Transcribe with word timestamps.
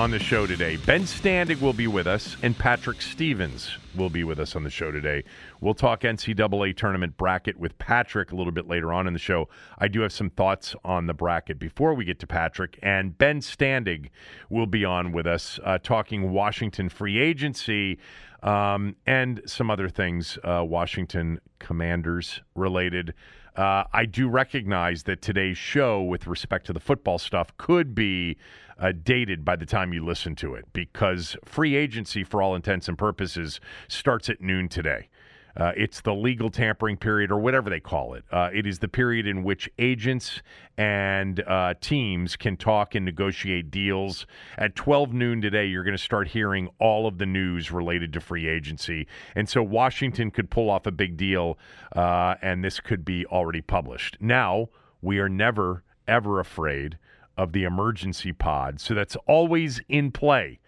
on 0.00 0.10
the 0.10 0.18
show 0.18 0.46
today. 0.46 0.78
Ben 0.86 1.02
Standig 1.02 1.60
will 1.60 1.74
be 1.74 1.86
with 1.86 2.06
us, 2.06 2.34
and 2.42 2.56
Patrick 2.56 3.02
Stevens 3.02 3.76
will 3.94 4.08
be 4.08 4.24
with 4.24 4.40
us 4.40 4.56
on 4.56 4.64
the 4.64 4.70
show 4.70 4.90
today. 4.90 5.22
We'll 5.60 5.74
talk 5.74 6.00
NCAA 6.00 6.74
tournament 6.74 7.18
bracket 7.18 7.58
with 7.58 7.76
Patrick 7.76 8.32
a 8.32 8.34
little 8.34 8.50
bit 8.50 8.66
later 8.66 8.94
on 8.94 9.06
in 9.06 9.12
the 9.12 9.18
show. 9.18 9.50
I 9.76 9.88
do 9.88 10.00
have 10.00 10.10
some 10.10 10.30
thoughts 10.30 10.74
on 10.86 11.06
the 11.06 11.12
bracket 11.12 11.58
before 11.58 11.92
we 11.92 12.06
get 12.06 12.18
to 12.20 12.26
Patrick, 12.26 12.78
and 12.82 13.18
Ben 13.18 13.40
Standig 13.40 14.08
will 14.48 14.64
be 14.64 14.86
on 14.86 15.12
with 15.12 15.26
us 15.26 15.60
uh, 15.64 15.76
talking 15.76 16.32
Washington 16.32 16.88
free 16.88 17.18
agency 17.18 17.98
um, 18.42 18.96
and 19.06 19.42
some 19.44 19.70
other 19.70 19.90
things, 19.90 20.38
uh, 20.44 20.64
Washington 20.66 21.40
Commanders 21.58 22.40
related. 22.54 23.12
Uh, 23.54 23.84
I 23.92 24.06
do 24.06 24.28
recognize 24.28 25.02
that 25.02 25.20
today's 25.20 25.58
show, 25.58 26.02
with 26.02 26.26
respect 26.26 26.66
to 26.66 26.72
the 26.72 26.80
football 26.80 27.18
stuff, 27.18 27.54
could 27.58 27.94
be 27.94 28.38
uh, 28.80 28.92
dated 29.02 29.44
by 29.44 29.56
the 29.56 29.66
time 29.66 29.92
you 29.92 30.04
listen 30.04 30.34
to 30.36 30.54
it 30.54 30.64
because 30.72 31.36
free 31.44 31.76
agency, 31.76 32.24
for 32.24 32.42
all 32.42 32.54
intents 32.54 32.88
and 32.88 32.96
purposes, 32.96 33.60
starts 33.88 34.28
at 34.28 34.40
noon 34.40 34.68
today. 34.68 35.08
Uh, 35.56 35.72
it's 35.76 36.00
the 36.00 36.14
legal 36.14 36.48
tampering 36.48 36.96
period, 36.96 37.30
or 37.30 37.38
whatever 37.38 37.68
they 37.70 37.80
call 37.80 38.14
it. 38.14 38.24
Uh, 38.30 38.50
it 38.52 38.66
is 38.66 38.78
the 38.78 38.88
period 38.88 39.26
in 39.26 39.42
which 39.42 39.68
agents 39.78 40.42
and 40.78 41.40
uh, 41.40 41.74
teams 41.80 42.36
can 42.36 42.56
talk 42.56 42.94
and 42.94 43.04
negotiate 43.04 43.70
deals. 43.70 44.26
At 44.56 44.76
12 44.76 45.12
noon 45.12 45.40
today, 45.40 45.66
you're 45.66 45.84
going 45.84 45.96
to 45.96 46.02
start 46.02 46.28
hearing 46.28 46.68
all 46.78 47.06
of 47.06 47.18
the 47.18 47.26
news 47.26 47.70
related 47.72 48.12
to 48.14 48.20
free 48.20 48.48
agency. 48.48 49.06
And 49.34 49.48
so 49.48 49.62
Washington 49.62 50.30
could 50.30 50.50
pull 50.50 50.70
off 50.70 50.86
a 50.86 50.92
big 50.92 51.16
deal, 51.16 51.58
uh, 51.94 52.36
and 52.40 52.64
this 52.64 52.80
could 52.80 53.04
be 53.04 53.26
already 53.26 53.60
published. 53.60 54.16
Now, 54.20 54.68
we 55.02 55.18
are 55.18 55.28
never, 55.28 55.82
ever 56.06 56.38
afraid 56.40 56.96
of 57.40 57.52
the 57.52 57.64
emergency 57.64 58.32
pod. 58.32 58.78
So 58.80 58.92
that's 58.92 59.16
always 59.26 59.80
in 59.88 60.12
play 60.12 60.58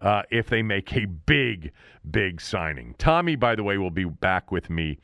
uh, 0.00 0.22
if 0.30 0.48
they 0.48 0.62
make 0.62 0.96
a 0.96 1.04
big, 1.06 1.72
big 2.08 2.40
signing. 2.40 2.94
Tommy, 2.98 3.34
by 3.34 3.56
the 3.56 3.64
way, 3.64 3.76
will 3.78 3.90
be 3.90 4.04
back 4.04 4.52
with 4.52 4.70
me 4.70 4.98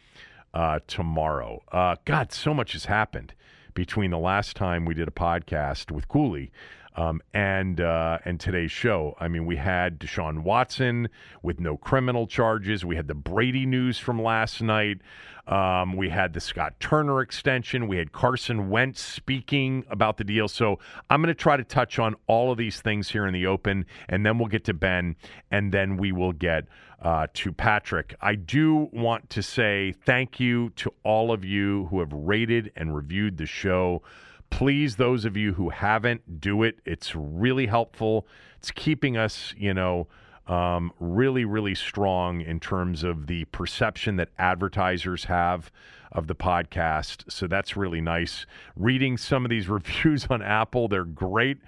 uh, 0.54 0.78
tomorrow. 0.86 1.64
Uh, 1.72 1.96
God, 2.04 2.32
so 2.32 2.54
much 2.54 2.74
has 2.74 2.84
happened 2.84 3.34
between 3.74 4.12
the 4.12 4.18
last 4.18 4.54
time 4.54 4.84
we 4.84 4.94
did 4.94 5.08
a 5.08 5.10
podcast 5.10 5.90
with 5.90 6.06
Cooley. 6.06 6.52
Um, 6.96 7.20
and 7.34 7.78
uh, 7.78 8.18
and 8.24 8.40
today's 8.40 8.72
show. 8.72 9.16
I 9.20 9.28
mean, 9.28 9.44
we 9.44 9.56
had 9.56 10.00
Deshaun 10.00 10.44
Watson 10.44 11.10
with 11.42 11.60
no 11.60 11.76
criminal 11.76 12.26
charges. 12.26 12.86
We 12.86 12.96
had 12.96 13.06
the 13.06 13.14
Brady 13.14 13.66
news 13.66 13.98
from 13.98 14.22
last 14.22 14.62
night. 14.62 15.02
Um, 15.46 15.94
we 15.94 16.08
had 16.08 16.32
the 16.32 16.40
Scott 16.40 16.74
Turner 16.80 17.20
extension. 17.20 17.86
We 17.86 17.98
had 17.98 18.12
Carson 18.12 18.68
Wentz 18.68 19.00
speaking 19.00 19.84
about 19.88 20.16
the 20.16 20.24
deal. 20.24 20.48
So 20.48 20.78
I'm 21.08 21.22
going 21.22 21.32
to 21.32 21.40
try 21.40 21.56
to 21.56 21.64
touch 21.64 21.98
on 21.98 22.16
all 22.26 22.50
of 22.50 22.58
these 22.58 22.80
things 22.80 23.10
here 23.10 23.26
in 23.26 23.32
the 23.34 23.46
open, 23.46 23.86
and 24.08 24.26
then 24.26 24.38
we'll 24.38 24.48
get 24.48 24.64
to 24.64 24.74
Ben, 24.74 25.14
and 25.50 25.72
then 25.72 25.98
we 25.98 26.10
will 26.10 26.32
get 26.32 26.64
uh, 27.00 27.26
to 27.34 27.52
Patrick. 27.52 28.16
I 28.20 28.34
do 28.34 28.88
want 28.92 29.30
to 29.30 29.42
say 29.42 29.94
thank 30.04 30.40
you 30.40 30.70
to 30.70 30.92
all 31.04 31.30
of 31.30 31.44
you 31.44 31.86
who 31.90 32.00
have 32.00 32.12
rated 32.12 32.72
and 32.74 32.96
reviewed 32.96 33.36
the 33.36 33.46
show. 33.46 34.02
Please, 34.50 34.96
those 34.96 35.24
of 35.24 35.36
you 35.36 35.54
who 35.54 35.70
haven't, 35.70 36.40
do 36.40 36.62
it. 36.62 36.78
It's 36.84 37.14
really 37.14 37.66
helpful. 37.66 38.26
It's 38.58 38.70
keeping 38.70 39.16
us, 39.16 39.54
you 39.56 39.74
know, 39.74 40.08
um, 40.46 40.92
really, 41.00 41.44
really 41.44 41.74
strong 41.74 42.40
in 42.40 42.60
terms 42.60 43.02
of 43.02 43.26
the 43.26 43.44
perception 43.46 44.16
that 44.16 44.28
advertisers 44.38 45.24
have 45.24 45.70
of 46.12 46.28
the 46.28 46.34
podcast. 46.34 47.30
So 47.30 47.46
that's 47.46 47.76
really 47.76 48.00
nice. 48.00 48.46
Reading 48.76 49.16
some 49.16 49.44
of 49.44 49.50
these 49.50 49.68
reviews 49.68 50.26
on 50.30 50.42
Apple, 50.42 50.88
they're 50.88 51.04
great. 51.04 51.58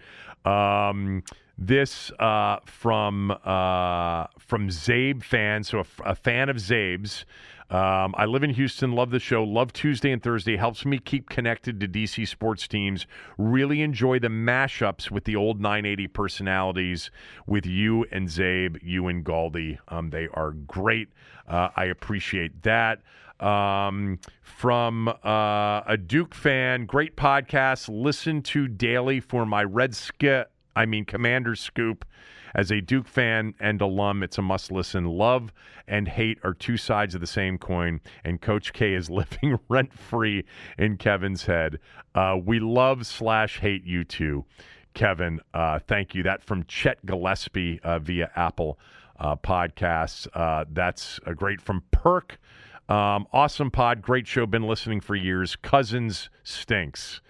Um, 0.45 1.25
this 1.59 2.13
uh, 2.21 2.59
from 2.65 3.33
uh, 3.33 4.27
from 4.39 4.69
Czabe 4.69 5.25
fan, 5.25 5.65
so 5.65 5.81
a, 5.81 6.11
a 6.11 6.15
fan 6.15 6.49
of 6.49 6.57
Czabe's. 6.57 7.25
Um, 7.71 8.15
I 8.17 8.25
live 8.25 8.43
in 8.43 8.51
Houston, 8.51 8.93
love 8.93 9.11
the 9.11 9.19
show, 9.19 9.45
love 9.45 9.75
Tuesday 9.75 10.11
and 10.11 10.23
Thursday, 10.23 10.57
helps 10.57 10.87
me 10.87 10.99
keep 10.99 11.29
connected 11.29 11.79
to 11.81 11.89
DC 11.89 12.27
sports 12.27 12.67
teams. 12.67 13.07
Really 13.37 13.83
enjoy 13.83 14.19
the 14.19 14.29
mashups 14.29 15.11
with 15.11 15.25
the 15.25 15.37
old 15.37 15.61
980 15.61 16.07
personalities 16.09 17.11
with 17.47 17.67
you 17.67 18.07
and 18.11 18.27
Czabe, 18.29 18.79
you 18.83 19.09
and 19.09 19.23
Galdi. 19.23 19.79
Um, 19.89 20.09
they 20.09 20.29
are 20.33 20.53
great. 20.53 21.09
Uh, 21.47 21.69
I 21.77 21.85
appreciate 21.87 22.63
that. 22.63 23.03
Um, 23.39 24.19
from 24.43 25.09
uh, 25.09 25.83
a 25.87 25.97
Duke 25.97 26.35
fan, 26.35 26.87
great 26.87 27.17
podcast. 27.17 27.89
Listen 27.91 28.43
to 28.43 28.67
daily 28.67 29.21
for 29.21 29.45
my 29.45 29.63
Red 29.63 29.95
Skit, 29.95 30.51
I 30.75 30.87
mean, 30.87 31.05
Commander 31.05 31.55
Scoop. 31.55 32.07
As 32.59 32.73
a 32.73 32.81
Duke 32.81 33.07
fan 33.07 33.55
and 33.61 33.81
alum, 33.81 34.25
it's 34.25 34.37
a 34.37 34.43
must 34.43 34.73
listen. 34.73 35.05
Love 35.05 35.53
and 35.87 36.09
hate 36.09 36.41
are 36.43 36.53
two 36.53 36.77
sides 36.77 37.15
of 37.15 37.21
the 37.21 37.27
same 37.29 37.57
coin, 37.57 38.01
and 38.25 38.41
Coach 38.41 38.73
K 38.73 38.95
is 38.95 39.09
living 39.11 39.61
rent 39.69 39.93
free 39.93 40.45
in 40.77 40.97
Kevin's 40.97 41.47
head. 41.47 41.79
Uh, 42.17 42.37
we 42.45 42.59
love 42.59 43.07
slash 43.07 43.61
hate 43.61 43.85
you 43.85 44.03
too, 44.03 44.45
Kevin. 44.93 45.39
Uh, 45.55 45.79
thank 45.79 46.17
you. 46.17 46.25
That 46.25 46.43
from 46.43 46.65
Chet 46.65 47.07
Gillespie 47.07 47.79
uh, 47.85 48.01
via 48.01 48.29
Apple 48.35 48.81
uh, 49.21 49.37
Podcasts. 49.37 50.27
Uh, 50.35 50.65
that's 50.73 51.21
a 51.27 51.37
great 51.37 51.61
from 51.61 51.85
Perk. 51.93 52.41
Um, 52.89 53.29
awesome 53.33 53.71
pod, 53.71 54.03
great 54.03 54.27
show. 54.27 54.47
Been 54.47 54.67
listening 54.67 55.01
for 55.01 55.15
years. 55.15 55.55
Cousins 55.55 56.29
stinks. 56.43 57.21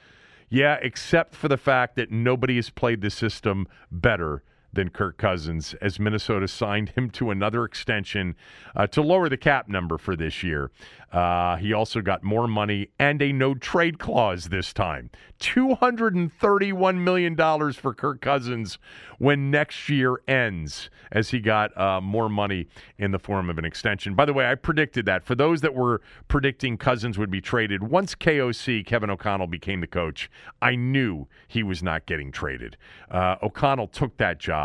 Yeah, 0.49 0.79
except 0.81 1.35
for 1.35 1.49
the 1.49 1.59
fact 1.59 1.97
that 1.97 2.11
nobody 2.11 2.57
has 2.57 2.71
played 2.71 3.03
the 3.03 3.11
system 3.11 3.69
better 3.93 4.43
than 4.73 4.91
Kirk 4.91 5.17
Cousins 5.17 5.75
as 5.81 5.99
Minnesota 5.99 6.47
signed 6.47 6.91
him 6.91 7.11
to 7.11 7.31
another 7.31 7.65
extension 7.65 8.37
uh, 8.77 8.87
to 8.89 9.03
lower 9.03 9.29
the 9.29 9.37
cap 9.37 9.69
number 9.69 9.99
for 9.99 10.15
this 10.15 10.43
year. 10.43 10.71
Uh, 11.11 11.57
he 11.57 11.73
also 11.73 12.03
got 12.03 12.23
more 12.23 12.47
money 12.47 12.91
and 12.99 13.23
a 13.23 13.33
no 13.33 13.55
trade 13.55 13.99
clause 13.99 14.51
this 14.51 14.75
time. 14.75 15.11
$231 15.41 16.97
million 16.97 17.73
for 17.73 17.95
Kirk 17.95 18.21
Cousins 18.21 18.79
when 19.19 19.51
next 19.51 19.89
year 19.89 20.21
ends, 20.29 20.91
as 21.11 21.31
he 21.31 21.41
got 21.41 21.77
uh, 21.79 22.01
more 22.01 22.29
money 22.29 22.67
in 22.99 23.11
the 23.11 23.19
form 23.19 23.49
of 23.49 23.57
an 23.57 23.65
extension. 23.65 24.15
By 24.15 24.27
the 24.27 24.35
way, 24.35 24.51
I 24.51 24.55
predicted 24.55 25.07
that. 25.07 25.25
For 25.25 25.35
those 25.35 25.63
that 25.63 25.75
were 25.75 26.03
predicting 26.29 26.77
Cousins 26.77 27.17
would 27.17 27.31
be 27.31 27.41
traded, 27.41 27.85
once 27.85 28.15
KOC, 28.15 28.85
Kevin 28.85 29.09
O'Connell, 29.09 29.47
became 29.47 29.81
the 29.81 29.87
coach, 29.87 30.31
I 30.61 30.75
knew 30.75 31.27
he 31.47 31.63
was 31.63 31.83
not 31.83 32.05
getting 32.05 32.31
traded. 32.31 32.77
Uh, 33.11 33.37
O'Connell 33.43 33.89
took 33.89 34.19
that 34.19 34.39
job 34.39 34.58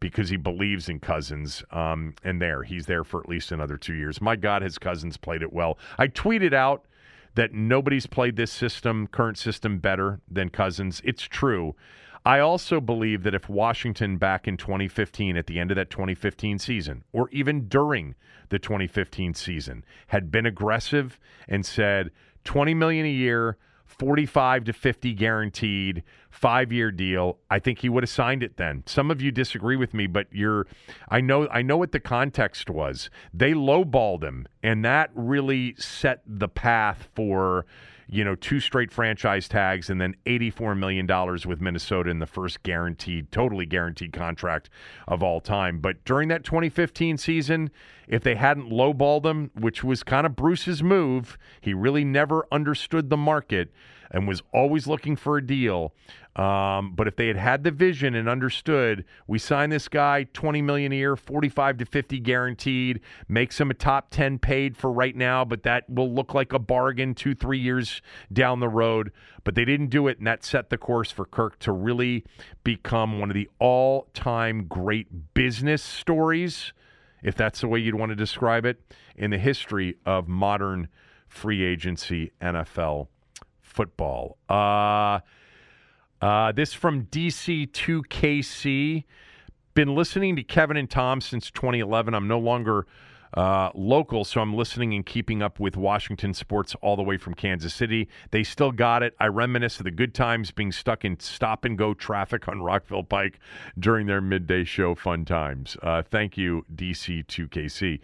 because 0.00 0.28
he 0.28 0.36
believes 0.36 0.88
in 0.88 0.98
Cousins. 1.00 1.62
Um, 1.70 2.14
and 2.24 2.40
there, 2.40 2.62
he's 2.62 2.86
there 2.86 3.04
for 3.04 3.20
at 3.20 3.28
least 3.28 3.52
another 3.52 3.76
two 3.76 3.94
years. 3.94 4.20
My 4.20 4.36
God, 4.36 4.62
his 4.62 4.78
Cousins 4.78 5.16
played 5.16 5.42
it 5.42 5.52
well. 5.52 5.78
I 5.98 6.08
tweeted 6.08 6.52
out 6.52 6.84
that 7.34 7.52
nobody's 7.52 8.06
played 8.06 8.36
this 8.36 8.52
system, 8.52 9.06
current 9.06 9.38
system, 9.38 9.78
better 9.78 10.20
than 10.30 10.50
Cousins. 10.50 11.00
It's 11.04 11.22
true. 11.22 11.74
I 12.24 12.38
also 12.38 12.80
believe 12.80 13.24
that 13.24 13.34
if 13.34 13.48
Washington 13.48 14.16
back 14.16 14.46
in 14.46 14.56
2015, 14.56 15.36
at 15.36 15.46
the 15.46 15.58
end 15.58 15.70
of 15.70 15.76
that 15.76 15.90
2015 15.90 16.58
season, 16.58 17.04
or 17.12 17.28
even 17.30 17.68
during 17.68 18.14
the 18.50 18.58
2015 18.58 19.34
season, 19.34 19.84
had 20.08 20.30
been 20.30 20.46
aggressive 20.46 21.18
and 21.48 21.66
said 21.66 22.10
20 22.44 22.74
million 22.74 23.06
a 23.06 23.10
year, 23.10 23.56
45 23.98 24.64
to 24.64 24.72
50 24.72 25.14
guaranteed, 25.14 26.02
five 26.30 26.72
year 26.72 26.90
deal, 26.90 27.38
I 27.50 27.58
think 27.58 27.80
he 27.80 27.88
would 27.88 28.02
have 28.02 28.10
signed 28.10 28.42
it 28.42 28.56
then. 28.56 28.82
Some 28.86 29.10
of 29.10 29.20
you 29.20 29.30
disagree 29.30 29.76
with 29.76 29.94
me, 29.94 30.06
but 30.06 30.26
you're 30.32 30.66
I 31.08 31.20
know 31.20 31.48
I 31.48 31.62
know 31.62 31.76
what 31.76 31.92
the 31.92 32.00
context 32.00 32.70
was. 32.70 33.10
They 33.32 33.52
lowballed 33.52 34.22
him, 34.22 34.46
and 34.62 34.84
that 34.84 35.10
really 35.14 35.74
set 35.78 36.22
the 36.26 36.48
path 36.48 37.08
for 37.14 37.66
you 38.12 38.22
know, 38.24 38.34
two 38.34 38.60
straight 38.60 38.92
franchise 38.92 39.48
tags 39.48 39.88
and 39.88 39.98
then 39.98 40.14
$84 40.26 40.78
million 40.78 41.06
with 41.48 41.62
Minnesota 41.62 42.10
in 42.10 42.18
the 42.18 42.26
first 42.26 42.62
guaranteed, 42.62 43.32
totally 43.32 43.64
guaranteed 43.64 44.12
contract 44.12 44.68
of 45.08 45.22
all 45.22 45.40
time. 45.40 45.78
But 45.78 46.04
during 46.04 46.28
that 46.28 46.44
2015 46.44 47.16
season, 47.16 47.70
if 48.06 48.22
they 48.22 48.34
hadn't 48.34 48.68
lowballed 48.68 49.24
him, 49.24 49.50
which 49.58 49.82
was 49.82 50.02
kind 50.02 50.26
of 50.26 50.36
Bruce's 50.36 50.82
move, 50.82 51.38
he 51.62 51.72
really 51.72 52.04
never 52.04 52.46
understood 52.52 53.08
the 53.08 53.16
market 53.16 53.72
and 54.12 54.28
was 54.28 54.42
always 54.52 54.86
looking 54.86 55.16
for 55.16 55.38
a 55.38 55.44
deal. 55.44 55.92
Um, 56.36 56.94
but 56.94 57.08
if 57.08 57.16
they 57.16 57.26
had 57.26 57.36
had 57.36 57.64
the 57.64 57.70
vision 57.70 58.14
and 58.14 58.28
understood, 58.28 59.04
we 59.26 59.38
sign 59.38 59.70
this 59.70 59.88
guy 59.88 60.24
20 60.32 60.62
million 60.62 60.92
a 60.92 60.96
year, 60.96 61.16
45 61.16 61.78
to 61.78 61.84
50 61.84 62.20
guaranteed, 62.20 63.00
makes 63.28 63.60
him 63.60 63.70
a 63.70 63.74
top 63.74 64.10
10 64.10 64.38
paid 64.38 64.76
for 64.76 64.90
right 64.90 65.14
now, 65.14 65.44
but 65.44 65.62
that 65.64 65.88
will 65.90 66.12
look 66.12 66.32
like 66.32 66.52
a 66.52 66.58
bargain 66.58 67.14
two, 67.14 67.34
three 67.34 67.58
years 67.58 68.00
down 68.32 68.60
the 68.60 68.68
road. 68.68 69.12
But 69.44 69.56
they 69.56 69.64
didn't 69.64 69.88
do 69.88 70.08
it, 70.08 70.18
and 70.18 70.26
that 70.26 70.44
set 70.44 70.70
the 70.70 70.78
course 70.78 71.10
for 71.10 71.26
Kirk 71.26 71.58
to 71.60 71.72
really 71.72 72.24
become 72.64 73.18
one 73.18 73.28
of 73.30 73.34
the 73.34 73.50
all 73.58 74.08
time 74.14 74.66
great 74.68 75.34
business 75.34 75.82
stories, 75.82 76.72
if 77.22 77.34
that's 77.34 77.60
the 77.60 77.68
way 77.68 77.78
you'd 77.78 77.94
want 77.94 78.10
to 78.10 78.16
describe 78.16 78.64
it, 78.64 78.80
in 79.16 79.32
the 79.32 79.38
history 79.38 79.96
of 80.06 80.28
modern 80.28 80.88
free 81.28 81.62
agency 81.62 82.30
NFL 82.40 83.08
football. 83.72 84.38
Uh, 84.48 85.20
uh, 86.20 86.52
this 86.52 86.72
from 86.72 87.06
DC2KC. 87.06 89.04
Been 89.74 89.94
listening 89.94 90.36
to 90.36 90.42
Kevin 90.42 90.76
and 90.76 90.88
Tom 90.88 91.20
since 91.20 91.50
2011. 91.50 92.14
I'm 92.14 92.28
no 92.28 92.38
longer 92.38 92.86
uh, 93.34 93.70
local, 93.74 94.24
so 94.24 94.40
I'm 94.40 94.54
listening 94.54 94.92
and 94.92 95.04
keeping 95.04 95.42
up 95.42 95.58
with 95.58 95.76
Washington 95.76 96.34
sports 96.34 96.76
all 96.82 96.96
the 96.96 97.02
way 97.02 97.16
from 97.16 97.34
Kansas 97.34 97.74
City. 97.74 98.08
They 98.30 98.44
still 98.44 98.72
got 98.72 99.02
it. 99.02 99.14
I 99.18 99.28
reminisce 99.28 99.80
of 99.80 99.84
the 99.84 99.90
good 99.90 100.14
times 100.14 100.50
being 100.50 100.70
stuck 100.70 101.04
in 101.04 101.18
stop 101.18 101.64
and 101.64 101.78
go 101.78 101.94
traffic 101.94 102.46
on 102.48 102.62
Rockville 102.62 103.04
Pike 103.04 103.38
during 103.78 104.06
their 104.06 104.20
midday 104.20 104.64
show 104.64 104.94
fun 104.94 105.24
times. 105.24 105.76
Uh, 105.82 106.02
thank 106.02 106.36
you, 106.36 106.66
DC2KC. 106.74 108.00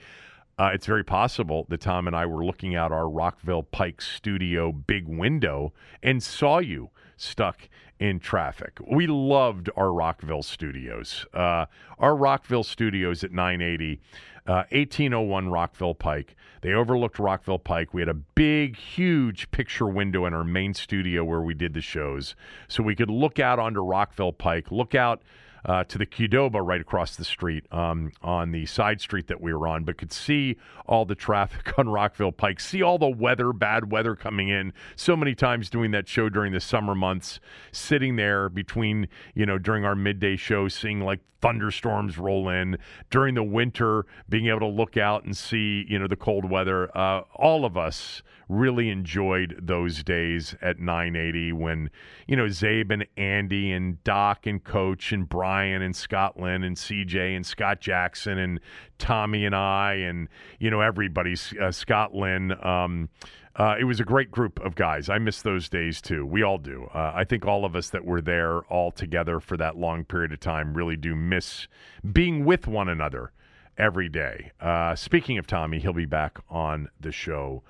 Uh, 0.58 0.70
it's 0.74 0.86
very 0.86 1.04
possible 1.04 1.66
that 1.68 1.80
Tom 1.80 2.06
and 2.06 2.16
I 2.16 2.26
were 2.26 2.44
looking 2.44 2.74
out 2.74 2.90
our 2.90 3.08
Rockville 3.08 3.62
Pike 3.62 4.00
studio 4.02 4.72
big 4.72 5.06
window 5.06 5.72
and 6.02 6.20
saw 6.22 6.58
you 6.58 6.90
stuck 7.16 7.68
in 8.00 8.18
traffic. 8.18 8.78
We 8.90 9.06
loved 9.06 9.70
our 9.76 9.92
Rockville 9.92 10.42
studios. 10.42 11.26
Uh, 11.32 11.66
our 11.98 12.16
Rockville 12.16 12.64
studios 12.64 13.22
at 13.22 13.32
980, 13.32 14.00
uh, 14.46 14.64
1801 14.70 15.48
Rockville 15.48 15.94
Pike. 15.94 16.36
They 16.62 16.72
overlooked 16.72 17.18
Rockville 17.18 17.58
Pike. 17.58 17.94
We 17.94 18.00
had 18.00 18.08
a 18.08 18.14
big, 18.14 18.76
huge 18.76 19.50
picture 19.52 19.86
window 19.86 20.26
in 20.26 20.34
our 20.34 20.44
main 20.44 20.74
studio 20.74 21.24
where 21.24 21.40
we 21.40 21.54
did 21.54 21.74
the 21.74 21.80
shows. 21.80 22.34
So 22.66 22.82
we 22.82 22.96
could 22.96 23.10
look 23.10 23.38
out 23.38 23.58
onto 23.58 23.80
Rockville 23.80 24.32
Pike, 24.32 24.70
look 24.72 24.94
out 24.94 25.22
uh, 25.68 25.84
to 25.84 25.98
the 25.98 26.06
Qdoba 26.06 26.66
right 26.66 26.80
across 26.80 27.14
the 27.14 27.24
street 27.24 27.64
um, 27.70 28.10
on 28.22 28.52
the 28.52 28.64
side 28.64 29.02
street 29.02 29.26
that 29.26 29.40
we 29.40 29.52
were 29.52 29.68
on, 29.68 29.84
but 29.84 29.98
could 29.98 30.12
see 30.12 30.56
all 30.86 31.04
the 31.04 31.14
traffic 31.14 31.78
on 31.78 31.90
Rockville 31.90 32.32
Pike, 32.32 32.58
see 32.58 32.82
all 32.82 32.98
the 32.98 33.08
weather, 33.08 33.52
bad 33.52 33.92
weather 33.92 34.16
coming 34.16 34.48
in. 34.48 34.72
So 34.96 35.14
many 35.14 35.34
times 35.34 35.68
doing 35.68 35.90
that 35.90 36.08
show 36.08 36.30
during 36.30 36.52
the 36.52 36.60
summer 36.60 36.94
months, 36.94 37.38
sitting 37.70 38.16
there 38.16 38.48
between, 38.48 39.08
you 39.34 39.44
know, 39.44 39.58
during 39.58 39.84
our 39.84 39.94
midday 39.94 40.36
show, 40.36 40.68
seeing 40.68 41.02
like 41.02 41.20
thunderstorms 41.42 42.18
roll 42.18 42.48
in 42.48 42.78
during 43.10 43.34
the 43.34 43.44
winter, 43.44 44.06
being 44.28 44.46
able 44.46 44.60
to 44.60 44.66
look 44.66 44.96
out 44.96 45.24
and 45.24 45.36
see, 45.36 45.84
you 45.86 45.98
know, 45.98 46.08
the 46.08 46.16
cold 46.16 46.50
weather. 46.50 46.96
Uh, 46.96 47.20
all 47.34 47.66
of 47.66 47.76
us 47.76 48.22
really 48.48 48.88
enjoyed 48.88 49.58
those 49.60 50.02
days 50.02 50.54
at 50.62 50.78
980 50.78 51.52
when, 51.52 51.90
you 52.26 52.36
know, 52.36 52.46
Czabe 52.46 52.92
and 52.92 53.06
Andy 53.16 53.72
and 53.72 54.02
Doc 54.04 54.46
and 54.46 54.62
Coach 54.62 55.12
and 55.12 55.28
Brian 55.28 55.82
and 55.82 55.94
Scott 55.94 56.40
Lynn 56.40 56.64
and 56.64 56.76
CJ 56.76 57.36
and 57.36 57.44
Scott 57.44 57.80
Jackson 57.80 58.38
and 58.38 58.60
Tommy 58.98 59.44
and 59.44 59.54
I 59.54 59.94
and, 59.94 60.28
you 60.58 60.70
know, 60.70 60.80
everybody, 60.80 61.34
uh, 61.60 61.70
Scott 61.70 62.14
Lynn. 62.14 62.52
Um, 62.64 63.10
uh, 63.56 63.74
it 63.78 63.84
was 63.84 63.98
a 63.98 64.04
great 64.04 64.30
group 64.30 64.60
of 64.60 64.76
guys. 64.76 65.08
I 65.08 65.18
miss 65.18 65.42
those 65.42 65.68
days 65.68 66.00
too. 66.00 66.24
We 66.24 66.42
all 66.42 66.58
do. 66.58 66.88
Uh, 66.94 67.12
I 67.14 67.24
think 67.24 67.44
all 67.44 67.64
of 67.64 67.74
us 67.74 67.90
that 67.90 68.04
were 68.04 68.20
there 68.20 68.60
all 68.72 68.92
together 68.92 69.40
for 69.40 69.56
that 69.56 69.76
long 69.76 70.04
period 70.04 70.32
of 70.32 70.38
time 70.38 70.74
really 70.74 70.96
do 70.96 71.16
miss 71.16 71.66
being 72.12 72.44
with 72.44 72.68
one 72.68 72.88
another 72.88 73.32
every 73.76 74.08
day. 74.08 74.52
Uh, 74.60 74.94
speaking 74.94 75.38
of 75.38 75.46
Tommy, 75.46 75.80
he'll 75.80 75.92
be 75.92 76.06
back 76.06 76.38
on 76.48 76.88
the 77.00 77.10
show 77.10 77.64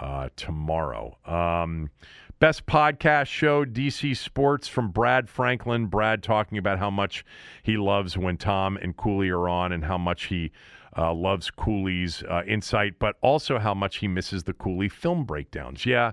uh, 0.00 0.28
tomorrow. 0.36 1.16
Um, 1.26 1.90
best 2.38 2.66
podcast 2.66 3.26
show, 3.26 3.64
DC 3.64 4.16
Sports 4.16 4.68
from 4.68 4.90
Brad 4.90 5.28
Franklin. 5.28 5.86
Brad 5.86 6.22
talking 6.22 6.58
about 6.58 6.78
how 6.78 6.90
much 6.90 7.24
he 7.62 7.76
loves 7.76 8.16
when 8.16 8.36
Tom 8.36 8.76
and 8.76 8.96
Cooley 8.96 9.28
are 9.30 9.48
on 9.48 9.72
and 9.72 9.84
how 9.84 9.98
much 9.98 10.24
he 10.26 10.52
uh, 10.96 11.12
loves 11.12 11.50
Cooley's 11.50 12.22
uh, 12.24 12.42
insight, 12.46 12.98
but 12.98 13.16
also 13.20 13.58
how 13.58 13.74
much 13.74 13.98
he 13.98 14.08
misses 14.08 14.44
the 14.44 14.52
Cooley 14.52 14.88
film 14.88 15.24
breakdowns. 15.24 15.84
Yeah, 15.84 16.12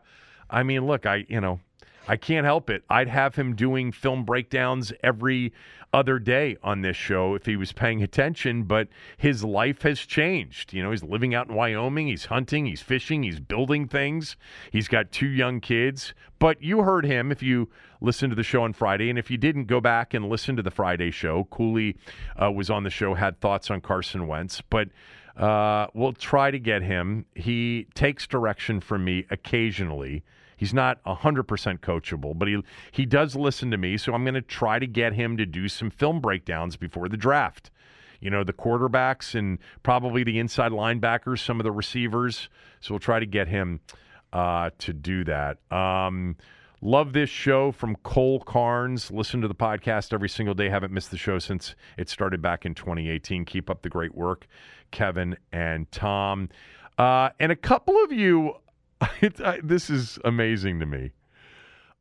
I 0.50 0.64
mean, 0.64 0.86
look, 0.86 1.06
I 1.06 1.26
you 1.28 1.42
know, 1.42 1.60
I 2.08 2.18
can't 2.18 2.46
help 2.46 2.70
it. 2.70 2.84
I'd 2.90 3.08
have 3.08 3.36
him 3.36 3.56
doing 3.56 3.92
film 3.92 4.26
breakdowns 4.26 4.94
every 5.04 5.54
other 5.92 6.20
day 6.20 6.58
on 6.62 6.82
this 6.82 6.98
show 6.98 7.36
if 7.36 7.46
he 7.46 7.56
was 7.56 7.72
paying 7.72 8.04
attention, 8.04 8.64
but 8.64 8.90
his 9.18 9.44
life 9.44 9.82
has 9.84 10.00
changed. 10.00 10.74
You 10.74 10.84
know, 10.84 10.92
he's 10.92 11.04
living 11.04 11.34
out 11.34 11.48
in 11.48 11.56
Wyoming, 11.56 12.08
he's 12.08 12.26
hunting, 12.26 12.66
he's 12.66 12.82
fishing, 12.82 13.24
he's 13.24 13.40
building 13.40 13.88
things. 13.88 14.36
He's 14.72 14.88
got 14.88 15.12
two 15.12 15.28
young 15.28 15.62
kids. 15.62 16.14
But 16.38 16.62
you 16.62 16.82
heard 16.82 17.06
him 17.06 17.32
if 17.32 17.42
you 17.42 17.70
listened 18.02 18.32
to 18.32 18.36
the 18.36 18.44
show 18.44 18.64
on 18.64 18.74
Friday. 18.74 19.10
And 19.10 19.18
if 19.18 19.32
you 19.32 19.38
didn't, 19.38 19.66
go 19.66 19.80
back 19.80 20.14
and 20.14 20.30
listen 20.30 20.56
to 20.58 20.62
the 20.62 20.72
Friday 20.72 21.12
show. 21.12 21.46
Cooley 21.46 21.96
uh, 22.42 22.52
was 22.52 22.70
on 22.70 22.84
the 22.84 22.90
show, 22.90 23.14
had 23.14 23.40
thoughts 23.40 23.72
on 23.72 23.82
Carson 23.82 24.28
Wentz. 24.28 24.62
But 24.70 24.90
uh, 25.38 25.88
we'll 25.94 26.14
try 26.14 26.52
to 26.52 26.60
get 26.60 26.82
him. 26.82 27.26
He 27.36 27.88
takes 27.96 28.28
direction 28.28 28.82
from 28.82 29.06
me 29.06 29.26
occasionally. 29.32 30.24
He's 30.58 30.74
not 30.74 31.04
100% 31.04 31.80
coachable, 31.80 32.38
but 32.38 32.48
he 32.48 32.62
he 32.92 33.06
does 33.06 33.36
listen 33.36 33.72
to 33.72 33.78
me, 33.78 33.98
so 33.98 34.14
I'm 34.14 34.24
going 34.24 34.36
to 34.36 34.42
try 34.42 34.80
to 34.80 34.88
get 34.88 35.14
him 35.14 35.38
to 35.38 35.46
do 35.46 35.68
some 35.68 35.90
film 35.90 36.22
breakdowns 36.22 36.78
before 36.78 37.10
the 37.10 37.18
draft. 37.18 37.72
You 38.22 38.30
know, 38.30 38.44
the 38.44 38.54
quarterbacks 38.54 39.36
and 39.38 39.60
probably 39.84 40.24
the 40.24 40.40
inside 40.40 40.72
linebackers, 40.72 41.40
some 41.40 41.60
of 41.60 41.64
the 41.64 41.72
receivers. 41.72 42.50
So 42.80 42.94
we'll 42.94 43.00
try 43.00 43.20
to 43.20 43.26
get 43.26 43.48
him 43.48 43.82
uh, 44.34 44.72
to 44.80 44.94
do 44.94 45.24
that. 45.26 45.58
Um, 45.72 46.38
love 46.82 47.14
this 47.14 47.30
show 47.30 47.72
from 47.72 47.96
Cole 47.98 48.40
Carnes. 48.40 49.12
Listen 49.12 49.42
to 49.42 49.48
the 49.48 49.56
podcast 49.56 50.14
every 50.14 50.30
single 50.30 50.56
day. 50.56 50.70
Haven't 50.70 50.94
missed 50.94 51.12
the 51.12 51.18
show 51.18 51.40
since 51.40 51.76
it 51.98 52.10
started 52.10 52.42
back 52.42 52.66
in 52.66 52.74
2018. 52.74 53.46
Keep 53.46 53.70
up 53.70 53.82
the 53.82 53.90
great 53.90 54.16
work, 54.16 54.48
Kevin 54.92 55.38
and 55.52 55.92
Tom. 55.92 56.50
Uh, 56.98 57.30
and 57.40 57.52
a 57.52 57.56
couple 57.56 58.02
of 58.04 58.12
you 58.12 58.56
I, 59.02 59.60
this 59.64 59.90
is 59.90 60.20
amazing 60.24 60.80
to 60.80 60.86
me. 60.86 61.12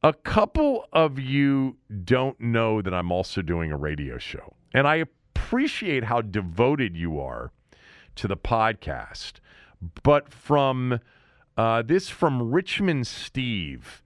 A 0.02 0.12
couple 0.12 0.86
of 0.92 1.18
you 1.18 1.76
don't 2.04 2.38
know 2.38 2.82
that 2.82 2.92
I'm 2.92 3.10
also 3.10 3.40
doing 3.40 3.72
a 3.72 3.76
radio 3.76 4.18
show, 4.18 4.54
and 4.72 4.86
I 4.86 4.96
appreciate 4.96 6.04
how 6.04 6.20
devoted 6.20 6.96
you 6.96 7.18
are 7.20 7.52
to 8.16 8.28
the 8.28 8.36
podcast. 8.36 9.34
But 10.02 10.30
from 10.32 11.00
uh, 11.56 11.82
this 11.82 12.08
from 12.08 12.50
Richmond 12.50 13.06
Steve. 13.06 14.02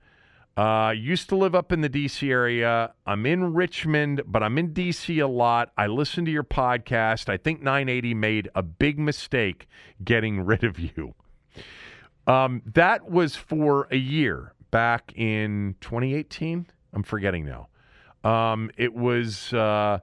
Uh, 0.57 0.91
used 0.91 1.29
to 1.29 1.37
live 1.37 1.55
up 1.55 1.71
in 1.71 1.83
the 1.83 1.89
DC 1.89 2.29
area. 2.29 2.93
I'm 3.07 3.25
in 3.27 3.55
Richmond, 3.55 4.23
but 4.27 4.43
I'm 4.43 4.59
in 4.59 4.75
DC 4.75 5.23
a 5.23 5.27
lot. 5.29 5.71
I 5.79 5.87
listen 5.87 6.25
to 6.25 6.33
your 6.33 6.43
podcast. 6.43 7.29
I 7.29 7.37
think 7.37 7.63
980 7.63 8.15
made 8.15 8.51
a 8.57 8.63
big 8.63 8.99
mistake 8.99 9.69
getting 10.03 10.41
rid 10.45 10.65
of 10.65 10.79
you. 10.79 11.15
Um, 12.29 12.63
that 12.75 13.11
was 13.11 13.35
for 13.35 13.89
a 13.91 13.97
year 13.97 14.53
back 14.71 15.13
in 15.17 15.75
2018. 15.81 16.67
I'm 16.93 17.03
forgetting 17.03 17.47
now. 17.47 17.69
Um, 18.23 18.71
it 18.77 18.95
was 18.95 19.53
uh, 19.55 20.01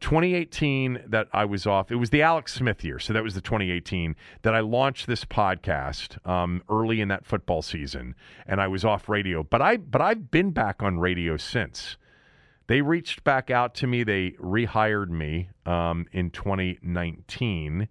2018 0.00 1.04
that 1.06 1.28
I 1.32 1.44
was 1.44 1.66
off. 1.66 1.92
It 1.92 1.96
was 1.96 2.10
the 2.10 2.22
Alex 2.22 2.54
Smith 2.54 2.84
year, 2.84 2.98
so 2.98 3.12
that 3.12 3.22
was 3.22 3.34
the 3.34 3.40
2018 3.40 4.16
that 4.42 4.54
I 4.54 4.60
launched 4.60 5.06
this 5.06 5.24
podcast 5.24 6.26
um, 6.28 6.62
early 6.68 7.00
in 7.00 7.08
that 7.08 7.24
football 7.24 7.62
season, 7.62 8.16
and 8.46 8.60
I 8.60 8.66
was 8.66 8.84
off 8.84 9.08
radio. 9.08 9.44
But 9.44 9.62
I 9.62 9.76
but 9.76 10.00
I've 10.00 10.30
been 10.30 10.50
back 10.50 10.82
on 10.82 10.98
radio 10.98 11.36
since. 11.36 11.96
They 12.68 12.80
reached 12.80 13.22
back 13.22 13.50
out 13.50 13.74
to 13.76 13.86
me. 13.86 14.02
They 14.02 14.30
rehired 14.32 15.10
me 15.10 15.50
um, 15.66 16.06
in 16.12 16.30
2019, 16.30 17.88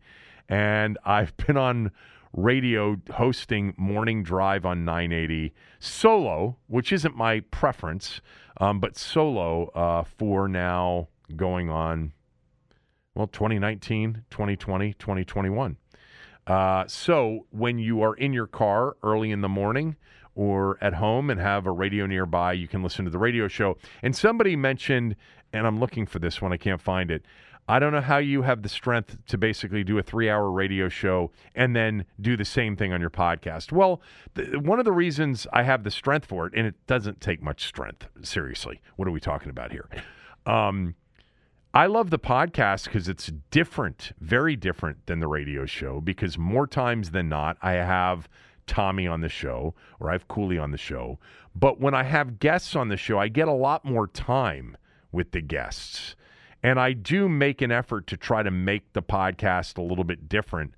and 0.50 0.98
I've 1.06 1.38
been 1.38 1.58
on 1.58 1.92
radio 2.34 2.98
hosting 3.12 3.74
Morning 3.78 4.24
Drive 4.24 4.66
on 4.66 4.86
980 4.86 5.54
solo, 5.80 6.58
which 6.68 6.92
isn't 6.92 7.16
my 7.16 7.42
preference, 7.52 8.22
um, 8.60 8.80
but 8.80 8.98
solo 8.98 9.68
uh, 9.70 10.04
for 10.04 10.48
now 10.48 11.08
going 11.36 11.70
on, 11.70 12.14
well, 13.16 13.28
2019, 13.28 14.24
2020, 14.30 14.94
2021. 14.94 15.78
Uh, 16.48 16.86
so 16.88 17.46
when 17.52 17.78
you 17.78 18.02
are 18.02 18.16
in 18.16 18.34
your 18.34 18.48
car 18.48 18.96
early 19.04 19.32
in 19.32 19.42
the 19.42 19.50
morning 19.50 19.96
or 20.34 20.78
at 20.82 20.94
home 20.94 21.30
and 21.30 21.40
have 21.40 21.66
a 21.66 21.72
radio 21.72 22.06
nearby, 22.06 22.54
you 22.54 22.68
can 22.68 22.82
listen 22.82 23.06
to 23.06 23.12
the 23.12 23.20
radio 23.20 23.48
show. 23.48 23.78
And 24.02 24.16
somebody 24.16 24.56
mentioned, 24.56 25.16
and 25.54 25.68
I'm 25.68 25.80
looking 25.80 26.06
for 26.06 26.20
this 26.20 26.42
one, 26.42 26.54
I 26.54 26.58
can't 26.58 26.82
find 26.82 27.12
it. 27.12 27.24
I 27.72 27.80
don't 27.80 27.94
know 27.94 28.02
how 28.02 28.18
you 28.18 28.42
have 28.42 28.64
the 28.64 28.70
strength 28.70 29.18
to 29.28 29.38
basically 29.38 29.86
do 29.86 29.98
a 29.98 30.04
three 30.04 30.30
hour 30.30 30.52
radio 30.52 30.90
show 30.90 31.32
and 31.56 31.74
then 31.74 32.04
do 32.20 32.36
the 32.36 32.44
same 32.44 32.76
thing 32.76 32.92
on 32.92 33.00
your 33.00 33.10
podcast. 33.10 33.72
Well, 33.72 34.02
th- 34.36 34.58
one 34.58 34.80
of 34.80 34.84
the 34.84 34.92
reasons 34.92 35.48
I 35.54 35.64
have 35.64 35.86
the 35.86 35.90
strength 35.90 36.26
for 36.26 36.46
it, 36.48 36.54
and 36.54 36.68
it 36.68 36.76
doesn't 36.86 37.22
take 37.22 37.42
much 37.42 37.64
strength, 37.64 38.10
seriously, 38.24 38.82
what 38.98 39.08
are 39.08 39.12
we 39.12 39.22
talking 39.22 39.50
about 39.50 39.72
here? 39.72 39.88
Um, 40.46 40.96
I 41.74 41.86
love 41.86 42.10
the 42.10 42.20
podcast 42.20 42.86
because 42.86 43.08
it's 43.08 43.32
different, 43.52 44.12
very 44.20 44.58
different 44.58 45.06
than 45.06 45.22
the 45.22 45.28
radio 45.30 45.66
show. 45.66 46.02
Because 46.02 46.38
more 46.38 46.68
times 46.68 47.12
than 47.12 47.30
not, 47.30 47.56
I 47.62 47.74
have 47.74 48.28
Tommy 48.68 49.08
on 49.08 49.22
the 49.22 49.30
show 49.30 49.76
or 50.02 50.10
I 50.10 50.14
have 50.14 50.28
Cooley 50.28 50.58
on 50.58 50.72
the 50.72 50.78
show. 50.78 51.20
But 51.56 51.80
when 51.80 51.94
I 51.94 52.04
have 52.04 52.40
guests 52.40 52.76
on 52.76 52.90
the 52.90 52.98
show, 52.98 53.18
I 53.18 53.30
get 53.30 53.48
a 53.48 53.54
lot 53.54 53.86
more 53.86 54.08
time 54.08 54.76
with 55.14 55.32
the 55.32 55.40
guests. 55.40 56.18
And 56.64 56.80
I 56.80 56.94
do 56.94 57.28
make 57.28 57.62
an 57.62 57.72
effort 57.72 58.08
to 58.08 58.18
try 58.18 58.44
to 58.44 58.52
make 58.52 58.94
the 58.94 59.02
podcast 59.02 59.78
a 59.78 59.82
little 59.82 60.04
bit 60.04 60.30
different 60.30 60.76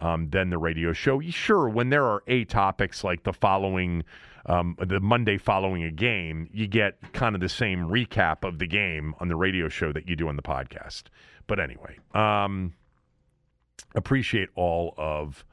um, 0.00 0.30
than 0.30 0.50
the 0.50 0.58
radio 0.58 0.92
show. 0.92 1.20
Sure, 1.20 1.68
when 1.68 1.90
there 1.90 2.04
are 2.04 2.22
a 2.26 2.44
topics 2.44 3.04
like 3.04 3.22
the 3.24 3.32
following 3.32 4.04
um, 4.46 4.76
the 4.78 5.00
Monday 5.00 5.38
following 5.38 5.82
a 5.82 5.90
game, 5.90 6.48
you 6.52 6.66
get 6.68 7.12
kind 7.12 7.34
of 7.34 7.40
the 7.40 7.48
same 7.48 7.88
recap 7.88 8.44
of 8.46 8.58
the 8.58 8.66
game 8.66 9.14
on 9.18 9.28
the 9.28 9.36
radio 9.36 9.68
show 9.68 9.92
that 9.92 10.08
you 10.08 10.14
do 10.14 10.28
on 10.28 10.36
the 10.36 10.42
podcast. 10.42 11.04
But 11.48 11.58
anyway, 11.58 11.98
um, 12.14 12.72
appreciate 13.94 14.48
all 14.54 14.94
of 14.96 15.44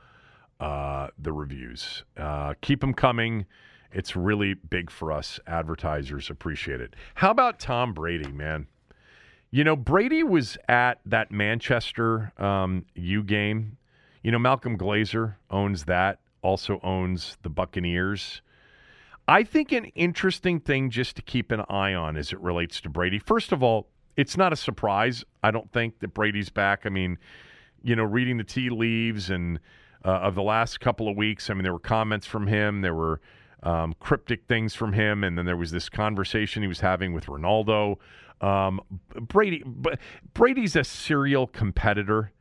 uh, 0.59 1.07
the 1.17 1.33
reviews. 1.33 2.03
Uh, 2.15 2.53
keep 2.61 2.81
them 2.81 2.93
coming. 2.93 3.45
It's 3.91 4.15
really 4.15 4.53
big 4.53 4.91
for 4.91 5.11
us 5.11 5.39
advertisers. 5.47 6.29
Appreciate 6.29 6.79
it. 6.79 6.95
How 7.15 7.31
about 7.31 7.59
Tom 7.59 7.93
Brady, 7.93 8.31
man? 8.31 8.67
You 9.53 9.63
know, 9.63 9.75
Brady 9.75 10.23
was 10.23 10.57
at 10.67 10.99
that 11.05 11.31
Manchester 11.31 12.33
um, 12.39 12.87
U 12.95 13.21
game. 13.21 13.77
You 14.23 14.31
know, 14.31 14.39
Malcolm 14.39 14.79
Glazer 14.79 15.35
owns 15.51 15.83
that, 15.83 16.17
also 16.41 16.79
owns 16.81 17.37
the 17.43 17.51
Buccaneers. 17.51 18.41
I 19.27 19.43
think 19.43 19.71
an 19.71 19.85
interesting 19.93 20.59
thing 20.59 20.89
just 20.89 21.17
to 21.17 21.21
keep 21.21 21.51
an 21.51 21.61
eye 21.69 21.93
on 21.93 22.17
as 22.17 22.33
it 22.33 22.39
relates 22.39 22.81
to 22.81 22.89
Brady. 22.89 23.19
First 23.19 23.51
of 23.51 23.61
all, 23.61 23.89
it's 24.17 24.35
not 24.37 24.53
a 24.53 24.55
surprise, 24.55 25.23
I 25.43 25.51
don't 25.51 25.71
think, 25.71 25.99
that 25.99 26.15
Brady's 26.15 26.49
back. 26.49 26.87
I 26.87 26.89
mean, 26.89 27.19
you 27.83 27.95
know, 27.95 28.05
reading 28.05 28.37
the 28.37 28.43
tea 28.43 28.71
leaves 28.71 29.29
and 29.29 29.59
uh, 30.03 30.13
of 30.13 30.33
the 30.33 30.41
last 30.41 30.79
couple 30.79 31.07
of 31.07 31.15
weeks, 31.15 31.51
I 31.51 31.53
mean, 31.53 31.61
there 31.61 31.73
were 31.73 31.79
comments 31.79 32.25
from 32.25 32.47
him, 32.47 32.81
there 32.81 32.95
were 32.95 33.21
um, 33.61 33.93
cryptic 33.99 34.47
things 34.47 34.73
from 34.73 34.93
him, 34.93 35.23
and 35.23 35.37
then 35.37 35.45
there 35.45 35.57
was 35.57 35.69
this 35.69 35.89
conversation 35.89 36.63
he 36.63 36.67
was 36.67 36.79
having 36.79 37.13
with 37.13 37.27
Ronaldo. 37.27 37.97
Um, 38.43 38.81
Brady, 39.21 39.63
Brady's 40.33 40.75
a 40.75 40.83
serial 40.83 41.47
competitor. 41.47 42.33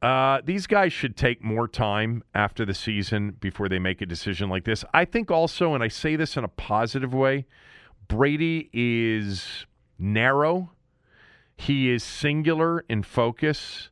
Uh, 0.00 0.40
these 0.42 0.66
guys 0.66 0.94
should 0.94 1.14
take 1.14 1.44
more 1.44 1.68
time 1.68 2.22
after 2.34 2.64
the 2.64 2.72
season 2.72 3.36
before 3.38 3.68
they 3.68 3.78
make 3.78 4.00
a 4.00 4.06
decision 4.06 4.48
like 4.48 4.64
this. 4.64 4.82
I 4.94 5.04
think 5.04 5.30
also, 5.30 5.74
and 5.74 5.82
I 5.82 5.88
say 5.88 6.16
this 6.16 6.38
in 6.38 6.44
a 6.44 6.48
positive 6.48 7.12
way, 7.12 7.44
Brady 8.08 8.70
is 8.72 9.66
narrow. 9.98 10.70
He 11.54 11.90
is 11.90 12.02
singular 12.02 12.84
in 12.88 13.02
focus. 13.02 13.90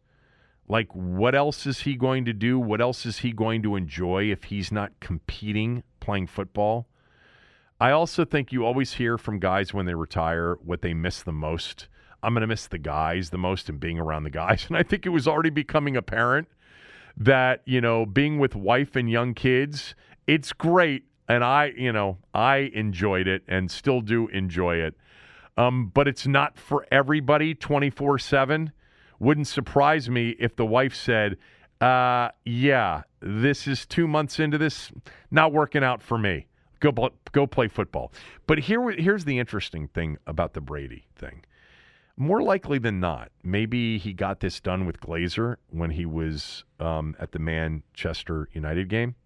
Like, 0.67 0.89
what 0.95 1.35
else 1.35 1.67
is 1.67 1.81
he 1.81 1.95
going 1.95 2.25
to 2.25 2.33
do? 2.33 2.59
What 2.59 2.81
else 2.81 3.05
is 3.05 3.19
he 3.19 3.33
going 3.33 3.63
to 3.65 3.77
enjoy 3.77 4.31
if 4.31 4.45
he's 4.45 4.73
not 4.73 4.99
competing 5.01 5.83
playing 6.01 6.29
football? 6.29 6.87
I 7.85 7.91
also 7.91 8.25
think 8.25 8.51
you 8.51 8.65
always 8.65 8.95
hear 8.95 9.19
from 9.19 9.39
guys 9.39 9.75
when 9.75 9.85
they 9.85 9.93
retire 9.93 10.55
what 10.65 10.81
they 10.81 10.95
miss 10.95 11.23
the 11.23 11.35
most. 11.35 11.89
I'm 12.23 12.33
going 12.33 12.41
to 12.41 12.47
miss 12.47 12.67
the 12.67 12.79
guys 12.79 13.29
the 13.29 13.37
most 13.37 13.69
and 13.69 13.79
being 13.79 13.99
around 13.99 14.23
the 14.23 14.31
guys. 14.31 14.65
And 14.71 14.79
I 14.79 14.83
think 14.83 15.05
it 15.05 15.11
was 15.11 15.29
already 15.29 15.51
becoming 15.51 15.95
apparent 15.95 16.49
that, 17.15 17.61
you 17.67 17.83
know, 17.83 18.07
being 18.07 18.39
with 18.39 18.57
wife 18.57 18.97
and 18.97 19.11
young 19.11 19.35
kids, 19.35 19.95
it's 20.27 20.55
great. 20.55 21.05
And 21.29 21.45
I, 21.45 21.75
you 21.77 21.93
know, 21.93 22.17
I 22.33 22.71
enjoyed 22.73 23.29
it 23.29 23.43
and 23.49 23.71
still 23.71 24.01
do 24.01 24.29
enjoy 24.29 24.77
it. 24.77 24.95
Um, 25.59 25.91
but 25.93 26.09
it's 26.09 26.27
not 26.27 26.57
for 26.59 26.87
everybody 26.91 27.55
24 27.55 28.19
7. 28.19 28.73
Wouldn't 29.19 29.47
surprise 29.47 30.09
me 30.09 30.31
if 30.39 30.57
the 30.57 30.65
wife 30.65 30.95
said, 30.95 31.37
uh, 31.83 32.31
yeah, 32.47 33.03
this 33.21 33.67
is 33.67 33.85
two 33.85 34.09
months 34.09 34.41
into 34.41 34.57
this, 34.57 34.91
not 35.31 35.53
working 35.53 35.85
out 35.85 36.01
for 36.01 36.17
me. 36.17 36.47
Go, 36.93 37.11
go 37.33 37.47
play 37.47 37.69
football. 37.69 38.13
But 38.47 38.59
here, 38.59 38.91
here's 38.91 39.25
the 39.25 39.39
interesting 39.39 39.89
thing 39.89 40.19
about 40.27 40.53
the 40.53 40.61
Brady 40.61 41.07
thing 41.17 41.45
more 42.17 42.43
likely 42.43 42.79
than 42.79 43.01
not, 43.01 43.31
maybe 43.43 43.99
he 43.99 44.13
got 44.13 44.41
this 44.41 44.61
done 44.61 44.87
with 44.87 45.01
Glazer 45.01 45.57
when 45.71 45.91
he 45.91 46.07
was 46.07 46.65
um, 46.79 47.17
at 47.19 47.33
the 47.33 47.39
Manchester 47.39 48.49
United 48.53 48.89
game. 48.89 49.17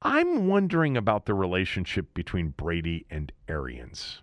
I'm 0.00 0.46
wondering 0.46 0.96
about 0.96 1.26
the 1.26 1.34
relationship 1.34 2.14
between 2.14 2.50
Brady 2.50 3.06
and 3.10 3.32
Arians. 3.48 4.22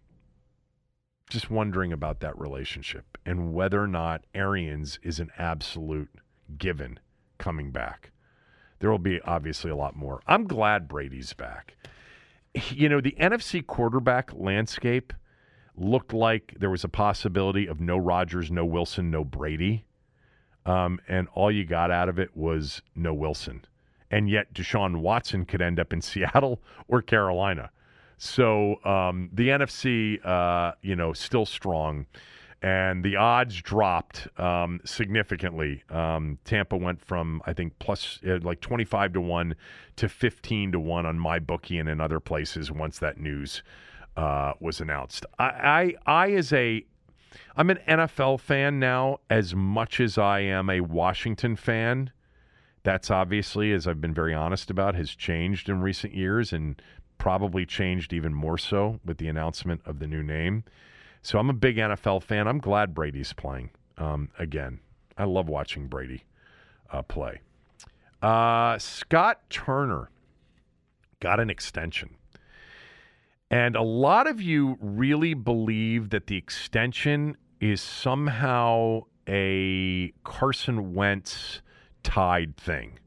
Just 1.30 1.50
wondering 1.50 1.92
about 1.92 2.22
that 2.22 2.38
relationship 2.40 3.18
and 3.26 3.54
whether 3.54 3.82
or 3.82 3.88
not 3.88 4.24
Arians 4.34 5.00
is 5.04 5.20
an 5.20 5.32
absolute 5.38 6.10
given 6.58 7.00
coming 7.38 7.72
back. 7.72 8.12
There 8.86 8.92
will 8.92 9.00
be 9.00 9.20
obviously 9.22 9.72
a 9.72 9.76
lot 9.76 9.96
more. 9.96 10.22
I'm 10.28 10.46
glad 10.46 10.88
Brady's 10.88 11.34
back. 11.34 11.76
You 12.70 12.88
know, 12.88 13.02
the 13.02 13.16
NFC 13.20 13.66
quarterback 13.66 14.32
landscape– 14.34 15.12
looked 15.78 16.14
like 16.14 16.56
there 16.60 16.70
was 16.70 16.84
a 16.84 16.90
possibility 16.90 17.68
of 17.68 17.80
no 17.80 17.98
Rodgers, 17.98 18.52
no 18.52 18.66
Wilson, 18.66 19.12
no 19.12 19.24
Brady. 19.24 19.86
Um, 20.66 21.00
and 21.08 21.28
all 21.34 21.52
you 21.52 21.66
got 21.66 21.92
out 21.92 22.10
of 22.10 22.18
it 22.18 22.36
was 22.36 22.82
no 22.96 23.14
Wilson. 23.14 23.66
And 24.10 24.30
yet 24.30 24.54
Deshaun 24.54 25.02
Watson 25.02 25.46
could 25.46 25.62
end 25.62 25.80
up 25.80 25.94
in 25.94 26.02
Seattle 26.02 26.62
or 26.88 27.02
Carolina. 27.02 27.72
So 28.18 28.84
um, 28.86 29.30
the 29.34 29.50
NFC, 29.50 30.26
uh, 30.26 30.74
you 30.82 30.96
know, 30.96 31.14
still 31.14 31.46
strong. 31.46 32.06
And 32.66 33.04
the 33.04 33.16
odds 33.16 33.62
dropped 33.62 34.28
um, 34.40 34.82
significantly. 34.86 35.84
Um, 35.92 36.40
Tampa 36.46 36.76
went 36.76 37.00
from, 37.00 37.44
I 37.46 37.54
think, 37.54 37.78
plus 37.78 38.20
uh, 38.28 38.40
like 38.42 38.60
25 38.60 39.14
to 39.14 39.22
1 39.22 39.56
to 39.98 40.10
15 40.10 40.72
to 40.72 40.80
1 40.80 41.06
on 41.06 41.20
my 41.20 41.38
bookie 41.38 41.78
and 41.78 41.88
in 41.88 42.02
other 42.02 42.20
places 42.20 42.72
once 42.72 42.98
that 42.98 43.20
news 43.20 43.62
uh, 44.18 44.54
was 44.60 44.82
announced. 44.82 45.28
I, 45.38 45.46
I, 45.46 45.94
I, 46.08 46.32
as 46.32 46.52
a, 46.54 46.84
I'm 47.56 47.70
an 47.70 47.78
NFL 47.88 48.40
fan 48.40 48.80
now 48.80 49.20
as 49.30 49.54
much 49.54 50.00
as 50.00 50.18
I 50.18 50.40
am 50.40 50.68
a 50.72 50.82
Washington 50.82 51.56
fan. 51.56 52.10
That's 52.82 53.12
obviously, 53.12 53.74
as 53.74 53.86
I've 53.86 54.02
been 54.02 54.16
very 54.16 54.34
honest 54.34 54.72
about, 54.72 54.96
has 54.96 55.12
changed 55.12 55.70
in 55.70 55.82
recent 55.82 56.16
years 56.16 56.52
and 56.52 56.82
probably 57.20 57.68
changed 57.68 58.12
even 58.12 58.34
more 58.34 58.58
so 58.58 59.00
with 59.06 59.20
the 59.20 59.28
announcement 59.28 59.82
of 59.86 60.00
the 60.00 60.08
new 60.08 60.24
name. 60.24 60.64
So 61.26 61.40
I'm 61.40 61.50
a 61.50 61.54
big 61.54 61.78
NFL 61.78 62.22
fan. 62.22 62.48
I'm 62.48 62.60
glad 62.60 62.94
Brady's 62.94 63.34
playing 63.34 63.72
um, 63.98 64.30
again. 64.38 64.80
I 65.18 65.24
love 65.24 65.50
watching 65.50 65.88
Brady 65.88 66.24
uh, 66.92 67.02
play. 67.02 67.42
Uh, 68.22 68.78
Scott 68.78 69.42
Turner 69.50 70.12
got 71.20 71.40
an 71.40 71.50
extension. 71.50 72.12
And 73.50 73.76
a 73.76 73.82
lot 73.82 74.28
of 74.28 74.40
you 74.40 74.78
really 74.80 75.34
believe 75.34 76.12
that 76.12 76.28
the 76.28 76.38
extension 76.38 77.38
is 77.60 77.82
somehow 77.82 79.06
a 79.28 80.14
Carson 80.24 80.94
Wentz 80.94 81.64
tied 82.04 82.56
thing. 82.56 83.00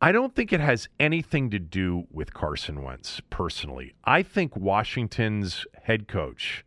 I 0.00 0.12
don't 0.12 0.36
think 0.36 0.52
it 0.52 0.60
has 0.60 0.88
anything 1.00 1.50
to 1.50 1.58
do 1.58 2.06
with 2.08 2.32
Carson 2.32 2.84
Wentz 2.84 3.20
personally. 3.30 3.94
I 4.04 4.22
think 4.22 4.54
Washington's 4.54 5.66
head 5.82 6.06
coach 6.06 6.62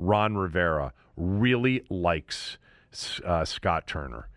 Ron 0.00 0.36
Rivera 0.36 0.92
really 1.16 1.82
likes 1.90 2.58
uh, 3.24 3.44
Scott 3.44 3.86
Turner. 3.86 4.28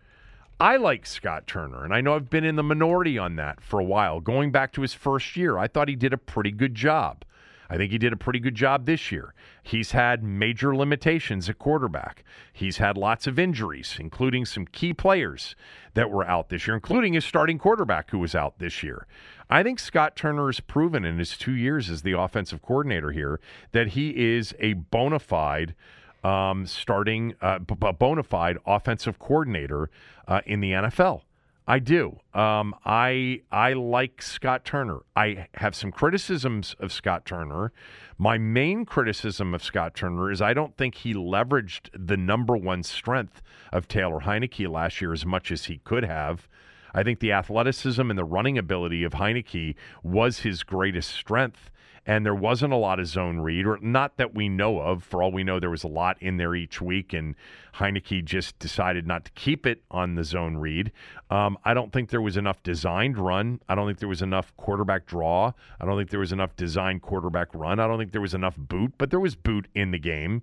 I 0.60 0.76
like 0.76 1.04
Scott 1.06 1.46
Turner, 1.46 1.84
and 1.84 1.92
I 1.92 2.00
know 2.00 2.14
I've 2.14 2.30
been 2.30 2.44
in 2.44 2.56
the 2.56 2.62
minority 2.62 3.18
on 3.18 3.36
that 3.36 3.60
for 3.60 3.80
a 3.80 3.84
while. 3.84 4.20
Going 4.20 4.52
back 4.52 4.72
to 4.74 4.82
his 4.82 4.94
first 4.94 5.36
year, 5.36 5.58
I 5.58 5.66
thought 5.66 5.88
he 5.88 5.96
did 5.96 6.12
a 6.12 6.18
pretty 6.18 6.52
good 6.52 6.74
job. 6.74 7.24
I 7.68 7.76
think 7.76 7.90
he 7.90 7.98
did 7.98 8.12
a 8.12 8.16
pretty 8.16 8.40
good 8.40 8.54
job 8.54 8.84
this 8.84 9.10
year. 9.10 9.34
He's 9.62 9.92
had 9.92 10.22
major 10.22 10.76
limitations 10.76 11.48
at 11.48 11.58
quarterback. 11.58 12.22
He's 12.52 12.76
had 12.76 12.96
lots 12.96 13.26
of 13.26 13.38
injuries, 13.38 13.96
including 13.98 14.44
some 14.44 14.66
key 14.66 14.92
players 14.92 15.56
that 15.94 16.10
were 16.10 16.26
out 16.26 16.50
this 16.50 16.66
year, 16.66 16.76
including 16.76 17.14
his 17.14 17.24
starting 17.24 17.58
quarterback 17.58 18.10
who 18.10 18.18
was 18.18 18.34
out 18.34 18.58
this 18.58 18.82
year. 18.82 19.06
I 19.48 19.62
think 19.62 19.78
Scott 19.78 20.16
Turner 20.16 20.46
has 20.46 20.60
proven 20.60 21.04
in 21.04 21.18
his 21.18 21.36
two 21.36 21.54
years 21.54 21.90
as 21.90 22.02
the 22.02 22.18
offensive 22.18 22.62
coordinator 22.62 23.12
here 23.12 23.40
that 23.72 23.88
he 23.88 24.10
is 24.10 24.54
a 24.58 24.74
bona 24.74 25.18
fide 25.18 25.74
um, 26.22 26.66
starting 26.66 27.34
uh, 27.40 27.58
b- 27.58 27.74
bona 27.98 28.22
fide 28.22 28.58
offensive 28.66 29.18
coordinator 29.18 29.90
uh, 30.26 30.40
in 30.46 30.60
the 30.60 30.72
NFL. 30.72 31.22
I 31.66 31.78
do. 31.78 32.18
Um, 32.34 32.74
I 32.84 33.40
I 33.50 33.72
like 33.72 34.20
Scott 34.20 34.66
Turner. 34.66 34.98
I 35.16 35.48
have 35.54 35.74
some 35.74 35.92
criticisms 35.92 36.76
of 36.78 36.92
Scott 36.92 37.24
Turner. 37.24 37.72
My 38.18 38.36
main 38.36 38.84
criticism 38.84 39.54
of 39.54 39.64
Scott 39.64 39.94
Turner 39.94 40.30
is 40.30 40.42
I 40.42 40.52
don't 40.52 40.76
think 40.76 40.96
he 40.96 41.14
leveraged 41.14 41.88
the 41.94 42.18
number 42.18 42.54
one 42.54 42.82
strength 42.82 43.40
of 43.72 43.88
Taylor 43.88 44.20
Heinicke 44.20 44.68
last 44.70 45.00
year 45.00 45.12
as 45.14 45.24
much 45.24 45.50
as 45.50 45.64
he 45.64 45.78
could 45.78 46.04
have. 46.04 46.48
I 46.94 47.02
think 47.02 47.18
the 47.18 47.32
athleticism 47.32 48.08
and 48.08 48.18
the 48.18 48.24
running 48.24 48.56
ability 48.56 49.04
of 49.04 49.14
Heinicke 49.14 49.74
was 50.02 50.40
his 50.40 50.62
greatest 50.62 51.10
strength 51.10 51.70
and 52.06 52.24
there 52.24 52.34
wasn't 52.34 52.72
a 52.72 52.76
lot 52.76 53.00
of 53.00 53.06
zone 53.06 53.38
read, 53.38 53.66
or 53.66 53.78
not 53.80 54.18
that 54.18 54.34
we 54.34 54.48
know 54.48 54.78
of. 54.78 55.02
For 55.02 55.22
all 55.22 55.32
we 55.32 55.42
know, 55.42 55.58
there 55.58 55.70
was 55.70 55.84
a 55.84 55.88
lot 55.88 56.20
in 56.20 56.36
there 56.36 56.54
each 56.54 56.80
week, 56.80 57.12
and 57.12 57.34
Heinicke 57.76 58.24
just 58.24 58.58
decided 58.58 59.06
not 59.06 59.24
to 59.24 59.30
keep 59.32 59.66
it 59.66 59.82
on 59.90 60.14
the 60.14 60.24
zone 60.24 60.56
read. 60.56 60.92
Um, 61.30 61.56
I 61.64 61.72
don't 61.72 61.92
think 61.92 62.10
there 62.10 62.20
was 62.20 62.36
enough 62.36 62.62
designed 62.62 63.16
run. 63.16 63.60
I 63.68 63.74
don't 63.74 63.86
think 63.86 64.00
there 64.00 64.08
was 64.08 64.22
enough 64.22 64.54
quarterback 64.56 65.06
draw. 65.06 65.52
I 65.80 65.86
don't 65.86 65.96
think 65.96 66.10
there 66.10 66.20
was 66.20 66.32
enough 66.32 66.54
designed 66.56 67.02
quarterback 67.02 67.48
run. 67.54 67.80
I 67.80 67.86
don't 67.86 67.98
think 67.98 68.12
there 68.12 68.20
was 68.20 68.34
enough 68.34 68.56
boot, 68.56 68.92
but 68.98 69.10
there 69.10 69.20
was 69.20 69.34
boot 69.34 69.66
in 69.74 69.90
the 69.90 69.98
game. 69.98 70.42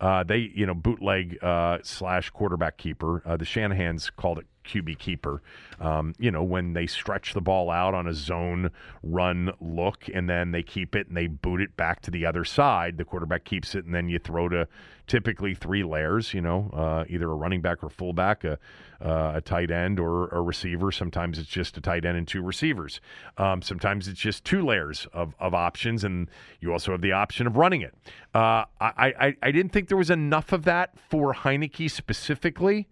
Uh, 0.00 0.24
they, 0.24 0.50
you 0.54 0.66
know, 0.66 0.74
bootleg 0.74 1.38
uh, 1.44 1.78
slash 1.82 2.30
quarterback 2.30 2.76
keeper. 2.76 3.22
Uh, 3.24 3.36
the 3.36 3.44
Shanahan's 3.44 4.10
called 4.10 4.38
it 4.38 4.46
QB 4.64 4.98
keeper. 4.98 5.42
Um, 5.80 6.14
you 6.18 6.30
know, 6.30 6.42
when 6.42 6.72
they 6.72 6.86
stretch 6.86 7.34
the 7.34 7.40
ball 7.40 7.70
out 7.70 7.94
on 7.94 8.06
a 8.06 8.14
zone 8.14 8.70
run 9.02 9.52
look 9.60 10.08
and 10.12 10.28
then 10.28 10.52
they 10.52 10.62
keep 10.62 10.94
it 10.94 11.08
and 11.08 11.16
they 11.16 11.26
boot 11.26 11.60
it 11.60 11.76
back 11.76 12.00
to 12.02 12.10
the 12.10 12.26
other 12.26 12.44
side, 12.44 12.98
the 12.98 13.04
quarterback 13.04 13.44
keeps 13.44 13.74
it 13.74 13.84
and 13.84 13.94
then 13.94 14.08
you 14.08 14.18
throw 14.18 14.48
to 14.48 14.68
typically 15.06 15.54
three 15.54 15.82
layers, 15.82 16.32
you 16.32 16.40
know, 16.40 16.70
uh, 16.72 17.04
either 17.08 17.30
a 17.30 17.34
running 17.34 17.60
back 17.60 17.82
or 17.82 17.90
fullback, 17.90 18.44
a, 18.44 18.58
uh, 19.04 19.32
a 19.36 19.40
tight 19.40 19.70
end 19.70 19.98
or 19.98 20.28
a 20.28 20.40
receiver. 20.40 20.92
Sometimes 20.92 21.38
it's 21.38 21.48
just 21.48 21.76
a 21.76 21.80
tight 21.80 22.04
end 22.04 22.16
and 22.16 22.26
two 22.26 22.42
receivers. 22.42 23.00
Um, 23.36 23.62
sometimes 23.62 24.08
it's 24.08 24.20
just 24.20 24.44
two 24.44 24.64
layers 24.64 25.06
of, 25.12 25.34
of 25.38 25.54
options, 25.54 26.04
and 26.04 26.30
you 26.60 26.72
also 26.72 26.92
have 26.92 27.02
the 27.02 27.12
option 27.12 27.46
of 27.46 27.56
running 27.56 27.82
it. 27.82 27.94
Uh, 28.34 28.64
I, 28.80 29.12
I, 29.20 29.36
I 29.42 29.50
didn't 29.50 29.72
think 29.72 29.88
there 29.88 29.98
was 29.98 30.10
enough 30.10 30.52
of 30.52 30.64
that 30.64 30.98
for 31.10 31.34
Heinicke 31.34 31.90
specifically. 31.90 32.88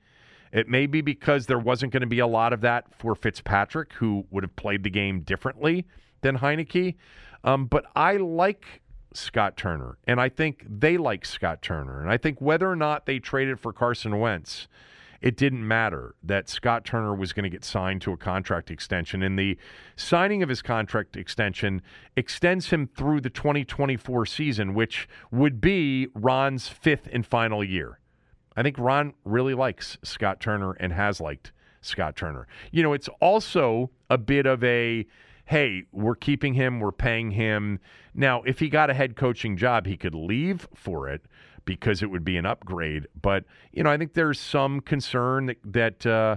It 0.52 0.68
may 0.68 0.86
be 0.86 1.00
because 1.00 1.46
there 1.46 1.58
wasn't 1.58 1.92
going 1.92 2.00
to 2.00 2.06
be 2.06 2.18
a 2.18 2.26
lot 2.26 2.52
of 2.52 2.60
that 2.62 2.92
for 2.98 3.14
Fitzpatrick, 3.14 3.92
who 3.94 4.26
would 4.30 4.42
have 4.42 4.56
played 4.56 4.82
the 4.82 4.90
game 4.90 5.20
differently 5.20 5.86
than 6.22 6.38
Heinicke. 6.38 6.96
Um, 7.44 7.66
but 7.66 7.86
I 7.94 8.16
like 8.16 8.82
Scott 9.14 9.56
Turner, 9.56 9.96
and 10.06 10.20
I 10.20 10.28
think 10.28 10.66
they 10.68 10.96
like 10.96 11.24
Scott 11.24 11.62
Turner. 11.62 12.00
And 12.00 12.10
I 12.10 12.16
think 12.16 12.40
whether 12.40 12.70
or 12.70 12.76
not 12.76 13.06
they 13.06 13.18
traded 13.18 13.60
for 13.60 13.72
Carson 13.72 14.18
Wentz, 14.18 14.68
it 15.20 15.36
didn't 15.36 15.66
matter 15.66 16.14
that 16.22 16.48
Scott 16.48 16.84
Turner 16.84 17.14
was 17.14 17.32
going 17.32 17.44
to 17.44 17.50
get 17.50 17.64
signed 17.64 18.00
to 18.02 18.12
a 18.12 18.16
contract 18.16 18.70
extension. 18.70 19.22
And 19.22 19.38
the 19.38 19.58
signing 19.94 20.42
of 20.42 20.48
his 20.48 20.62
contract 20.62 21.16
extension 21.16 21.82
extends 22.16 22.70
him 22.70 22.88
through 22.96 23.20
the 23.20 23.30
2024 23.30 24.26
season, 24.26 24.74
which 24.74 25.08
would 25.30 25.60
be 25.60 26.08
Ron's 26.14 26.68
fifth 26.68 27.08
and 27.12 27.26
final 27.26 27.62
year. 27.62 27.99
I 28.56 28.62
think 28.62 28.76
Ron 28.78 29.14
really 29.24 29.54
likes 29.54 29.98
Scott 30.02 30.40
Turner 30.40 30.72
and 30.72 30.92
has 30.92 31.20
liked 31.20 31.52
Scott 31.80 32.16
Turner. 32.16 32.46
You 32.70 32.82
know, 32.82 32.92
it's 32.92 33.08
also 33.20 33.90
a 34.08 34.18
bit 34.18 34.46
of 34.46 34.62
a 34.64 35.06
hey, 35.46 35.82
we're 35.90 36.14
keeping 36.14 36.54
him, 36.54 36.78
we're 36.78 36.92
paying 36.92 37.32
him. 37.32 37.80
Now, 38.14 38.42
if 38.42 38.60
he 38.60 38.68
got 38.68 38.88
a 38.88 38.94
head 38.94 39.16
coaching 39.16 39.56
job, 39.56 39.84
he 39.84 39.96
could 39.96 40.14
leave 40.14 40.68
for 40.76 41.08
it 41.08 41.22
because 41.64 42.04
it 42.04 42.06
would 42.06 42.24
be 42.24 42.36
an 42.36 42.46
upgrade. 42.46 43.08
But 43.20 43.44
you 43.72 43.82
know, 43.82 43.90
I 43.90 43.96
think 43.96 44.14
there's 44.14 44.38
some 44.38 44.80
concern 44.80 45.46
that 45.46 45.58
that 45.64 46.06
uh, 46.06 46.36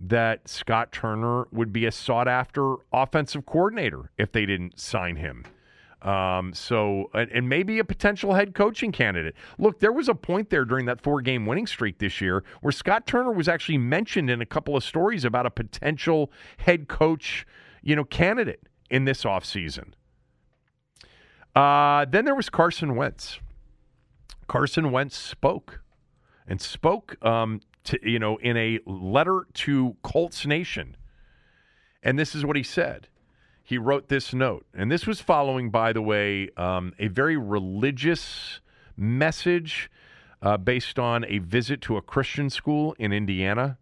that 0.00 0.48
Scott 0.48 0.92
Turner 0.92 1.46
would 1.52 1.72
be 1.72 1.86
a 1.86 1.92
sought 1.92 2.28
after 2.28 2.76
offensive 2.92 3.46
coordinator 3.46 4.10
if 4.18 4.32
they 4.32 4.46
didn't 4.46 4.80
sign 4.80 5.16
him. 5.16 5.44
Um, 6.02 6.54
so, 6.54 7.10
and, 7.12 7.30
and, 7.30 7.48
maybe 7.48 7.78
a 7.78 7.84
potential 7.84 8.32
head 8.32 8.54
coaching 8.54 8.90
candidate. 8.90 9.34
Look, 9.58 9.80
there 9.80 9.92
was 9.92 10.08
a 10.08 10.14
point 10.14 10.48
there 10.48 10.64
during 10.64 10.86
that 10.86 11.02
four 11.02 11.20
game 11.20 11.44
winning 11.44 11.66
streak 11.66 11.98
this 11.98 12.22
year 12.22 12.42
where 12.62 12.72
Scott 12.72 13.06
Turner 13.06 13.32
was 13.32 13.48
actually 13.48 13.76
mentioned 13.76 14.30
in 14.30 14.40
a 14.40 14.46
couple 14.46 14.74
of 14.74 14.82
stories 14.82 15.26
about 15.26 15.44
a 15.44 15.50
potential 15.50 16.32
head 16.56 16.88
coach, 16.88 17.46
you 17.82 17.94
know, 17.94 18.04
candidate 18.04 18.62
in 18.88 19.04
this 19.04 19.24
offseason. 19.24 19.92
Uh, 21.54 22.06
then 22.08 22.24
there 22.24 22.34
was 22.34 22.48
Carson 22.48 22.96
Wentz. 22.96 23.38
Carson 24.48 24.92
Wentz 24.92 25.18
spoke 25.18 25.82
and 26.46 26.62
spoke, 26.62 27.22
um, 27.22 27.60
to, 27.84 27.98
you 28.02 28.18
know, 28.18 28.38
in 28.38 28.56
a 28.56 28.78
letter 28.86 29.46
to 29.52 29.96
Colts 30.02 30.46
Nation. 30.46 30.96
And 32.02 32.18
this 32.18 32.34
is 32.34 32.44
what 32.44 32.56
he 32.56 32.62
said 32.62 33.08
he 33.70 33.78
wrote 33.78 34.08
this 34.08 34.34
note. 34.34 34.66
And 34.74 34.90
this 34.90 35.06
was 35.06 35.20
following, 35.20 35.70
by 35.70 35.92
the 35.92 36.02
way, 36.02 36.50
um, 36.56 36.92
a 36.98 37.06
very 37.06 37.36
religious 37.36 38.58
message 38.96 39.88
uh, 40.42 40.56
based 40.56 40.98
on 40.98 41.24
a 41.26 41.38
visit 41.38 41.80
to 41.82 41.96
a 41.96 42.02
Christian 42.02 42.50
school 42.50 42.96
in 42.98 43.12
Indiana. 43.12 43.78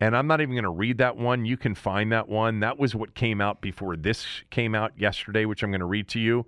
And 0.00 0.16
I'm 0.16 0.26
not 0.26 0.40
even 0.40 0.54
going 0.54 0.64
to 0.64 0.70
read 0.70 0.98
that 0.98 1.16
one. 1.16 1.44
You 1.44 1.56
can 1.56 1.76
find 1.76 2.10
that 2.10 2.28
one. 2.28 2.58
That 2.58 2.80
was 2.80 2.96
what 2.96 3.14
came 3.14 3.40
out 3.40 3.60
before 3.60 3.96
this 3.96 4.26
came 4.50 4.74
out 4.74 4.90
yesterday, 4.98 5.44
which 5.44 5.62
I'm 5.62 5.70
going 5.70 5.78
to 5.78 5.86
read 5.86 6.08
to 6.08 6.18
you. 6.18 6.44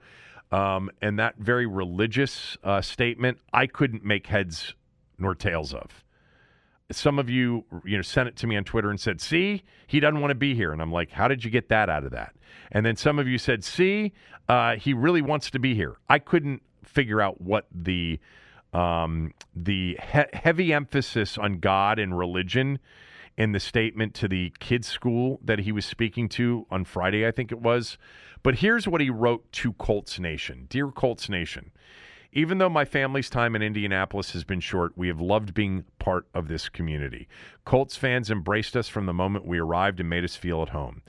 Um, 0.50 0.90
and 1.00 1.16
that 1.20 1.36
very 1.38 1.66
religious 1.66 2.58
uh, 2.64 2.80
statement, 2.80 3.38
I 3.52 3.68
couldn't 3.68 4.04
make 4.04 4.26
heads 4.26 4.74
nor 5.16 5.36
tails 5.36 5.72
of 5.72 6.02
some 6.90 7.18
of 7.18 7.30
you, 7.30 7.64
you 7.84 7.96
know, 7.96 8.02
sent 8.02 8.28
it 8.28 8.36
to 8.36 8.46
me 8.46 8.56
on 8.56 8.64
Twitter 8.64 8.90
and 8.90 9.00
said, 9.00 9.20
"See, 9.20 9.62
he 9.86 10.00
doesn't 10.00 10.20
want 10.20 10.30
to 10.30 10.36
be 10.36 10.54
here." 10.54 10.72
And 10.72 10.80
I'm 10.82 10.92
like, 10.92 11.10
"How 11.12 11.28
did 11.28 11.44
you 11.44 11.50
get 11.50 11.68
that 11.68 11.88
out 11.88 12.04
of 12.04 12.10
that?" 12.12 12.34
And 12.72 12.84
then 12.84 12.96
some 12.96 13.18
of 13.18 13.28
you 13.28 13.38
said, 13.38 13.64
"See, 13.64 14.12
uh, 14.48 14.76
he 14.76 14.94
really 14.94 15.22
wants 15.22 15.50
to 15.50 15.58
be 15.58 15.74
here." 15.74 15.96
I 16.08 16.18
couldn't 16.18 16.62
figure 16.84 17.20
out 17.20 17.40
what 17.40 17.66
the 17.72 18.18
um, 18.72 19.32
the 19.54 19.98
he- 20.12 20.36
heavy 20.38 20.72
emphasis 20.72 21.36
on 21.36 21.58
God 21.58 21.98
and 21.98 22.16
religion 22.16 22.78
in 23.36 23.52
the 23.52 23.60
statement 23.60 24.14
to 24.14 24.28
the 24.28 24.52
kids' 24.60 24.86
school 24.86 25.40
that 25.44 25.60
he 25.60 25.72
was 25.72 25.84
speaking 25.84 26.28
to 26.28 26.66
on 26.70 26.84
Friday, 26.84 27.26
I 27.26 27.30
think 27.30 27.50
it 27.50 27.60
was. 27.60 27.96
But 28.42 28.56
here's 28.56 28.86
what 28.86 29.00
he 29.00 29.10
wrote 29.10 29.50
to 29.52 29.72
Colts 29.74 30.18
Nation, 30.18 30.66
dear 30.68 30.88
Colts 30.88 31.28
Nation. 31.28 31.70
Even 32.32 32.58
though 32.58 32.68
my 32.68 32.84
family's 32.84 33.28
time 33.28 33.56
in 33.56 33.62
Indianapolis 33.62 34.32
has 34.32 34.44
been 34.44 34.60
short, 34.60 34.92
we 34.96 35.08
have 35.08 35.20
loved 35.20 35.52
being 35.52 35.84
part 35.98 36.26
of 36.32 36.46
this 36.46 36.68
community. 36.68 37.26
Colts 37.64 37.96
fans 37.96 38.30
embraced 38.30 38.76
us 38.76 38.88
from 38.88 39.06
the 39.06 39.12
moment 39.12 39.46
we 39.46 39.58
arrived 39.58 39.98
and 39.98 40.08
made 40.08 40.22
us 40.22 40.36
feel 40.36 40.62
at 40.62 40.68
home. 40.68 41.02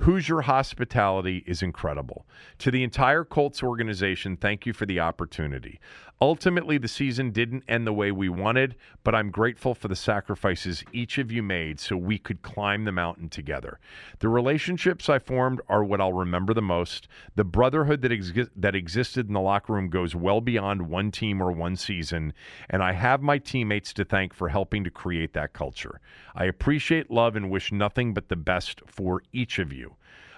Hoosier 0.00 0.40
hospitality 0.40 1.44
is 1.46 1.60
incredible. 1.60 2.24
To 2.60 2.70
the 2.70 2.82
entire 2.82 3.22
Colts 3.22 3.62
organization, 3.62 4.38
thank 4.38 4.64
you 4.64 4.72
for 4.72 4.86
the 4.86 4.98
opportunity. 4.98 5.78
Ultimately, 6.22 6.76
the 6.76 6.88
season 6.88 7.30
didn't 7.30 7.64
end 7.66 7.86
the 7.86 7.94
way 7.94 8.12
we 8.12 8.28
wanted, 8.28 8.76
but 9.04 9.14
I'm 9.14 9.30
grateful 9.30 9.74
for 9.74 9.88
the 9.88 9.96
sacrifices 9.96 10.84
each 10.92 11.16
of 11.16 11.32
you 11.32 11.42
made 11.42 11.80
so 11.80 11.96
we 11.96 12.18
could 12.18 12.42
climb 12.42 12.84
the 12.84 12.92
mountain 12.92 13.30
together. 13.30 13.78
The 14.18 14.28
relationships 14.28 15.08
I 15.08 15.18
formed 15.18 15.62
are 15.68 15.82
what 15.82 16.00
I'll 16.00 16.12
remember 16.12 16.52
the 16.52 16.60
most. 16.60 17.08
The 17.36 17.44
brotherhood 17.44 18.02
that, 18.02 18.50
that 18.56 18.74
existed 18.74 19.28
in 19.28 19.34
the 19.34 19.40
locker 19.40 19.72
room 19.72 19.88
goes 19.88 20.14
well 20.14 20.42
beyond 20.42 20.88
one 20.88 21.10
team 21.10 21.42
or 21.42 21.52
one 21.52 21.76
season, 21.76 22.34
and 22.68 22.82
I 22.82 22.92
have 22.92 23.22
my 23.22 23.38
teammates 23.38 23.94
to 23.94 24.04
thank 24.04 24.34
for 24.34 24.48
helping 24.50 24.84
to 24.84 24.90
create 24.90 25.32
that 25.34 25.54
culture. 25.54 26.00
I 26.34 26.44
appreciate 26.44 27.10
love 27.10 27.34
and 27.34 27.50
wish 27.50 27.72
nothing 27.72 28.12
but 28.12 28.28
the 28.28 28.36
best 28.36 28.82
for 28.86 29.22
each 29.32 29.58
of 29.58 29.72
you. 29.72 29.89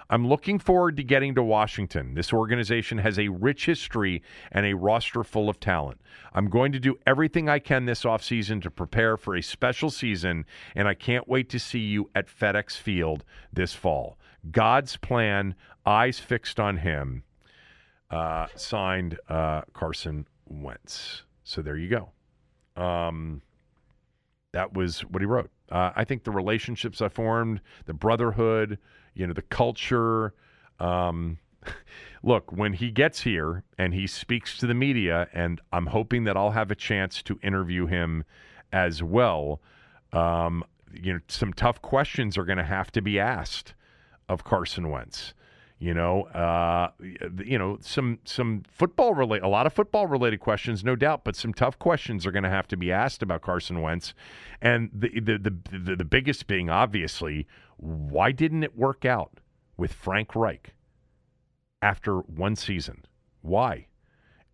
I'm 0.09 0.27
looking 0.27 0.59
forward 0.59 0.97
to 0.97 1.03
getting 1.03 1.35
to 1.35 1.43
Washington. 1.43 2.13
This 2.13 2.33
organization 2.33 2.97
has 2.99 3.17
a 3.17 3.29
rich 3.29 3.65
history 3.65 4.21
and 4.51 4.65
a 4.65 4.73
roster 4.73 5.23
full 5.23 5.49
of 5.49 5.59
talent. 5.59 6.01
I'm 6.33 6.49
going 6.49 6.71
to 6.73 6.79
do 6.79 6.97
everything 7.07 7.49
I 7.49 7.59
can 7.59 7.85
this 7.85 8.03
offseason 8.03 8.61
to 8.63 8.71
prepare 8.71 9.17
for 9.17 9.35
a 9.35 9.41
special 9.41 9.89
season, 9.89 10.45
and 10.75 10.87
I 10.87 10.93
can't 10.93 11.27
wait 11.27 11.49
to 11.49 11.59
see 11.59 11.79
you 11.79 12.09
at 12.15 12.27
FedEx 12.27 12.77
Field 12.77 13.23
this 13.51 13.73
fall. 13.73 14.17
God's 14.51 14.97
plan, 14.97 15.55
eyes 15.85 16.19
fixed 16.19 16.59
on 16.59 16.77
him. 16.77 17.23
Uh, 18.09 18.45
signed 18.55 19.17
uh, 19.27 19.61
Carson 19.73 20.27
Wentz. 20.47 21.23
So 21.43 21.63
there 21.63 21.77
you 21.77 21.89
go. 21.89 22.81
Um, 22.81 23.41
that 24.51 24.73
was 24.73 25.01
what 25.01 25.21
he 25.21 25.25
wrote. 25.25 25.49
Uh, 25.71 25.91
I 25.95 26.03
think 26.03 26.23
the 26.23 26.31
relationships 26.31 27.01
I 27.01 27.09
formed, 27.09 27.61
the 27.85 27.93
brotherhood, 27.93 28.77
you 29.13 29.27
know, 29.27 29.33
the 29.33 29.41
culture. 29.41 30.33
Um, 30.79 31.39
look, 32.23 32.51
when 32.51 32.73
he 32.73 32.91
gets 32.91 33.21
here 33.21 33.63
and 33.77 33.93
he 33.93 34.07
speaks 34.07 34.57
to 34.57 34.67
the 34.67 34.73
media, 34.73 35.27
and 35.33 35.61
I'm 35.71 35.87
hoping 35.87 36.23
that 36.25 36.37
I'll 36.37 36.51
have 36.51 36.71
a 36.71 36.75
chance 36.75 37.21
to 37.23 37.39
interview 37.43 37.85
him 37.85 38.23
as 38.71 39.03
well. 39.03 39.61
Um, 40.11 40.63
you 40.93 41.13
know, 41.13 41.19
some 41.27 41.53
tough 41.53 41.81
questions 41.81 42.37
are 42.37 42.45
going 42.45 42.57
to 42.57 42.63
have 42.63 42.91
to 42.91 43.01
be 43.01 43.19
asked 43.19 43.73
of 44.29 44.43
Carson 44.43 44.89
Wentz. 44.89 45.33
You 45.83 45.93
know, 45.93 46.23
uh, 46.27 46.91
you 47.43 47.57
know 47.57 47.77
some 47.81 48.19
some 48.23 48.63
football 48.69 49.13
related, 49.13 49.43
a 49.43 49.49
lot 49.49 49.65
of 49.65 49.73
football 49.73 50.07
related 50.07 50.39
questions, 50.39 50.81
no 50.81 50.95
doubt, 50.95 51.25
but 51.25 51.35
some 51.35 51.53
tough 51.53 51.77
questions 51.77 52.25
are 52.25 52.31
going 52.31 52.45
to 52.45 52.49
have 52.49 52.69
to 52.69 52.77
be 52.77 52.89
asked 52.89 53.21
about 53.21 53.41
Carson 53.41 53.81
Wentz, 53.81 54.13
and 54.61 54.89
the, 54.93 55.09
the 55.19 55.37
the 55.37 55.77
the 55.77 55.95
the 55.97 56.05
biggest 56.05 56.47
being 56.47 56.69
obviously, 56.69 57.45
why 57.75 58.31
didn't 58.31 58.63
it 58.63 58.77
work 58.77 59.03
out 59.03 59.41
with 59.75 59.91
Frank 59.91 60.37
Reich 60.37 60.73
after 61.81 62.19
one 62.19 62.55
season? 62.55 63.03
Why? 63.41 63.87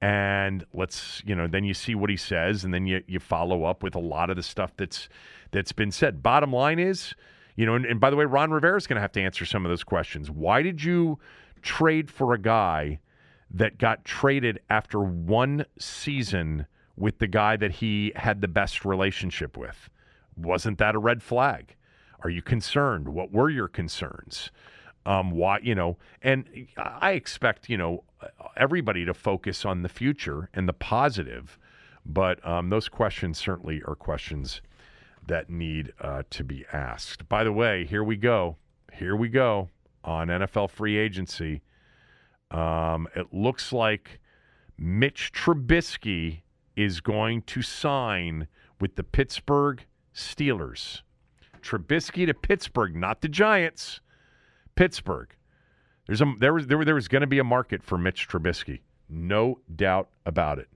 and 0.01 0.65
let's 0.73 1.21
you 1.25 1.35
know 1.35 1.45
then 1.45 1.65
you 1.65 1.73
see 1.73 1.93
what 1.93 2.09
he 2.09 2.15
says 2.15 2.63
and 2.63 2.73
then 2.73 2.87
you, 2.87 3.03
you 3.05 3.19
follow 3.19 3.65
up 3.65 3.83
with 3.83 3.95
a 3.95 3.99
lot 3.99 4.29
of 4.29 4.37
the 4.37 4.41
stuff 4.41 4.71
that's 4.77 5.09
that's 5.51 5.73
been 5.73 5.91
said 5.91 6.23
bottom 6.23 6.53
line 6.53 6.79
is 6.79 7.13
you 7.59 7.65
know 7.65 7.75
and, 7.75 7.85
and 7.85 7.99
by 7.99 8.09
the 8.09 8.15
way 8.15 8.23
ron 8.23 8.51
rivera 8.51 8.77
is 8.77 8.87
going 8.87 8.95
to 8.95 9.01
have 9.01 9.11
to 9.11 9.21
answer 9.21 9.43
some 9.43 9.65
of 9.65 9.69
those 9.69 9.83
questions. 9.83 10.31
Why 10.31 10.61
did 10.61 10.81
you 10.81 11.19
trade 11.61 12.09
for 12.09 12.33
a 12.33 12.37
guy 12.37 13.01
that 13.51 13.77
got 13.77 14.05
traded 14.05 14.61
after 14.69 15.01
one 15.01 15.65
season 15.77 16.67
with 16.95 17.19
the 17.19 17.27
guy 17.27 17.57
that 17.57 17.71
he 17.71 18.13
had 18.15 18.39
the 18.39 18.47
best 18.47 18.85
relationship 18.85 19.57
with? 19.57 19.89
Wasn't 20.37 20.77
that 20.77 20.95
a 20.95 20.99
red 20.99 21.21
flag? 21.21 21.75
Are 22.23 22.29
you 22.29 22.41
concerned? 22.41 23.09
What 23.09 23.33
were 23.33 23.49
your 23.49 23.67
concerns? 23.67 24.51
Um, 25.05 25.31
why 25.31 25.59
you 25.61 25.75
know 25.75 25.97
and 26.21 26.45
i 26.77 27.11
expect 27.11 27.69
you 27.69 27.77
know 27.77 28.03
everybody 28.57 29.05
to 29.05 29.13
focus 29.13 29.65
on 29.65 29.81
the 29.81 29.89
future 29.89 30.49
and 30.53 30.67
the 30.67 30.73
positive 30.73 31.57
but 32.05 32.45
um, 32.45 32.69
those 32.69 32.89
questions 32.89 33.37
certainly 33.37 33.81
are 33.85 33.95
questions 33.95 34.61
that 35.29 35.49
need 35.49 35.93
uh, 36.01 36.23
to 36.29 36.43
be 36.43 36.65
asked. 36.71 37.27
By 37.29 37.43
the 37.43 37.51
way 37.51 37.85
here 37.85 38.03
we 38.03 38.17
go. 38.17 38.57
Here 38.93 39.15
we 39.15 39.29
go 39.29 39.69
on 40.03 40.27
nfl 40.27 40.69
free 40.69 40.97
agency. 40.97 41.61
Um, 42.51 43.07
it 43.15 43.33
looks 43.33 43.71
like 43.71 44.19
mitch 44.77 45.31
trubisky 45.33 46.41
is 46.75 47.01
going 47.01 47.41
to 47.43 47.61
sign 47.61 48.47
with 48.81 48.95
the 48.95 49.03
pittsburgh 49.03 49.85
steelers. 50.13 51.01
Trubisky 51.61 52.25
to 52.25 52.33
pittsburgh 52.33 52.95
not 52.95 53.21
the 53.21 53.29
giants. 53.29 54.01
Pittsburgh. 54.79 55.35
There's 56.07 56.21
a 56.21 56.33
there 56.39 56.53
was 56.53 56.67
there, 56.67 56.85
there 56.85 56.95
was 56.95 57.09
going 57.09 57.19
to 57.19 57.27
be 57.27 57.39
a 57.39 57.43
market 57.43 57.83
for 57.83 57.97
Mitch 57.97 58.29
Trubisky, 58.29 58.79
no 59.09 59.59
doubt 59.75 60.07
about 60.25 60.57
it. 60.57 60.69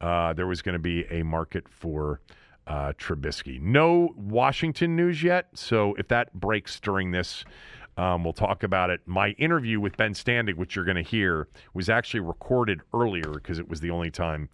Uh, 0.00 0.32
there 0.32 0.46
was 0.46 0.62
going 0.62 0.72
to 0.72 0.78
be 0.78 1.04
a 1.10 1.22
market 1.22 1.68
for 1.68 2.22
uh, 2.66 2.92
Trubisky. 2.98 3.60
No 3.60 4.12
Washington 4.16 4.96
news 4.96 5.22
yet, 5.22 5.48
so 5.54 5.94
if 5.98 6.08
that 6.08 6.32
breaks 6.34 6.80
during 6.80 7.10
this, 7.10 7.44
um, 7.96 8.24
we'll 8.24 8.32
talk 8.32 8.62
about 8.62 8.90
it. 8.90 9.00
My 9.06 9.30
interview 9.30 9.80
with 9.80 9.96
Ben 9.96 10.12
Standig, 10.12 10.56
which 10.56 10.76
you're 10.76 10.84
going 10.84 10.96
to 10.96 11.02
hear, 11.02 11.48
was 11.72 11.88
actually 11.88 12.20
recorded 12.20 12.82
earlier 12.92 13.32
because 13.32 13.58
it 13.58 13.68
was 13.68 13.80
the 13.80 13.90
only 13.90 14.10
time 14.10 14.48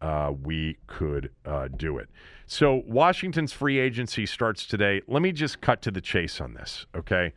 uh, 0.00 0.32
we 0.42 0.78
could 0.86 1.30
uh, 1.44 1.68
do 1.68 1.98
it. 1.98 2.08
So 2.46 2.82
Washington's 2.86 3.52
free 3.52 3.78
agency 3.78 4.24
starts 4.24 4.64
today. 4.64 5.02
Let 5.06 5.20
me 5.22 5.32
just 5.32 5.60
cut 5.60 5.82
to 5.82 5.90
the 5.90 6.00
chase 6.00 6.40
on 6.40 6.54
this, 6.54 6.86
okay? 6.96 7.34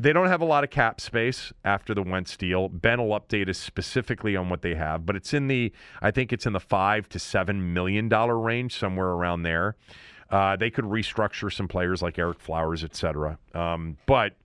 They 0.00 0.14
don't 0.14 0.28
have 0.28 0.40
a 0.40 0.46
lot 0.46 0.64
of 0.64 0.70
cap 0.70 0.98
space 1.00 1.52
after 1.62 1.92
the 1.92 2.02
Wentz 2.02 2.34
deal. 2.36 2.68
Ben 2.70 3.00
will 3.00 3.20
update 3.20 3.50
us 3.50 3.58
specifically 3.58 4.34
on 4.34 4.48
what 4.48 4.62
they 4.62 4.74
have, 4.74 5.04
but 5.04 5.14
it's 5.14 5.34
in 5.34 5.46
the 5.48 5.72
I 6.00 6.10
think 6.10 6.32
it's 6.32 6.46
in 6.46 6.54
the 6.54 6.60
five 6.60 7.08
to 7.10 7.18
seven 7.18 7.74
million 7.74 8.08
dollar 8.08 8.38
range, 8.38 8.78
somewhere 8.78 9.08
around 9.08 9.42
there. 9.42 9.76
Uh, 10.30 10.56
they 10.56 10.70
could 10.70 10.86
restructure 10.86 11.52
some 11.52 11.68
players 11.68 12.00
like 12.00 12.18
Eric 12.18 12.40
Flowers, 12.40 12.82
et 12.82 12.94
cetera. 12.94 13.38
Um, 13.52 13.98
but 14.06 14.36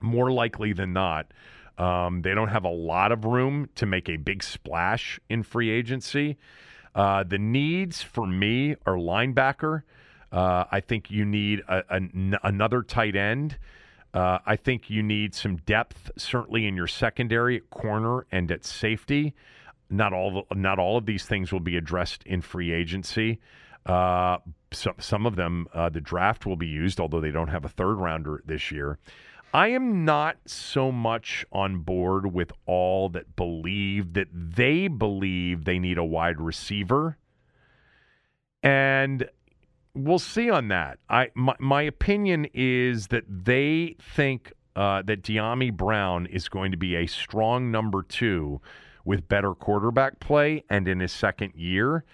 more 0.00 0.32
likely 0.32 0.72
than 0.72 0.92
not, 0.92 1.32
um, 1.78 2.22
they 2.22 2.34
don't 2.34 2.48
have 2.48 2.64
a 2.64 2.70
lot 2.70 3.12
of 3.12 3.24
room 3.24 3.68
to 3.76 3.86
make 3.86 4.08
a 4.08 4.16
big 4.16 4.42
splash 4.42 5.20
in 5.28 5.42
free 5.42 5.70
agency. 5.70 6.38
Uh, 6.94 7.22
the 7.22 7.38
needs 7.38 8.02
for 8.02 8.26
me 8.26 8.74
are 8.86 8.96
linebacker. 8.96 9.82
Uh, 10.32 10.64
I 10.72 10.80
think 10.80 11.10
you 11.10 11.24
need 11.24 11.62
another 11.68 12.82
tight 12.82 13.14
end. 13.14 13.58
Uh, 14.16 14.38
I 14.46 14.56
think 14.56 14.88
you 14.88 15.02
need 15.02 15.34
some 15.34 15.56
depth, 15.56 16.10
certainly 16.16 16.66
in 16.66 16.74
your 16.74 16.86
secondary, 16.86 17.60
corner, 17.68 18.26
and 18.32 18.50
at 18.50 18.64
safety. 18.64 19.34
Not 19.90 20.14
all, 20.14 20.46
not 20.54 20.78
all 20.78 20.96
of 20.96 21.04
these 21.04 21.26
things 21.26 21.52
will 21.52 21.60
be 21.60 21.76
addressed 21.76 22.22
in 22.24 22.40
free 22.40 22.72
agency. 22.72 23.40
Uh, 23.84 24.38
so, 24.72 24.94
some 24.98 25.26
of 25.26 25.36
them, 25.36 25.66
uh, 25.74 25.90
the 25.90 26.00
draft 26.00 26.46
will 26.46 26.56
be 26.56 26.66
used, 26.66 26.98
although 26.98 27.20
they 27.20 27.30
don't 27.30 27.48
have 27.48 27.66
a 27.66 27.68
third 27.68 27.96
rounder 27.96 28.42
this 28.46 28.70
year. 28.70 28.98
I 29.52 29.68
am 29.68 30.06
not 30.06 30.38
so 30.46 30.90
much 30.90 31.44
on 31.52 31.80
board 31.80 32.32
with 32.32 32.52
all 32.64 33.10
that 33.10 33.36
believe 33.36 34.14
that 34.14 34.28
they 34.32 34.88
believe 34.88 35.66
they 35.66 35.78
need 35.78 35.98
a 35.98 36.04
wide 36.04 36.40
receiver. 36.40 37.18
And 38.62 39.28
we'll 39.96 40.18
see 40.18 40.50
on 40.50 40.68
that. 40.68 40.98
I 41.08 41.30
my, 41.34 41.54
my 41.58 41.82
opinion 41.82 42.46
is 42.54 43.08
that 43.08 43.24
they 43.28 43.96
think 44.00 44.52
uh, 44.76 45.02
that 45.02 45.22
Dyami 45.22 45.72
Brown 45.72 46.26
is 46.26 46.48
going 46.48 46.70
to 46.70 46.76
be 46.76 46.94
a 46.96 47.06
strong 47.06 47.70
number 47.70 48.02
two 48.02 48.60
with 49.04 49.28
better 49.28 49.54
quarterback 49.54 50.20
play 50.20 50.64
and 50.68 50.86
in 50.86 51.00
his 51.00 51.12
second 51.12 51.54
year. 51.54 52.04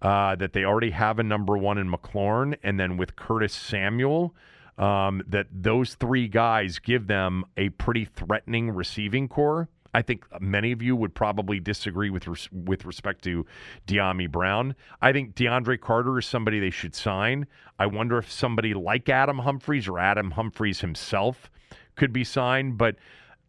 Uh, 0.00 0.34
that 0.34 0.52
they 0.52 0.64
already 0.64 0.90
have 0.90 1.20
a 1.20 1.22
number 1.22 1.56
one 1.56 1.78
in 1.78 1.88
McLaurin, 1.88 2.56
and 2.64 2.80
then 2.80 2.96
with 2.96 3.14
Curtis 3.14 3.52
Samuel, 3.52 4.34
um, 4.76 5.22
that 5.28 5.46
those 5.52 5.94
three 5.94 6.26
guys 6.26 6.80
give 6.80 7.06
them 7.06 7.44
a 7.56 7.68
pretty 7.68 8.04
threatening 8.04 8.72
receiving 8.72 9.28
corps. 9.28 9.68
I 9.94 10.02
think 10.02 10.24
many 10.40 10.72
of 10.72 10.82
you 10.82 10.96
would 10.96 11.14
probably 11.14 11.60
disagree 11.60 12.10
with 12.10 12.26
res- 12.26 12.48
with 12.50 12.84
respect 12.84 13.22
to 13.24 13.44
Dyami 13.86 14.30
Brown. 14.30 14.74
I 15.00 15.12
think 15.12 15.34
DeAndre 15.34 15.80
Carter 15.80 16.18
is 16.18 16.26
somebody 16.26 16.60
they 16.60 16.70
should 16.70 16.94
sign. 16.94 17.46
I 17.78 17.86
wonder 17.86 18.18
if 18.18 18.30
somebody 18.30 18.72
like 18.74 19.08
Adam 19.08 19.40
Humphries 19.40 19.88
or 19.88 19.98
Adam 19.98 20.32
Humphries 20.32 20.80
himself 20.80 21.50
could 21.94 22.12
be 22.12 22.24
signed, 22.24 22.78
but 22.78 22.96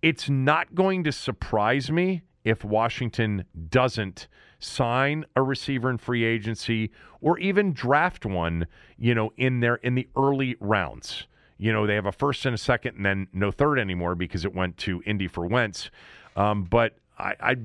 it's 0.01 0.29
not 0.29 0.75
going 0.75 1.05
to 1.05 1.11
surprise 1.13 1.89
me 1.89 2.23
if 2.43 2.65
Washington 2.65 3.45
doesn't 3.69 4.27
sign 4.59 5.25
a 5.35 5.41
receiver 5.41 5.89
in 5.89 5.97
free 5.97 6.25
agency 6.25 6.91
or 7.21 7.37
even 7.39 7.73
draft 7.73 8.25
one, 8.25 8.67
you 8.97 9.15
know, 9.15 9.31
in 9.37 9.61
their 9.61 9.75
in 9.75 9.95
the 9.95 10.07
early 10.17 10.57
rounds. 10.59 11.25
You 11.57 11.71
know, 11.71 11.87
they 11.87 11.95
have 11.95 12.05
a 12.05 12.11
first 12.11 12.45
and 12.45 12.53
a 12.53 12.57
second 12.57 12.97
and 12.97 13.05
then 13.05 13.27
no 13.31 13.49
third 13.49 13.79
anymore 13.79 14.15
because 14.15 14.43
it 14.43 14.53
went 14.53 14.77
to 14.79 15.01
Indy 15.05 15.27
for 15.27 15.45
Wentz. 15.45 15.89
Um, 16.35 16.63
but 16.63 16.95
I, 17.17 17.55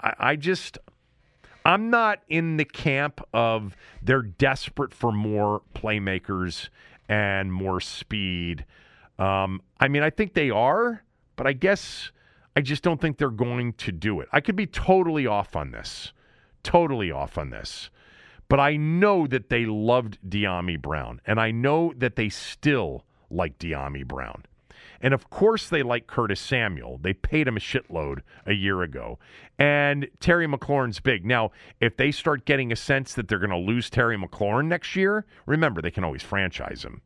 I, 0.00 0.14
I, 0.18 0.36
just. 0.36 0.78
I'm 1.64 1.90
not 1.90 2.20
in 2.28 2.56
the 2.56 2.64
camp 2.64 3.20
of 3.32 3.76
they're 4.02 4.22
desperate 4.22 4.92
for 4.92 5.12
more 5.12 5.62
playmakers 5.74 6.68
and 7.08 7.52
more 7.52 7.80
speed. 7.80 8.64
Um, 9.18 9.62
I 9.78 9.86
mean, 9.88 10.02
I 10.02 10.10
think 10.10 10.34
they 10.34 10.50
are, 10.50 11.04
but 11.36 11.46
I 11.46 11.52
guess 11.52 12.10
I 12.56 12.60
just 12.60 12.82
don't 12.82 13.00
think 13.00 13.18
they're 13.18 13.30
going 13.30 13.74
to 13.74 13.92
do 13.92 14.20
it. 14.20 14.28
I 14.32 14.40
could 14.40 14.56
be 14.56 14.66
totally 14.66 15.26
off 15.26 15.56
on 15.56 15.70
this, 15.70 16.12
totally 16.62 17.10
off 17.10 17.38
on 17.38 17.50
this. 17.50 17.90
But 18.48 18.60
I 18.60 18.76
know 18.76 19.26
that 19.26 19.48
they 19.48 19.64
loved 19.64 20.18
Dyami 20.28 20.80
Brown, 20.80 21.20
and 21.24 21.40
I 21.40 21.50
know 21.50 21.94
that 21.96 22.16
they 22.16 22.28
still 22.28 23.04
like 23.30 23.58
Dyami 23.58 24.06
Brown. 24.06 24.44
And 25.02 25.12
of 25.12 25.28
course, 25.28 25.68
they 25.68 25.82
like 25.82 26.06
Curtis 26.06 26.40
Samuel. 26.40 26.98
They 27.02 27.12
paid 27.12 27.48
him 27.48 27.56
a 27.56 27.60
shitload 27.60 28.20
a 28.46 28.52
year 28.52 28.82
ago. 28.82 29.18
And 29.58 30.08
Terry 30.20 30.46
McLaurin's 30.46 31.00
big. 31.00 31.26
Now, 31.26 31.50
if 31.80 31.96
they 31.96 32.12
start 32.12 32.44
getting 32.44 32.70
a 32.70 32.76
sense 32.76 33.12
that 33.14 33.26
they're 33.26 33.38
going 33.38 33.50
to 33.50 33.56
lose 33.56 33.90
Terry 33.90 34.16
McLaurin 34.16 34.66
next 34.66 34.94
year, 34.94 35.26
remember, 35.44 35.82
they 35.82 35.90
can 35.90 36.04
always 36.04 36.22
franchise 36.22 36.84
him. 36.84 37.02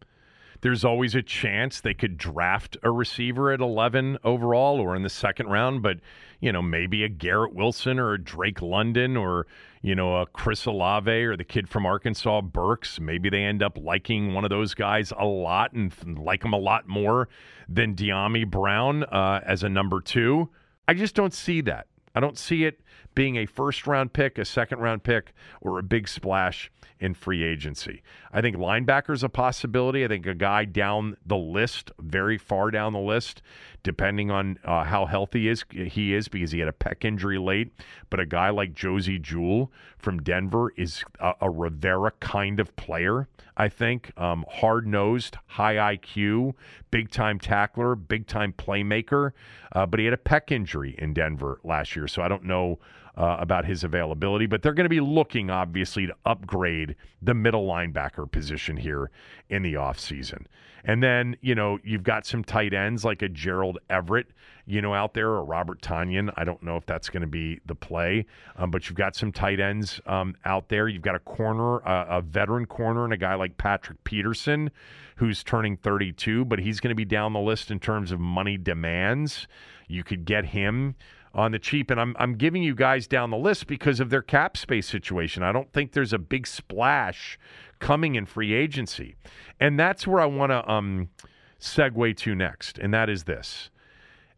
There's 0.60 0.84
always 0.84 1.14
a 1.14 1.22
chance 1.22 1.80
they 1.80 1.94
could 1.94 2.16
draft 2.16 2.76
a 2.82 2.90
receiver 2.90 3.52
at 3.52 3.60
11 3.60 4.18
overall 4.24 4.80
or 4.80 4.96
in 4.96 5.02
the 5.02 5.10
second 5.10 5.48
round, 5.48 5.82
but, 5.82 5.98
you 6.40 6.52
know, 6.52 6.62
maybe 6.62 7.04
a 7.04 7.08
Garrett 7.08 7.54
Wilson 7.54 7.98
or 7.98 8.14
a 8.14 8.22
Drake 8.22 8.62
London 8.62 9.16
or, 9.16 9.46
you 9.82 9.94
know, 9.94 10.16
a 10.16 10.26
Chris 10.26 10.64
Olave 10.66 11.10
or 11.10 11.36
the 11.36 11.44
kid 11.44 11.68
from 11.68 11.86
Arkansas, 11.86 12.40
Burks. 12.40 13.00
Maybe 13.00 13.28
they 13.28 13.44
end 13.44 13.62
up 13.62 13.78
liking 13.78 14.34
one 14.34 14.44
of 14.44 14.50
those 14.50 14.74
guys 14.74 15.12
a 15.16 15.24
lot 15.24 15.72
and 15.72 15.92
like 16.18 16.44
him 16.44 16.52
a 16.52 16.58
lot 16.58 16.88
more 16.88 17.28
than 17.68 17.94
Dyami 17.94 18.48
Brown 18.48 19.04
uh, 19.04 19.40
as 19.44 19.62
a 19.62 19.68
number 19.68 20.00
two. 20.00 20.50
I 20.88 20.94
just 20.94 21.14
don't 21.14 21.34
see 21.34 21.60
that. 21.62 21.86
I 22.14 22.20
don't 22.20 22.38
see 22.38 22.64
it 22.64 22.80
being 23.16 23.36
a 23.36 23.46
first 23.46 23.88
round 23.88 24.12
pick, 24.12 24.38
a 24.38 24.44
second 24.44 24.78
round 24.78 25.02
pick, 25.02 25.32
or 25.60 25.80
a 25.80 25.82
big 25.82 26.06
splash 26.06 26.70
in 27.00 27.14
free 27.14 27.42
agency. 27.42 28.02
I 28.32 28.40
think 28.40 28.56
linebacker's 28.56 29.24
a 29.24 29.28
possibility. 29.28 30.04
I 30.04 30.08
think 30.08 30.26
a 30.26 30.34
guy 30.34 30.64
down 30.66 31.16
the 31.26 31.36
list, 31.36 31.90
very 31.98 32.38
far 32.38 32.70
down 32.70 32.92
the 32.92 33.00
list, 33.00 33.42
depending 33.82 34.30
on 34.30 34.58
uh, 34.64 34.84
how 34.84 35.06
healthy 35.06 35.48
is 35.48 35.64
he 35.70 36.14
is, 36.14 36.28
because 36.28 36.52
he 36.52 36.60
had 36.60 36.68
a 36.68 36.72
pec 36.72 37.04
injury 37.04 37.38
late. 37.38 37.72
But 38.10 38.20
a 38.20 38.26
guy 38.26 38.50
like 38.50 38.74
Josey 38.74 39.18
Jewell 39.18 39.72
from 40.06 40.22
Denver 40.22 40.72
is 40.76 41.02
a, 41.18 41.32
a 41.40 41.50
Rivera 41.50 42.12
kind 42.20 42.60
of 42.60 42.76
player. 42.76 43.26
I 43.56 43.68
think 43.68 44.12
um, 44.16 44.44
hard 44.48 44.86
nosed, 44.86 45.36
high 45.46 45.96
IQ, 45.96 46.54
big 46.92 47.10
time 47.10 47.40
tackler, 47.40 47.96
big 47.96 48.28
time 48.28 48.52
playmaker. 48.52 49.32
Uh, 49.72 49.84
but 49.84 49.98
he 49.98 50.06
had 50.06 50.14
a 50.14 50.16
pec 50.16 50.52
injury 50.52 50.94
in 50.98 51.12
Denver 51.12 51.58
last 51.64 51.96
year, 51.96 52.06
so 52.06 52.22
I 52.22 52.28
don't 52.28 52.44
know 52.44 52.78
uh, 53.16 53.38
about 53.40 53.64
his 53.64 53.82
availability. 53.82 54.46
But 54.46 54.62
they're 54.62 54.74
going 54.74 54.84
to 54.84 54.88
be 54.88 55.00
looking, 55.00 55.50
obviously, 55.50 56.06
to 56.06 56.14
upgrade 56.24 56.94
the 57.20 57.34
middle 57.34 57.66
linebacker 57.66 58.30
position 58.30 58.76
here 58.76 59.10
in 59.48 59.64
the 59.64 59.74
offseason. 59.74 60.46
And 60.86 61.02
then, 61.02 61.36
you 61.40 61.56
know, 61.56 61.80
you've 61.82 62.04
got 62.04 62.24
some 62.24 62.44
tight 62.44 62.72
ends 62.72 63.04
like 63.04 63.20
a 63.20 63.28
Gerald 63.28 63.78
Everett, 63.90 64.28
you 64.66 64.80
know, 64.80 64.94
out 64.94 65.14
there, 65.14 65.30
or 65.30 65.44
Robert 65.44 65.82
Tonyan. 65.82 66.32
I 66.36 66.44
don't 66.44 66.62
know 66.62 66.76
if 66.76 66.86
that's 66.86 67.10
going 67.10 67.22
to 67.22 67.26
be 67.26 67.60
the 67.66 67.74
play, 67.74 68.24
um, 68.56 68.70
but 68.70 68.88
you've 68.88 68.96
got 68.96 69.16
some 69.16 69.32
tight 69.32 69.58
ends 69.58 70.00
um, 70.06 70.36
out 70.44 70.68
there. 70.68 70.86
You've 70.86 71.02
got 71.02 71.16
a 71.16 71.20
corner, 71.20 71.78
a 71.78 72.22
veteran 72.22 72.66
corner, 72.66 73.02
and 73.02 73.12
a 73.12 73.16
guy 73.16 73.34
like 73.34 73.58
Patrick 73.58 74.02
Peterson, 74.04 74.70
who's 75.16 75.42
turning 75.42 75.76
32, 75.76 76.44
but 76.44 76.60
he's 76.60 76.78
going 76.78 76.90
to 76.90 76.94
be 76.94 77.04
down 77.04 77.32
the 77.32 77.40
list 77.40 77.72
in 77.72 77.80
terms 77.80 78.12
of 78.12 78.20
money 78.20 78.56
demands. 78.56 79.48
You 79.88 80.04
could 80.04 80.24
get 80.24 80.46
him 80.46 80.94
on 81.36 81.52
the 81.52 81.58
cheap. 81.58 81.90
And 81.90 82.00
I'm, 82.00 82.16
I'm 82.18 82.34
giving 82.36 82.62
you 82.62 82.74
guys 82.74 83.06
down 83.06 83.30
the 83.30 83.36
list 83.36 83.66
because 83.66 84.00
of 84.00 84.10
their 84.10 84.22
cap 84.22 84.56
space 84.56 84.88
situation. 84.88 85.42
I 85.42 85.52
don't 85.52 85.72
think 85.72 85.92
there's 85.92 86.12
a 86.12 86.18
big 86.18 86.46
splash 86.46 87.38
coming 87.78 88.14
in 88.14 88.26
free 88.26 88.52
agency. 88.52 89.16
And 89.60 89.78
that's 89.78 90.06
where 90.06 90.20
I 90.20 90.26
want 90.26 90.50
to 90.50 90.70
um, 90.70 91.08
segue 91.60 92.16
to 92.16 92.34
next. 92.34 92.78
And 92.78 92.92
that 92.94 93.08
is 93.08 93.24
this 93.24 93.70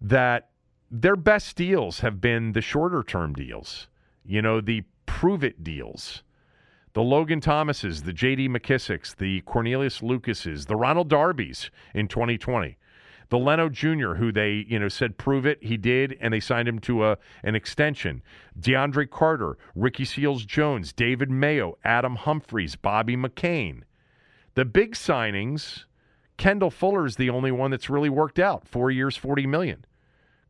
that 0.01 0.51
their 0.91 1.17
best 1.17 1.57
deals 1.57 2.01
have 2.01 2.21
been 2.21 2.53
the 2.53 2.61
shorter 2.61 3.03
term 3.03 3.33
deals, 3.33 3.89
you 4.25 4.41
know, 4.41 4.61
the 4.61 4.85
prove 5.07 5.43
it 5.43 5.65
deals. 5.65 6.23
The 6.95 7.03
Logan 7.03 7.41
Thomases, 7.41 8.03
the 8.03 8.13
J.D. 8.13 8.49
McKissics, 8.49 9.15
the 9.15 9.43
Cornelius 9.43 10.03
Lucases, 10.03 10.67
the 10.67 10.77
Ronald 10.77 11.09
Darbys 11.09 11.71
in 11.95 12.09
2020 12.09 12.77
the 13.31 13.39
Leno 13.39 13.69
Jr., 13.69 14.15
who 14.15 14.33
they 14.33 14.65
you 14.69 14.79
know 14.79 14.89
said 14.89 15.19
prove 15.19 15.47
it, 15.47 15.63
he 15.63 15.77
did, 15.77 16.17
and 16.21 16.33
they 16.33 16.41
signed 16.41 16.69
him 16.69 16.79
to 16.81 17.05
a 17.05 17.19
an 17.43 17.55
extension. 17.55 18.23
DeAndre 18.59 19.09
Carter, 19.11 19.59
Ricky 19.75 20.05
Seals 20.05 20.45
Jones, 20.45 20.93
David 20.93 21.31
Mayo, 21.31 21.79
Adam 21.85 22.17
Humphries, 22.17 22.77
Bobby 22.77 23.17
McCain. 23.17 23.83
The 24.55 24.65
big 24.65 24.95
signings, 24.95 25.85
Kendall 26.37 26.71
Fuller 26.71 27.07
is 27.07 27.17
the 27.17 27.31
only 27.31 27.53
one 27.53 27.71
that's 27.71 27.91
really 27.91 28.11
worked 28.11 28.39
out. 28.39 28.67
Four 28.67 28.91
years, 28.91 29.17
forty 29.17 29.47
million. 29.47 29.85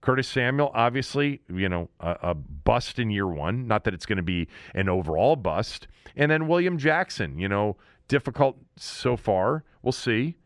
Curtis 0.00 0.28
Samuel, 0.28 0.70
obviously, 0.74 1.40
you 1.52 1.68
know, 1.68 1.90
a, 2.00 2.16
a 2.22 2.34
bust 2.34 2.98
in 2.98 3.10
year 3.10 3.26
one. 3.26 3.66
Not 3.66 3.84
that 3.84 3.94
it's 3.94 4.06
going 4.06 4.18
to 4.18 4.22
be 4.22 4.48
an 4.74 4.88
overall 4.88 5.36
bust. 5.36 5.88
And 6.16 6.30
then 6.30 6.46
William 6.46 6.78
Jackson, 6.78 7.38
you 7.38 7.48
know, 7.48 7.76
difficult 8.06 8.58
so 8.76 9.16
far. 9.16 9.64
We'll 9.82 9.92
see. 9.92 10.36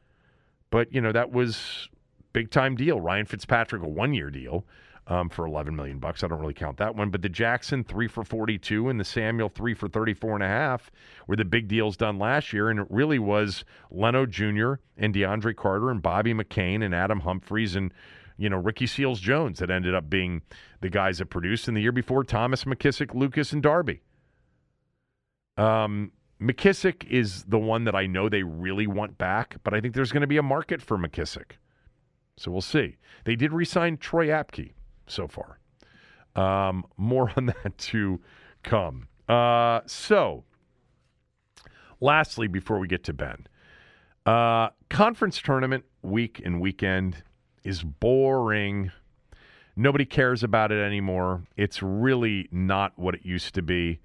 But, 0.70 0.92
you 0.92 1.02
know, 1.02 1.12
that 1.12 1.32
was 1.32 1.90
big 2.32 2.50
time 2.50 2.76
deal. 2.76 3.00
Ryan 3.00 3.26
Fitzpatrick, 3.26 3.82
a 3.82 3.88
one 3.88 4.14
year 4.14 4.30
deal 4.30 4.64
um, 5.06 5.28
for 5.28 5.46
11 5.46 5.74
million 5.74 5.98
bucks. 5.98 6.22
I 6.22 6.28
don't 6.28 6.40
really 6.40 6.54
count 6.54 6.76
that 6.78 6.94
one, 6.94 7.10
but 7.10 7.22
the 7.22 7.28
Jackson 7.28 7.84
three 7.84 8.08
for 8.08 8.24
42 8.24 8.88
and 8.88 9.00
the 9.00 9.04
Samuel 9.04 9.48
three 9.48 9.74
for 9.74 9.88
34 9.88 10.34
and 10.34 10.42
a 10.42 10.48
half 10.48 10.90
were 11.26 11.36
the 11.36 11.44
big 11.44 11.68
deals 11.68 11.96
done 11.96 12.18
last 12.18 12.52
year, 12.52 12.70
and 12.70 12.80
it 12.80 12.86
really 12.90 13.18
was 13.18 13.64
Leno 13.90 14.26
Jr. 14.26 14.74
and 14.96 15.14
DeAndre 15.14 15.56
Carter 15.56 15.90
and 15.90 16.02
Bobby 16.02 16.32
McCain 16.32 16.84
and 16.84 16.94
Adam 16.94 17.20
Humphries 17.20 17.74
and 17.74 17.92
you 18.38 18.48
know 18.48 18.56
Ricky 18.56 18.86
Seals 18.86 19.20
Jones 19.20 19.58
that 19.58 19.70
ended 19.70 19.94
up 19.94 20.08
being 20.08 20.42
the 20.80 20.88
guys 20.88 21.18
that 21.18 21.26
produced 21.26 21.68
in 21.68 21.74
the 21.74 21.82
year 21.82 21.92
before 21.92 22.24
Thomas 22.24 22.64
McKissic, 22.64 23.14
Lucas, 23.14 23.52
and 23.52 23.62
Darby. 23.62 24.02
Um, 25.56 26.12
McKissic 26.40 27.04
is 27.08 27.44
the 27.44 27.58
one 27.58 27.84
that 27.84 27.94
I 27.94 28.06
know 28.06 28.28
they 28.28 28.42
really 28.42 28.86
want 28.86 29.18
back, 29.18 29.56
but 29.62 29.74
I 29.74 29.80
think 29.80 29.94
there's 29.94 30.10
going 30.10 30.22
to 30.22 30.26
be 30.26 30.38
a 30.38 30.42
market 30.42 30.82
for 30.82 30.96
McKissic. 30.96 31.52
So 32.36 32.50
we'll 32.50 32.60
see. 32.60 32.96
They 33.24 33.36
did 33.36 33.52
resign 33.52 33.98
Troy 33.98 34.28
Apke 34.28 34.72
so 35.06 35.28
far. 35.28 35.58
Um, 36.34 36.84
more 36.96 37.32
on 37.36 37.46
that 37.64 37.78
to 37.78 38.20
come. 38.62 39.08
Uh, 39.28 39.80
so, 39.86 40.44
lastly, 42.00 42.48
before 42.48 42.78
we 42.78 42.88
get 42.88 43.04
to 43.04 43.12
Ben, 43.12 43.46
uh, 44.26 44.68
conference 44.88 45.40
tournament 45.40 45.84
week 46.02 46.40
and 46.44 46.60
weekend 46.60 47.22
is 47.64 47.82
boring. 47.82 48.90
Nobody 49.74 50.04
cares 50.04 50.42
about 50.42 50.70
it 50.70 50.82
anymore. 50.82 51.44
It's 51.56 51.82
really 51.82 52.48
not 52.52 52.98
what 52.98 53.14
it 53.14 53.24
used 53.24 53.54
to 53.54 53.62
be. 53.62 54.00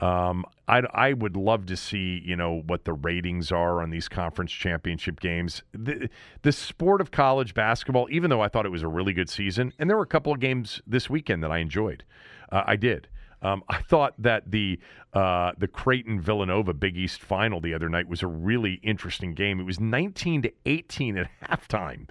Um, 0.00 0.44
I, 0.68 0.82
I 0.92 1.12
would 1.12 1.36
love 1.36 1.66
to 1.66 1.76
see, 1.76 2.22
you 2.24 2.36
know, 2.36 2.62
what 2.66 2.84
the 2.84 2.92
ratings 2.92 3.50
are 3.50 3.82
on 3.82 3.90
these 3.90 4.08
conference 4.08 4.52
championship 4.52 5.18
games. 5.18 5.62
The, 5.72 6.08
the 6.42 6.52
sport 6.52 7.00
of 7.00 7.10
college 7.10 7.52
basketball, 7.52 8.06
even 8.10 8.30
though 8.30 8.40
I 8.40 8.48
thought 8.48 8.64
it 8.64 8.70
was 8.70 8.84
a 8.84 8.88
really 8.88 9.12
good 9.12 9.28
season, 9.28 9.72
and 9.78 9.90
there 9.90 9.96
were 9.96 10.04
a 10.04 10.06
couple 10.06 10.32
of 10.32 10.38
games 10.38 10.80
this 10.86 11.10
weekend 11.10 11.42
that 11.42 11.50
I 11.50 11.58
enjoyed. 11.58 12.04
Uh, 12.52 12.62
I 12.66 12.76
did. 12.76 13.08
Um, 13.42 13.62
I 13.68 13.80
thought 13.82 14.14
that 14.18 14.50
the 14.50 14.78
uh, 15.14 15.52
the 15.58 15.68
Creighton 15.68 16.20
Villanova 16.20 16.74
Big 16.74 16.96
East 16.96 17.22
final 17.22 17.60
the 17.60 17.74
other 17.74 17.88
night 17.88 18.08
was 18.08 18.22
a 18.22 18.26
really 18.26 18.74
interesting 18.82 19.32
game. 19.32 19.60
It 19.60 19.64
was 19.64 19.80
19 19.80 20.42
to 20.42 20.52
18 20.66 21.18
at 21.18 21.28
halftime. 21.44 22.08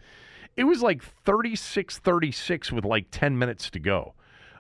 It 0.56 0.64
was 0.64 0.82
like 0.82 1.04
36 1.04 2.00
36 2.00 2.72
with 2.72 2.86
like 2.86 3.08
10 3.12 3.38
minutes 3.38 3.70
to 3.72 3.80
go. 3.80 4.14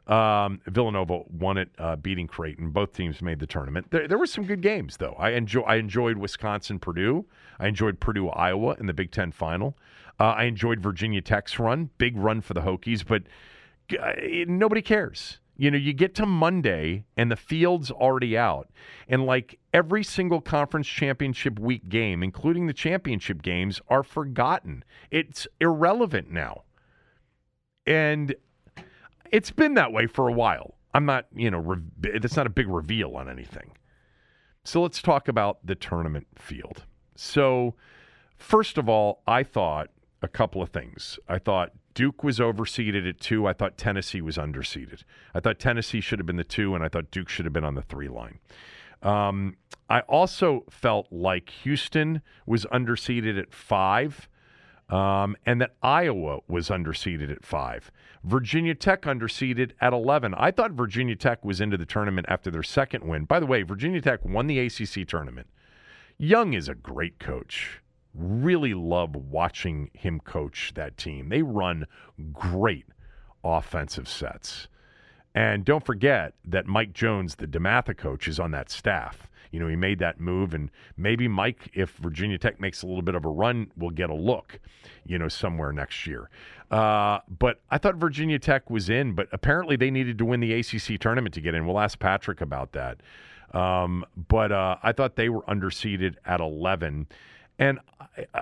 Um, 0.07 0.61
Villanova 0.67 1.23
won 1.29 1.57
it, 1.57 1.69
uh, 1.77 1.97
beating 1.97 2.27
Creighton. 2.27 2.69
Both 2.69 2.93
teams 2.93 3.21
made 3.21 3.39
the 3.39 3.47
tournament. 3.47 3.87
There, 3.91 4.07
there 4.07 4.17
were 4.17 4.25
some 4.25 4.45
good 4.45 4.61
games, 4.61 4.97
though. 4.97 5.15
I 5.19 5.31
enjoy. 5.31 5.61
I 5.61 5.75
enjoyed 5.75 6.17
Wisconsin, 6.17 6.79
Purdue. 6.79 7.25
I 7.59 7.67
enjoyed 7.67 7.99
Purdue, 7.99 8.29
Iowa 8.29 8.77
in 8.79 8.85
the 8.85 8.93
Big 8.93 9.11
Ten 9.11 9.31
final. 9.31 9.77
Uh, 10.19 10.29
I 10.29 10.43
enjoyed 10.43 10.79
Virginia 10.79 11.21
Tech's 11.21 11.59
run, 11.59 11.89
big 11.97 12.17
run 12.17 12.41
for 12.41 12.53
the 12.53 12.61
Hokies, 12.61 13.05
but 13.05 13.23
uh, 13.99 14.13
nobody 14.47 14.81
cares. 14.81 15.39
You 15.59 15.71
know, 15.71 15.77
you 15.77 15.91
get 15.91 16.13
to 16.15 16.25
Monday 16.25 17.05
and 17.17 17.31
the 17.31 17.35
field's 17.35 17.89
already 17.89 18.37
out, 18.37 18.69
and 19.07 19.25
like 19.25 19.59
every 19.73 20.03
single 20.03 20.39
conference 20.39 20.87
championship 20.87 21.59
week 21.59 21.89
game, 21.89 22.23
including 22.23 22.67
the 22.67 22.73
championship 22.73 23.41
games, 23.41 23.81
are 23.89 24.03
forgotten. 24.03 24.83
It's 25.11 25.47
irrelevant 25.59 26.31
now. 26.31 26.63
And 27.87 28.35
it's 29.31 29.51
been 29.51 29.75
that 29.75 29.91
way 29.91 30.07
for 30.07 30.27
a 30.27 30.33
while. 30.33 30.75
I'm 30.93 31.05
not, 31.05 31.25
you 31.35 31.51
know, 31.51 31.59
re- 31.59 31.81
it's 32.03 32.35
not 32.35 32.47
a 32.47 32.49
big 32.49 32.67
reveal 32.67 33.15
on 33.15 33.29
anything. 33.29 33.71
So 34.63 34.81
let's 34.81 35.01
talk 35.01 35.27
about 35.27 35.65
the 35.65 35.75
tournament 35.75 36.27
field. 36.35 36.83
So, 37.15 37.75
first 38.37 38.77
of 38.77 38.89
all, 38.89 39.21
I 39.27 39.43
thought 39.43 39.89
a 40.21 40.27
couple 40.27 40.61
of 40.61 40.69
things. 40.69 41.19
I 41.27 41.37
thought 41.39 41.71
Duke 41.93 42.23
was 42.23 42.39
overseeded 42.39 43.07
at 43.07 43.19
two. 43.19 43.47
I 43.47 43.53
thought 43.53 43.77
Tennessee 43.77 44.21
was 44.21 44.37
underseeded. 44.37 45.03
I 45.33 45.39
thought 45.39 45.59
Tennessee 45.59 46.01
should 46.01 46.19
have 46.19 46.25
been 46.25 46.37
the 46.37 46.43
two, 46.43 46.75
and 46.75 46.83
I 46.83 46.89
thought 46.89 47.11
Duke 47.11 47.29
should 47.29 47.45
have 47.45 47.53
been 47.53 47.63
on 47.63 47.75
the 47.75 47.81
three 47.81 48.07
line. 48.07 48.39
Um, 49.01 49.57
I 49.89 50.01
also 50.01 50.63
felt 50.69 51.07
like 51.11 51.49
Houston 51.63 52.21
was 52.45 52.65
underseeded 52.65 53.39
at 53.39 53.53
five 53.53 54.27
um, 54.89 55.35
and 55.45 55.59
that 55.61 55.75
Iowa 55.81 56.39
was 56.47 56.69
underseeded 56.69 57.31
at 57.31 57.45
five. 57.45 57.91
Virginia 58.23 58.73
Tech 58.73 59.01
underseeded 59.03 59.71
at 59.81 59.93
11. 59.93 60.33
I 60.35 60.51
thought 60.51 60.71
Virginia 60.71 61.15
Tech 61.15 61.43
was 61.43 61.59
into 61.59 61.77
the 61.77 61.85
tournament 61.85 62.27
after 62.29 62.49
their 62.49 62.63
second 62.63 63.03
win. 63.03 63.25
By 63.25 63.39
the 63.39 63.45
way, 63.45 63.63
Virginia 63.63 64.01
Tech 64.01 64.23
won 64.23 64.47
the 64.47 64.59
ACC 64.59 65.07
tournament. 65.07 65.47
Young 66.17 66.53
is 66.53 66.69
a 66.69 66.75
great 66.75 67.19
coach. 67.19 67.81
Really 68.13 68.73
love 68.73 69.15
watching 69.15 69.91
him 69.93 70.19
coach 70.19 70.71
that 70.75 70.97
team. 70.97 71.29
They 71.29 71.41
run 71.41 71.85
great 72.31 72.85
offensive 73.43 74.07
sets. 74.07 74.67
And 75.35 75.63
don't 75.63 75.85
forget 75.85 76.33
that 76.45 76.65
Mike 76.65 76.93
Jones, 76.93 77.35
the 77.35 77.45
DeMatha 77.45 77.95
coach, 77.95 78.27
is 78.27 78.39
on 78.39 78.51
that 78.51 78.71
staff. 78.71 79.29
You 79.51 79.59
know, 79.59 79.67
he 79.67 79.75
made 79.75 79.99
that 79.99 80.19
move, 80.19 80.53
and 80.53 80.69
maybe 80.97 81.27
Mike, 81.27 81.69
if 81.73 81.91
Virginia 81.91 82.37
Tech 82.37 82.59
makes 82.59 82.83
a 82.83 82.87
little 82.87 83.01
bit 83.01 83.15
of 83.15 83.25
a 83.25 83.29
run, 83.29 83.71
will 83.77 83.89
get 83.89 84.09
a 84.09 84.15
look, 84.15 84.59
you 85.05 85.17
know, 85.17 85.27
somewhere 85.27 85.71
next 85.71 86.05
year. 86.07 86.29
Uh, 86.69 87.19
but 87.39 87.61
I 87.71 87.77
thought 87.77 87.95
Virginia 87.95 88.39
Tech 88.39 88.69
was 88.69 88.89
in, 88.89 89.13
but 89.13 89.27
apparently 89.31 89.75
they 89.75 89.89
needed 89.89 90.17
to 90.17 90.25
win 90.25 90.39
the 90.39 90.53
ACC 90.53 90.99
tournament 90.99 91.33
to 91.35 91.41
get 91.41 91.53
in. 91.53 91.65
We'll 91.65 91.79
ask 91.79 91.97
Patrick 91.97 92.41
about 92.41 92.73
that. 92.73 93.01
Um, 93.53 94.05
but 94.27 94.51
uh, 94.51 94.75
I 94.83 94.91
thought 94.91 95.15
they 95.15 95.29
were 95.29 95.43
underseeded 95.43 96.15
at 96.25 96.41
11. 96.41 97.07
and 97.59 97.79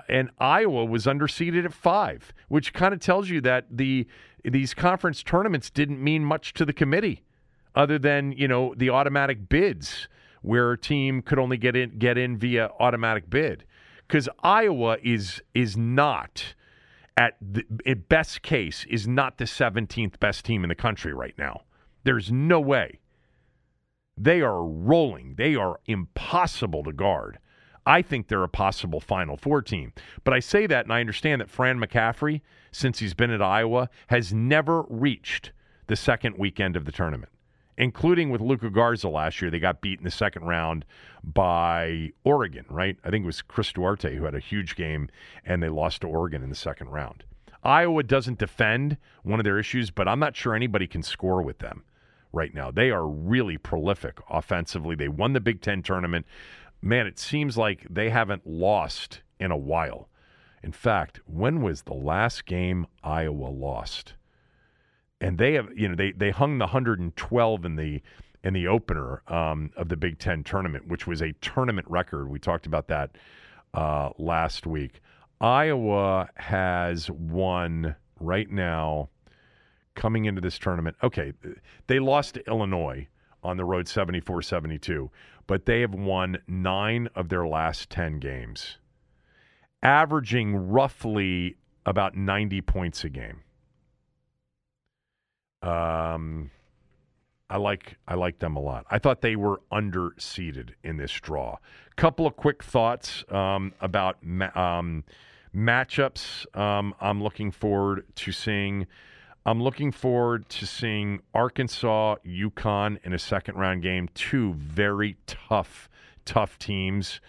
and 0.08 0.30
Iowa 0.38 0.84
was 0.84 1.06
underseeded 1.06 1.64
at 1.64 1.72
five, 1.72 2.32
which 2.48 2.72
kind 2.72 2.92
of 2.92 3.00
tells 3.00 3.28
you 3.28 3.40
that 3.42 3.66
the 3.70 4.06
these 4.44 4.74
conference 4.74 5.22
tournaments 5.22 5.70
didn't 5.70 6.02
mean 6.02 6.24
much 6.24 6.54
to 6.54 6.64
the 6.64 6.72
committee, 6.72 7.22
other 7.74 7.98
than 7.98 8.32
you 8.32 8.48
know 8.48 8.74
the 8.76 8.90
automatic 8.90 9.48
bids 9.48 10.08
where 10.46 10.70
a 10.70 10.78
team 10.78 11.22
could 11.22 11.40
only 11.40 11.56
get 11.56 11.74
in 11.74 11.98
get 11.98 12.16
in 12.16 12.38
via 12.38 12.70
automatic 12.78 13.28
bid, 13.28 13.64
because 14.06 14.28
Iowa 14.42 14.96
is 15.02 15.42
is 15.54 15.76
not 15.76 16.54
at 17.16 17.36
the 17.40 17.64
best 18.08 18.42
case 18.42 18.86
is 18.88 19.08
not 19.08 19.38
the 19.38 19.44
17th 19.44 20.20
best 20.20 20.44
team 20.44 20.62
in 20.62 20.68
the 20.68 20.74
country 20.74 21.12
right 21.12 21.34
now. 21.36 21.62
There's 22.04 22.30
no 22.30 22.60
way. 22.60 23.00
They 24.16 24.40
are 24.40 24.62
rolling. 24.62 25.34
They 25.36 25.56
are 25.56 25.80
impossible 25.86 26.84
to 26.84 26.92
guard. 26.92 27.38
I 27.84 28.02
think 28.02 28.28
they're 28.28 28.42
a 28.42 28.48
possible 28.48 29.00
Final 29.00 29.36
Four 29.36 29.62
team. 29.62 29.92
But 30.22 30.32
I 30.32 30.40
say 30.40 30.66
that, 30.68 30.84
and 30.84 30.92
I 30.92 31.00
understand 31.00 31.40
that 31.40 31.50
Fran 31.50 31.80
McCaffery, 31.80 32.42
since 32.70 33.00
he's 33.00 33.14
been 33.14 33.30
at 33.30 33.42
Iowa, 33.42 33.88
has 34.08 34.32
never 34.32 34.82
reached 34.88 35.52
the 35.86 35.96
second 35.96 36.36
weekend 36.38 36.76
of 36.76 36.84
the 36.84 36.92
tournament, 36.92 37.32
including 37.78 38.30
with 38.30 38.40
Luka 38.40 38.70
Garza 38.70 39.08
last 39.08 39.40
year. 39.40 39.50
They 39.50 39.58
got 39.58 39.80
beat 39.80 39.98
in 39.98 40.04
the 40.04 40.10
second 40.10 40.44
round 40.44 40.84
by 41.22 42.12
Oregon, 42.24 42.64
right? 42.68 42.96
I 43.04 43.10
think 43.10 43.24
it 43.24 43.26
was 43.26 43.42
Chris 43.42 43.72
Duarte 43.72 44.16
who 44.16 44.24
had 44.24 44.34
a 44.34 44.40
huge 44.40 44.76
game, 44.76 45.08
and 45.44 45.62
they 45.62 45.68
lost 45.68 46.02
to 46.02 46.08
Oregon 46.08 46.42
in 46.42 46.48
the 46.48 46.54
second 46.56 46.88
round. 46.88 47.24
Iowa 47.62 48.02
doesn't 48.02 48.38
defend 48.38 48.96
one 49.24 49.40
of 49.40 49.44
their 49.44 49.58
issues, 49.58 49.90
but 49.90 50.06
I'm 50.06 50.20
not 50.20 50.36
sure 50.36 50.54
anybody 50.54 50.86
can 50.86 51.02
score 51.02 51.42
with 51.42 51.58
them 51.58 51.82
right 52.32 52.54
now. 52.54 52.70
They 52.70 52.90
are 52.90 53.06
really 53.06 53.58
prolific 53.58 54.20
offensively. 54.30 54.94
They 54.94 55.08
won 55.08 55.32
the 55.32 55.40
Big 55.40 55.60
Ten 55.62 55.82
tournament 55.82 56.26
man, 56.82 57.06
it 57.06 57.18
seems 57.18 57.56
like 57.56 57.86
they 57.90 58.10
haven't 58.10 58.46
lost 58.46 59.22
in 59.38 59.50
a 59.50 59.56
while. 59.56 60.08
In 60.62 60.72
fact, 60.72 61.20
when 61.26 61.62
was 61.62 61.82
the 61.82 61.94
last 61.94 62.46
game 62.46 62.86
Iowa 63.02 63.48
lost? 63.48 64.14
And 65.20 65.38
they 65.38 65.54
have, 65.54 65.68
you 65.74 65.88
know, 65.88 65.94
they 65.94 66.12
they 66.12 66.30
hung 66.30 66.58
the 66.58 66.66
112 66.66 67.64
in 67.64 67.76
the 67.76 68.02
in 68.44 68.54
the 68.54 68.66
opener 68.66 69.22
um, 69.28 69.70
of 69.76 69.88
the 69.88 69.96
Big 69.96 70.18
Ten 70.18 70.44
tournament, 70.44 70.88
which 70.88 71.06
was 71.06 71.22
a 71.22 71.32
tournament 71.40 71.86
record. 71.90 72.28
We 72.28 72.38
talked 72.38 72.66
about 72.66 72.88
that 72.88 73.16
uh, 73.74 74.10
last 74.18 74.66
week. 74.66 75.00
Iowa 75.40 76.28
has 76.36 77.10
won 77.10 77.96
right 78.20 78.50
now 78.50 79.08
coming 79.94 80.26
into 80.26 80.40
this 80.40 80.58
tournament. 80.58 80.96
Okay, 81.02 81.32
they 81.86 81.98
lost 81.98 82.34
to 82.34 82.46
Illinois 82.46 83.08
on 83.42 83.56
the 83.56 83.64
road 83.64 83.88
74 83.88 84.42
72 84.42 85.10
but 85.46 85.66
they 85.66 85.80
have 85.80 85.94
won 85.94 86.38
nine 86.46 87.08
of 87.14 87.28
their 87.28 87.46
last 87.46 87.90
10 87.90 88.18
games, 88.18 88.78
averaging 89.82 90.56
roughly 90.56 91.56
about 91.84 92.16
90 92.16 92.60
points 92.62 93.04
a 93.04 93.08
game. 93.08 93.42
Um, 95.62 96.50
I 97.48 97.58
like 97.58 97.96
I 98.08 98.14
like 98.14 98.40
them 98.40 98.56
a 98.56 98.60
lot. 98.60 98.86
I 98.90 98.98
thought 98.98 99.20
they 99.20 99.36
were 99.36 99.60
underseeded 99.70 100.70
in 100.82 100.96
this 100.96 101.12
draw. 101.12 101.58
Couple 101.96 102.26
of 102.26 102.36
quick 102.36 102.62
thoughts 102.62 103.24
um, 103.30 103.72
about 103.80 104.18
ma- 104.22 104.54
um, 104.54 105.04
matchups. 105.54 106.56
Um, 106.56 106.94
I'm 107.00 107.22
looking 107.22 107.50
forward 107.50 108.04
to 108.16 108.32
seeing. 108.32 108.86
I'm 109.44 109.62
looking 109.62 109.92
forward 109.92 110.48
to 110.48 110.66
seeing 110.66 111.20
Arkansas, 111.32 112.16
UConn 112.26 112.98
in 113.04 113.12
a 113.12 113.18
second 113.18 113.56
round 113.56 113.82
game. 113.82 114.08
Two 114.12 114.54
very 114.54 115.16
tough, 115.26 115.88
tough 116.24 116.58
teams. 116.58 117.20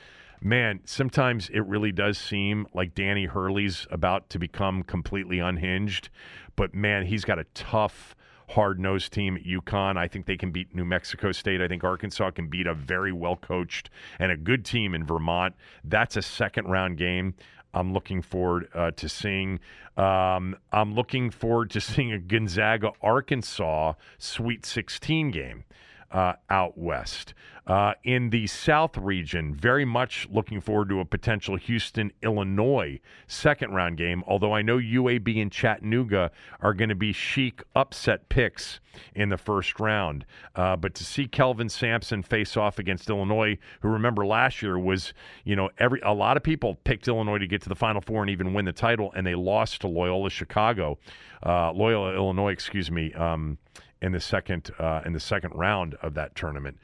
Man, 0.41 0.81
sometimes 0.85 1.49
it 1.49 1.65
really 1.65 1.91
does 1.91 2.17
seem 2.17 2.67
like 2.73 2.95
Danny 2.95 3.25
Hurley's 3.25 3.85
about 3.91 4.29
to 4.31 4.39
become 4.39 4.83
completely 4.83 5.39
unhinged. 5.39 6.09
But 6.55 6.73
man, 6.73 7.05
he's 7.05 7.23
got 7.23 7.37
a 7.39 7.43
tough, 7.53 8.15
hard 8.49 8.79
nosed 8.79 9.12
team 9.12 9.36
at 9.36 9.43
UConn. 9.43 9.97
I 9.97 10.07
think 10.07 10.25
they 10.25 10.38
can 10.38 10.51
beat 10.51 10.73
New 10.73 10.86
Mexico 10.86 11.31
State. 11.31 11.62
I 11.62 11.67
think 11.67 11.83
Arkansas 11.83 12.31
can 12.31 12.47
beat 12.47 12.67
a 12.67 12.73
very 12.73 13.12
well 13.12 13.36
coached 13.36 13.89
and 14.19 14.31
a 14.31 14.38
good 14.38 14.63
team 14.65 14.95
in 14.95 15.05
Vermont. 15.05 15.55
That's 15.83 16.15
a 16.17 16.21
second 16.21 16.67
round 16.67 16.97
game. 16.97 17.36
I'm 17.73 17.93
looking 17.93 18.21
forward 18.21 18.69
uh, 18.73 18.91
to 18.91 19.10
seeing. 19.10 19.60
Um, 19.97 20.55
I'm 20.71 20.93
looking 20.93 21.29
forward 21.29 21.69
to 21.71 21.81
seeing 21.81 22.12
a 22.12 22.19
Gonzaga 22.19 22.91
Arkansas 23.01 23.93
Sweet 24.17 24.65
16 24.65 25.31
game 25.31 25.63
uh, 26.12 26.33
out 26.49 26.77
west. 26.77 27.33
Uh, 27.67 27.93
in 28.06 28.30
the 28.30 28.47
South 28.47 28.97
region, 28.97 29.53
very 29.53 29.84
much 29.84 30.25
looking 30.32 30.62
forward 30.62 30.88
to 30.88 31.01
a 31.01 31.06
potential 31.06 31.58
Houston, 31.58 32.13
Illinois 32.23 32.97
second 33.27 33.73
round 33.73 33.97
game. 33.97 34.23
Although 34.25 34.53
I 34.53 34.62
know 34.62 34.77
UAB 34.77 35.41
and 35.41 35.51
Chattanooga 35.51 36.32
are 36.62 36.73
going 36.73 36.88
to 36.88 36.95
be 36.95 37.12
chic 37.12 37.62
upset 37.75 38.30
picks 38.30 38.80
in 39.13 39.27
the 39.27 39.38
first 39.38 39.82
round. 39.82 40.25
Uh, 40.56 40.77
but 40.77 40.95
to 40.95 41.03
see 41.03 41.27
Kelvin 41.27 41.67
Sampson 41.67 42.23
face 42.23 42.56
off 42.56 42.80
against 42.80 43.10
Illinois, 43.10 43.58
who 43.82 43.89
remember 43.89 44.25
last 44.25 44.62
year 44.62 44.80
was, 44.80 45.13
you 45.43 45.58
know, 45.58 45.69
every 45.77 45.99
a 46.01 46.13
lot 46.13 46.38
of 46.38 46.43
people 46.43 46.75
picked 46.86 47.10
Illinois 47.10 47.38
to 47.38 47.47
get 47.47 47.62
to 47.63 47.69
the 47.69 47.75
Final 47.75 47.99
Four 47.99 48.21
and 48.21 48.30
even 48.30 48.53
win 48.53 48.63
the 48.63 48.71
title, 48.71 49.12
and 49.13 49.27
they 49.27 49.36
lost 49.36 49.82
to 49.82 49.89
Loyola 49.89 50.30
Chicago, 50.30 50.97
uh, 51.45 51.73
Loyola 51.73 52.15
Illinois, 52.15 52.51
excuse 52.51 52.89
me. 52.89 53.13
Um, 53.13 53.58
in 53.99 54.12
the 54.12 54.19
second 54.19 54.69
uh, 54.80 55.01
in 55.06 55.13
the 55.13 55.19
second 55.19 55.51
round 55.56 55.95
of 56.03 56.13
that 56.13 56.36
tournament 56.36 56.77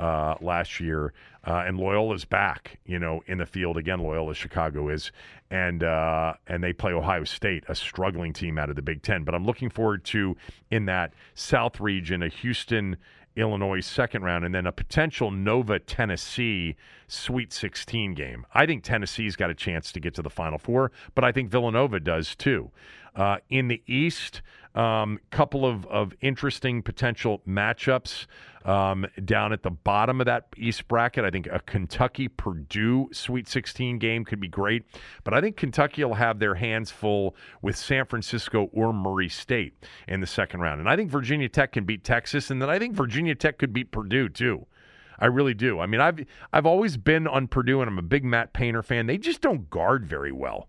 uh, 0.00 0.34
last 0.40 0.80
year, 0.80 1.12
uh, 1.46 1.64
and 1.66 1.78
Loyola's 1.78 2.24
back, 2.24 2.78
you 2.86 2.98
know, 2.98 3.22
in 3.26 3.38
the 3.38 3.46
field 3.46 3.76
again. 3.76 4.00
Loyola 4.00 4.34
Chicago 4.34 4.88
is, 4.88 5.12
and 5.50 5.84
uh, 5.84 6.34
and 6.46 6.64
they 6.64 6.72
play 6.72 6.92
Ohio 6.92 7.24
State, 7.24 7.64
a 7.68 7.74
struggling 7.74 8.32
team 8.32 8.58
out 8.58 8.70
of 8.70 8.76
the 8.76 8.82
Big 8.82 9.02
Ten. 9.02 9.24
But 9.24 9.34
I'm 9.34 9.44
looking 9.44 9.68
forward 9.68 10.04
to 10.06 10.36
in 10.70 10.86
that 10.86 11.12
South 11.34 11.78
region 11.80 12.22
a 12.22 12.28
Houston. 12.28 12.96
Illinois 13.36 13.80
second 13.80 14.24
round, 14.24 14.44
and 14.44 14.52
then 14.52 14.66
a 14.66 14.72
potential 14.72 15.30
Nova 15.30 15.78
Tennessee 15.78 16.74
Sweet 17.06 17.52
16 17.52 18.14
game. 18.14 18.44
I 18.52 18.66
think 18.66 18.82
Tennessee's 18.82 19.36
got 19.36 19.50
a 19.50 19.54
chance 19.54 19.92
to 19.92 20.00
get 20.00 20.14
to 20.14 20.22
the 20.22 20.28
Final 20.28 20.58
Four, 20.58 20.90
but 21.14 21.22
I 21.22 21.30
think 21.30 21.48
Villanova 21.48 22.00
does 22.00 22.34
too. 22.34 22.72
Uh, 23.14 23.38
in 23.48 23.68
the 23.68 23.82
East, 23.86 24.40
um, 24.74 25.18
couple 25.30 25.66
of, 25.66 25.84
of 25.86 26.12
interesting 26.20 26.82
potential 26.82 27.42
matchups 27.46 28.26
um, 28.64 29.06
down 29.24 29.52
at 29.52 29.62
the 29.62 29.70
bottom 29.70 30.20
of 30.20 30.26
that 30.26 30.46
East 30.56 30.86
bracket. 30.86 31.24
I 31.24 31.30
think 31.30 31.48
a 31.50 31.60
Kentucky 31.60 32.28
Purdue 32.28 33.08
Sweet 33.12 33.48
16 33.48 33.98
game 33.98 34.24
could 34.24 34.40
be 34.40 34.48
great, 34.48 34.84
but 35.24 35.34
I 35.34 35.40
think 35.40 35.56
Kentucky 35.56 36.04
will 36.04 36.14
have 36.14 36.38
their 36.38 36.54
hands 36.54 36.90
full 36.90 37.34
with 37.62 37.76
San 37.76 38.04
Francisco 38.04 38.70
or 38.72 38.92
Murray 38.92 39.28
State 39.28 39.74
in 40.06 40.20
the 40.20 40.26
second 40.26 40.60
round. 40.60 40.80
And 40.80 40.88
I 40.88 40.96
think 40.96 41.10
Virginia 41.10 41.48
Tech 41.48 41.72
can 41.72 41.84
beat 41.84 42.04
Texas, 42.04 42.50
and 42.50 42.60
then 42.60 42.70
I 42.70 42.78
think 42.78 42.94
Virginia 42.94 43.34
Tech 43.34 43.58
could 43.58 43.72
beat 43.72 43.90
Purdue 43.90 44.28
too. 44.28 44.66
I 45.18 45.26
really 45.26 45.54
do. 45.54 45.80
I 45.80 45.86
mean, 45.86 46.00
I've 46.00 46.24
I've 46.52 46.66
always 46.66 46.96
been 46.96 47.26
on 47.26 47.46
Purdue, 47.46 47.82
and 47.82 47.90
I'm 47.90 47.98
a 47.98 48.02
big 48.02 48.24
Matt 48.24 48.52
Painter 48.52 48.82
fan. 48.82 49.06
They 49.06 49.18
just 49.18 49.40
don't 49.42 49.68
guard 49.68 50.06
very 50.06 50.32
well. 50.32 50.68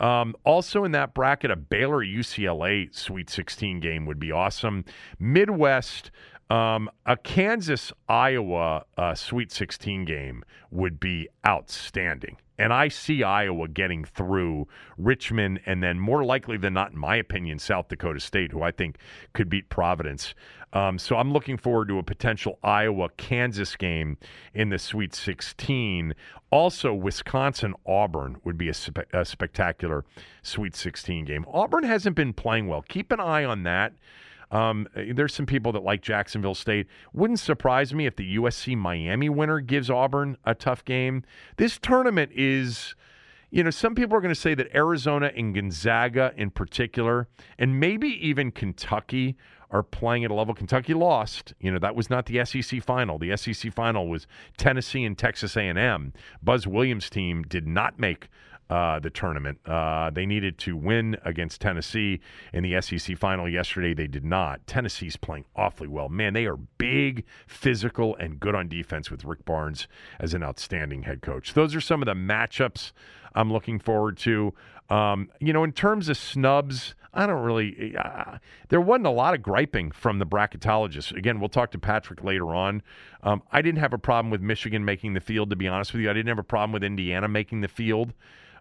Um, 0.00 0.34
also 0.44 0.84
in 0.84 0.92
that 0.92 1.14
bracket, 1.14 1.50
a 1.50 1.56
Baylor 1.56 2.04
UCLA 2.04 2.92
Sweet 2.94 3.30
16 3.30 3.80
game 3.80 4.06
would 4.06 4.18
be 4.18 4.32
awesome. 4.32 4.84
Midwest, 5.18 6.10
um, 6.48 6.90
a 7.06 7.16
Kansas 7.16 7.92
Iowa 8.08 8.84
uh, 8.96 9.14
Sweet 9.14 9.52
16 9.52 10.04
game 10.06 10.42
would 10.70 10.98
be 10.98 11.28
outstanding. 11.46 12.38
And 12.60 12.74
I 12.74 12.88
see 12.88 13.22
Iowa 13.22 13.68
getting 13.68 14.04
through 14.04 14.68
Richmond 14.98 15.60
and 15.64 15.82
then 15.82 15.98
more 15.98 16.22
likely 16.22 16.58
than 16.58 16.74
not, 16.74 16.92
in 16.92 16.98
my 16.98 17.16
opinion, 17.16 17.58
South 17.58 17.88
Dakota 17.88 18.20
State, 18.20 18.52
who 18.52 18.62
I 18.62 18.70
think 18.70 18.98
could 19.32 19.48
beat 19.48 19.70
Providence. 19.70 20.34
Um, 20.74 20.98
so 20.98 21.16
I'm 21.16 21.32
looking 21.32 21.56
forward 21.56 21.88
to 21.88 21.98
a 21.98 22.02
potential 22.02 22.58
Iowa 22.62 23.08
Kansas 23.16 23.76
game 23.76 24.18
in 24.52 24.68
the 24.68 24.78
Sweet 24.78 25.14
16. 25.14 26.14
Also, 26.50 26.92
Wisconsin 26.92 27.74
Auburn 27.86 28.36
would 28.44 28.58
be 28.58 28.68
a, 28.68 28.74
spe- 28.74 29.12
a 29.14 29.24
spectacular 29.24 30.04
Sweet 30.42 30.76
16 30.76 31.24
game. 31.24 31.46
Auburn 31.50 31.84
hasn't 31.84 32.14
been 32.14 32.34
playing 32.34 32.68
well. 32.68 32.82
Keep 32.82 33.10
an 33.10 33.20
eye 33.20 33.44
on 33.44 33.62
that. 33.62 33.94
Um, 34.50 34.88
there's 34.94 35.34
some 35.34 35.46
people 35.46 35.72
that 35.72 35.82
like 35.82 36.02
Jacksonville 36.02 36.54
State. 36.54 36.86
Wouldn't 37.12 37.40
surprise 37.40 37.94
me 37.94 38.06
if 38.06 38.16
the 38.16 38.36
USC 38.36 38.76
Miami 38.76 39.28
winner 39.28 39.60
gives 39.60 39.90
Auburn 39.90 40.36
a 40.44 40.54
tough 40.54 40.84
game. 40.84 41.22
This 41.56 41.78
tournament 41.78 42.32
is, 42.34 42.94
you 43.50 43.62
know, 43.62 43.70
some 43.70 43.94
people 43.94 44.16
are 44.16 44.20
going 44.20 44.34
to 44.34 44.40
say 44.40 44.54
that 44.54 44.74
Arizona 44.74 45.30
and 45.36 45.54
Gonzaga 45.54 46.32
in 46.36 46.50
particular, 46.50 47.28
and 47.58 47.78
maybe 47.78 48.08
even 48.26 48.50
Kentucky 48.50 49.36
are 49.70 49.82
playing 49.82 50.24
at 50.24 50.30
a 50.30 50.34
level. 50.34 50.54
Kentucky 50.54 50.94
lost. 50.94 51.54
You 51.60 51.70
know 51.70 51.78
that 51.78 51.94
was 51.94 52.10
not 52.10 52.26
the 52.26 52.44
SEC 52.44 52.82
final. 52.82 53.18
The 53.18 53.36
SEC 53.36 53.72
final 53.72 54.08
was 54.08 54.26
Tennessee 54.56 55.04
and 55.04 55.16
Texas 55.16 55.56
A&M. 55.56 56.12
Buzz 56.42 56.66
Williams' 56.66 57.08
team 57.08 57.42
did 57.42 57.66
not 57.66 57.98
make 57.98 58.28
uh, 58.70 59.00
the 59.00 59.10
tournament. 59.10 59.58
Uh, 59.66 60.10
they 60.10 60.24
needed 60.24 60.56
to 60.58 60.76
win 60.76 61.16
against 61.24 61.60
Tennessee 61.60 62.20
in 62.52 62.62
the 62.62 62.80
SEC 62.80 63.18
final 63.18 63.48
yesterday. 63.48 63.92
They 63.92 64.06
did 64.06 64.24
not. 64.24 64.64
Tennessee's 64.66 65.16
playing 65.16 65.44
awfully 65.56 65.88
well. 65.88 66.08
Man, 66.08 66.34
they 66.34 66.46
are 66.46 66.56
big, 66.56 67.24
physical, 67.48 68.14
and 68.16 68.38
good 68.38 68.54
on 68.54 68.68
defense 68.68 69.10
with 69.10 69.24
Rick 69.24 69.44
Barnes 69.44 69.88
as 70.20 70.34
an 70.34 70.44
outstanding 70.44 71.02
head 71.02 71.20
coach. 71.20 71.52
Those 71.52 71.74
are 71.74 71.80
some 71.80 72.00
of 72.00 72.06
the 72.06 72.14
matchups 72.14 72.92
I'm 73.34 73.52
looking 73.52 73.80
forward 73.80 74.16
to. 74.18 74.54
Um, 74.88 75.30
you 75.40 75.52
know, 75.52 75.64
in 75.64 75.72
terms 75.72 76.08
of 76.08 76.16
snubs, 76.16 76.94
I 77.12 77.26
don't 77.26 77.42
really. 77.42 77.96
Uh, 77.96 78.38
there 78.68 78.80
wasn't 78.80 79.06
a 79.06 79.10
lot 79.10 79.34
of 79.34 79.42
griping 79.42 79.90
from 79.90 80.20
the 80.20 80.26
bracketologists. 80.26 81.16
Again, 81.16 81.40
we'll 81.40 81.48
talk 81.48 81.72
to 81.72 81.78
Patrick 81.78 82.22
later 82.22 82.54
on. 82.54 82.82
Um, 83.24 83.42
I 83.50 83.62
didn't 83.62 83.80
have 83.80 83.92
a 83.92 83.98
problem 83.98 84.30
with 84.30 84.40
Michigan 84.40 84.84
making 84.84 85.14
the 85.14 85.20
field. 85.20 85.50
To 85.50 85.56
be 85.56 85.66
honest 85.66 85.92
with 85.92 86.02
you, 86.02 86.10
I 86.10 86.12
didn't 86.12 86.28
have 86.28 86.38
a 86.38 86.44
problem 86.44 86.72
with 86.72 86.84
Indiana 86.84 87.26
making 87.26 87.62
the 87.62 87.68
field. 87.68 88.14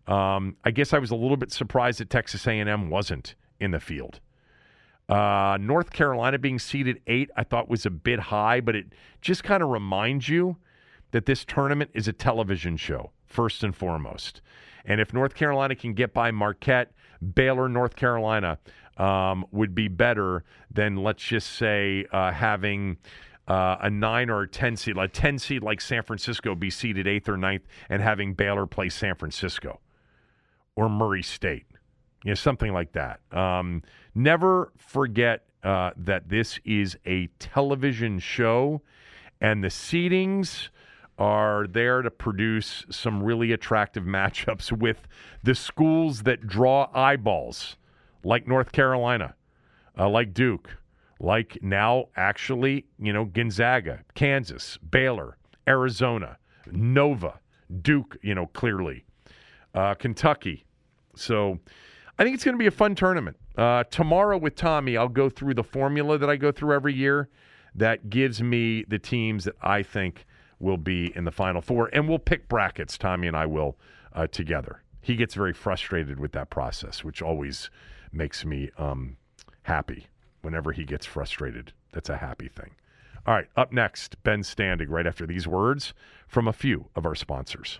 Um, 0.09 0.57
I 0.63 0.71
guess 0.71 0.91
I 0.91 0.97
was 0.97 1.11
a 1.11 1.15
little 1.15 1.37
bit 1.37 1.51
surprised 1.51 1.99
that 1.99 2.09
Texas 2.09 2.47
A&M 2.47 2.89
wasn't 2.89 3.35
in 3.59 3.71
the 3.71 3.79
field. 3.79 4.19
Uh, 5.07 5.57
North 5.61 5.91
Carolina 5.91 6.39
being 6.39 6.57
seeded 6.57 6.99
eight, 7.05 7.29
I 7.37 7.43
thought 7.43 7.69
was 7.69 7.85
a 7.85 7.91
bit 7.91 8.19
high, 8.19 8.59
but 8.59 8.75
it 8.75 8.87
just 9.21 9.43
kind 9.43 9.61
of 9.61 9.69
reminds 9.69 10.27
you 10.27 10.57
that 11.11 11.27
this 11.27 11.45
tournament 11.45 11.91
is 11.93 12.07
a 12.07 12.13
television 12.13 12.75
show 12.75 13.11
first 13.27 13.63
and 13.63 13.75
foremost. 13.75 14.41
And 14.83 14.99
if 14.99 15.13
North 15.13 15.35
Carolina 15.35 15.75
can 15.75 15.93
get 15.93 16.11
by 16.11 16.31
Marquette, 16.31 16.91
Baylor, 17.35 17.69
North 17.69 17.95
Carolina 17.95 18.57
um, 18.97 19.45
would 19.51 19.75
be 19.75 19.89
better 19.89 20.43
than, 20.71 20.95
let's 20.95 21.23
just 21.23 21.51
say, 21.51 22.05
uh, 22.11 22.31
having 22.31 22.97
uh, 23.47 23.77
a 23.81 23.89
nine 23.91 24.31
or 24.31 24.41
a 24.41 24.47
10 24.47 24.75
seed, 24.75 24.97
a 24.97 25.07
10 25.07 25.37
seed 25.37 25.61
like 25.61 25.81
San 25.81 26.01
Francisco 26.01 26.55
be 26.55 26.71
seeded 26.71 27.05
eighth 27.07 27.29
or 27.29 27.37
ninth, 27.37 27.63
and 27.89 28.01
having 28.01 28.33
Baylor 28.33 28.65
play 28.65 28.89
San 28.89 29.13
Francisco 29.13 29.79
or 30.75 30.89
Murray 30.89 31.23
State. 31.23 31.65
You 32.23 32.31
know, 32.31 32.35
something 32.35 32.73
like 32.73 32.91
that. 32.93 33.21
Um, 33.31 33.81
never 34.13 34.71
forget 34.77 35.45
uh, 35.63 35.91
that 35.97 36.29
this 36.29 36.59
is 36.65 36.97
a 37.05 37.27
television 37.39 38.19
show, 38.19 38.81
and 39.41 39.63
the 39.63 39.69
seedings 39.69 40.69
are 41.17 41.67
there 41.67 42.01
to 42.01 42.09
produce 42.09 42.85
some 42.89 43.21
really 43.21 43.51
attractive 43.51 44.03
matchups 44.05 44.71
with 44.71 45.07
the 45.43 45.55
schools 45.55 46.23
that 46.23 46.47
draw 46.47 46.89
eyeballs, 46.93 47.77
like 48.23 48.47
North 48.47 48.71
Carolina, 48.71 49.35
uh, 49.97 50.09
like 50.09 50.33
Duke, 50.33 50.77
like 51.19 51.57
now 51.61 52.05
actually, 52.15 52.85
you 52.97 53.11
know, 53.11 53.25
Gonzaga, 53.25 53.99
Kansas, 54.15 54.77
Baylor, 54.77 55.37
Arizona, 55.67 56.37
Nova, 56.71 57.39
Duke, 57.81 58.17
you 58.21 58.33
know, 58.33 58.47
clearly, 58.47 59.03
uh, 59.73 59.93
Kentucky. 59.95 60.65
So 61.15 61.59
I 62.17 62.23
think 62.23 62.35
it's 62.35 62.43
going 62.43 62.55
to 62.55 62.59
be 62.59 62.67
a 62.67 62.71
fun 62.71 62.95
tournament. 62.95 63.37
Uh, 63.57 63.83
tomorrow 63.85 64.37
with 64.37 64.55
Tommy, 64.55 64.97
I'll 64.97 65.07
go 65.07 65.29
through 65.29 65.53
the 65.53 65.63
formula 65.63 66.17
that 66.17 66.29
I 66.29 66.35
go 66.35 66.51
through 66.51 66.73
every 66.73 66.93
year 66.93 67.29
that 67.75 68.09
gives 68.09 68.41
me 68.41 68.83
the 68.87 68.99
teams 68.99 69.43
that 69.45 69.55
I 69.61 69.83
think 69.83 70.25
will 70.59 70.77
be 70.77 71.15
in 71.15 71.23
the 71.23 71.31
Final 71.31 71.61
Four. 71.61 71.89
And 71.93 72.07
we'll 72.07 72.19
pick 72.19 72.47
brackets, 72.47 72.97
Tommy 72.97 73.27
and 73.27 73.37
I 73.37 73.45
will, 73.45 73.77
uh, 74.13 74.27
together. 74.27 74.83
He 75.01 75.15
gets 75.15 75.33
very 75.33 75.53
frustrated 75.53 76.19
with 76.19 76.33
that 76.33 76.49
process, 76.49 77.03
which 77.03 77.21
always 77.21 77.69
makes 78.11 78.43
me 78.43 78.69
um, 78.77 79.17
happy 79.63 80.07
whenever 80.41 80.71
he 80.71 80.83
gets 80.83 81.05
frustrated. 81.05 81.73
That's 81.93 82.09
a 82.09 82.17
happy 82.17 82.49
thing. 82.49 82.71
All 83.25 83.33
right, 83.33 83.47
up 83.55 83.71
next, 83.71 84.21
Ben 84.23 84.41
Standig, 84.41 84.87
right 84.89 85.05
after 85.05 85.25
these 85.25 85.47
words 85.47 85.93
from 86.27 86.47
a 86.47 86.53
few 86.53 86.87
of 86.95 87.05
our 87.05 87.15
sponsors. 87.15 87.79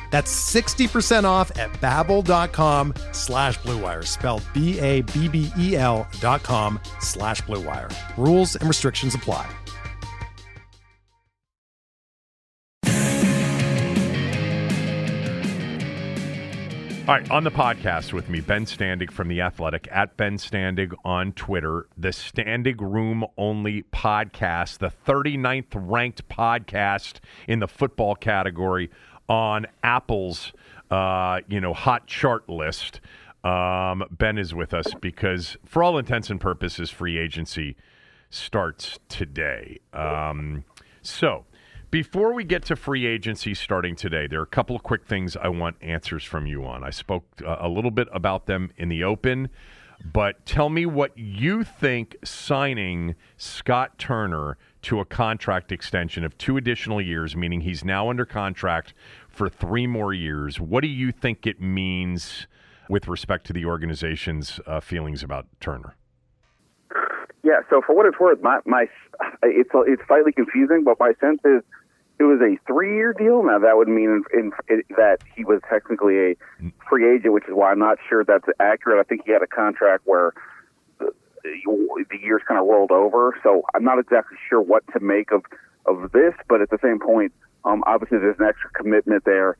That's 0.11 0.53
60% 0.53 1.23
off 1.23 1.57
at 1.57 1.71
babbel.com 1.81 2.93
slash 3.11 3.57
bluewire, 3.59 4.05
spelled 4.05 4.43
B-A-B-B-E-L 4.53 6.07
dot 6.19 6.43
com 6.43 6.79
slash 6.99 7.41
bluewire. 7.41 7.91
Rules 8.17 8.55
and 8.55 8.67
restrictions 8.67 9.15
apply. 9.15 9.49
All 17.07 17.17
right, 17.17 17.29
on 17.31 17.43
the 17.43 17.51
podcast 17.51 18.13
with 18.13 18.29
me, 18.29 18.39
Ben 18.39 18.63
Standig 18.65 19.11
from 19.11 19.27
The 19.27 19.41
Athletic, 19.41 19.89
at 19.91 20.15
Ben 20.15 20.37
Standig 20.37 20.93
on 21.03 21.33
Twitter, 21.33 21.87
the 21.97 22.09
Standig 22.09 22.79
Room 22.79 23.25
Only 23.37 23.83
podcast, 23.91 24.77
the 24.77 24.93
39th 25.05 25.73
ranked 25.73 26.29
podcast 26.29 27.19
in 27.49 27.59
the 27.59 27.67
football 27.67 28.15
category 28.15 28.91
on 29.31 29.65
Apple's, 29.81 30.51
uh, 30.91 31.39
you 31.47 31.61
know, 31.61 31.73
hot 31.73 32.05
chart 32.05 32.49
list. 32.49 32.99
Um, 33.45 34.03
ben 34.11 34.37
is 34.37 34.53
with 34.53 34.73
us 34.73 34.93
because, 34.99 35.55
for 35.65 35.81
all 35.81 35.97
intents 35.97 36.29
and 36.29 36.39
purposes, 36.39 36.91
free 36.91 37.17
agency 37.17 37.77
starts 38.29 38.99
today. 39.07 39.79
Um, 39.93 40.65
so, 41.01 41.45
before 41.91 42.33
we 42.33 42.43
get 42.43 42.65
to 42.65 42.75
free 42.75 43.05
agency 43.05 43.53
starting 43.53 43.95
today, 43.95 44.27
there 44.27 44.41
are 44.41 44.43
a 44.43 44.47
couple 44.47 44.75
of 44.75 44.83
quick 44.83 45.05
things 45.05 45.37
I 45.37 45.47
want 45.47 45.77
answers 45.81 46.25
from 46.25 46.45
you 46.45 46.65
on. 46.65 46.83
I 46.83 46.89
spoke 46.89 47.23
uh, 47.43 47.55
a 47.59 47.69
little 47.69 47.89
bit 47.89 48.09
about 48.11 48.47
them 48.47 48.71
in 48.75 48.89
the 48.89 49.05
open, 49.05 49.49
but 50.03 50.45
tell 50.45 50.69
me 50.69 50.85
what 50.85 51.17
you 51.17 51.63
think 51.63 52.17
signing 52.23 53.15
Scott 53.37 53.97
Turner 53.97 54.57
to 54.83 54.99
a 54.99 55.05
contract 55.05 55.71
extension 55.71 56.23
of 56.23 56.37
two 56.37 56.57
additional 56.57 57.01
years, 57.01 57.35
meaning 57.35 57.61
he's 57.61 57.85
now 57.85 58.09
under 58.09 58.25
contract 58.25 58.93
for 59.41 59.49
three 59.49 59.87
more 59.87 60.13
years. 60.13 60.59
What 60.59 60.81
do 60.81 60.87
you 60.87 61.11
think 61.11 61.47
it 61.47 61.59
means 61.59 62.45
with 62.87 63.07
respect 63.07 63.47
to 63.47 63.53
the 63.53 63.65
organization's 63.65 64.59
uh, 64.67 64.79
feelings 64.79 65.23
about 65.23 65.47
Turner? 65.59 65.95
Yeah. 67.43 67.61
So 67.67 67.81
for 67.83 67.95
what 67.95 68.05
it's 68.05 68.19
worth, 68.19 68.39
my 68.43 68.59
my 68.67 68.85
it's 69.41 69.71
it's 69.73 70.03
slightly 70.05 70.31
confusing, 70.31 70.83
but 70.83 70.99
my 70.99 71.13
sense 71.19 71.39
is 71.43 71.63
it 72.19 72.23
was 72.25 72.39
a 72.39 72.55
three-year 72.67 73.13
deal. 73.13 73.41
Now 73.41 73.57
that 73.57 73.77
would 73.77 73.87
mean 73.87 74.23
in, 74.31 74.51
in, 74.69 74.83
that 74.95 75.23
he 75.35 75.43
was 75.43 75.59
technically 75.67 76.19
a 76.19 76.35
free 76.87 77.11
agent, 77.11 77.33
which 77.33 77.45
is 77.45 77.55
why 77.55 77.71
I'm 77.71 77.79
not 77.79 77.97
sure 78.07 78.23
that's 78.23 78.45
accurate. 78.59 78.99
I 78.99 79.09
think 79.09 79.23
he 79.25 79.31
had 79.31 79.41
a 79.41 79.47
contract 79.47 80.03
where 80.05 80.33
the, 80.99 81.11
the 81.43 82.17
years 82.21 82.43
kind 82.47 82.59
of 82.59 82.67
rolled 82.67 82.91
over, 82.91 83.35
so 83.41 83.63
I'm 83.73 83.83
not 83.83 83.97
exactly 83.97 84.37
sure 84.47 84.61
what 84.61 84.83
to 84.93 84.99
make 84.99 85.31
of 85.31 85.41
of 85.87 86.11
this. 86.11 86.35
But 86.47 86.61
at 86.61 86.69
the 86.69 86.77
same 86.83 86.99
point, 86.99 87.33
um, 87.65 87.83
obviously 87.85 88.17
there's 88.17 88.39
an 88.39 88.45
extra 88.45 88.69
commitment 88.71 89.23
there 89.25 89.57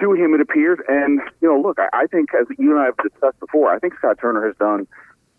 to 0.00 0.12
him. 0.12 0.34
It 0.34 0.40
appears, 0.40 0.78
and 0.88 1.20
you 1.40 1.48
know, 1.48 1.60
look, 1.60 1.78
I, 1.78 1.88
I 1.92 2.06
think 2.06 2.30
as 2.34 2.46
you 2.58 2.72
and 2.72 2.80
I 2.80 2.86
have 2.86 2.96
discussed 2.96 3.38
before, 3.40 3.72
I 3.72 3.78
think 3.78 3.94
Scott 3.98 4.18
Turner 4.20 4.46
has 4.46 4.56
done 4.56 4.86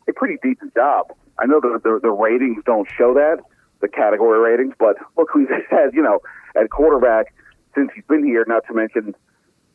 a 0.07 0.13
pretty 0.13 0.37
decent 0.41 0.73
job. 0.73 1.13
I 1.39 1.45
know 1.45 1.59
the 1.59 1.79
the, 1.83 1.99
the 2.01 2.11
ratings 2.11 2.63
don't 2.65 2.87
show 2.97 3.13
that 3.15 3.43
the 3.81 3.87
category 3.87 4.39
ratings. 4.39 4.73
But 4.77 4.97
look 5.17 5.29
he's 5.33 5.47
had, 5.69 5.93
you 5.93 6.01
know, 6.01 6.19
at 6.55 6.69
quarterback 6.69 7.33
since 7.73 7.91
he's 7.93 8.05
been 8.05 8.25
here. 8.25 8.45
Not 8.47 8.63
to 8.67 8.73
mention 8.73 9.15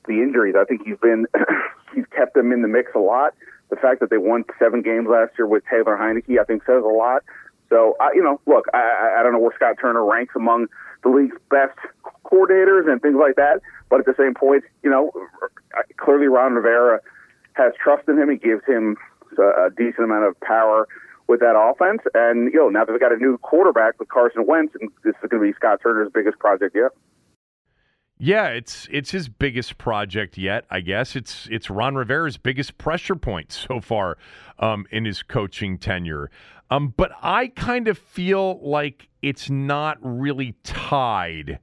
the 0.06 0.14
injuries. 0.22 0.54
I 0.58 0.64
think 0.64 0.82
he's 0.84 0.98
been 0.98 1.26
he's 1.94 2.06
kept 2.16 2.34
them 2.34 2.52
in 2.52 2.62
the 2.62 2.68
mix 2.68 2.92
a 2.94 2.98
lot. 2.98 3.34
The 3.70 3.76
fact 3.76 4.00
that 4.00 4.10
they 4.10 4.18
won 4.18 4.44
seven 4.58 4.82
games 4.82 5.06
last 5.08 5.32
year 5.38 5.46
with 5.46 5.62
Taylor 5.70 5.96
Heinicke, 5.96 6.40
I 6.40 6.44
think, 6.44 6.64
says 6.64 6.82
a 6.82 6.88
lot. 6.88 7.22
So, 7.68 7.96
I, 8.00 8.10
you 8.14 8.22
know, 8.22 8.40
look, 8.46 8.66
I, 8.74 9.18
I 9.20 9.22
don't 9.22 9.32
know 9.32 9.38
where 9.38 9.54
Scott 9.54 9.76
Turner 9.80 10.04
ranks 10.04 10.34
among 10.34 10.66
the 11.02 11.08
league's 11.08 11.36
best 11.50 11.78
coordinators 12.24 12.90
and 12.90 13.00
things 13.02 13.16
like 13.18 13.36
that. 13.36 13.60
But 13.88 14.00
at 14.00 14.06
the 14.06 14.14
same 14.16 14.34
point, 14.34 14.64
you 14.82 14.90
know, 14.90 15.10
clearly 15.96 16.26
Ron 16.26 16.54
Rivera 16.54 17.00
has 17.54 17.72
trust 17.82 18.08
in 18.08 18.18
him. 18.18 18.30
He 18.30 18.36
gives 18.36 18.64
him 18.64 18.96
a 19.38 19.70
decent 19.76 20.04
amount 20.04 20.26
of 20.26 20.38
power 20.40 20.86
with 21.26 21.40
that 21.40 21.56
offense. 21.56 22.02
And 22.14 22.52
you 22.52 22.58
know, 22.58 22.68
now 22.68 22.84
that 22.84 22.92
they 22.92 22.98
got 22.98 23.12
a 23.12 23.16
new 23.16 23.38
quarterback 23.38 23.98
with 23.98 24.08
Carson 24.08 24.46
Wentz, 24.46 24.74
and 24.80 24.90
this 25.04 25.14
is 25.22 25.28
going 25.28 25.42
to 25.42 25.52
be 25.52 25.54
Scott 25.54 25.80
Turner's 25.82 26.10
biggest 26.12 26.38
project 26.38 26.74
yet. 26.74 26.92
Yeah, 28.22 28.48
it's 28.48 28.86
it's 28.90 29.10
his 29.10 29.30
biggest 29.30 29.78
project 29.78 30.36
yet. 30.36 30.66
I 30.70 30.80
guess 30.80 31.16
it's 31.16 31.48
it's 31.50 31.70
Ron 31.70 31.94
Rivera's 31.94 32.36
biggest 32.36 32.76
pressure 32.76 33.16
point 33.16 33.50
so 33.50 33.80
far 33.80 34.18
um, 34.58 34.84
in 34.90 35.06
his 35.06 35.22
coaching 35.22 35.78
tenure. 35.78 36.30
Um, 36.70 36.92
but 36.94 37.12
I 37.22 37.48
kind 37.48 37.88
of 37.88 37.96
feel 37.96 38.60
like 38.62 39.08
it's 39.22 39.48
not 39.48 39.96
really 40.02 40.54
tied 40.62 41.60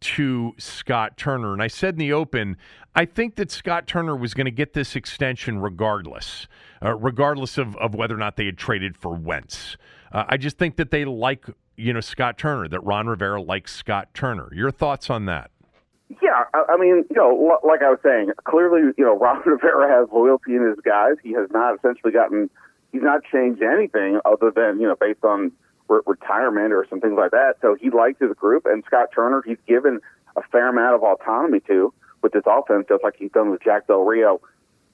to 0.00 0.52
Scott 0.58 1.16
Turner. 1.16 1.52
And 1.52 1.62
I 1.62 1.68
said 1.68 1.94
in 1.94 1.98
the 1.98 2.12
open, 2.12 2.56
I 2.96 3.04
think 3.04 3.36
that 3.36 3.52
Scott 3.52 3.86
Turner 3.86 4.16
was 4.16 4.34
going 4.34 4.46
to 4.46 4.50
get 4.50 4.72
this 4.72 4.96
extension 4.96 5.60
regardless, 5.60 6.48
uh, 6.84 6.94
regardless 6.96 7.56
of, 7.56 7.76
of 7.76 7.94
whether 7.94 8.16
or 8.16 8.18
not 8.18 8.36
they 8.36 8.46
had 8.46 8.58
traded 8.58 8.96
for 8.96 9.14
Wentz. 9.14 9.76
Uh, 10.12 10.24
I 10.28 10.38
just 10.38 10.58
think 10.58 10.76
that 10.76 10.90
they 10.90 11.04
like, 11.04 11.46
you 11.76 11.92
know, 11.92 12.00
Scott 12.00 12.36
Turner, 12.36 12.68
that 12.68 12.80
Ron 12.80 13.06
Rivera 13.06 13.40
likes 13.40 13.74
Scott 13.74 14.08
Turner. 14.12 14.52
Your 14.52 14.72
thoughts 14.72 15.08
on 15.08 15.24
that? 15.26 15.52
Yeah, 16.22 16.44
I, 16.54 16.76
mean, 16.76 17.04
you 17.10 17.16
know, 17.16 17.58
like 17.64 17.82
I 17.82 17.90
was 17.90 17.98
saying, 18.02 18.30
clearly, 18.44 18.92
you 18.96 19.04
know, 19.04 19.18
Ron 19.18 19.42
Rivera 19.44 19.88
has 19.88 20.08
loyalty 20.12 20.56
in 20.56 20.66
his 20.66 20.78
guys. 20.84 21.14
He 21.22 21.32
has 21.32 21.48
not 21.50 21.76
essentially 21.76 22.12
gotten, 22.12 22.50
he's 22.92 23.02
not 23.02 23.22
changed 23.24 23.62
anything 23.62 24.20
other 24.24 24.50
than, 24.50 24.80
you 24.80 24.86
know, 24.86 24.96
based 24.96 25.24
on 25.24 25.52
re- 25.88 26.00
retirement 26.06 26.72
or 26.72 26.86
some 26.88 27.00
things 27.00 27.14
like 27.16 27.30
that. 27.32 27.54
So 27.62 27.76
he 27.80 27.90
likes 27.90 28.20
his 28.20 28.32
group, 28.36 28.66
and 28.66 28.84
Scott 28.86 29.08
Turner, 29.14 29.42
he's 29.46 29.58
given 29.66 30.00
a 30.36 30.42
fair 30.42 30.68
amount 30.68 30.94
of 30.94 31.02
autonomy 31.02 31.60
to 31.68 31.92
with 32.22 32.32
this 32.32 32.44
offense, 32.46 32.86
just 32.88 33.04
like 33.04 33.14
he's 33.18 33.30
done 33.30 33.50
with 33.50 33.62
Jack 33.62 33.86
Del 33.86 34.02
Rio 34.02 34.40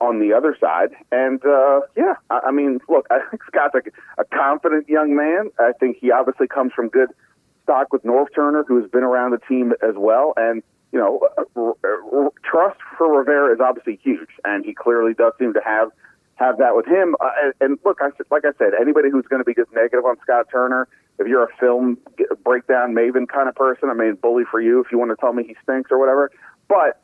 on 0.00 0.18
the 0.18 0.32
other 0.32 0.56
side. 0.60 0.90
And 1.12 1.44
uh, 1.44 1.80
yeah, 1.96 2.14
I, 2.30 2.40
I 2.46 2.50
mean, 2.50 2.80
look, 2.88 3.06
I 3.10 3.20
think 3.30 3.42
Scott's 3.44 3.74
a, 3.74 4.20
a 4.20 4.24
confident 4.24 4.88
young 4.88 5.14
man. 5.14 5.50
I 5.58 5.72
think 5.78 5.98
he 6.00 6.10
obviously 6.10 6.48
comes 6.48 6.72
from 6.72 6.88
good 6.88 7.10
stock 7.62 7.92
with 7.92 8.02
Norv 8.02 8.26
Turner, 8.34 8.64
who 8.66 8.80
has 8.80 8.90
been 8.90 9.04
around 9.04 9.32
the 9.32 9.38
team 9.38 9.72
as 9.82 9.94
well. 9.96 10.34
And 10.36 10.62
you 10.92 10.98
know, 10.98 12.32
trust 12.42 12.80
for 12.98 13.18
Rivera 13.18 13.54
is 13.54 13.60
obviously 13.60 13.98
huge, 14.02 14.30
and 14.44 14.64
he 14.64 14.74
clearly 14.74 15.14
does 15.14 15.32
seem 15.38 15.54
to 15.54 15.60
have 15.64 15.90
have 16.34 16.56
that 16.58 16.74
with 16.74 16.86
him. 16.86 17.14
Uh, 17.20 17.30
and, 17.42 17.54
and 17.60 17.78
look, 17.84 17.98
I 18.00 18.10
like 18.30 18.44
I 18.44 18.52
said, 18.58 18.72
anybody 18.80 19.10
who's 19.10 19.26
going 19.26 19.40
to 19.40 19.44
be 19.44 19.54
just 19.54 19.70
negative 19.72 20.04
on 20.04 20.16
Scott 20.22 20.46
Turner, 20.50 20.88
if 21.18 21.26
you're 21.26 21.44
a 21.44 21.56
film 21.60 21.98
breakdown 22.42 22.94
maven 22.94 23.28
kind 23.28 23.48
of 23.48 23.54
person, 23.54 23.90
I 23.90 23.94
mean, 23.94 24.14
bully 24.14 24.44
for 24.50 24.60
you 24.60 24.80
if 24.80 24.90
you 24.90 24.98
want 24.98 25.10
to 25.10 25.16
tell 25.16 25.32
me 25.32 25.44
he 25.44 25.54
stinks 25.62 25.90
or 25.92 25.98
whatever. 25.98 26.30
But 26.66 27.00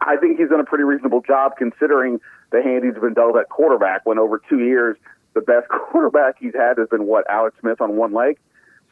I 0.00 0.16
think 0.16 0.38
he's 0.38 0.48
done 0.48 0.60
a 0.60 0.64
pretty 0.64 0.84
reasonable 0.84 1.20
job 1.20 1.52
considering 1.58 2.20
the 2.50 2.62
hand 2.62 2.84
he's 2.84 3.00
been 3.00 3.14
dealt 3.14 3.36
at 3.36 3.50
quarterback. 3.50 4.06
When 4.06 4.18
over 4.18 4.40
two 4.48 4.60
years, 4.60 4.96
the 5.34 5.40
best 5.40 5.68
quarterback 5.90 6.36
he's 6.40 6.54
had 6.54 6.78
has 6.78 6.88
been 6.88 7.06
what 7.06 7.28
Alex 7.30 7.56
Smith 7.60 7.80
on 7.80 7.96
one 7.96 8.12
leg. 8.12 8.38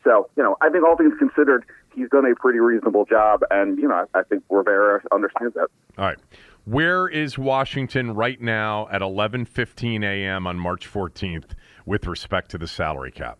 So 0.04 0.28
you 0.36 0.42
know, 0.42 0.56
I 0.60 0.68
think 0.68 0.84
all 0.84 0.96
things 0.96 1.14
considered, 1.18 1.64
he's 1.94 2.08
done 2.08 2.24
a 2.24 2.34
pretty 2.34 2.58
reasonable 2.58 3.04
job, 3.04 3.42
and 3.50 3.78
you 3.78 3.88
know, 3.88 4.06
I, 4.14 4.20
I 4.20 4.22
think 4.24 4.42
Rivera 4.50 5.02
understands 5.12 5.54
that. 5.54 5.68
All 5.98 6.04
right. 6.04 6.18
Where 6.64 7.08
is 7.08 7.36
Washington 7.36 8.14
right 8.14 8.40
now 8.40 8.88
at 8.90 9.00
11:15 9.00 10.04
a.m. 10.04 10.46
on 10.46 10.58
March 10.58 10.90
14th 10.90 11.54
with 11.86 12.06
respect 12.06 12.50
to 12.52 12.58
the 12.58 12.68
salary 12.68 13.10
cap? 13.10 13.38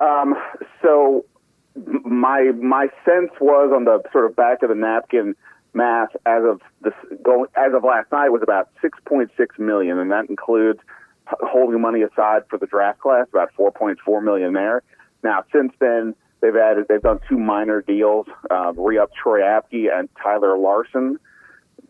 Um, 0.00 0.34
so 0.82 1.26
my 2.04 2.52
my 2.60 2.88
sense 3.04 3.30
was 3.40 3.72
on 3.74 3.84
the 3.84 4.02
sort 4.12 4.26
of 4.26 4.34
back 4.34 4.62
of 4.62 4.70
the 4.70 4.74
napkin 4.74 5.34
math 5.72 6.10
as 6.26 6.42
of 6.44 6.60
this 6.82 6.94
going 7.22 7.48
as 7.56 7.72
of 7.74 7.84
last 7.84 8.10
night 8.10 8.30
was 8.30 8.42
about 8.42 8.70
6.6 8.82 9.28
million, 9.58 9.98
and 9.98 10.10
that 10.10 10.28
includes 10.28 10.80
holding 11.26 11.80
money 11.80 12.02
aside 12.02 12.42
for 12.48 12.58
the 12.58 12.66
draft 12.66 13.00
class, 13.00 13.26
about 13.32 13.50
4.4 13.58 14.24
million 14.24 14.52
there. 14.52 14.82
Now, 15.22 15.44
since 15.52 15.72
then, 15.78 16.14
they've 16.40 16.56
added 16.56 16.86
they've 16.88 17.02
done 17.02 17.20
two 17.28 17.38
minor 17.38 17.82
deals, 17.82 18.26
uh, 18.50 18.72
re-up 18.76 19.10
Troy 19.14 19.40
Apke 19.40 19.92
and 19.92 20.08
Tyler 20.22 20.56
Larsen. 20.56 21.18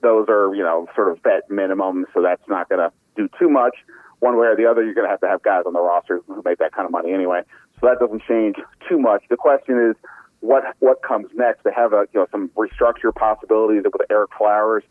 those 0.03 0.27
are, 0.29 0.55
you 0.55 0.63
know, 0.63 0.89
sort 0.95 1.11
of 1.11 1.23
vet 1.23 1.49
minimums, 1.51 2.05
so 2.15 2.23
that's 2.23 2.47
not 2.49 2.69
going 2.69 2.81
to 2.81 2.93
do 3.17 3.29
too 3.39 3.49
much. 3.49 3.77
One 4.21 4.39
way 4.39 4.47
or 4.49 4.57
the 4.57 4.67
other, 4.67 4.85
you're 4.85 4.95
going 4.95 5.07
to 5.07 5.11
have 5.11 5.21
to 5.21 5.29
have 5.29 5.43
guys 5.43 5.63
on 5.67 5.73
the 5.73 5.81
roster 5.81 6.21
who 6.27 6.43
make 6.45 6.59
that 6.59 6.73
kind 6.73 6.85
of 6.87 6.93
money 6.93 7.13
anyway. 7.13 7.43
So 7.81 7.87
that 7.87 7.99
doesn't 7.99 8.23
change 8.29 8.57
too 8.89 8.99
much. 8.99 9.25
The 9.31 9.37
question 9.37 9.79
is, 9.91 9.97
what 10.41 10.65
what 10.79 11.03
comes 11.03 11.29
next? 11.35 11.65
They 11.65 11.73
have 11.75 11.93
a 11.93 12.07
you 12.13 12.21
know 12.21 12.27
some 12.31 12.49
restructure 12.51 13.15
possibilities 13.15 13.83
with 13.85 14.09
Ereck 14.09 14.29
Flowers 14.37 14.85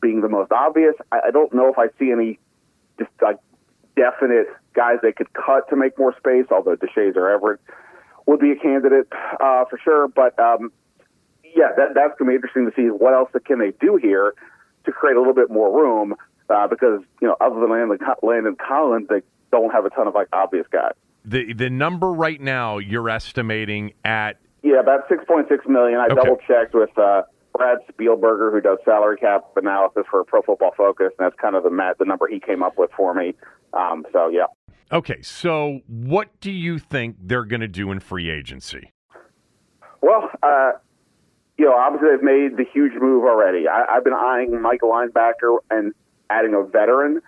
being 0.00 0.20
the 0.20 0.28
most 0.28 0.52
obvious. 0.52 0.94
I, 1.12 1.20
I 1.28 1.30
don't 1.30 1.52
know 1.52 1.68
if 1.68 1.78
I 1.78 1.86
see 1.98 2.10
any 2.10 2.38
just 2.98 3.10
like 3.22 3.38
definite 3.96 4.46
guys 4.74 4.96
they 5.02 5.12
could 5.12 5.32
cut 5.32 5.68
to 5.70 5.76
make 5.76 5.98
more 5.98 6.14
space. 6.16 6.46
Although 6.50 6.76
Deshazor 6.76 7.32
Everett 7.32 7.60
would 8.28 8.40
be 8.40 8.52
a 8.52 8.56
candidate 8.56 9.08
uh, 9.40 9.64
for 9.70 9.78
sure, 9.82 10.06
but 10.06 10.38
um, 10.38 10.70
yeah, 11.42 11.68
that, 11.76 11.94
that's 11.94 12.12
going 12.18 12.26
to 12.26 12.30
be 12.30 12.34
interesting 12.34 12.70
to 12.70 12.72
see 12.76 12.90
what 12.90 13.14
else 13.14 13.30
can 13.46 13.58
they 13.58 13.72
do 13.80 13.96
here 13.96 14.34
to 14.84 14.92
create 14.92 15.16
a 15.16 15.18
little 15.18 15.34
bit 15.34 15.50
more 15.50 15.74
room 15.74 16.14
uh, 16.50 16.66
because 16.68 17.00
you 17.22 17.26
know 17.26 17.36
other 17.40 17.58
than 17.58 17.70
Landon, 17.70 17.98
Landon 18.22 18.56
Collins, 18.56 19.08
they 19.08 19.22
don't 19.50 19.70
have 19.70 19.86
a 19.86 19.90
ton 19.90 20.06
of 20.06 20.14
like 20.14 20.28
obvious 20.34 20.66
guys. 20.70 20.92
The 21.24 21.54
the 21.54 21.70
number 21.70 22.12
right 22.12 22.40
now 22.40 22.76
you're 22.76 23.08
estimating 23.08 23.94
at 24.04 24.38
yeah 24.62 24.80
about 24.80 25.08
six 25.08 25.24
point 25.24 25.48
six 25.48 25.66
million. 25.66 25.98
I 25.98 26.04
okay. 26.06 26.14
double 26.14 26.36
checked 26.46 26.74
with 26.74 26.96
uh, 26.98 27.22
Brad 27.54 27.78
Spielberger 27.90 28.52
who 28.52 28.60
does 28.60 28.78
salary 28.84 29.16
cap 29.16 29.44
analysis 29.56 30.04
for 30.10 30.22
Pro 30.24 30.42
Football 30.42 30.72
Focus, 30.76 31.12
and 31.18 31.24
that's 31.24 31.40
kind 31.40 31.56
of 31.56 31.62
the 31.62 31.70
mat, 31.70 31.96
the 31.98 32.04
number 32.04 32.28
he 32.28 32.40
came 32.40 32.62
up 32.62 32.76
with 32.76 32.90
for 32.94 33.14
me. 33.14 33.34
Um, 33.72 34.04
so 34.12 34.28
yeah. 34.28 34.44
Okay, 34.90 35.20
so 35.20 35.80
what 35.86 36.28
do 36.40 36.50
you 36.50 36.78
think 36.78 37.16
they're 37.20 37.44
going 37.44 37.60
to 37.60 37.68
do 37.68 37.92
in 37.92 38.00
free 38.00 38.30
agency? 38.30 38.92
Well, 40.00 40.30
uh, 40.42 40.72
you 41.58 41.66
know, 41.66 41.74
obviously 41.74 42.08
they've 42.10 42.22
made 42.22 42.56
the 42.56 42.64
huge 42.72 42.92
move 42.98 43.24
already. 43.24 43.68
I, 43.68 43.84
I've 43.96 44.04
been 44.04 44.14
eyeing 44.14 44.62
Mike 44.62 44.80
linebacker 44.80 45.58
and 45.70 45.92
adding 46.30 46.54
a 46.54 46.62
veteran 46.62 47.20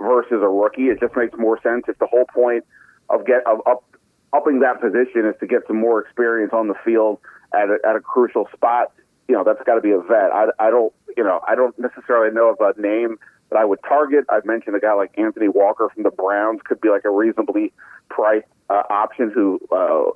versus 0.00 0.40
a 0.42 0.48
rookie. 0.48 0.84
It 0.84 1.00
just 1.00 1.14
makes 1.16 1.36
more 1.36 1.60
sense 1.62 1.84
if 1.88 1.98
the 1.98 2.06
whole 2.06 2.24
point 2.32 2.64
of 3.10 3.26
get 3.26 3.46
of 3.46 3.60
up, 3.66 3.84
upping 4.32 4.60
that 4.60 4.80
position 4.80 5.26
is 5.26 5.34
to 5.40 5.46
get 5.46 5.62
some 5.66 5.78
more 5.78 6.00
experience 6.00 6.52
on 6.54 6.68
the 6.68 6.74
field 6.84 7.18
at 7.52 7.68
a, 7.68 7.76
at 7.86 7.96
a 7.96 8.00
crucial 8.00 8.48
spot. 8.54 8.92
You 9.28 9.34
know, 9.34 9.44
that's 9.44 9.62
got 9.66 9.74
to 9.74 9.80
be 9.80 9.90
a 9.90 10.00
vet. 10.00 10.30
I, 10.32 10.46
I 10.58 10.70
don't, 10.70 10.92
you 11.16 11.24
know, 11.24 11.40
I 11.46 11.54
don't 11.54 11.78
necessarily 11.78 12.32
know 12.32 12.50
of 12.50 12.58
a 12.60 12.80
name 12.80 13.18
that 13.50 13.58
I 13.58 13.64
would 13.64 13.80
target. 13.86 14.24
I've 14.28 14.44
mentioned 14.44 14.76
a 14.76 14.80
guy 14.80 14.94
like 14.94 15.16
Anthony 15.18 15.48
Walker 15.48 15.88
from 15.92 16.02
the 16.02 16.10
Browns 16.10 16.60
could 16.64 16.80
be 16.80 16.88
like 16.88 17.04
a 17.04 17.10
reasonably 17.10 17.72
priced 18.08 18.46
uh, 18.70 18.82
option 18.90 19.30
who 19.30 19.60
uh, 19.70 20.10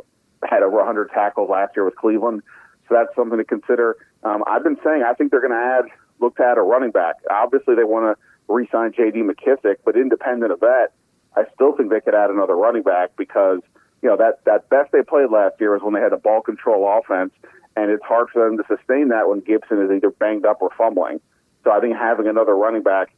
had 0.48 0.62
over 0.62 0.76
100 0.78 1.10
tackles 1.10 1.50
last 1.50 1.76
year 1.76 1.84
with 1.84 1.96
Cleveland. 1.96 2.42
So 2.88 2.94
that's 2.94 3.14
something 3.14 3.38
to 3.38 3.44
consider. 3.44 3.96
Um, 4.24 4.42
I've 4.46 4.64
been 4.64 4.78
saying 4.82 5.02
I 5.06 5.12
think 5.12 5.30
they're 5.30 5.40
going 5.40 5.52
to 5.52 5.56
add 5.56 5.84
look 6.20 6.36
to 6.36 6.44
add 6.44 6.58
a 6.58 6.62
running 6.62 6.90
back. 6.90 7.16
Obviously, 7.30 7.74
they 7.74 7.84
want 7.84 8.16
to 8.16 8.52
re-sign 8.52 8.92
J.D. 8.96 9.22
McKissic, 9.22 9.76
but 9.84 9.96
independent 9.96 10.52
of 10.52 10.60
that, 10.60 10.88
I 11.36 11.44
still 11.54 11.76
think 11.76 11.90
they 11.90 12.00
could 12.00 12.14
add 12.14 12.30
another 12.30 12.56
running 12.56 12.82
back 12.82 13.10
because 13.16 13.60
you 14.02 14.08
know 14.08 14.16
that 14.16 14.44
that 14.44 14.68
best 14.68 14.92
they 14.92 15.02
played 15.02 15.30
last 15.30 15.60
year 15.60 15.72
was 15.72 15.82
when 15.82 15.94
they 15.94 16.00
had 16.00 16.12
a 16.12 16.16
ball 16.16 16.40
control 16.40 16.98
offense, 16.98 17.32
and 17.76 17.90
it's 17.90 18.04
hard 18.04 18.28
for 18.32 18.44
them 18.44 18.56
to 18.56 18.64
sustain 18.66 19.08
that 19.08 19.28
when 19.28 19.40
Gibson 19.40 19.82
is 19.82 19.90
either 19.90 20.10
banged 20.10 20.46
up 20.46 20.58
or 20.60 20.70
fumbling. 20.76 21.20
So 21.68 21.74
I 21.74 21.80
think 21.80 21.94
having 21.96 22.26
another 22.26 22.56
running 22.56 22.82
back 22.82 23.12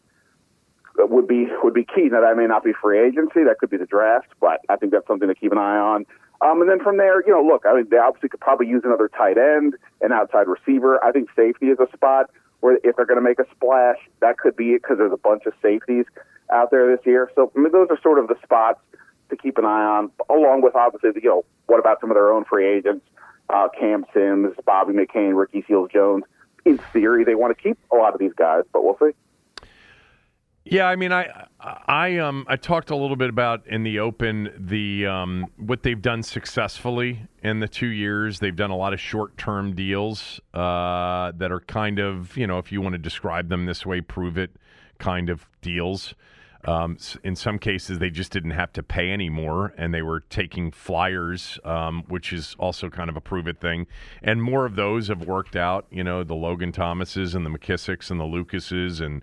would 0.99 1.29
be 1.29 1.47
would 1.63 1.73
be 1.73 1.85
key. 1.85 2.09
Now 2.11 2.23
that 2.23 2.37
may 2.37 2.49
not 2.49 2.65
be 2.65 2.73
free 2.73 2.99
agency, 2.99 3.45
that 3.45 3.59
could 3.61 3.71
be 3.71 3.77
the 3.77 3.87
draft, 3.87 4.27
but 4.41 4.59
I 4.69 4.75
think 4.75 4.91
that's 4.91 5.07
something 5.07 5.29
to 5.29 5.37
keep 5.37 5.53
an 5.53 5.59
eye 5.59 5.79
on. 5.79 6.05
Um, 6.41 6.61
and 6.61 6.69
then 6.69 6.81
from 6.81 6.97
there, 6.97 7.25
you 7.25 7.33
know, 7.33 7.43
look, 7.43 7.63
I 7.65 7.77
mean, 7.77 7.87
they 7.89 7.99
obviously 7.99 8.29
could 8.29 8.41
probably 8.41 8.67
use 8.67 8.83
another 8.85 9.07
tight 9.07 9.39
end, 9.39 9.75
an 10.01 10.11
outside 10.11 10.49
receiver. 10.49 10.99
I 11.05 11.13
think 11.13 11.29
safety 11.37 11.67
is 11.67 11.79
a 11.79 11.87
spot 11.95 12.29
where 12.59 12.81
if 12.83 12.97
they're 12.97 13.07
going 13.07 13.23
to 13.23 13.25
make 13.25 13.39
a 13.39 13.47
splash, 13.55 13.99
that 14.19 14.39
could 14.39 14.57
be 14.57 14.73
it 14.73 14.83
because 14.83 14.99
there's 14.99 15.13
a 15.13 15.17
bunch 15.17 15.47
of 15.47 15.53
safeties 15.63 16.07
out 16.53 16.73
there 16.73 16.91
this 16.91 17.07
year. 17.07 17.31
So 17.37 17.53
I 17.55 17.61
mean, 17.61 17.71
those 17.71 17.87
are 17.91 18.01
sort 18.03 18.19
of 18.19 18.27
the 18.27 18.37
spots 18.43 18.81
to 19.29 19.37
keep 19.37 19.59
an 19.59 19.65
eye 19.65 19.85
on, 19.85 20.11
along 20.29 20.63
with 20.63 20.75
obviously, 20.75 21.11
you 21.23 21.29
know, 21.29 21.45
what 21.67 21.79
about 21.79 22.01
some 22.01 22.11
of 22.11 22.17
their 22.17 22.33
own 22.33 22.45
free 22.47 22.67
agents, 22.67 23.07
uh, 23.49 23.69
Cam 23.79 24.07
Sims, 24.13 24.57
Bobby 24.67 24.93
McCain, 24.93 25.39
Ricky 25.39 25.63
Seals 25.69 25.91
Jones. 25.93 26.25
In 26.65 26.79
theory, 26.93 27.25
they 27.25 27.35
want 27.35 27.57
to 27.57 27.63
keep 27.63 27.79
a 27.91 27.97
lot 27.97 28.15
of 28.15 28.21
these 28.21 28.33
guys, 28.35 28.65
but 28.73 28.85
we'll 28.85 28.99
see. 28.99 29.15
Yeah, 30.65 30.87
I 30.87 30.95
mean, 30.95 31.11
I, 31.11 31.47
I, 31.59 32.19
um, 32.19 32.45
I 32.47 32.57
talked 32.57 32.91
a 32.91 32.97
little 32.97 33.17
bit 33.17 33.31
about 33.31 33.67
in 33.67 33.83
the 33.83 33.99
open 33.99 34.53
the 34.57 35.07
um, 35.07 35.47
what 35.57 35.83
they've 35.83 36.01
done 36.01 36.23
successfully 36.23 37.23
in 37.43 37.61
the 37.61 37.67
two 37.67 37.87
years. 37.87 38.41
They've 38.41 38.55
done 38.55 38.71
a 38.71 38.77
lot 38.77 38.93
of 38.93 39.01
short-term 39.01 39.75
deals 39.75 40.39
uh, 40.53 41.33
that 41.39 41.51
are 41.51 41.61
kind 41.61 41.99
of, 41.99 42.37
you 42.37 42.47
know, 42.47 42.59
if 42.59 42.71
you 42.71 42.83
want 42.83 42.93
to 42.93 42.99
describe 42.99 43.49
them 43.49 43.65
this 43.65 43.87
way, 43.87 44.03
prove 44.03 44.37
it 44.37 44.51
kind 44.99 45.31
of 45.31 45.49
deals. 45.63 46.15
Um, 46.65 46.99
in 47.25 47.37
some 47.37 47.59
cases, 47.59 47.99
they 47.99 48.11
just 48.11 48.33
didn't 48.33 48.51
have 48.51 48.73
to 48.75 48.83
pay 48.83 49.11
anymore, 49.11 49.73
and 49.79 49.95
they 49.95 50.03
were 50.03 50.21
taking 50.21 50.71
flyers, 50.71 51.59
um, 51.65 52.05
which 52.09 52.33
is 52.33 52.55
also 52.59 52.91
kind 52.91 53.09
of 53.09 53.17
a 53.17 53.21
prove 53.21 53.49
it 53.49 53.61
thing. 53.61 53.87
And 54.23 54.43
more 54.43 54.67
of 54.67 54.77
those 54.77 55.09
have 55.09 55.27
worked 55.27 55.57
out. 55.57 55.87
You 55.91 56.05
know, 56.05 56.23
the 56.23 56.35
Logan 56.35 56.73
Thomases 56.73 57.35
and 57.35 57.47
the 57.47 57.51
McKissics 57.51 58.11
and 58.11 58.21
the 58.21 58.25
Lucases 58.25 59.01
and 59.01 59.23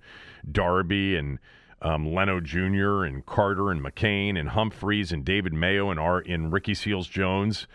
Darby 0.52 1.16
and 1.16 1.38
um, 1.82 2.12
Leno 2.12 2.40
Jr. 2.40 3.04
and 3.04 3.24
Carter 3.26 3.70
and 3.70 3.82
McCain 3.82 4.40
and 4.40 4.50
Humphries 4.50 5.12
and 5.12 5.24
David 5.24 5.54
Mayo 5.54 5.92
and 5.92 6.00
R 6.00 6.20
in 6.20 6.50
Ricky 6.50 6.74
Seals 6.74 7.08
Jones. 7.08 7.68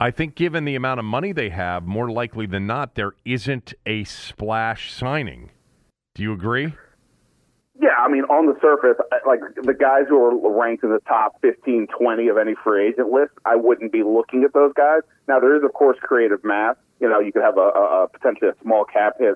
I 0.00 0.10
think, 0.10 0.34
given 0.34 0.64
the 0.64 0.74
amount 0.74 1.00
of 1.00 1.04
money 1.04 1.32
they 1.32 1.50
have, 1.50 1.84
more 1.84 2.10
likely 2.10 2.46
than 2.46 2.66
not, 2.66 2.94
there 2.94 3.12
isn't 3.24 3.74
a 3.86 4.04
splash 4.04 4.92
signing. 4.92 5.50
Do 6.14 6.22
you 6.22 6.32
agree? 6.32 6.74
Yeah, 7.82 7.98
I 7.98 8.08
mean, 8.08 8.22
on 8.30 8.46
the 8.46 8.54
surface, 8.62 8.96
like 9.26 9.40
the 9.60 9.74
guys 9.74 10.04
who 10.08 10.16
are 10.16 10.56
ranked 10.56 10.84
in 10.84 10.90
the 10.90 11.00
top 11.00 11.40
15, 11.42 11.88
20 11.88 12.28
of 12.28 12.38
any 12.38 12.54
free 12.62 12.86
agent 12.86 13.10
list, 13.10 13.32
I 13.44 13.56
wouldn't 13.56 13.90
be 13.90 14.04
looking 14.04 14.44
at 14.44 14.52
those 14.52 14.72
guys. 14.72 15.00
Now, 15.26 15.40
there 15.40 15.56
is, 15.56 15.64
of 15.64 15.72
course, 15.72 15.98
creative 16.00 16.44
math. 16.44 16.76
You 17.00 17.08
know, 17.08 17.18
you 17.18 17.32
could 17.32 17.42
have 17.42 17.58
a, 17.58 17.72
a, 17.74 18.04
a 18.04 18.08
potentially 18.08 18.50
a 18.50 18.54
small 18.62 18.84
cap 18.84 19.16
hit 19.18 19.34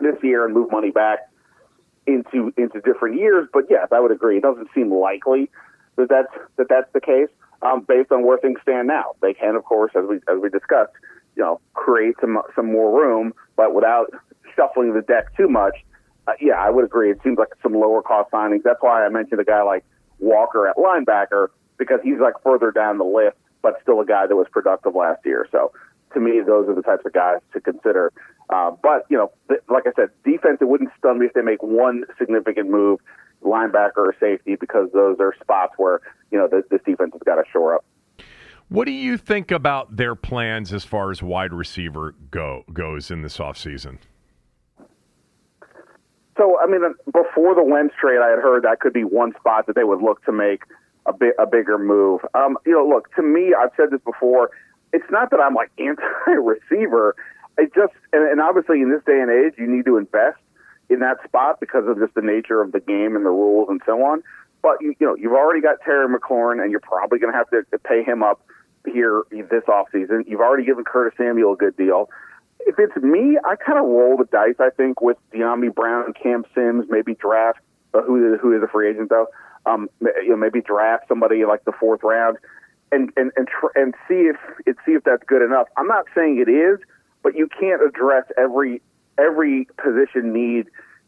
this 0.00 0.14
year 0.22 0.44
and 0.44 0.54
move 0.54 0.70
money 0.70 0.92
back 0.92 1.18
into 2.06 2.52
into 2.56 2.80
different 2.80 3.18
years. 3.18 3.48
But 3.52 3.64
yes, 3.68 3.88
I 3.90 3.98
would 3.98 4.12
agree. 4.12 4.36
It 4.36 4.44
doesn't 4.44 4.68
seem 4.72 4.94
likely 4.94 5.50
that 5.96 6.08
that's 6.08 6.32
that 6.58 6.68
that's 6.68 6.92
the 6.92 7.00
case 7.00 7.28
um, 7.62 7.80
based 7.80 8.12
on 8.12 8.24
where 8.24 8.38
things 8.38 8.60
stand 8.62 8.86
now. 8.86 9.16
They 9.20 9.34
can, 9.34 9.56
of 9.56 9.64
course, 9.64 9.90
as 9.96 10.04
we 10.08 10.18
as 10.32 10.40
we 10.40 10.48
discussed, 10.48 10.92
you 11.34 11.42
know, 11.42 11.60
create 11.72 12.14
some 12.20 12.40
some 12.54 12.70
more 12.70 12.96
room, 12.96 13.34
but 13.56 13.74
without 13.74 14.12
shuffling 14.54 14.94
the 14.94 15.02
deck 15.02 15.36
too 15.36 15.48
much 15.48 15.74
uh, 16.26 16.32
yeah, 16.40 16.54
I 16.54 16.70
would 16.70 16.84
agree. 16.84 17.10
It 17.10 17.18
seems 17.22 17.38
like 17.38 17.48
some 17.62 17.74
lower 17.74 18.02
cost 18.02 18.30
signings. 18.30 18.62
That's 18.62 18.80
why 18.80 19.04
I 19.04 19.08
mentioned 19.08 19.40
a 19.40 19.44
guy 19.44 19.62
like 19.62 19.84
Walker 20.18 20.66
at 20.66 20.76
linebacker 20.76 21.48
because 21.76 22.00
he's 22.02 22.18
like 22.20 22.34
further 22.42 22.70
down 22.70 22.98
the 22.98 23.04
list, 23.04 23.36
but 23.62 23.80
still 23.82 24.00
a 24.00 24.06
guy 24.06 24.26
that 24.26 24.36
was 24.36 24.46
productive 24.50 24.94
last 24.94 25.24
year. 25.24 25.46
So 25.52 25.72
to 26.14 26.20
me, 26.20 26.40
those 26.46 26.68
are 26.68 26.74
the 26.74 26.82
types 26.82 27.04
of 27.04 27.12
guys 27.12 27.38
to 27.52 27.60
consider. 27.60 28.12
Uh, 28.48 28.70
but 28.82 29.04
you 29.10 29.16
know, 29.16 29.32
th- 29.48 29.60
like 29.68 29.84
I 29.86 29.92
said, 29.96 30.10
defense. 30.24 30.58
It 30.60 30.68
wouldn't 30.68 30.90
stun 30.98 31.18
me 31.18 31.26
if 31.26 31.32
they 31.34 31.42
make 31.42 31.62
one 31.62 32.04
significant 32.18 32.70
move, 32.70 33.00
linebacker 33.42 33.96
or 33.96 34.14
safety, 34.18 34.56
because 34.56 34.88
those 34.92 35.16
are 35.20 35.34
spots 35.40 35.74
where 35.76 36.00
you 36.30 36.38
know 36.38 36.48
this, 36.48 36.64
this 36.70 36.80
defense 36.86 37.12
has 37.12 37.22
got 37.24 37.36
to 37.36 37.44
shore 37.52 37.74
up. 37.74 37.84
What 38.68 38.86
do 38.86 38.92
you 38.92 39.18
think 39.18 39.50
about 39.50 39.96
their 39.96 40.14
plans 40.14 40.72
as 40.72 40.84
far 40.84 41.10
as 41.10 41.22
wide 41.22 41.52
receiver 41.52 42.14
go 42.30 42.64
goes 42.72 43.10
in 43.10 43.22
this 43.22 43.38
offseason? 43.38 43.98
So, 46.36 46.58
I 46.60 46.66
mean, 46.66 46.80
before 47.06 47.54
the 47.54 47.62
Wentz 47.62 47.94
trade, 48.00 48.18
I 48.18 48.30
had 48.30 48.40
heard 48.40 48.64
that 48.64 48.80
could 48.80 48.92
be 48.92 49.04
one 49.04 49.32
spot 49.38 49.66
that 49.66 49.76
they 49.76 49.84
would 49.84 50.02
look 50.02 50.24
to 50.24 50.32
make 50.32 50.62
a 51.06 51.12
bit 51.12 51.34
a 51.38 51.46
bigger 51.46 51.78
move. 51.78 52.20
Um, 52.34 52.56
you 52.66 52.72
know, 52.72 52.86
look 52.86 53.14
to 53.14 53.22
me, 53.22 53.54
I've 53.54 53.70
said 53.76 53.90
this 53.90 54.00
before. 54.04 54.50
It's 54.92 55.08
not 55.10 55.30
that 55.30 55.40
I'm 55.40 55.54
like 55.54 55.70
anti-receiver. 55.78 57.14
It 57.58 57.72
just, 57.74 57.92
and, 58.12 58.28
and 58.28 58.40
obviously 58.40 58.80
in 58.80 58.90
this 58.90 59.02
day 59.06 59.20
and 59.20 59.30
age, 59.30 59.54
you 59.58 59.66
need 59.66 59.84
to 59.84 59.96
invest 59.96 60.38
in 60.90 61.00
that 61.00 61.22
spot 61.24 61.60
because 61.60 61.86
of 61.86 61.98
just 61.98 62.14
the 62.14 62.22
nature 62.22 62.60
of 62.60 62.72
the 62.72 62.80
game 62.80 63.14
and 63.16 63.24
the 63.24 63.30
rules 63.30 63.68
and 63.70 63.80
so 63.86 64.02
on. 64.02 64.22
But 64.60 64.78
you, 64.80 64.94
you 64.98 65.06
know, 65.06 65.14
you've 65.14 65.32
already 65.32 65.60
got 65.60 65.76
Terry 65.84 66.08
McLaurin, 66.08 66.60
and 66.60 66.70
you're 66.70 66.80
probably 66.80 67.18
going 67.18 67.32
to 67.32 67.38
have 67.38 67.50
to 67.50 67.78
pay 67.78 68.02
him 68.02 68.22
up 68.22 68.40
here 68.84 69.22
this 69.30 69.64
offseason. 69.68 70.24
You've 70.26 70.40
already 70.40 70.64
given 70.64 70.84
Curtis 70.84 71.14
Samuel 71.16 71.52
a 71.52 71.56
good 71.56 71.76
deal 71.76 72.08
if 72.66 72.78
it's 72.78 72.96
me, 72.96 73.38
I 73.44 73.56
kind 73.56 73.78
of 73.78 73.84
roll 73.84 74.16
the 74.16 74.24
dice. 74.24 74.56
I 74.58 74.70
think 74.70 75.00
with 75.00 75.16
Dyami 75.32 75.74
Brown, 75.74 76.12
Cam 76.12 76.44
Sims, 76.54 76.86
maybe 76.88 77.14
draft 77.14 77.60
uh, 77.92 78.02
who 78.02 78.34
is 78.34 78.40
who 78.40 78.56
is 78.56 78.62
a 78.62 78.68
free 78.68 78.90
agent 78.90 79.10
though. 79.10 79.26
Um, 79.66 79.88
you 80.00 80.30
know, 80.30 80.36
maybe 80.36 80.60
draft 80.60 81.08
somebody 81.08 81.44
like 81.44 81.64
the 81.64 81.72
fourth 81.72 82.02
round, 82.02 82.38
and 82.92 83.10
and 83.16 83.32
and 83.36 83.48
tr- 83.48 83.78
and 83.78 83.94
see 84.08 84.30
if 84.30 84.36
it 84.66 84.76
see 84.84 84.92
if 84.92 85.04
that's 85.04 85.22
good 85.24 85.42
enough. 85.42 85.68
I'm 85.76 85.86
not 85.86 86.06
saying 86.14 86.38
it 86.46 86.50
is, 86.50 86.78
but 87.22 87.36
you 87.36 87.48
can't 87.48 87.82
address 87.82 88.24
every 88.36 88.82
every 89.18 89.66
position 89.82 90.32
need 90.32 90.66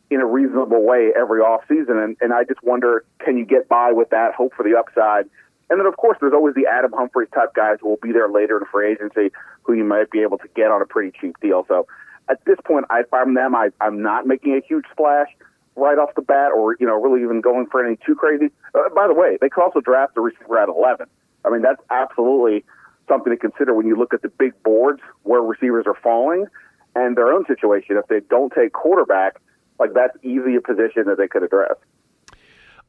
in 0.09 0.21
a 0.21 0.27
reasonable 0.27 0.85
way 0.85 1.13
every 1.19 1.41
off 1.41 1.63
season. 1.69 1.99
And 1.99 2.17
and 2.21 2.33
I 2.33 2.45
just 2.45 2.63
wonder, 2.63 3.05
can 3.19 3.37
you 3.37 3.45
get 3.45 3.69
by 3.69 3.93
with 3.93 4.11
that? 4.11 4.35
Hope 4.35 4.55
for 4.55 4.63
the 4.63 4.77
upside 4.77 5.29
and 5.69 5.81
then, 5.81 5.87
of 5.87 5.97
course, 5.97 6.17
there's 6.21 6.33
always 6.33 6.55
the 6.55 6.67
Adam 6.67 6.93
Humphries 6.93 7.29
type 7.35 7.55
guys 7.55 7.79
who 7.81 7.89
will 7.89 7.99
be 8.01 8.13
there 8.13 8.29
later 8.29 8.59
in 8.59 8.65
free 8.67 8.93
agency 8.93 9.33
who 9.67 9.75
you 9.75 9.85
might 9.85 10.11
be 10.11 10.21
able 10.23 10.39
to 10.39 10.49
get 10.55 10.71
on 10.71 10.81
a 10.81 10.87
pretty 10.87 11.17
cheap 11.21 11.35
deal. 11.41 11.65
So 11.69 11.87
at 12.29 12.45
this 12.45 12.57
point, 12.65 12.87
I, 12.89 13.01
if 13.01 13.13
I'm 13.13 13.35
them, 13.35 13.55
I, 13.55 13.71
I'm 13.81 14.01
not 14.01 14.27
making 14.27 14.55
a 14.55 14.61
huge 14.67 14.85
splash 14.93 15.29
right 15.75 15.99
off 15.99 16.15
the 16.15 16.23
bat 16.23 16.53
or, 16.57 16.77
you 16.79 16.87
know, 16.87 17.01
really 17.01 17.23
even 17.23 17.41
going 17.41 17.67
for 17.67 17.85
any 17.85 17.99
too 18.07 18.15
crazy. 18.15 18.47
Uh, 18.75 18.89
by 18.95 19.07
the 19.07 19.15
way, 19.15 19.37
they 19.41 19.49
could 19.49 19.63
also 19.63 19.81
draft 19.81 20.15
the 20.15 20.21
receiver 20.21 20.59
at 20.59 20.69
11. 20.69 21.07
I 21.45 21.51
mean, 21.51 21.63
that's 21.63 21.83
absolutely 21.91 22.65
something 23.09 23.33
to 23.33 23.37
consider 23.37 23.75
when 23.75 23.87
you 23.87 23.97
look 23.97 24.15
at 24.15 24.23
the 24.23 24.29
big 24.29 24.53
boards 24.63 25.01
where 25.25 25.41
receivers 25.41 25.85
are 25.87 25.97
falling 26.03 26.47
and 26.95 27.17
their 27.17 27.33
own 27.33 27.45
situation. 27.47 27.97
If 27.97 28.07
they 28.07 28.21
don't 28.31 28.53
take 28.53 28.73
quarterback, 28.73 29.41
like 29.79 29.93
that's 29.95 30.17
easy 30.23 30.57
a 30.57 30.61
position 30.61 31.05
that 31.07 31.19
they 31.19 31.29
could 31.29 31.43
address. 31.43 31.77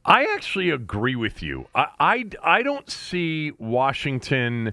I 0.04 0.24
actually 0.34 0.70
agree 0.70 1.16
with 1.16 1.42
you. 1.42 1.66
I, 1.74 1.88
I, 2.00 2.24
I 2.42 2.62
don't 2.62 2.88
see 2.90 3.52
Washington. 3.58 4.72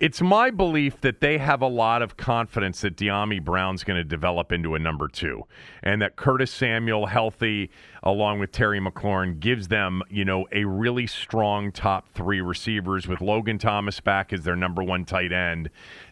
It's 0.00 0.20
my 0.20 0.50
belief 0.50 1.00
that 1.00 1.20
they 1.20 1.38
have 1.38 1.60
a 1.60 1.66
lot 1.66 2.02
of 2.02 2.16
confidence 2.16 2.82
that 2.82 2.96
Dyami 2.96 3.44
Brown's 3.44 3.82
going 3.82 3.96
to 3.96 4.04
develop 4.04 4.52
into 4.52 4.76
a 4.76 4.78
number 4.78 5.08
two, 5.08 5.42
and 5.82 6.00
that 6.00 6.14
Curtis 6.14 6.52
Samuel, 6.52 7.06
healthy, 7.06 7.70
along 8.04 8.38
with 8.38 8.52
Terry 8.52 8.78
McLaurin, 8.78 9.40
gives 9.40 9.66
them, 9.66 10.02
you 10.08 10.24
know, 10.24 10.46
a 10.52 10.64
really 10.64 11.08
strong 11.08 11.72
top 11.72 12.08
three 12.14 12.40
receivers 12.40 13.08
with 13.08 13.20
Logan 13.20 13.58
Thomas 13.58 13.98
back 13.98 14.32
as 14.32 14.44
their 14.44 14.54
number 14.54 14.84
one 14.84 15.04
tight 15.04 15.32
end. 15.32 15.68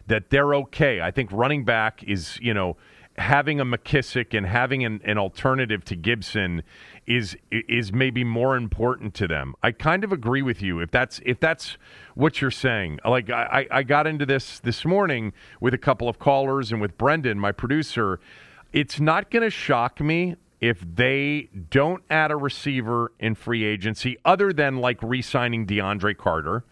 That 0.07 0.31
they're 0.31 0.53
okay. 0.55 0.99
I 0.99 1.11
think 1.11 1.31
running 1.31 1.63
back 1.63 2.03
is, 2.03 2.37
you 2.41 2.53
know, 2.53 2.75
having 3.17 3.59
a 3.59 3.65
McKissic 3.65 4.37
and 4.37 4.45
having 4.45 4.85
an, 4.85 5.01
an 5.03 5.17
alternative 5.17 5.83
to 5.85 5.95
Gibson 5.95 6.63
is 7.07 7.35
is 7.51 7.91
maybe 7.91 8.23
more 8.23 8.55
important 8.55 9.13
to 9.15 9.27
them. 9.27 9.55
I 9.63 9.71
kind 9.71 10.03
of 10.03 10.11
agree 10.11 10.41
with 10.41 10.61
you 10.61 10.79
if 10.79 10.91
that's 10.91 11.19
if 11.25 11.39
that's 11.39 11.77
what 12.15 12.41
you're 12.41 12.51
saying. 12.51 12.99
Like 13.03 13.29
I, 13.29 13.67
I 13.71 13.83
got 13.83 14.05
into 14.07 14.25
this 14.25 14.59
this 14.59 14.85
morning 14.85 15.33
with 15.59 15.73
a 15.73 15.77
couple 15.77 16.07
of 16.07 16.19
callers 16.19 16.71
and 16.71 16.79
with 16.79 16.97
Brendan, 16.97 17.39
my 17.39 17.51
producer. 17.51 18.19
It's 18.73 18.99
not 18.99 19.31
going 19.31 19.43
to 19.43 19.49
shock 19.49 19.99
me 20.01 20.35
if 20.59 20.83
they 20.95 21.49
don't 21.69 22.03
add 22.09 22.31
a 22.31 22.35
receiver 22.35 23.11
in 23.19 23.33
free 23.33 23.63
agency 23.63 24.17
other 24.25 24.51
than 24.51 24.77
like 24.77 25.01
re-signing 25.01 25.65
DeAndre 25.65 26.17
Carter 26.17 26.65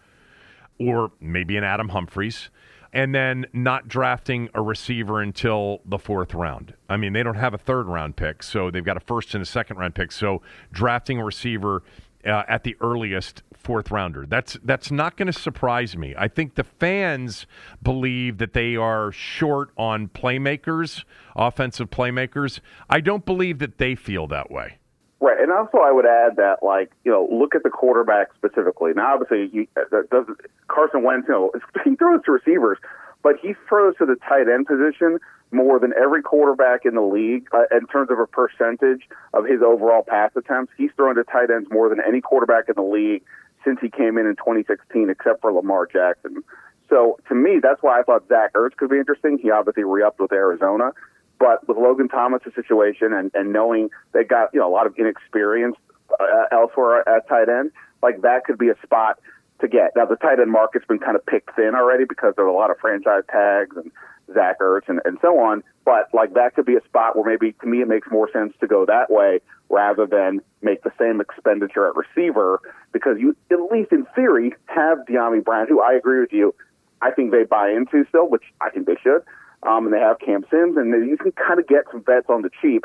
or 0.78 1.12
maybe 1.20 1.56
an 1.56 1.64
Adam 1.64 1.88
Humphries 1.88 2.50
and 2.96 3.14
then 3.14 3.44
not 3.52 3.88
drafting 3.88 4.48
a 4.54 4.62
receiver 4.62 5.20
until 5.20 5.82
the 5.84 5.98
fourth 5.98 6.32
round. 6.32 6.72
I 6.88 6.96
mean, 6.96 7.12
they 7.12 7.22
don't 7.22 7.36
have 7.36 7.52
a 7.52 7.58
third 7.58 7.84
round 7.84 8.16
pick, 8.16 8.42
so 8.42 8.70
they've 8.70 8.82
got 8.82 8.96
a 8.96 9.00
first 9.00 9.34
and 9.34 9.42
a 9.42 9.46
second 9.46 9.76
round 9.76 9.94
pick. 9.94 10.10
So 10.10 10.40
drafting 10.72 11.18
a 11.18 11.24
receiver 11.24 11.82
uh, 12.24 12.44
at 12.48 12.64
the 12.64 12.74
earliest 12.80 13.42
fourth 13.54 13.90
rounder. 13.90 14.24
That's 14.26 14.56
that's 14.64 14.90
not 14.90 15.18
going 15.18 15.26
to 15.26 15.38
surprise 15.38 15.94
me. 15.94 16.14
I 16.16 16.28
think 16.28 16.54
the 16.54 16.64
fans 16.64 17.46
believe 17.82 18.38
that 18.38 18.54
they 18.54 18.76
are 18.76 19.12
short 19.12 19.72
on 19.76 20.08
playmakers, 20.08 21.04
offensive 21.36 21.90
playmakers. 21.90 22.60
I 22.88 23.00
don't 23.00 23.26
believe 23.26 23.58
that 23.58 23.76
they 23.76 23.94
feel 23.94 24.26
that 24.28 24.50
way. 24.50 24.78
Right, 25.18 25.40
and 25.40 25.50
also 25.50 25.78
I 25.78 25.92
would 25.92 26.04
add 26.04 26.36
that, 26.36 26.58
like, 26.62 26.92
you 27.04 27.10
know, 27.10 27.26
look 27.30 27.54
at 27.54 27.62
the 27.62 27.70
quarterback 27.70 28.28
specifically. 28.36 28.92
Now, 28.94 29.14
obviously, 29.14 29.48
he, 29.48 29.68
uh, 29.76 30.02
does 30.10 30.26
Carson 30.68 31.02
Wentz, 31.02 31.26
you 31.26 31.34
know, 31.34 31.52
he 31.84 31.96
throws 31.96 32.22
to 32.26 32.32
receivers, 32.32 32.78
but 33.22 33.36
he 33.40 33.54
throws 33.66 33.96
to 33.96 34.04
the 34.04 34.16
tight 34.28 34.48
end 34.48 34.66
position 34.66 35.18
more 35.52 35.78
than 35.78 35.92
every 35.94 36.22
quarterback 36.22 36.84
in 36.84 36.94
the 36.94 37.02
league 37.02 37.48
uh, 37.52 37.64
in 37.74 37.86
terms 37.86 38.10
of 38.10 38.18
a 38.18 38.26
percentage 38.26 39.08
of 39.32 39.46
his 39.46 39.62
overall 39.62 40.02
pass 40.02 40.32
attempts. 40.36 40.72
He's 40.76 40.90
thrown 40.96 41.14
to 41.16 41.24
tight 41.24 41.50
ends 41.50 41.68
more 41.70 41.88
than 41.88 42.00
any 42.06 42.20
quarterback 42.20 42.68
in 42.68 42.74
the 42.76 42.82
league 42.82 43.22
since 43.64 43.78
he 43.80 43.88
came 43.88 44.18
in 44.18 44.26
in 44.26 44.36
2016, 44.36 45.08
except 45.08 45.40
for 45.40 45.52
Lamar 45.52 45.86
Jackson. 45.86 46.42
So 46.88 47.18
to 47.28 47.34
me, 47.34 47.58
that's 47.62 47.82
why 47.82 47.98
I 47.98 48.02
thought 48.02 48.28
Zach 48.28 48.52
Ertz 48.52 48.76
could 48.76 48.90
be 48.90 48.98
interesting. 48.98 49.38
He 49.38 49.50
obviously 49.50 49.84
re-upped 49.84 50.20
with 50.20 50.32
Arizona, 50.32 50.92
but 51.38 51.66
with 51.68 51.76
Logan 51.76 52.08
Thomas' 52.08 52.42
situation 52.54 53.12
and, 53.12 53.30
and 53.34 53.52
knowing 53.52 53.90
they 54.12 54.24
got 54.24 54.50
you 54.52 54.60
know 54.60 54.68
a 54.68 54.72
lot 54.72 54.86
of 54.86 54.94
inexperience 54.96 55.76
uh, 56.18 56.44
elsewhere 56.52 57.06
at 57.08 57.28
tight 57.28 57.48
end, 57.48 57.72
like 58.02 58.22
that 58.22 58.44
could 58.44 58.58
be 58.58 58.68
a 58.68 58.76
spot 58.82 59.18
to 59.60 59.68
get. 59.68 59.92
Now 59.96 60.06
the 60.06 60.16
tight 60.16 60.40
end 60.40 60.50
market's 60.50 60.86
been 60.86 60.98
kind 60.98 61.16
of 61.16 61.24
picked 61.26 61.54
thin 61.56 61.74
already 61.74 62.04
because 62.04 62.34
there 62.36 62.44
are 62.44 62.48
a 62.48 62.54
lot 62.54 62.70
of 62.70 62.78
franchise 62.78 63.24
tags 63.30 63.76
and 63.76 63.90
Zach 64.34 64.58
Ertz 64.60 64.88
and, 64.88 65.00
and 65.04 65.18
so 65.20 65.38
on. 65.38 65.62
But 65.84 66.08
like 66.12 66.34
that 66.34 66.54
could 66.54 66.66
be 66.66 66.76
a 66.76 66.84
spot 66.84 67.16
where 67.16 67.24
maybe 67.24 67.52
to 67.60 67.66
me 67.66 67.80
it 67.80 67.88
makes 67.88 68.08
more 68.10 68.30
sense 68.32 68.52
to 68.60 68.66
go 68.66 68.84
that 68.86 69.10
way 69.10 69.40
rather 69.68 70.06
than 70.06 70.40
make 70.62 70.82
the 70.82 70.92
same 70.98 71.20
expenditure 71.20 71.88
at 71.88 71.94
receiver 71.96 72.60
because 72.92 73.18
you 73.18 73.36
at 73.50 73.58
least 73.70 73.92
in 73.92 74.06
theory 74.14 74.54
have 74.66 74.98
Dyami 75.08 75.44
Brown, 75.44 75.66
who 75.68 75.80
I 75.80 75.94
agree 75.94 76.20
with 76.20 76.32
you, 76.32 76.54
I 77.02 77.10
think 77.10 77.30
they 77.30 77.44
buy 77.44 77.70
into 77.70 78.04
still, 78.08 78.28
which 78.28 78.44
I 78.60 78.70
think 78.70 78.86
they 78.86 78.96
should. 79.02 79.22
Um, 79.66 79.86
and 79.86 79.92
they 79.92 79.98
have 79.98 80.18
Cam 80.18 80.44
Sims, 80.50 80.76
and 80.76 80.92
you 81.08 81.16
can 81.16 81.32
kind 81.32 81.58
of 81.58 81.66
get 81.66 81.84
some 81.90 82.02
vets 82.04 82.26
on 82.28 82.42
the 82.42 82.50
cheap. 82.62 82.84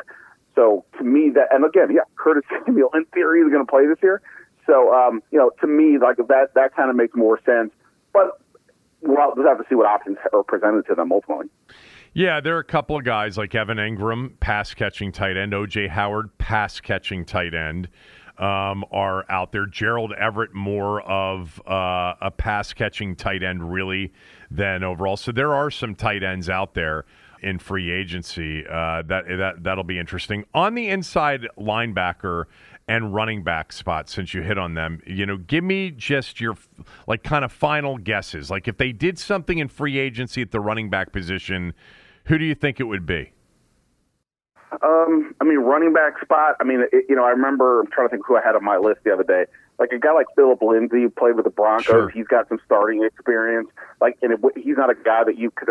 So 0.54 0.84
to 0.98 1.04
me, 1.04 1.30
that 1.34 1.48
and 1.50 1.64
again, 1.64 1.88
yeah, 1.94 2.02
Curtis 2.16 2.44
Samuel 2.66 2.90
in 2.94 3.04
theory 3.14 3.40
is 3.40 3.50
going 3.50 3.64
to 3.64 3.70
play 3.70 3.86
this 3.86 3.98
year. 4.02 4.20
So 4.66 4.92
um, 4.92 5.22
you 5.30 5.38
know, 5.38 5.50
to 5.60 5.66
me, 5.66 5.98
like 5.98 6.16
that 6.16 6.54
that 6.54 6.74
kind 6.74 6.90
of 6.90 6.96
makes 6.96 7.14
more 7.14 7.38
sense. 7.44 7.72
But 8.12 8.40
we'll 9.00 9.16
just 9.34 9.46
have 9.46 9.58
to 9.58 9.64
see 9.68 9.74
what 9.74 9.86
options 9.86 10.18
are 10.32 10.42
presented 10.42 10.86
to 10.88 10.94
them 10.94 11.12
ultimately. 11.12 11.46
Yeah, 12.14 12.40
there 12.40 12.56
are 12.56 12.60
a 12.60 12.64
couple 12.64 12.96
of 12.96 13.04
guys 13.04 13.38
like 13.38 13.54
Evan 13.54 13.78
Engram, 13.78 14.38
pass 14.38 14.74
catching 14.74 15.12
tight 15.12 15.36
end, 15.36 15.52
OJ 15.52 15.88
Howard, 15.88 16.36
pass 16.36 16.78
catching 16.78 17.24
tight 17.24 17.54
end. 17.54 17.88
Um, 18.42 18.84
are 18.90 19.24
out 19.30 19.52
there. 19.52 19.66
Gerald 19.66 20.12
Everett, 20.14 20.52
more 20.52 21.00
of 21.02 21.62
uh, 21.64 22.14
a 22.20 22.30
pass 22.36 22.72
catching 22.72 23.14
tight 23.14 23.44
end, 23.44 23.72
really, 23.72 24.12
than 24.50 24.82
overall. 24.82 25.16
So 25.16 25.30
there 25.30 25.54
are 25.54 25.70
some 25.70 25.94
tight 25.94 26.24
ends 26.24 26.50
out 26.50 26.74
there 26.74 27.04
in 27.40 27.60
free 27.60 27.92
agency. 27.92 28.64
Uh, 28.66 29.02
that 29.02 29.24
that 29.28 29.62
that'll 29.62 29.84
be 29.84 29.98
interesting. 29.98 30.44
On 30.54 30.74
the 30.74 30.88
inside 30.88 31.46
linebacker, 31.56 32.46
and 32.88 33.14
running 33.14 33.42
back 33.42 33.72
spots 33.72 34.12
since 34.12 34.34
you 34.34 34.42
hit 34.42 34.58
on 34.58 34.74
them. 34.74 35.00
You 35.06 35.26
know, 35.26 35.36
give 35.36 35.64
me 35.64 35.90
just 35.90 36.40
your 36.40 36.56
like 37.06 37.22
kind 37.22 37.44
of 37.44 37.52
final 37.52 37.96
guesses. 37.96 38.50
Like 38.50 38.68
if 38.68 38.76
they 38.76 38.92
did 38.92 39.18
something 39.18 39.58
in 39.58 39.68
free 39.68 39.98
agency 39.98 40.42
at 40.42 40.50
the 40.50 40.60
running 40.60 40.90
back 40.90 41.12
position, 41.12 41.74
who 42.26 42.38
do 42.38 42.44
you 42.44 42.54
think 42.54 42.80
it 42.80 42.84
would 42.84 43.06
be? 43.06 43.32
Um, 44.82 45.34
I 45.40 45.44
mean, 45.44 45.58
running 45.58 45.92
back 45.92 46.20
spot. 46.22 46.56
I 46.60 46.64
mean, 46.64 46.84
it, 46.92 47.04
you 47.08 47.16
know, 47.16 47.24
I 47.24 47.30
remember. 47.30 47.80
I'm 47.80 47.88
trying 47.88 48.08
to 48.08 48.12
think 48.12 48.26
who 48.26 48.36
I 48.36 48.42
had 48.42 48.56
on 48.56 48.64
my 48.64 48.78
list 48.78 49.00
the 49.04 49.12
other 49.12 49.24
day. 49.24 49.44
Like 49.78 49.92
a 49.92 49.98
guy 49.98 50.12
like 50.12 50.26
Phillip 50.34 50.62
Lindsay, 50.62 51.02
who 51.02 51.10
played 51.10 51.36
with 51.36 51.44
the 51.44 51.50
Broncos. 51.50 51.84
Sure. 51.84 52.08
He's 52.08 52.26
got 52.26 52.48
some 52.48 52.60
starting 52.64 53.04
experience. 53.04 53.68
Like, 54.00 54.16
and 54.22 54.32
it, 54.32 54.40
he's 54.56 54.76
not 54.76 54.90
a 54.90 54.94
guy 54.94 55.24
that 55.24 55.36
you 55.36 55.50
could. 55.50 55.70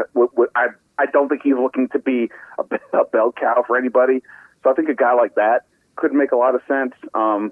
I 0.56 0.68
I 1.00 1.06
don't 1.08 1.30
think 1.30 1.42
he's 1.44 1.56
looking 1.56 1.88
to 1.90 2.00
be 2.00 2.30
a, 2.60 2.98
a 3.00 3.06
bell 3.06 3.32
cow 3.32 3.64
for 3.66 3.78
anybody. 3.78 4.22
So 4.64 4.70
I 4.70 4.74
think 4.74 4.90
a 4.90 4.96
guy 4.96 5.14
like 5.14 5.36
that 5.36 5.66
could 5.96 6.14
make 6.14 6.32
a 6.32 6.38
lot 6.38 6.54
of 6.54 6.62
sense. 6.68 6.94
Um, 7.14 7.52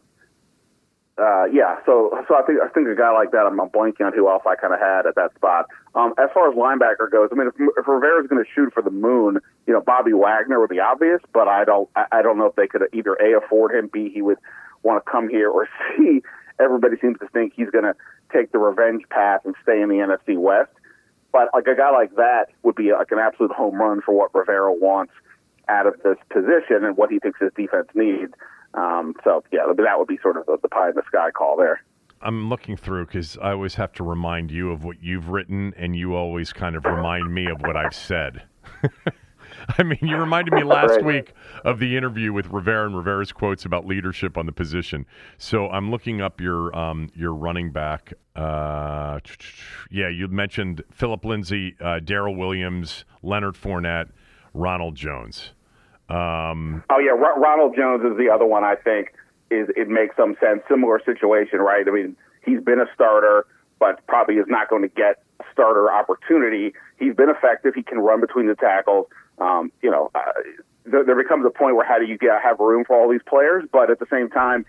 uh, 1.18 1.45
yeah, 1.45 1.78
so 1.86 2.24
so 2.28 2.36
I 2.36 2.43
think 2.43 2.60
I 2.62 2.70
think 2.70 2.88
a 2.88 2.95
guy 2.95 3.12
like 3.12 3.32
that, 3.32 3.45
I'm, 3.45 3.60
I'm 3.60 3.70
blanking 3.70 4.06
on 4.06 4.14
who 4.14 4.30
else 4.30 4.43
I 4.47 4.56
kind 4.56 4.74
of 4.74 4.80
had 4.80 5.06
at 5.06 5.16
that 5.16 5.34
spot. 5.36 5.66
Um, 5.96 6.14
as 6.18 6.30
far 6.34 6.50
as 6.50 6.56
linebacker 6.56 7.12
goes, 7.12 7.30
I 7.32 7.36
mean, 7.36 7.48
if, 7.48 7.56
if 7.56 7.88
Rivera's 7.88 8.28
going 8.28 8.44
to 8.44 8.50
shoot 8.54 8.74
for 8.74 8.84
the 8.84 8.92
moon, 8.92 9.40
you 9.66 9.74
know, 9.74 9.82
Bobby 9.82 10.14
Wagner 10.14 10.60
would 10.60 10.70
be 10.70 10.80
obvious, 10.80 11.20
but 11.34 11.48
I 11.48 11.66
don't 11.66 11.90
I, 11.96 12.22
don't 12.22 12.38
know 12.38 12.46
if 12.46 12.56
they 12.56 12.68
could 12.68 12.84
either 12.94 13.16
a 13.16 13.38
afford 13.38 13.74
him, 13.74 13.90
b 13.92 14.12
he 14.14 14.22
would 14.22 14.38
want 14.84 15.04
to 15.04 15.12
come 15.12 15.30
here, 15.30 15.50
or 15.50 15.68
c 15.98 16.22
everybody 16.60 16.98
seems 17.02 17.18
to 17.20 17.28
think 17.30 17.54
he's 17.56 17.70
going 17.70 17.86
to 17.86 17.96
take 18.32 18.52
the 18.52 18.60
revenge 18.60 19.04
path 19.10 19.42
and 19.46 19.56
stay 19.64 19.82
in 19.82 19.90
the 19.90 19.96
NFC 19.96 20.38
West. 20.38 20.72
But 21.32 21.50
like 21.54 21.68
a 21.68 21.76
guy 21.76 21.92
like 21.92 22.16
that 22.16 22.48
would 22.64 22.76
be 22.76 22.92
like 22.92 23.12
an 23.12 23.20
absolute 23.20 23.52
home 23.52 23.76
run 23.76 24.02
for 24.02 24.14
what 24.14 24.34
Rivera 24.34 24.74
wants 24.74 25.14
out 25.68 25.88
of 25.88 26.02
this 26.04 26.18
position 26.30 26.84
and 26.84 26.98
what 26.98 27.12
he 27.12 27.20
thinks 27.20 27.40
his 27.40 27.52
defense 27.56 27.88
needs. 27.94 28.34
Um, 28.74 29.16
so 29.24 29.44
yeah, 29.52 29.62
that 29.76 30.00
would 30.00 30.08
be 30.08 30.20
sort 30.22 30.38
of 30.38 30.46
the, 30.46 30.58
the 30.62 30.70
pie 30.70 30.90
in 30.90 30.96
the 30.96 31.04
sky 31.08 31.32
call 31.32 31.58
there. 31.58 31.84
I'm 32.22 32.50
looking 32.50 32.76
through 32.76 33.06
because 33.06 33.38
I 33.38 33.52
always 33.52 33.76
have 33.76 33.94
to 33.94 34.04
remind 34.04 34.52
you 34.52 34.72
of 34.72 34.84
what 34.84 35.02
you've 35.02 35.30
written, 35.30 35.74
and 35.78 35.96
you 35.96 36.16
always 36.16 36.52
kind 36.54 36.76
of 36.76 36.86
remind 36.86 37.34
me 37.34 37.48
of 37.48 37.62
what 37.62 37.78
I've 37.78 37.96
said. 37.96 38.44
I 39.78 39.84
mean, 39.84 40.00
you 40.02 40.18
reminded 40.18 40.54
me 40.54 40.64
last 40.64 40.92
right. 40.92 41.06
week 41.06 41.34
of 41.64 41.80
the 41.80 41.96
interview 41.96 42.34
with 42.34 42.48
Rivera 42.48 42.86
and 42.86 42.96
Rivera's 42.96 43.32
quotes 43.32 43.66
about 43.66 43.86
leadership 43.86 44.38
on 44.38 44.46
the 44.46 44.52
position. 44.52 45.06
So 45.38 45.70
I'm 45.70 45.92
looking 45.92 46.22
up 46.22 46.42
your 46.42 46.76
um, 46.76 47.10
your 47.16 47.34
running 47.34 47.72
back. 47.72 48.14
Uh, 48.36 49.20
yeah, 49.92 50.10
you 50.10 50.28
mentioned 50.28 50.84
Phillip 50.92 51.26
Lindsay, 51.26 51.76
uh, 51.82 52.00
Darrel 52.00 52.36
Williams, 52.36 53.06
Leonard 53.22 53.56
Fournette, 53.56 54.10
Ronald 54.54 54.96
Jones. 54.96 55.52
Um, 56.10 56.84
oh 56.90 57.00
yeah, 57.00 57.12
R- 57.12 57.40
Ronald 57.40 57.76
Jones 57.76 58.04
is 58.04 58.18
the 58.18 58.30
other 58.34 58.46
one. 58.46 58.64
I 58.64 58.76
think 58.76 59.14
is 59.52 59.70
it 59.76 59.88
makes 59.88 60.16
some 60.16 60.36
sense. 60.39 60.62
Similar 60.70 61.02
situation, 61.06 61.60
right? 61.60 61.88
I 61.88 61.91
mean, 61.91 62.16
he's 62.45 62.62
been 62.62 62.80
a 62.80 62.86
starter, 62.93 63.45
but 63.80 64.06
probably 64.08 64.36
is 64.36 64.47
not 64.47 64.70
going 64.70 64.82
to 64.84 64.88
get 64.88 65.24
starter 65.52 65.91
opportunity. 65.91 66.74
He's 66.97 67.16
been 67.16 67.30
effective. 67.30 67.74
He 67.76 67.84
can 67.84 68.00
run 68.00 68.22
between 68.22 68.47
the 68.47 68.56
tackles. 68.56 69.08
Um, 69.39 69.72
you 69.82 69.89
know, 69.89 70.12
uh, 70.14 70.20
there, 70.86 71.04
there 71.06 71.16
becomes 71.16 71.45
a 71.45 71.50
point 71.50 71.76
where 71.76 71.86
how 71.86 71.97
do 71.97 72.06
you 72.06 72.18
get 72.18 72.41
have 72.43 72.60
room 72.60 72.84
for 72.86 73.00
all 73.00 73.10
these 73.10 73.24
players? 73.28 73.66
But 73.72 73.89
at 73.89 74.00
the 74.00 74.08
same 74.12 74.30
time, 74.30 74.66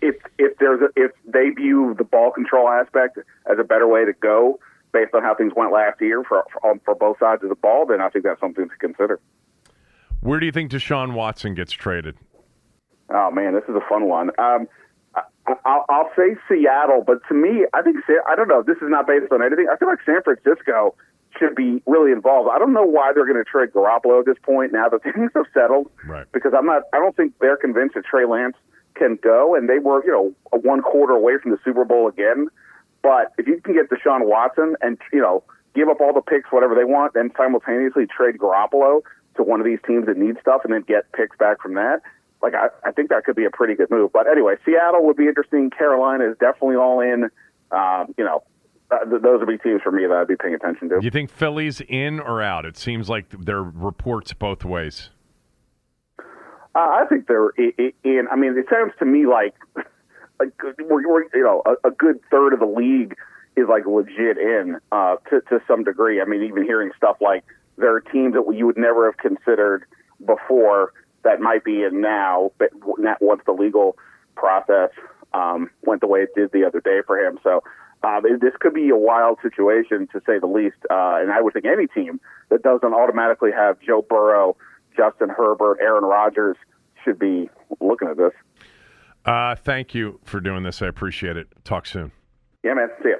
if 0.00 0.16
if 0.38 0.58
there's 0.58 0.80
a, 0.82 0.88
if 0.96 1.12
they 1.24 1.50
view 1.50 1.94
the 1.96 2.04
ball 2.04 2.30
control 2.30 2.68
aspect 2.68 3.18
as 3.50 3.58
a 3.58 3.64
better 3.64 3.86
way 3.86 4.04
to 4.04 4.12
go 4.12 4.58
based 4.92 5.14
on 5.14 5.22
how 5.22 5.34
things 5.34 5.52
went 5.56 5.72
last 5.72 6.00
year 6.00 6.22
for 6.24 6.44
for, 6.52 6.80
for 6.84 6.94
both 6.94 7.18
sides 7.18 7.42
of 7.42 7.48
the 7.48 7.54
ball, 7.54 7.86
then 7.86 8.00
I 8.00 8.08
think 8.08 8.24
that's 8.24 8.40
something 8.40 8.68
to 8.68 8.76
consider. 8.76 9.20
Where 10.20 10.40
do 10.40 10.46
you 10.46 10.52
think 10.52 10.70
Deshaun 10.70 11.14
Watson 11.14 11.54
gets 11.54 11.72
traded? 11.72 12.16
Oh 13.10 13.30
man, 13.30 13.54
this 13.54 13.64
is 13.68 13.76
a 13.76 13.88
fun 13.88 14.08
one. 14.08 14.30
Um, 14.38 14.68
I, 15.64 15.80
will 15.88 16.10
say 16.16 16.36
Seattle, 16.48 17.04
but 17.06 17.20
to 17.28 17.34
me, 17.34 17.66
I 17.72 17.82
think 17.82 17.98
I 18.28 18.34
don't 18.34 18.48
know. 18.48 18.62
This 18.62 18.76
is 18.78 18.88
not 18.88 19.06
based 19.06 19.32
on 19.32 19.42
anything. 19.42 19.66
I 19.72 19.76
feel 19.76 19.88
like 19.88 20.00
San 20.04 20.22
Francisco 20.22 20.94
should 21.38 21.54
be 21.54 21.82
really 21.86 22.12
involved. 22.12 22.50
I 22.52 22.58
don't 22.58 22.72
know 22.72 22.84
why 22.84 23.12
they're 23.14 23.26
going 23.26 23.42
to 23.42 23.44
trade 23.44 23.70
Garoppolo 23.72 24.20
at 24.20 24.26
this 24.26 24.38
point 24.42 24.72
now 24.72 24.88
that 24.88 25.02
things 25.14 25.30
have 25.34 25.46
settled. 25.54 25.90
Right. 26.06 26.26
Because 26.32 26.52
I'm 26.56 26.66
not. 26.66 26.82
I 26.92 26.98
don't 26.98 27.16
think 27.16 27.34
they're 27.40 27.56
convinced 27.56 27.94
that 27.94 28.04
Trey 28.04 28.26
Lance 28.26 28.56
can 28.94 29.18
go, 29.22 29.54
and 29.54 29.68
they 29.68 29.78
were, 29.78 30.04
you 30.04 30.10
know, 30.10 30.34
a 30.52 30.58
one 30.58 30.82
quarter 30.82 31.12
away 31.12 31.34
from 31.40 31.52
the 31.52 31.58
Super 31.64 31.84
Bowl 31.84 32.08
again. 32.08 32.48
But 33.02 33.32
if 33.38 33.46
you 33.46 33.60
can 33.60 33.74
get 33.74 33.88
Deshaun 33.88 34.26
Watson 34.26 34.74
and 34.80 34.98
you 35.12 35.20
know 35.20 35.44
give 35.74 35.88
up 35.88 36.00
all 36.00 36.12
the 36.12 36.22
picks, 36.22 36.50
whatever 36.50 36.74
they 36.74 36.84
want, 36.84 37.14
and 37.14 37.30
simultaneously 37.36 38.06
trade 38.06 38.38
Garoppolo, 38.38 39.02
to 39.36 39.42
one 39.42 39.60
of 39.60 39.66
these 39.66 39.78
teams 39.86 40.06
that 40.06 40.16
need 40.16 40.36
stuff 40.40 40.62
and 40.64 40.72
then 40.72 40.82
get 40.82 41.10
picks 41.12 41.36
back 41.36 41.60
from 41.60 41.74
that. 41.74 42.00
Like 42.42 42.54
I, 42.54 42.68
I 42.86 42.92
think 42.92 43.10
that 43.10 43.24
could 43.24 43.36
be 43.36 43.44
a 43.44 43.50
pretty 43.50 43.74
good 43.74 43.90
move. 43.90 44.12
But 44.12 44.26
anyway, 44.28 44.54
Seattle 44.64 45.04
would 45.06 45.16
be 45.16 45.26
interesting. 45.26 45.70
Carolina 45.70 46.30
is 46.30 46.36
definitely 46.38 46.76
all 46.76 47.00
in. 47.00 47.30
Um, 47.72 48.14
you 48.16 48.24
know, 48.24 48.42
th- 48.90 49.22
those 49.22 49.40
would 49.40 49.48
be 49.48 49.58
teams 49.58 49.82
for 49.82 49.90
me 49.90 50.06
that 50.06 50.16
I'd 50.16 50.28
be 50.28 50.36
paying 50.36 50.54
attention 50.54 50.88
to. 50.90 51.00
Do 51.00 51.04
you 51.04 51.10
think 51.10 51.30
Philly's 51.30 51.80
in 51.80 52.20
or 52.20 52.42
out? 52.42 52.64
It 52.64 52.76
seems 52.76 53.08
like 53.08 53.30
there 53.30 53.56
are 53.56 53.62
reports 53.62 54.32
both 54.32 54.64
ways. 54.64 55.10
Uh, 56.74 56.78
I 56.78 57.04
think 57.08 57.26
they're 57.26 57.50
in. 57.56 58.28
I 58.30 58.36
mean, 58.36 58.56
it 58.58 58.66
sounds 58.70 58.92
to 58.98 59.06
me 59.06 59.26
like 59.26 59.54
like 60.38 60.52
we're, 60.78 61.08
we're 61.08 61.22
you 61.34 61.42
know 61.42 61.62
a, 61.64 61.88
a, 61.88 61.90
good 61.90 62.20
third 62.30 62.52
of 62.52 62.60
the 62.60 62.66
league 62.66 63.16
is 63.56 63.66
like 63.68 63.86
legit 63.86 64.36
in 64.36 64.78
uh, 64.92 65.16
to 65.30 65.40
to 65.48 65.60
some 65.66 65.84
degree. 65.84 66.20
I 66.20 66.26
mean, 66.26 66.42
even 66.42 66.64
hearing 66.64 66.90
stuff 66.96 67.16
like 67.20 67.44
there 67.78 67.94
are 67.94 68.00
teams 68.00 68.34
that 68.34 68.44
you 68.54 68.66
would 68.66 68.76
never 68.76 69.06
have 69.06 69.16
considered 69.16 69.86
before 70.24 70.92
that 71.26 71.40
might 71.40 71.64
be 71.64 71.82
in 71.82 72.00
now, 72.00 72.52
but 72.58 72.70
not 72.98 73.20
once 73.20 73.42
the 73.46 73.52
legal 73.52 73.96
process 74.36 74.90
um, 75.34 75.70
went 75.82 76.00
the 76.00 76.06
way 76.06 76.20
it 76.20 76.30
did 76.34 76.52
the 76.52 76.64
other 76.64 76.80
day 76.80 77.00
for 77.06 77.18
him. 77.18 77.38
So 77.42 77.62
um, 78.04 78.22
this 78.40 78.52
could 78.60 78.74
be 78.74 78.90
a 78.90 78.96
wild 78.96 79.38
situation 79.42 80.06
to 80.12 80.20
say 80.24 80.38
the 80.38 80.46
least. 80.46 80.76
Uh, 80.88 81.18
and 81.20 81.32
I 81.32 81.40
would 81.40 81.52
think 81.52 81.66
any 81.66 81.88
team 81.88 82.20
that 82.50 82.62
doesn't 82.62 82.94
automatically 82.94 83.50
have 83.50 83.80
Joe 83.80 84.02
Burrow, 84.08 84.56
Justin 84.96 85.28
Herbert, 85.28 85.78
Aaron 85.80 86.04
Rodgers 86.04 86.56
should 87.04 87.18
be 87.18 87.50
looking 87.80 88.08
at 88.08 88.16
this. 88.16 88.32
Uh, 89.24 89.56
thank 89.56 89.94
you 89.94 90.20
for 90.24 90.40
doing 90.40 90.62
this. 90.62 90.80
I 90.80 90.86
appreciate 90.86 91.36
it. 91.36 91.48
Talk 91.64 91.86
soon. 91.86 92.12
Yeah, 92.62 92.74
man. 92.74 92.88
See 93.02 93.10
ya. 93.10 93.16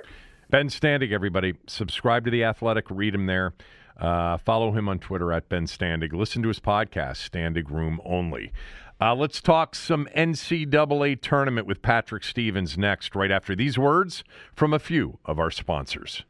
Ben 0.48 0.68
Standig, 0.68 1.10
everybody. 1.10 1.54
Subscribe 1.66 2.24
to 2.24 2.30
The 2.30 2.44
Athletic. 2.44 2.84
Read 2.88 3.14
him 3.14 3.26
there. 3.26 3.52
Uh, 3.98 4.36
follow 4.36 4.72
him 4.72 4.88
on 4.88 4.98
Twitter 4.98 5.32
at 5.32 5.48
Ben 5.48 5.66
Standig. 5.66 6.12
Listen 6.12 6.42
to 6.42 6.48
his 6.48 6.60
podcast, 6.60 7.28
Standig 7.28 7.70
Room 7.70 8.00
Only. 8.04 8.52
Uh, 9.00 9.14
let's 9.14 9.42
talk 9.42 9.74
some 9.74 10.08
NCAA 10.16 11.20
tournament 11.20 11.66
with 11.66 11.82
Patrick 11.82 12.24
Stevens 12.24 12.78
next, 12.78 13.14
right 13.14 13.30
after 13.30 13.54
these 13.54 13.78
words 13.78 14.24
from 14.54 14.72
a 14.72 14.78
few 14.78 15.18
of 15.24 15.38
our 15.38 15.50
sponsors. 15.50 16.24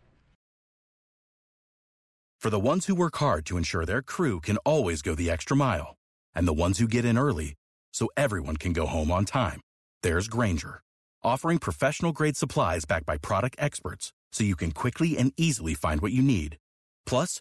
For 2.41 2.51
the 2.51 2.61
ones 2.61 2.87
who 2.87 2.95
work 2.95 3.17
hard 3.17 3.47
to 3.47 3.57
ensure 3.57 3.85
their 3.85 4.03
crew 4.03 4.41
can 4.41 4.57
always 4.59 5.03
go 5.03 5.15
the 5.15 5.31
extra 5.31 5.57
mile, 5.57 5.97
and 6.35 6.47
the 6.47 6.53
ones 6.53 6.79
who 6.79 6.87
get 6.87 7.05
in 7.05 7.19
early 7.19 7.55
so 7.93 8.09
everyone 8.17 8.57
can 8.57 8.73
go 8.73 8.87
home 8.87 9.11
on 9.11 9.25
time, 9.25 9.61
there's 10.03 10.29
Grainger, 10.29 10.81
offering 11.25 11.59
professional 11.59 12.13
grade 12.13 12.37
supplies 12.37 12.85
backed 12.85 13.07
by 13.07 13.17
product 13.17 13.57
experts 13.59 14.13
so 14.33 14.45
you 14.45 14.55
can 14.55 14.71
quickly 14.71 15.17
and 15.17 15.33
easily 15.37 15.75
find 15.75 16.01
what 16.01 16.13
you 16.13 16.23
need. 16.23 16.57
Plus, 17.07 17.41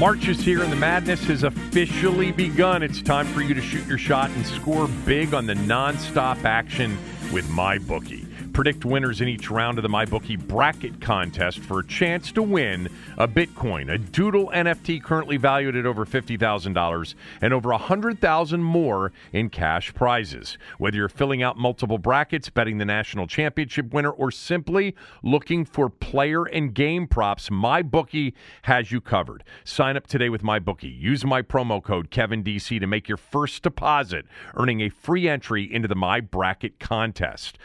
March 0.00 0.28
is 0.28 0.40
here 0.40 0.62
and 0.62 0.72
the 0.72 0.76
madness 0.76 1.22
has 1.24 1.42
officially 1.42 2.32
begun. 2.32 2.82
It's 2.82 3.02
time 3.02 3.26
for 3.34 3.42
you 3.42 3.52
to 3.52 3.60
shoot 3.60 3.86
your 3.86 3.98
shot 3.98 4.30
and 4.30 4.46
score 4.46 4.88
big 5.04 5.34
on 5.34 5.44
the 5.44 5.52
nonstop 5.52 6.42
action 6.44 6.96
with 7.34 7.46
MyBookie. 7.48 8.29
Predict 8.52 8.84
winners 8.84 9.20
in 9.20 9.28
each 9.28 9.50
round 9.50 9.78
of 9.78 9.82
the 9.82 9.88
MyBookie 9.88 10.46
bracket 10.46 11.00
contest 11.00 11.60
for 11.60 11.78
a 11.78 11.86
chance 11.86 12.32
to 12.32 12.42
win 12.42 12.88
a 13.16 13.28
Bitcoin, 13.28 13.92
a 13.92 13.96
Doodle 13.96 14.50
NFT 14.52 15.02
currently 15.02 15.36
valued 15.36 15.76
at 15.76 15.86
over 15.86 16.04
$50,000, 16.04 17.14
and 17.40 17.54
over 17.54 17.70
100000 17.70 18.62
more 18.62 19.12
in 19.32 19.50
cash 19.50 19.94
prizes. 19.94 20.58
Whether 20.78 20.96
you're 20.96 21.08
filling 21.08 21.42
out 21.42 21.58
multiple 21.58 21.96
brackets, 21.98 22.50
betting 22.50 22.78
the 22.78 22.84
national 22.84 23.28
championship 23.28 23.94
winner, 23.94 24.10
or 24.10 24.30
simply 24.30 24.94
looking 25.22 25.64
for 25.64 25.88
player 25.88 26.44
and 26.44 26.74
game 26.74 27.06
props, 27.06 27.50
MyBookie 27.50 28.34
has 28.62 28.90
you 28.90 29.00
covered. 29.00 29.44
Sign 29.64 29.96
up 29.96 30.06
today 30.06 30.28
with 30.28 30.42
MyBookie. 30.42 31.00
Use 31.00 31.24
my 31.24 31.40
promo 31.40 31.82
code 31.82 32.10
KevinDC 32.10 32.80
to 32.80 32.86
make 32.86 33.08
your 33.08 33.16
first 33.16 33.62
deposit, 33.62 34.26
earning 34.56 34.80
a 34.80 34.88
free 34.88 35.28
entry 35.28 35.72
into 35.72 35.86
the 35.86 35.94
My 35.94 36.20
Bracket 36.20 36.80
contest. 36.80 37.56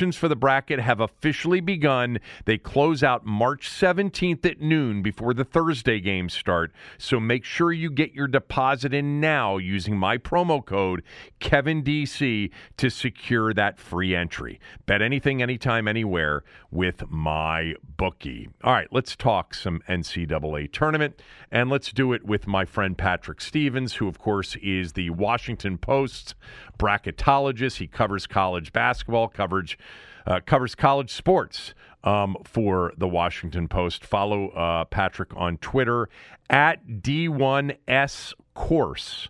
Selections 0.00 0.16
for 0.16 0.28
the 0.28 0.36
bracket 0.36 0.80
have 0.80 0.98
officially 0.98 1.60
begun. 1.60 2.20
They 2.46 2.56
close 2.56 3.02
out 3.02 3.26
March 3.26 3.68
17th 3.68 4.46
at 4.46 4.58
noon 4.58 5.02
before 5.02 5.34
the 5.34 5.44
Thursday 5.44 6.00
games 6.00 6.32
start. 6.32 6.72
So 6.96 7.20
make 7.20 7.44
sure 7.44 7.70
you 7.70 7.90
get 7.90 8.14
your 8.14 8.26
deposit 8.26 8.94
in 8.94 9.20
now 9.20 9.58
using 9.58 9.98
my 9.98 10.16
promo 10.16 10.64
code 10.64 11.02
KevinDC 11.42 12.50
to 12.78 12.88
secure 12.88 13.52
that 13.52 13.78
free 13.78 14.16
entry. 14.16 14.58
Bet 14.86 15.02
anything, 15.02 15.42
anytime, 15.42 15.86
anywhere 15.86 16.44
with 16.70 17.02
my 17.10 17.74
bookie. 17.98 18.48
All 18.64 18.72
right, 18.72 18.88
let's 18.90 19.14
talk 19.14 19.52
some 19.52 19.82
NCAA 19.86 20.72
tournament, 20.72 21.20
and 21.52 21.70
let's 21.70 21.92
do 21.92 22.12
it 22.12 22.24
with 22.24 22.46
my 22.46 22.64
friend 22.64 22.96
Patrick 22.96 23.40
Stevens, 23.40 23.94
who, 23.94 24.06
of 24.08 24.18
course, 24.18 24.56
is 24.62 24.92
the 24.92 25.10
Washington 25.10 25.78
Post's 25.78 26.34
bracketologist. 26.78 27.76
He 27.76 27.86
covers 27.86 28.26
college 28.26 28.72
basketball 28.72 29.28
coverage 29.28 29.78
uh, 30.26 30.40
covers 30.44 30.74
college 30.74 31.10
sports 31.12 31.74
um, 32.04 32.36
for 32.44 32.92
the 32.96 33.08
Washington 33.08 33.68
Post. 33.68 34.04
Follow 34.04 34.48
uh, 34.50 34.84
Patrick 34.84 35.34
on 35.36 35.56
Twitter 35.58 36.08
at 36.48 36.86
D1S 36.86 38.34
Course 38.54 39.28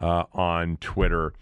uh, 0.00 0.24
on 0.32 0.76
Twitter. 0.78 1.32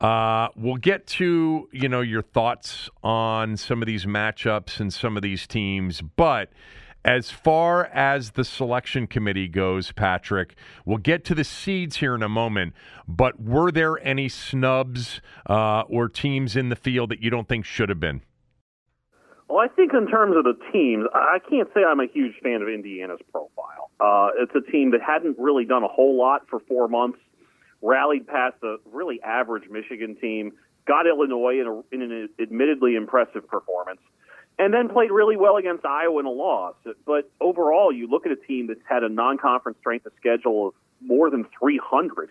Uh, 0.00 0.48
we'll 0.56 0.76
get 0.76 1.06
to 1.06 1.68
you 1.72 1.88
know 1.88 2.02
your 2.02 2.22
thoughts 2.22 2.90
on 3.02 3.56
some 3.56 3.82
of 3.82 3.86
these 3.86 4.04
matchups 4.04 4.78
and 4.78 4.92
some 4.92 5.16
of 5.16 5.22
these 5.22 5.46
teams, 5.46 6.02
but 6.02 6.50
as 7.06 7.30
far 7.30 7.84
as 7.84 8.32
the 8.32 8.44
selection 8.44 9.06
committee 9.06 9.46
goes, 9.46 9.92
Patrick, 9.92 10.56
we'll 10.84 10.98
get 10.98 11.24
to 11.26 11.36
the 11.36 11.44
seeds 11.44 11.98
here 11.98 12.16
in 12.16 12.22
a 12.22 12.28
moment. 12.28 12.74
But 13.06 13.40
were 13.40 13.70
there 13.70 14.04
any 14.04 14.28
snubs 14.28 15.20
uh, 15.48 15.82
or 15.82 16.08
teams 16.08 16.56
in 16.56 16.68
the 16.68 16.74
field 16.74 17.10
that 17.10 17.22
you 17.22 17.30
don't 17.30 17.48
think 17.48 17.64
should 17.64 17.88
have 17.90 18.00
been? 18.00 18.22
Well, 19.48 19.58
I 19.60 19.68
think 19.68 19.92
in 19.94 20.08
terms 20.08 20.36
of 20.36 20.42
the 20.42 20.54
teams, 20.72 21.06
I 21.14 21.38
can't 21.48 21.68
say 21.72 21.84
I'm 21.84 22.00
a 22.00 22.08
huge 22.12 22.34
fan 22.42 22.60
of 22.60 22.68
Indiana's 22.68 23.20
profile. 23.30 23.90
Uh, 24.00 24.30
it's 24.40 24.52
a 24.56 24.72
team 24.72 24.90
that 24.90 25.00
hadn't 25.00 25.38
really 25.38 25.64
done 25.64 25.84
a 25.84 25.88
whole 25.88 26.18
lot 26.18 26.48
for 26.50 26.58
four 26.66 26.88
months, 26.88 27.20
rallied 27.82 28.26
past 28.26 28.56
a 28.64 28.78
really 28.92 29.22
average 29.22 29.70
Michigan 29.70 30.16
team, 30.20 30.50
got 30.88 31.06
Illinois 31.06 31.60
in, 31.60 31.68
a, 31.68 31.94
in 31.94 32.02
an 32.02 32.28
admittedly 32.42 32.96
impressive 32.96 33.46
performance, 33.46 34.00
and 34.58 34.72
then 34.72 34.88
played 34.88 35.10
really 35.10 35.36
well 35.36 35.56
against 35.56 35.84
Iowa 35.84 36.18
in 36.20 36.26
a 36.26 36.30
loss. 36.30 36.74
But 37.04 37.30
overall, 37.40 37.92
you 37.92 38.08
look 38.08 38.26
at 38.26 38.32
a 38.32 38.36
team 38.36 38.68
that's 38.68 38.80
had 38.88 39.02
a 39.02 39.08
non-conference 39.08 39.78
strength 39.78 40.06
of 40.06 40.12
schedule 40.18 40.68
of 40.68 40.74
more 41.00 41.30
than 41.30 41.46
300. 41.58 42.30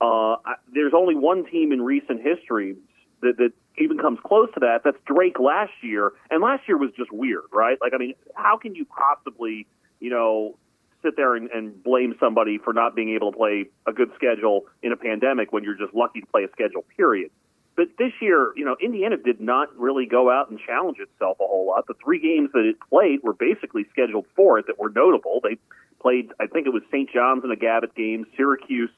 Uh, 0.00 0.36
there's 0.72 0.92
only 0.94 1.14
one 1.14 1.46
team 1.46 1.72
in 1.72 1.80
recent 1.80 2.20
history 2.22 2.76
that, 3.22 3.36
that 3.38 3.52
even 3.78 3.98
comes 3.98 4.18
close 4.24 4.48
to 4.54 4.60
that. 4.60 4.80
That's 4.84 4.98
Drake 5.06 5.38
last 5.38 5.72
year, 5.82 6.12
and 6.30 6.42
last 6.42 6.64
year 6.68 6.76
was 6.76 6.90
just 6.96 7.10
weird, 7.12 7.44
right? 7.52 7.78
Like, 7.80 7.94
I 7.94 7.98
mean, 7.98 8.14
how 8.34 8.58
can 8.58 8.74
you 8.74 8.84
possibly, 8.84 9.66
you 10.00 10.10
know, 10.10 10.56
sit 11.02 11.16
there 11.16 11.34
and, 11.34 11.50
and 11.50 11.82
blame 11.82 12.14
somebody 12.20 12.58
for 12.58 12.72
not 12.72 12.94
being 12.94 13.10
able 13.14 13.32
to 13.32 13.36
play 13.36 13.66
a 13.86 13.92
good 13.92 14.10
schedule 14.14 14.66
in 14.82 14.92
a 14.92 14.96
pandemic 14.96 15.52
when 15.52 15.64
you're 15.64 15.76
just 15.76 15.94
lucky 15.94 16.20
to 16.20 16.26
play 16.26 16.44
a 16.44 16.50
schedule, 16.52 16.84
period? 16.96 17.30
But 17.76 17.88
this 17.98 18.12
year, 18.20 18.52
you 18.54 18.64
know, 18.64 18.76
Indiana 18.80 19.16
did 19.16 19.40
not 19.40 19.74
really 19.78 20.06
go 20.06 20.30
out 20.30 20.50
and 20.50 20.58
challenge 20.58 20.98
itself 20.98 21.38
a 21.40 21.46
whole 21.46 21.66
lot. 21.68 21.86
The 21.86 21.94
three 22.04 22.20
games 22.20 22.50
that 22.52 22.66
it 22.66 22.76
played 22.90 23.20
were 23.22 23.32
basically 23.32 23.86
scheduled 23.90 24.26
for 24.36 24.58
it 24.58 24.66
that 24.66 24.78
were 24.78 24.90
notable. 24.90 25.40
They 25.42 25.56
played, 26.00 26.32
I 26.38 26.46
think 26.46 26.66
it 26.66 26.72
was 26.72 26.82
St. 26.90 27.10
John's 27.10 27.44
in 27.44 27.50
a 27.50 27.56
Gavitt 27.56 27.94
game, 27.94 28.26
Syracuse 28.36 28.90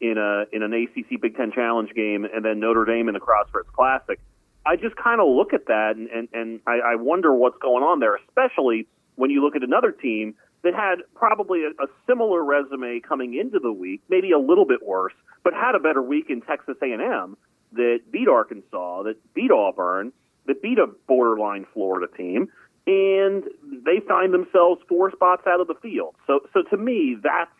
in 0.00 0.16
a 0.18 0.44
in 0.54 0.62
an 0.62 0.72
ACC 0.72 1.20
Big 1.20 1.36
Ten 1.36 1.52
Challenge 1.52 1.90
game, 1.94 2.24
and 2.24 2.44
then 2.44 2.60
Notre 2.60 2.84
Dame 2.84 3.08
in 3.08 3.14
the 3.14 3.20
Crossroads 3.20 3.68
Classic. 3.74 4.20
I 4.64 4.76
just 4.76 4.96
kind 4.96 5.20
of 5.20 5.28
look 5.28 5.54
at 5.54 5.66
that 5.66 5.96
and 5.96 6.08
and, 6.08 6.28
and 6.32 6.60
I, 6.66 6.92
I 6.92 6.94
wonder 6.96 7.32
what's 7.32 7.58
going 7.58 7.82
on 7.82 8.00
there, 8.00 8.16
especially 8.16 8.86
when 9.16 9.30
you 9.30 9.42
look 9.42 9.56
at 9.56 9.62
another 9.62 9.90
team 9.90 10.34
that 10.62 10.74
had 10.74 10.98
probably 11.14 11.64
a, 11.64 11.70
a 11.82 11.86
similar 12.06 12.44
resume 12.44 13.00
coming 13.00 13.34
into 13.34 13.58
the 13.58 13.72
week, 13.72 14.02
maybe 14.08 14.32
a 14.32 14.38
little 14.38 14.66
bit 14.66 14.84
worse, 14.84 15.14
but 15.42 15.54
had 15.54 15.74
a 15.74 15.78
better 15.78 16.02
week 16.02 16.26
in 16.28 16.42
Texas 16.42 16.76
A&M 16.82 17.36
that 17.72 18.00
beat 18.10 18.28
Arkansas, 18.28 19.02
that 19.04 19.16
beat 19.34 19.50
Auburn, 19.50 20.12
that 20.46 20.62
beat 20.62 20.78
a 20.78 20.86
borderline 21.06 21.66
Florida 21.72 22.06
team, 22.16 22.48
and 22.86 23.44
they 23.84 24.00
find 24.06 24.32
themselves 24.32 24.80
four 24.88 25.10
spots 25.12 25.42
out 25.46 25.60
of 25.60 25.66
the 25.66 25.74
field. 25.74 26.14
So, 26.26 26.40
so 26.52 26.62
to 26.62 26.76
me, 26.76 27.16
that's 27.22 27.50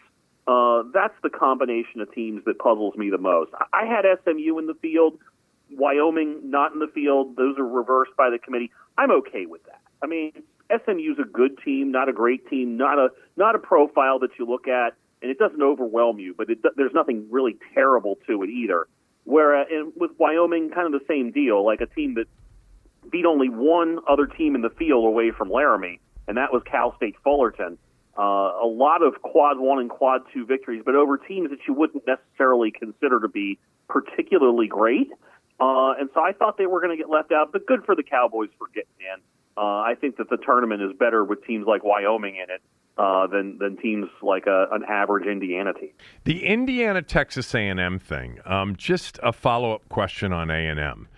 uh, 0.47 0.85
that's 0.95 1.15
the 1.23 1.29
combination 1.29 2.01
of 2.01 2.13
teams 2.15 2.43
that 2.47 2.59
puzzles 2.59 2.97
me 2.97 3.11
the 3.11 3.19
most. 3.19 3.51
I 3.75 3.85
had 3.85 4.07
SMU 4.25 4.59
in 4.59 4.67
the 4.67 4.77
field, 4.81 5.19
Wyoming 5.71 6.51
not 6.51 6.73
in 6.73 6.79
the 6.79 6.87
field. 6.87 7.37
Those 7.37 7.59
are 7.59 7.69
reversed 7.69 8.13
by 8.17 8.31
the 8.31 8.39
committee. 8.39 8.71
I'm 8.97 9.11
okay 9.11 9.45
with 9.45 9.63
that. 9.65 9.83
I 10.03 10.07
mean, 10.07 10.33
SMU's 10.71 11.19
a 11.19 11.29
good 11.29 11.59
team, 11.63 11.93
not 11.93 12.09
a 12.09 12.15
great 12.15 12.49
team, 12.49 12.79
not 12.79 12.99
a 12.99 13.09
not 13.37 13.55
a 13.55 13.59
profile 13.59 14.19
that 14.21 14.31
you 14.39 14.47
look 14.47 14.69
at 14.69 14.95
and 15.21 15.31
it 15.31 15.39
doesn't 15.39 15.63
overwhelm 15.63 16.19
you, 16.19 16.35
but 16.37 16.51
it, 16.51 16.59
there's 16.77 16.95
nothing 16.95 17.27
really 17.31 17.57
terrible 17.75 18.19
to 18.27 18.43
it 18.43 18.51
either. 18.51 18.87
Whereas 19.29 19.67
and 19.71 19.93
with 19.95 20.13
Wyoming, 20.17 20.71
kind 20.71 20.87
of 20.87 20.99
the 20.99 21.07
same 21.07 21.33
deal, 21.33 21.63
like 21.63 21.83
a 21.83 21.87
team 21.87 22.15
that 22.15 22.25
beat 23.11 23.27
only 23.27 23.51
one 23.51 23.99
other 24.09 24.27
team 24.27 24.55
in 24.55 24.63
the 24.63 24.71
field 24.71 25.05
away 25.05 25.33
from 25.33 25.51
Laramie, 25.51 26.01
and 26.27 26.39
that 26.39 26.51
was 26.51 26.63
Cal 26.65 26.97
State 26.97 27.15
Fullerton. 27.23 27.77
Uh, 28.19 28.23
a 28.23 28.67
lot 28.67 29.03
of 29.03 29.21
quad 29.21 29.59
one 29.59 29.81
and 29.81 29.91
quad 29.91 30.23
two 30.33 30.47
victories, 30.47 30.81
but 30.83 30.95
over 30.95 31.19
teams 31.19 31.51
that 31.51 31.59
you 31.69 31.75
wouldn't 31.75 32.05
necessarily 32.07 32.71
consider 32.71 33.21
to 33.21 33.29
be 33.29 33.59
particularly 33.87 34.67
great. 34.67 35.11
Uh, 35.61 35.93
and 36.01 36.09
so 36.15 36.23
I 36.23 36.33
thought 36.33 36.57
they 36.57 36.67
were 36.67 36.81
going 36.81 36.97
to 36.97 37.01
get 37.01 37.11
left 37.11 37.31
out, 37.31 37.53
but 37.53 37.67
good 37.67 37.85
for 37.85 37.95
the 37.95 38.03
Cowboys 38.03 38.49
for 38.57 38.69
getting 38.69 38.89
in. 39.13 39.21
Uh, 39.59 39.61
I 39.61 39.95
think 40.01 40.17
that 40.17 40.31
the 40.31 40.39
tournament 40.39 40.81
is 40.81 40.97
better 40.99 41.23
with 41.23 41.45
teams 41.45 41.67
like 41.67 41.85
Wyoming 41.85 42.37
in 42.37 42.49
it 42.49 42.63
uh, 42.99 43.27
than 43.27 43.59
than 43.59 43.77
teams 43.77 44.09
like 44.23 44.47
a, 44.47 44.67
an 44.73 44.83
average 44.89 45.27
Indiana 45.27 45.73
team. 45.73 45.91
The 46.25 46.45
Indiana 46.45 47.03
Texas 47.03 47.55
A 47.55 47.61
and 47.61 47.79
M 47.79 47.99
thing. 47.99 48.39
Um, 48.45 48.77
just 48.77 49.19
a 49.23 49.33
follow 49.33 49.75
up 49.75 49.89
question 49.89 50.33
on 50.33 50.51
A 50.51 50.67
and 50.67 50.81
M. 50.81 51.09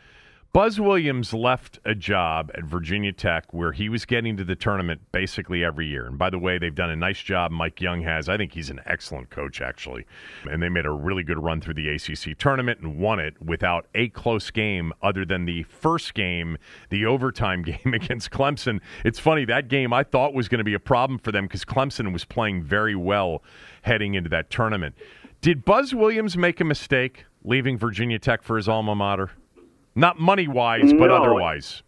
Buzz 0.53 0.81
Williams 0.81 1.33
left 1.33 1.79
a 1.85 1.95
job 1.95 2.51
at 2.57 2.65
Virginia 2.65 3.13
Tech 3.13 3.55
where 3.55 3.71
he 3.71 3.89
was 3.89 4.05
getting 4.05 4.37
to 4.37 4.43
the 4.43 4.57
tournament 4.57 5.01
basically 5.13 5.63
every 5.63 5.87
year. 5.87 6.07
And 6.07 6.19
by 6.19 6.29
the 6.29 6.41
way, 6.41 6.59
they've 6.59 6.75
done 6.75 6.91
a 6.91 6.97
nice 6.97 7.23
job. 7.23 7.53
Mike 7.53 7.81
Young 7.81 8.03
has. 8.03 8.29
I 8.29 8.37
think 8.37 8.53
he's 8.53 8.69
an 8.69 8.81
excellent 8.85 9.31
coach, 9.31 9.61
actually. 9.61 10.07
And 10.51 10.61
they 10.61 10.69
made 10.69 10.87
a 10.87 10.91
really 10.91 11.23
good 11.23 11.39
run 11.39 11.61
through 11.61 11.75
the 11.75 11.89
ACC 11.91 12.37
tournament 12.37 12.81
and 12.81 12.99
won 12.99 13.21
it 13.21 13.41
without 13.41 13.87
a 13.95 14.09
close 14.09 14.51
game 14.51 14.93
other 15.01 15.25
than 15.25 15.45
the 15.45 15.63
first 15.63 16.15
game, 16.15 16.59
the 16.89 17.07
overtime 17.07 17.63
game 17.63 17.95
against 17.95 18.33
Clemson. 18.33 18.81
It's 19.05 19.21
funny, 19.21 19.45
that 19.45 19.69
game 19.69 19.93
I 19.93 20.03
thought 20.03 20.35
was 20.35 20.49
going 20.49 20.59
to 20.59 20.65
be 20.65 20.75
a 20.75 20.81
problem 20.81 21.21
for 21.21 21.31
them 21.31 21.45
because 21.45 21.65
Clemson 21.65 22.13
was 22.13 22.25
playing 22.25 22.65
very 22.65 22.97
well 22.97 23.45
heading 23.83 24.15
into 24.15 24.31
that 24.31 24.51
tournament. 24.51 24.97
Did 25.43 25.65
Buzz 25.65 25.95
Williams 25.95 26.37
make 26.37 26.61
a 26.61 26.65
mistake 26.65 27.27
leaving 27.45 27.79
Virginia 27.79 28.19
Tech 28.19 28.43
for 28.43 28.57
his 28.57 28.69
alma 28.69 28.97
mater? 28.97 29.31
Not 30.01 30.19
money 30.19 30.49
wise, 30.49 30.93
but 30.93 31.07
No. 31.09 31.17
otherwise. 31.17 31.83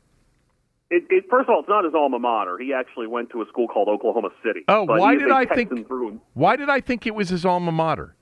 It, 0.90 1.04
it, 1.08 1.24
first 1.30 1.48
of 1.48 1.54
all, 1.54 1.60
it's 1.60 1.68
not 1.68 1.84
his 1.84 1.94
alma 1.94 2.18
mater. 2.18 2.58
He 2.58 2.74
actually 2.74 3.06
went 3.06 3.30
to 3.30 3.40
a 3.40 3.46
school 3.46 3.66
called 3.66 3.88
Oklahoma 3.88 4.28
City. 4.44 4.60
Oh, 4.68 4.84
why 4.84 5.14
did 5.16 5.30
I 5.30 5.46
Texan 5.46 5.84
think- 5.86 6.20
Why 6.34 6.56
did 6.56 6.68
I 6.68 6.80
think 6.82 7.06
it 7.06 7.14
was 7.14 7.30
his 7.30 7.46
alma 7.46 7.72
mater? 7.72 8.14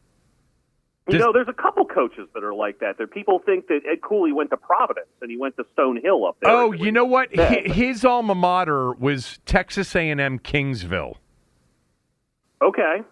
You 1.08 1.14
Does- 1.18 1.20
know, 1.26 1.32
there's 1.32 1.48
a 1.48 1.52
couple 1.52 1.84
coaches 1.86 2.28
that 2.34 2.44
are 2.44 2.54
like 2.54 2.78
that. 2.78 2.96
There, 2.96 3.08
people 3.08 3.40
think 3.44 3.66
that 3.66 3.80
Ed 3.90 4.00
Cooley 4.02 4.30
went 4.30 4.50
to 4.50 4.56
Providence 4.56 5.08
and 5.20 5.28
he 5.28 5.36
went 5.36 5.56
to 5.56 5.64
Stonehill 5.76 6.28
up 6.28 6.36
there. 6.40 6.52
Oh, 6.52 6.70
you 6.70 6.92
know 6.92 7.04
what? 7.04 7.34
Yeah. 7.34 7.48
Hi- 7.48 7.62
His 7.72 8.04
alma 8.04 8.36
mater 8.36 8.92
was 8.92 9.40
Texas 9.46 9.96
A&M 9.96 10.38
Kingsville. 10.38 11.16
Okay. 12.62 13.02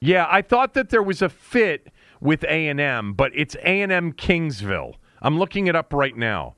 Yeah, 0.00 0.28
I 0.30 0.42
thought 0.42 0.74
that 0.74 0.90
there 0.90 1.02
was 1.02 1.22
a 1.22 1.28
fit 1.28 1.88
with 2.20 2.44
A&M, 2.44 3.14
but 3.14 3.32
it's 3.34 3.56
A&M 3.64 4.12
Kingsville. 4.12 4.94
I'm 5.22 5.38
looking 5.38 5.66
it 5.66 5.76
up 5.76 5.92
right 5.92 6.16
now. 6.16 6.54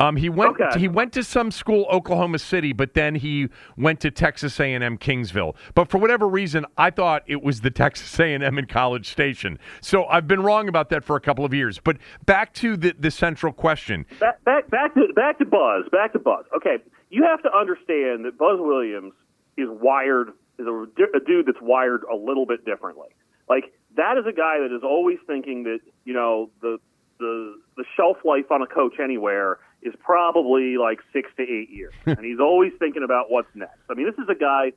Um, 0.00 0.16
he 0.16 0.28
went 0.28 0.60
Okay. 0.60 0.80
he 0.80 0.88
went 0.88 1.12
to 1.12 1.22
some 1.22 1.52
school 1.52 1.86
Oklahoma 1.88 2.40
City, 2.40 2.72
but 2.72 2.94
then 2.94 3.14
he 3.14 3.48
went 3.76 4.00
to 4.00 4.10
Texas 4.10 4.58
A&M 4.58 4.98
Kingsville. 4.98 5.54
But 5.76 5.88
for 5.88 5.98
whatever 5.98 6.26
reason, 6.26 6.66
I 6.76 6.90
thought 6.90 7.22
it 7.28 7.44
was 7.44 7.60
the 7.60 7.70
Texas 7.82 8.18
A&M 8.18 8.58
in 8.58 8.66
College 8.66 9.08
Station. 9.08 9.56
So 9.80 10.04
I've 10.06 10.26
been 10.26 10.42
wrong 10.42 10.68
about 10.68 10.88
that 10.90 11.04
for 11.04 11.14
a 11.14 11.20
couple 11.20 11.44
of 11.44 11.54
years. 11.54 11.78
But 11.78 11.98
back 12.26 12.52
to 12.54 12.76
the 12.76 12.92
the 12.98 13.12
central 13.12 13.52
question. 13.52 14.04
Back, 14.18 14.42
back, 14.42 14.68
back 14.68 14.94
to 14.94 15.12
back 15.14 15.38
to 15.38 15.44
Buzz. 15.44 15.84
Back 15.92 16.12
to 16.14 16.18
Buzz. 16.18 16.44
Okay, 16.56 16.78
you 17.10 17.22
have 17.22 17.40
to 17.44 17.56
understand 17.56 18.24
that 18.24 18.36
Buzz 18.36 18.58
Williams 18.58 19.12
is 19.56 19.68
wired 19.70 20.30
is 20.58 20.66
a, 20.66 20.72
a 21.16 21.20
dude 21.24 21.46
that's 21.46 21.62
wired 21.62 22.02
a 22.12 22.16
little 22.16 22.46
bit 22.46 22.64
differently. 22.64 23.10
Like 23.48 23.72
that 23.96 24.18
is 24.18 24.24
a 24.26 24.32
guy 24.32 24.58
that 24.58 24.74
is 24.74 24.82
always 24.82 25.18
thinking 25.28 25.62
that 25.64 25.78
you 26.04 26.14
know 26.14 26.50
the 26.62 26.78
the 27.18 27.60
the 27.76 27.84
shelf 27.96 28.18
life 28.24 28.50
on 28.50 28.62
a 28.62 28.66
coach 28.66 28.94
anywhere 29.02 29.58
is 29.82 29.94
probably 29.98 30.76
like 30.78 31.00
six 31.12 31.30
to 31.36 31.42
eight 31.42 31.70
years, 31.70 31.92
and 32.06 32.24
he's 32.24 32.40
always 32.40 32.72
thinking 32.78 33.02
about 33.02 33.30
what's 33.30 33.54
next. 33.54 33.78
I 33.90 33.94
mean, 33.94 34.06
this 34.06 34.18
is 34.18 34.28
a 34.28 34.34
guy 34.34 34.72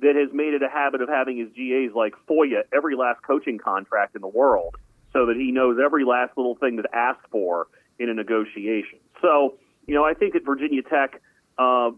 that 0.00 0.16
has 0.16 0.30
made 0.32 0.54
it 0.54 0.62
a 0.62 0.68
habit 0.68 1.02
of 1.02 1.08
having 1.08 1.36
his 1.36 1.48
GAs 1.48 1.94
like 1.94 2.14
FOIA 2.28 2.62
every 2.72 2.96
last 2.96 3.22
coaching 3.22 3.58
contract 3.58 4.14
in 4.16 4.22
the 4.22 4.28
world 4.28 4.76
so 5.12 5.26
that 5.26 5.36
he 5.36 5.50
knows 5.50 5.78
every 5.82 6.04
last 6.04 6.36
little 6.36 6.54
thing 6.54 6.76
that's 6.76 6.88
asked 6.94 7.26
for 7.30 7.66
in 7.98 8.08
a 8.08 8.14
negotiation. 8.14 8.98
So, 9.20 9.58
you 9.86 9.94
know, 9.94 10.04
I 10.04 10.14
think 10.14 10.34
at 10.34 10.44
Virginia 10.44 10.82
Tech, 10.82 11.20
uh, 11.58 11.90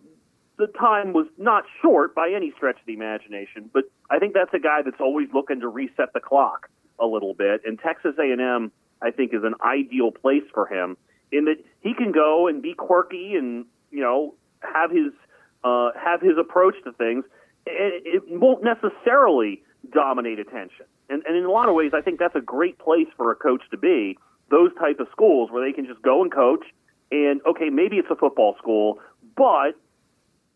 the 0.59 0.67
time 0.79 1.13
was 1.13 1.27
not 1.39 1.65
short 1.81 2.15
by 2.15 2.31
any 2.35 2.53
stretch 2.57 2.77
of 2.81 2.87
the 2.87 2.95
imagination, 2.95 3.71
but 3.73 3.85
I 4.11 4.19
think 4.19 4.35
that's 4.35 4.53
a 4.55 4.59
guy 4.59 4.83
that's 4.85 5.01
always 5.01 5.29
looking 5.33 5.61
to 5.61 5.69
reset 5.69 6.13
the 6.13 6.21
clock 6.21 6.69
a 6.99 7.07
little 7.07 7.35
bit. 7.35 7.63
And 7.65 7.79
Texas 7.79 8.15
A&M, 8.19 8.73
I 9.03 9.11
think, 9.11 9.35
is 9.35 9.45
an 9.45 9.55
ideal 9.65 10.11
place 10.11 10.45
for 10.55 10.67
him 10.67 10.97
in 11.31 11.47
that 11.47 11.57
he 11.81 11.95
can 11.95 12.13
go 12.13 12.47
and 12.47 12.63
be 12.63 12.75
quirky 12.75 13.35
and 13.35 13.65
you 13.91 14.01
know 14.01 14.35
have 14.61 14.91
his 14.91 15.13
uh, 15.65 15.91
have 16.03 16.21
his 16.21 16.37
approach 16.39 16.75
to 16.85 16.93
things. 16.93 17.25
It, 17.67 18.03
it 18.05 18.23
won't 18.29 18.63
necessarily 18.65 19.63
dominate 19.93 20.39
attention, 20.39 20.87
and, 21.09 21.23
and 21.27 21.37
in 21.37 21.45
a 21.45 21.51
lot 21.51 21.69
of 21.69 21.75
ways, 21.75 21.93
I 21.95 22.01
think 22.01 22.19
that's 22.19 22.37
a 22.37 22.41
great 22.41 22.79
place 22.79 23.09
for 23.17 23.31
a 23.31 23.35
coach 23.37 23.63
to 23.71 23.79
be. 23.79 24.19
Those 24.51 24.71
type 24.79 25.01
of 25.01 25.09
schools 25.11 25.51
where 25.51 25.65
they 25.67 25.73
can 25.73 25.87
just 25.87 26.03
go 26.03 26.23
and 26.23 26.31
coach, 26.31 26.65
and 27.11 27.41
okay, 27.47 27.71
maybe 27.71 27.97
it's 27.97 28.11
a 28.11 28.17
football 28.17 28.55
school, 28.59 28.99
but 29.37 29.71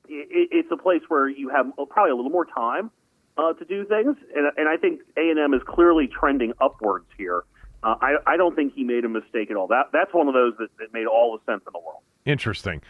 it, 0.09 0.49
it's 0.53 0.68
a 0.70 0.76
place 0.76 1.03
where 1.09 1.28
you 1.28 1.49
have 1.49 1.66
probably 1.88 2.11
a 2.11 2.16
little 2.16 2.30
more 2.30 2.44
time 2.47 2.90
uh, 3.38 3.53
to 3.55 3.64
do 3.64 3.84
things, 3.84 4.16
and, 4.34 4.51
and 4.57 4.68
I 4.68 4.76
think 4.76 5.01
A 5.16 5.30
and 5.30 5.38
M 5.38 5.55
is 5.55 5.62
clearly 5.66 6.09
trending 6.09 6.53
upwards 6.61 7.07
here. 7.16 7.44
Uh, 7.87 7.95
I, 8.01 8.16
I 8.26 8.37
don't 8.37 8.57
think 8.57 8.74
he 8.74 8.82
made 8.82 9.05
a 9.05 9.09
mistake 9.09 9.49
at 9.49 9.57
all. 9.57 9.68
That 9.68 9.91
that's 9.93 10.12
one 10.12 10.26
of 10.26 10.34
those 10.34 10.55
that, 10.59 10.68
that 10.78 10.93
made 10.93 11.07
all 11.07 11.39
the 11.39 11.53
sense 11.53 11.62
in 11.68 11.72
the 11.72 11.78
world. 11.78 12.03
Interesting, 12.24 12.82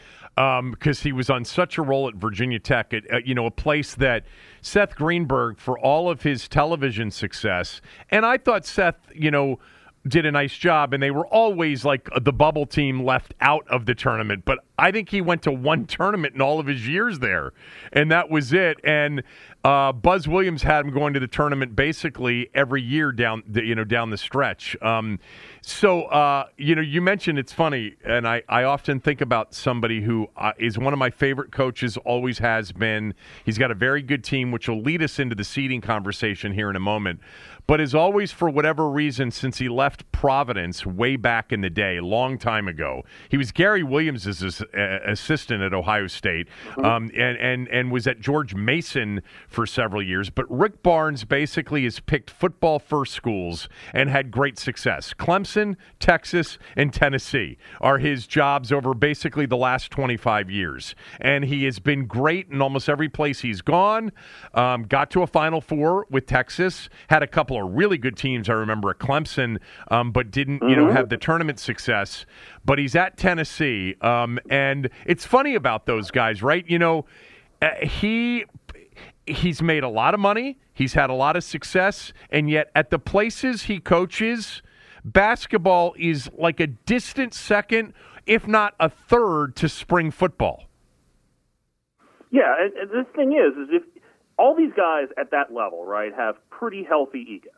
because 0.71 1.03
he 1.03 1.13
was 1.13 1.29
on 1.29 1.45
such 1.45 1.77
a 1.77 1.83
roll 1.83 2.09
at 2.09 2.15
Virginia 2.15 2.59
Tech, 2.59 2.95
at, 2.95 3.03
uh, 3.13 3.19
you 3.23 3.35
know, 3.35 3.45
a 3.45 3.51
place 3.51 3.95
that 3.97 4.25
Seth 4.63 4.97
Greenberg, 4.97 5.59
for 5.59 5.79
all 5.79 6.09
of 6.09 6.23
his 6.23 6.49
television 6.49 7.11
success, 7.11 7.83
and 8.09 8.25
I 8.25 8.39
thought 8.39 8.65
Seth, 8.65 8.97
you 9.15 9.31
know, 9.31 9.59
did 10.09 10.25
a 10.25 10.33
nice 10.33 10.57
job, 10.57 10.95
and 10.95 11.03
they 11.03 11.11
were 11.11 11.27
always 11.27 11.85
like 11.85 12.09
the 12.23 12.33
bubble 12.33 12.65
team 12.67 13.05
left 13.05 13.35
out 13.41 13.67
of 13.69 13.87
the 13.87 13.95
tournament. 13.95 14.45
But 14.45 14.61
I 14.79 14.93
think 14.93 15.11
he 15.11 15.21
went 15.21 15.43
to 15.43 15.53
one 15.53 15.85
tournament 15.87 16.35
in 16.35 16.41
all 16.41 16.59
of 16.59 16.67
his 16.67 16.87
years 16.89 17.19
there, 17.19 17.53
and 17.93 18.11
that 18.11 18.31
was 18.31 18.53
it. 18.53 18.79
And 18.85 19.23
uh, 19.67 19.93
Buzz 19.93 20.29
Williams 20.29 20.63
had 20.63 20.85
him 20.85 20.93
going 20.93 21.13
to 21.15 21.19
the 21.19 21.27
tournament 21.27 21.75
basically 21.75 22.49
every 22.55 22.81
year 22.81 23.11
down, 23.11 23.43
the, 23.49 23.65
you 23.65 23.75
know, 23.75 23.83
down 23.83 24.11
the 24.11 24.17
stretch. 24.17 24.77
Um, 24.81 25.19
so, 25.61 26.05
uh, 26.05 26.47
you 26.57 26.77
know, 26.77 26.83
you 26.83 27.03
mentioned 27.03 27.37
it's 27.37 27.53
funny, 27.53 27.97
and 28.05 28.29
I, 28.29 28.45
I 28.49 28.63
often 28.63 29.01
think 29.01 29.21
about 29.21 29.55
somebody 29.55 30.03
who 30.03 30.29
uh, 30.37 30.53
is 30.57 30.79
one 30.79 30.93
of 30.93 31.01
my 31.01 31.11
favorite 31.11 31.51
coaches, 31.51 31.97
always 31.97 32.39
has 32.39 32.71
been. 32.71 33.13
He's 33.45 33.59
got 33.59 33.73
a 33.73 33.75
very 33.75 34.03
good 34.03 34.23
team, 34.23 34.53
which 34.53 34.69
will 34.69 34.81
lead 34.81 35.03
us 35.03 35.19
into 35.19 35.35
the 35.35 35.43
seeding 35.43 35.81
conversation 35.81 36.53
here 36.53 36.71
in 36.71 36.77
a 36.77 36.81
moment. 36.81 37.19
But 37.67 37.81
as 37.81 37.97
always, 37.97 38.31
for 38.31 38.49
whatever 38.49 38.89
reason, 38.89 39.33
since 39.33 39.59
he 39.59 39.69
left 39.69 40.11
Providence 40.13 40.87
way 40.87 41.17
back 41.17 41.51
in 41.51 41.63
the 41.63 41.71
day, 41.71 41.99
long 41.99 42.39
time 42.39 42.69
ago, 42.69 43.05
he 43.29 43.37
was 43.37 43.51
Gary 43.51 43.83
Williams' 43.83 44.63
uh, 44.63 44.99
assistant 45.05 45.63
at 45.63 45.75
Ohio 45.75 46.07
State, 46.07 46.47
um, 46.79 47.11
and, 47.17 47.37
and 47.39 47.67
and 47.69 47.91
was 47.91 48.07
at 48.07 48.21
George 48.21 48.55
Mason 48.55 49.21
for 49.57 49.67
several 49.67 50.03
years. 50.03 50.29
But 50.29 50.45
Rick 50.51 50.83
Barnes 50.83 51.25
basically 51.25 51.85
has 51.85 51.99
picked 51.99 52.29
football 52.29 52.79
first 52.79 53.15
schools 53.15 53.71
and 53.95 54.11
had 54.11 54.31
great 54.31 54.59
success. 54.59 55.15
Clemson, 55.15 55.77
Texas, 55.99 56.59
and 56.77 56.93
Tennessee 56.93 57.57
are 57.81 57.97
his 57.97 58.27
jobs 58.27 58.71
over 58.71 58.93
basically 58.93 59.47
the 59.47 59.57
last 59.57 59.91
25 59.91 60.51
years. 60.51 60.95
And 61.23 61.47
he 61.47 61.65
has 61.65 61.79
been 61.79 62.05
great 62.05 62.51
in 62.51 62.61
almost 62.61 62.91
every 62.91 63.09
place 63.09 63.41
he's 63.41 63.63
gone. 63.63 64.13
Um, 64.53 64.83
got 64.83 65.11
to 65.13 65.23
a 65.23 65.27
Final 65.27 65.63
Four 65.63 66.07
with 66.11 66.27
Texas, 66.27 66.91
had 67.09 67.23
a 67.23 67.27
couple 67.27 67.57
of 67.57 67.73
really 67.73 67.97
good 67.97 68.19
teams, 68.19 68.51
I 68.51 68.53
remember, 68.53 68.91
at 68.91 68.99
Clemson, 68.99 69.59
um, 69.89 70.13
but 70.13 70.31
didn't, 70.31 70.69
you 70.69 70.77
know, 70.77 70.93
have 70.93 71.09
the 71.09 71.17
tournament 71.17 71.59
success. 71.59 72.27
But 72.63 72.79
he's 72.79 72.95
at 72.95 73.17
Tennessee. 73.17 73.95
Um, 74.03 74.39
and 74.51 74.91
it's 75.07 75.25
funny 75.25 75.55
about 75.55 75.87
those 75.87 76.11
guys, 76.11 76.43
right? 76.43 76.69
You 76.69 76.79
know, 76.79 77.07
uh, 77.63 77.71
he 77.83 78.45
he's 79.27 79.63
made 79.63 79.83
a 79.83 79.89
lot 79.89 80.15
of 80.15 80.21
money. 80.21 80.59
He's 80.73 80.95
had 80.95 81.11
a 81.11 81.15
lot 81.15 81.37
of 81.37 81.45
success, 81.45 82.13
and 82.31 82.49
yet 82.49 82.71
at 82.75 82.91
the 82.91 82.99
places 82.99 83.65
he 83.65 83.81
coaches, 83.81 84.63
basketball 85.05 85.95
is 85.99 86.31
like 86.37 86.61
a 86.61 86.67
distant 86.67 87.35
second, 87.35 87.93
if 88.27 88.47
not 88.47 88.75
a 88.81 88.89
third, 88.89 89.57
to 89.57 89.69
spring 89.69 90.11
football. 90.11 90.65
Yeah, 92.31 92.55
and, 92.59 92.73
and 92.75 92.91
this 92.91 93.15
thing 93.15 93.33
is, 93.33 93.57
is 93.57 93.69
if 93.71 93.83
all 94.39 94.55
these 94.55 94.73
guys 94.77 95.07
at 95.19 95.31
that 95.31 95.53
level, 95.53 95.85
right, 95.85 96.13
have 96.15 96.37
pretty 96.51 96.85
healthy 96.85 97.25
egos. 97.29 97.53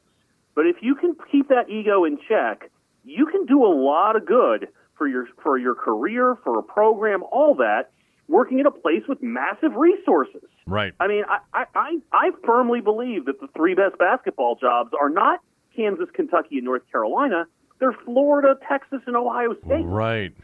But 0.55 0.67
if 0.67 0.77
you 0.81 0.95
can 0.95 1.17
keep 1.31 1.49
that 1.49 1.71
ego 1.71 2.05
in 2.05 2.19
check, 2.29 2.71
you 3.05 3.27
can 3.27 3.47
do 3.47 3.65
a 3.65 3.73
lot 3.73 4.17
of 4.17 4.27
good 4.27 4.69
for 4.97 5.07
your 5.07 5.27
for 5.43 5.57
your 5.57 5.75
career, 5.75 6.37
for 6.45 6.59
a 6.59 6.63
program, 6.63 7.23
all 7.31 7.55
that, 7.57 7.91
working 8.29 8.61
at 8.61 8.67
a 8.67 8.71
place 8.71 9.03
with 9.09 9.23
massive 9.23 9.75
resources. 9.77 10.43
Right. 10.69 10.93
I 11.01 11.09
mean, 11.09 11.25
I, 11.27 11.65
I, 11.75 11.97
I, 12.13 12.31
firmly 12.45 12.83
believe 12.83 13.25
that 13.25 13.41
the 13.41 13.49
three 13.57 13.75
best 13.75 13.97
basketball 13.99 14.57
jobs 14.57 14.91
are 14.99 15.09
not 15.09 15.41
Kansas, 15.75 16.09
Kentucky, 16.13 16.57
and 16.57 16.67
North 16.67 16.83
Carolina. 16.93 17.47
They're 17.79 17.97
Florida, 18.05 18.55
Texas, 18.69 19.01
and 19.07 19.17
Ohio 19.17 19.55
State. 19.65 19.85
Right. 19.85 20.35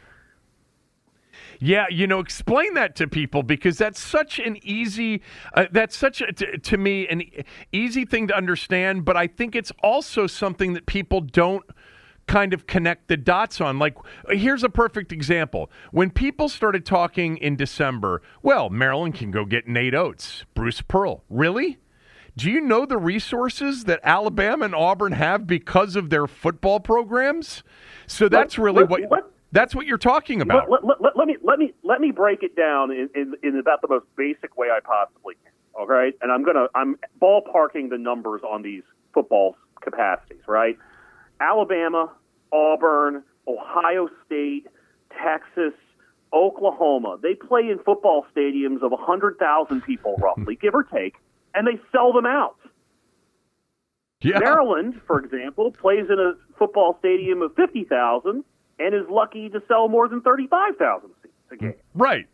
Yeah, 1.60 1.86
you 1.90 2.06
know, 2.06 2.20
explain 2.20 2.74
that 2.74 2.96
to 2.96 3.06
people 3.06 3.42
because 3.42 3.76
that's 3.76 4.00
such 4.00 4.38
an 4.38 4.56
easy, 4.62 5.20
uh, 5.54 5.66
that's 5.70 5.96
such 5.96 6.22
a, 6.22 6.32
to, 6.32 6.58
to 6.58 6.78
me 6.78 7.06
an 7.08 7.22
easy 7.72 8.06
thing 8.06 8.28
to 8.28 8.36
understand. 8.36 9.04
But 9.04 9.16
I 9.16 9.26
think 9.26 9.54
it's 9.54 9.72
also 9.82 10.26
something 10.26 10.72
that 10.72 10.86
people 10.86 11.20
don't 11.20 11.64
kind 12.26 12.52
of 12.54 12.66
connect 12.66 13.08
the 13.08 13.16
dots 13.16 13.60
on. 13.60 13.78
Like, 13.78 13.96
here's 14.30 14.62
a 14.64 14.68
perfect 14.68 15.12
example. 15.12 15.70
When 15.92 16.10
people 16.10 16.48
started 16.48 16.84
talking 16.86 17.36
in 17.38 17.56
December, 17.56 18.22
well, 18.42 18.70
Maryland 18.70 19.14
can 19.14 19.30
go 19.30 19.44
get 19.44 19.68
Nate 19.68 19.94
Oats, 19.94 20.44
Bruce 20.54 20.80
Pearl. 20.80 21.22
Really? 21.28 21.78
Do 22.36 22.50
you 22.50 22.60
know 22.60 22.84
the 22.84 22.96
resources 22.98 23.84
that 23.84 24.00
Alabama 24.02 24.64
and 24.64 24.74
Auburn 24.74 25.12
have 25.12 25.46
because 25.46 25.94
of 25.94 26.10
their 26.10 26.26
football 26.26 26.80
programs? 26.80 27.62
So 28.06 28.28
that's 28.28 28.58
really 28.58 28.80
Let- 28.82 28.90
what. 28.90 29.00
let- 29.10 29.24
That's 29.52 29.72
what 29.72 29.86
you're 29.86 29.98
talking 29.98 30.40
about. 30.40 30.68
Let 30.68 30.82
me 31.28 31.36
let 31.44 31.58
me 31.60 31.72
let 31.84 32.00
me 32.00 32.10
break 32.10 32.42
it 32.42 32.56
down 32.56 32.90
in, 32.90 33.08
in, 33.14 33.34
in 33.44 33.56
about 33.56 33.82
the 33.82 33.88
most 33.88 34.04
basic 34.16 34.56
way 34.56 34.66
I 34.68 34.80
possibly 34.80 35.36
can. 35.44 35.52
All 35.74 35.86
right, 35.86 36.12
and 36.22 36.32
I'm 36.32 36.42
gonna 36.42 36.66
I'm 36.74 36.96
ballparking 37.22 37.88
the 37.90 37.96
numbers 37.98 38.42
on 38.42 38.62
these 38.62 38.82
football 39.12 39.56
capacities. 39.80 40.42
Right, 40.48 40.76
Alabama, 41.40 42.12
Auburn, 42.52 43.22
Ohio 43.48 44.08
State, 44.26 44.66
Texas, 45.22 45.72
Oklahoma. 46.32 47.18
They 47.22 47.34
play 47.34 47.62
in 47.70 47.78
football 47.84 48.26
stadiums 48.36 48.82
of 48.82 48.90
100,000 48.90 49.80
people, 49.82 50.16
roughly, 50.18 50.56
give 50.56 50.74
or 50.74 50.82
take, 50.82 51.14
and 51.54 51.66
they 51.66 51.78
sell 51.92 52.12
them 52.12 52.26
out. 52.26 52.56
Yeah. 54.20 54.38
Maryland, 54.38 55.00
for 55.06 55.18
example, 55.20 55.70
plays 55.72 56.06
in 56.08 56.18
a 56.18 56.32
football 56.58 56.96
stadium 56.98 57.42
of 57.42 57.54
50,000 57.56 58.42
and 58.78 58.94
is 58.94 59.02
lucky 59.10 59.48
to 59.50 59.62
sell 59.68 59.88
more 59.88 60.08
than 60.08 60.22
35,000 60.22 61.10
seats 61.22 61.34
a 61.50 61.56
game. 61.56 61.74
Right. 61.94 62.26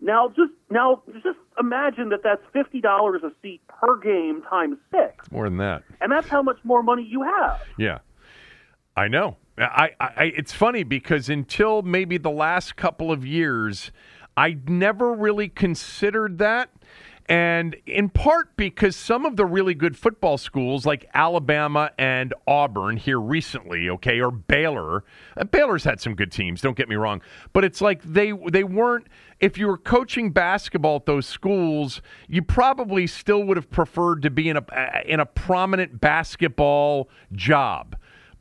Now, 0.00 0.28
just 0.28 0.52
now, 0.70 1.02
just 1.22 1.38
imagine 1.58 2.10
that 2.10 2.22
that's 2.22 2.42
fifty 2.52 2.82
dollars 2.82 3.22
a 3.24 3.30
seat 3.40 3.62
per 3.66 3.96
game 3.96 4.42
times 4.42 4.76
six, 4.90 5.30
More 5.32 5.44
than 5.48 5.56
that. 5.56 5.84
and 6.02 6.12
that's 6.12 6.28
how 6.28 6.42
much 6.42 6.58
more 6.64 6.82
money 6.82 7.02
you 7.02 7.22
have. 7.22 7.62
Yeah, 7.78 8.00
I 8.96 9.08
know. 9.08 9.36
I, 9.58 9.90
I, 10.00 10.24
it's 10.36 10.52
funny 10.52 10.82
because 10.82 11.28
until 11.28 11.82
maybe 11.82 12.18
the 12.18 12.30
last 12.30 12.76
couple 12.76 13.10
of 13.10 13.26
years, 13.26 13.90
I 14.36 14.58
never 14.66 15.12
really 15.14 15.48
considered 15.48 16.38
that. 16.38 16.70
And 17.28 17.74
in 17.86 18.08
part 18.08 18.56
because 18.56 18.94
some 18.94 19.26
of 19.26 19.36
the 19.36 19.44
really 19.44 19.74
good 19.74 19.96
football 19.96 20.38
schools 20.38 20.86
like 20.86 21.08
Alabama 21.12 21.90
and 21.98 22.32
Auburn 22.46 22.96
here 22.98 23.18
recently, 23.18 23.90
okay, 23.90 24.20
or 24.20 24.30
Baylor, 24.30 25.02
uh, 25.36 25.42
Baylor's 25.44 25.82
had 25.82 26.00
some 26.00 26.14
good 26.14 26.30
teams, 26.30 26.60
don't 26.60 26.76
get 26.76 26.88
me 26.88 26.94
wrong, 26.94 27.20
but 27.52 27.64
it's 27.64 27.80
like 27.80 28.00
they 28.04 28.32
they 28.50 28.62
weren't 28.62 29.08
if 29.40 29.58
you 29.58 29.66
were 29.66 29.76
coaching 29.76 30.30
basketball 30.30 30.96
at 30.96 31.06
those 31.06 31.26
schools, 31.26 32.00
you 32.28 32.42
probably 32.42 33.08
still 33.08 33.42
would 33.42 33.56
have 33.56 33.70
preferred 33.70 34.22
to 34.22 34.30
be 34.30 34.48
in 34.48 34.56
a 34.56 34.64
in 35.04 35.18
a 35.18 35.26
prominent 35.26 36.00
basketball 36.00 37.10
job. 37.32 37.96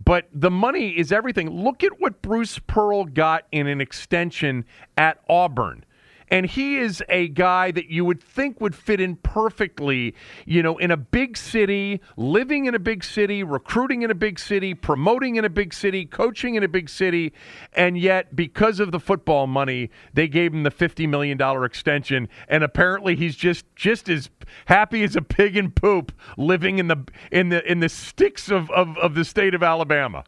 But 0.06 0.28
the 0.32 0.52
money 0.52 0.92
is 0.98 1.12
everything. 1.12 1.50
Look 1.50 1.84
at 1.84 2.00
what 2.00 2.22
Bruce 2.22 2.60
Pearl 2.60 3.06
got 3.06 3.48
in 3.52 3.66
an 3.68 3.82
extension 3.82 4.66
at 4.98 5.20
Auburn. 5.28 5.84
And 6.30 6.46
he 6.46 6.78
is 6.78 7.04
a 7.10 7.28
guy 7.28 7.72
that 7.72 7.90
you 7.90 8.04
would 8.06 8.22
think 8.22 8.60
would 8.60 8.76
fit 8.76 9.00
in 9.00 9.16
perfectly, 9.18 10.16
you 10.46 10.64
know, 10.64 10.78
in 10.78 10.92
a 10.92 10.98
big 10.98 11.38
city, 11.38 12.02
living 12.18 12.66
in 12.66 12.74
a 12.74 12.80
big 12.80 13.04
city, 13.04 13.44
recruiting 13.44 14.02
in 14.02 14.10
a 14.10 14.16
big 14.16 14.40
city, 14.40 14.74
promoting 14.74 15.36
in 15.36 15.46
a 15.46 15.50
big 15.50 15.74
city, 15.74 16.06
coaching 16.06 16.56
in 16.56 16.64
a 16.64 16.68
big 16.68 16.90
city. 16.90 17.34
And 17.74 17.98
yet, 17.98 18.36
because 18.36 18.80
of 18.80 18.92
the 18.92 19.00
football 19.00 19.48
money, 19.48 19.92
they 20.14 20.28
gave 20.28 20.54
him 20.54 20.64
the 20.64 20.72
$50 20.72 21.08
million 21.08 21.40
extension. 21.64 22.28
And 22.48 22.64
apparently 22.64 23.16
he's 23.16 23.36
just 23.36 23.66
just 23.76 24.10
as 24.10 24.30
happy 24.66 25.04
as 25.04 25.16
a 25.16 25.22
pig 25.22 25.58
in 25.58 25.72
poop 25.72 26.12
living 26.38 26.80
in 26.80 26.88
the 26.88 27.06
in 27.32 27.50
the 27.50 27.70
in 27.70 27.80
the 27.80 27.90
sticks 27.90 28.50
of, 28.50 28.70
of, 28.72 28.98
of 28.98 29.16
the 29.16 29.26
state 29.26 29.54
of 29.54 29.62
Alabama. 29.62 30.24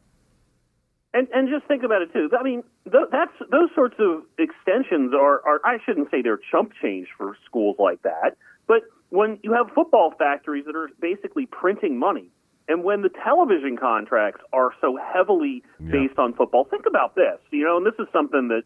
And 1.14 1.28
and 1.34 1.50
just 1.50 1.66
think 1.68 1.84
about 1.84 2.02
it 2.02 2.12
too. 2.12 2.30
I 2.38 2.44
mean, 2.44 2.64
th- 2.84 3.08
that's 3.12 3.32
those 3.52 3.70
sorts 3.74 3.96
of 4.00 4.24
extensions 4.38 5.14
are, 5.14 5.42
are 5.48 5.62
I 5.64 5.78
shouldn't 5.86 6.12
say 6.12 6.22
they're 6.22 6.40
chump 6.52 6.74
change 6.82 7.08
for 7.18 7.38
schools 7.46 7.78
like 7.80 8.02
that, 8.04 8.36
but 8.68 8.84
when 9.10 9.40
you 9.42 9.54
have 9.54 9.68
football 9.74 10.14
factories 10.18 10.66
that 10.66 10.76
are 10.76 10.90
basically 11.00 11.46
printing 11.46 11.98
money, 11.98 12.30
and 12.68 12.84
when 12.84 13.02
the 13.02 13.10
television 13.10 13.78
contracts 13.78 14.42
are 14.52 14.72
so 14.82 14.98
heavily 14.98 15.64
based 15.80 16.20
on 16.20 16.34
football, 16.34 16.66
think 16.66 16.86
about 16.86 17.16
this. 17.16 17.40
You 17.52 17.64
know, 17.64 17.78
and 17.78 17.86
this 17.86 17.96
is 18.00 18.08
something 18.12 18.50
that 18.50 18.64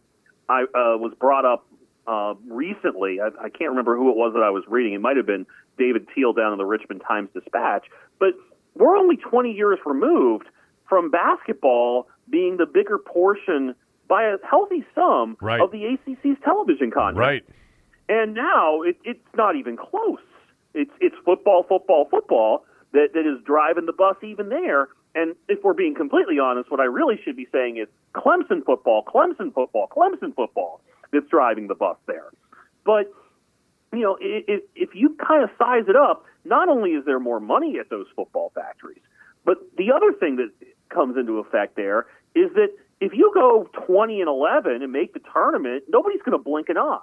I 0.48 0.62
uh, 0.62 0.98
was 0.98 1.12
brought 1.18 1.44
up 1.44 1.64
uh, 2.06 2.34
recently. 2.48 3.20
I, 3.20 3.28
I 3.44 3.48
can't 3.48 3.70
remember 3.70 3.96
who 3.96 4.10
it 4.10 4.16
was 4.16 4.32
that 4.34 4.42
I 4.42 4.50
was 4.50 4.64
reading. 4.66 4.94
It 4.94 5.00
might 5.00 5.16
have 5.16 5.26
been 5.26 5.46
David 5.78 6.08
Teel 6.14 6.32
down 6.32 6.52
in 6.52 6.58
the 6.58 6.64
Richmond 6.64 7.02
Times 7.06 7.28
Dispatch, 7.32 7.86
but 8.18 8.30
we're 8.74 8.96
only 8.96 9.16
20 9.16 9.52
years 9.52 9.78
removed 9.86 10.46
from 10.88 11.10
basketball 11.10 12.08
being 12.30 12.56
the 12.56 12.66
bigger 12.66 12.98
portion 12.98 13.74
by 14.08 14.24
a 14.24 14.36
healthy 14.48 14.84
sum 14.94 15.36
Right. 15.40 15.60
of 15.60 15.70
the 15.70 15.84
ACC's 15.84 16.38
television 16.44 16.90
contract. 16.90 17.16
Right. 17.16 17.44
And 18.08 18.34
now 18.34 18.82
it, 18.82 18.96
it's 19.04 19.20
not 19.36 19.56
even 19.56 19.76
close. 19.76 20.18
It's 20.74 20.90
it's 21.00 21.16
football, 21.24 21.64
football, 21.68 22.08
football 22.10 22.64
that, 22.92 23.08
that 23.14 23.26
is 23.26 23.42
driving 23.44 23.86
the 23.86 23.92
bus 23.92 24.16
even 24.22 24.48
there. 24.48 24.88
And 25.14 25.34
if 25.48 25.62
we're 25.62 25.74
being 25.74 25.94
completely 25.94 26.38
honest, 26.38 26.70
what 26.70 26.80
I 26.80 26.84
really 26.84 27.20
should 27.22 27.36
be 27.36 27.46
saying 27.52 27.76
is 27.76 27.86
Clemson 28.14 28.64
football, 28.64 29.04
Clemson 29.04 29.52
football, 29.52 29.88
Clemson 29.88 30.34
football 30.34 30.80
that's 31.12 31.28
driving 31.28 31.68
the 31.68 31.74
bus 31.74 31.96
there. 32.06 32.30
But 32.84 33.12
you 33.92 34.00
know, 34.00 34.16
if, 34.20 34.62
if 34.74 34.90
you 34.94 35.16
kind 35.26 35.44
of 35.44 35.50
size 35.58 35.84
it 35.88 35.96
up, 35.96 36.24
not 36.44 36.68
only 36.68 36.92
is 36.92 37.04
there 37.04 37.20
more 37.20 37.40
money 37.40 37.78
at 37.78 37.90
those 37.90 38.06
football 38.16 38.50
factories, 38.54 39.02
but 39.44 39.58
the 39.76 39.92
other 39.92 40.12
thing 40.18 40.36
that 40.36 40.50
comes 40.92 41.16
into 41.16 41.38
effect 41.38 41.76
there 41.76 42.06
is 42.34 42.52
that 42.54 42.68
if 43.00 43.12
you 43.14 43.32
go 43.34 43.68
20 43.86 44.20
and 44.20 44.28
11 44.28 44.82
and 44.82 44.92
make 44.92 45.12
the 45.12 45.20
tournament, 45.32 45.84
nobody's 45.88 46.22
going 46.22 46.38
to 46.38 46.42
blink 46.42 46.68
an 46.68 46.78
eye 46.78 46.98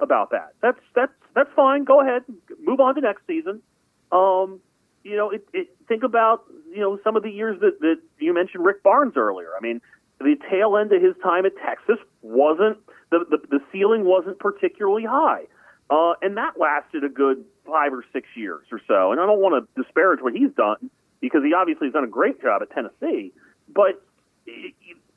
about 0.00 0.30
that. 0.30 0.54
That's 0.62 0.80
that's 0.94 1.12
that's 1.34 1.50
fine. 1.54 1.84
Go 1.84 2.00
ahead, 2.00 2.22
move 2.62 2.80
on 2.80 2.94
to 2.94 3.00
next 3.00 3.26
season. 3.26 3.62
Um, 4.10 4.60
you 5.02 5.16
know, 5.16 5.30
it, 5.30 5.46
it, 5.52 5.68
think 5.86 6.02
about 6.02 6.44
you 6.72 6.80
know 6.80 6.98
some 7.04 7.16
of 7.16 7.22
the 7.22 7.30
years 7.30 7.60
that 7.60 7.80
that 7.80 7.96
you 8.18 8.32
mentioned 8.32 8.64
Rick 8.64 8.82
Barnes 8.82 9.14
earlier. 9.16 9.50
I 9.56 9.60
mean, 9.60 9.80
the 10.18 10.36
tail 10.50 10.76
end 10.76 10.92
of 10.92 11.02
his 11.02 11.14
time 11.22 11.44
at 11.46 11.52
Texas 11.64 11.98
wasn't 12.22 12.78
the 13.10 13.24
the, 13.30 13.38
the 13.50 13.60
ceiling 13.72 14.04
wasn't 14.04 14.38
particularly 14.38 15.04
high, 15.04 15.42
uh, 15.90 16.14
and 16.22 16.36
that 16.36 16.58
lasted 16.58 17.04
a 17.04 17.08
good 17.08 17.44
five 17.66 17.92
or 17.92 18.04
six 18.12 18.28
years 18.34 18.64
or 18.72 18.80
so. 18.88 19.12
And 19.12 19.20
I 19.20 19.26
don't 19.26 19.40
want 19.40 19.62
to 19.62 19.82
disparage 19.82 20.20
what 20.22 20.32
he's 20.32 20.52
done 20.56 20.90
because 21.24 21.42
he 21.42 21.54
obviously 21.54 21.86
has 21.86 21.94
done 21.94 22.04
a 22.04 22.08
great 22.08 22.40
job 22.42 22.60
at 22.60 22.70
Tennessee, 22.70 23.32
but 23.72 24.02
it, 24.46 24.74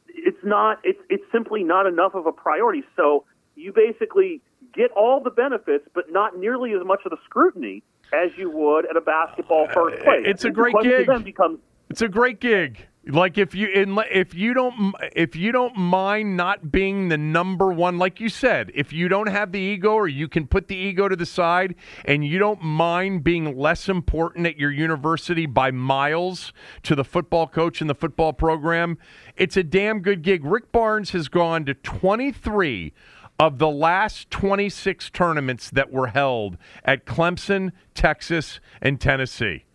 it's 0.08 0.38
not 0.42 0.80
it's 0.86 1.00
it's 1.10 1.24
simply 1.34 1.64
not 1.64 1.86
enough 1.86 2.16
of 2.16 2.26
a 2.26 2.32
priority. 2.32 2.84
So 2.96 3.26
you 3.56 3.74
basically 3.74 4.42
get 4.74 4.90
all 4.92 5.20
the 5.22 5.30
benefits, 5.30 5.86
but 5.94 6.10
not 6.10 6.40
nearly 6.40 6.72
as 6.72 6.86
much 6.86 7.02
of 7.04 7.12
the 7.12 7.18
scrutiny 7.26 7.84
as 8.14 8.32
you 8.38 8.50
would 8.50 8.86
at 8.90 8.96
a 8.96 9.02
basketball 9.02 9.68
first 9.68 10.00
uh, 10.00 10.04
place. 10.06 10.24
it's 10.26 10.46
a 10.46 10.50
great 10.50 10.76
gig. 10.82 11.08
Then 11.08 11.24
becomes 11.24 11.60
It's 11.90 12.02
a 12.02 12.08
great 12.08 12.40
gig. 12.40 12.88
Like 13.08 13.38
if 13.38 13.56
you 13.56 13.68
in, 13.70 13.98
if 14.12 14.34
you 14.34 14.54
don't 14.54 14.94
if 15.16 15.36
you 15.36 15.54
don't 15.54 15.78
mind 15.78 16.36
not 16.36 16.72
being 16.72 17.08
the 17.08 17.18
number 17.18 17.72
one, 17.72 17.98
like 17.98 18.20
you 18.20 18.28
said, 18.28 18.70
if 18.76 18.92
you 18.92 19.08
don't 19.08 19.28
have 19.28 19.54
the 19.54 19.60
ego 19.60 19.94
or 19.94 20.08
you 20.10 20.28
can 20.28 20.46
put 20.46 20.68
the 20.68 20.76
ego 20.76 21.08
to 21.08 21.16
the 21.16 21.26
side, 21.26 21.76
and 22.04 22.26
you 22.26 22.38
don't 22.38 22.62
mind 22.62 23.24
being 23.24 23.58
less 23.58 23.88
important 23.88 24.46
at 24.46 24.58
your 24.58 24.72
university 24.72 25.46
by 25.46 25.72
miles 25.72 26.52
to 26.84 26.96
the 26.96 27.06
football 27.06 27.48
coach 27.48 27.80
and 27.80 27.90
the 27.90 27.96
football 27.96 28.34
program, 28.34 28.98
it's 29.38 29.56
a 29.56 29.64
damn 29.64 30.00
good 30.00 30.22
gig. 30.22 30.44
Rick 30.44 30.74
Barnes 30.74 31.12
has 31.12 31.30
gone 31.30 31.64
to 31.66 31.74
23 31.74 32.94
of 33.40 33.58
the 33.60 33.70
last 33.70 34.30
26 34.32 35.12
tournaments 35.12 35.70
that 35.70 35.92
were 35.92 36.08
held 36.08 36.58
at 36.84 37.06
Clemson, 37.06 37.72
Texas, 37.94 38.60
and 38.82 39.00
Tennessee. 39.00 39.67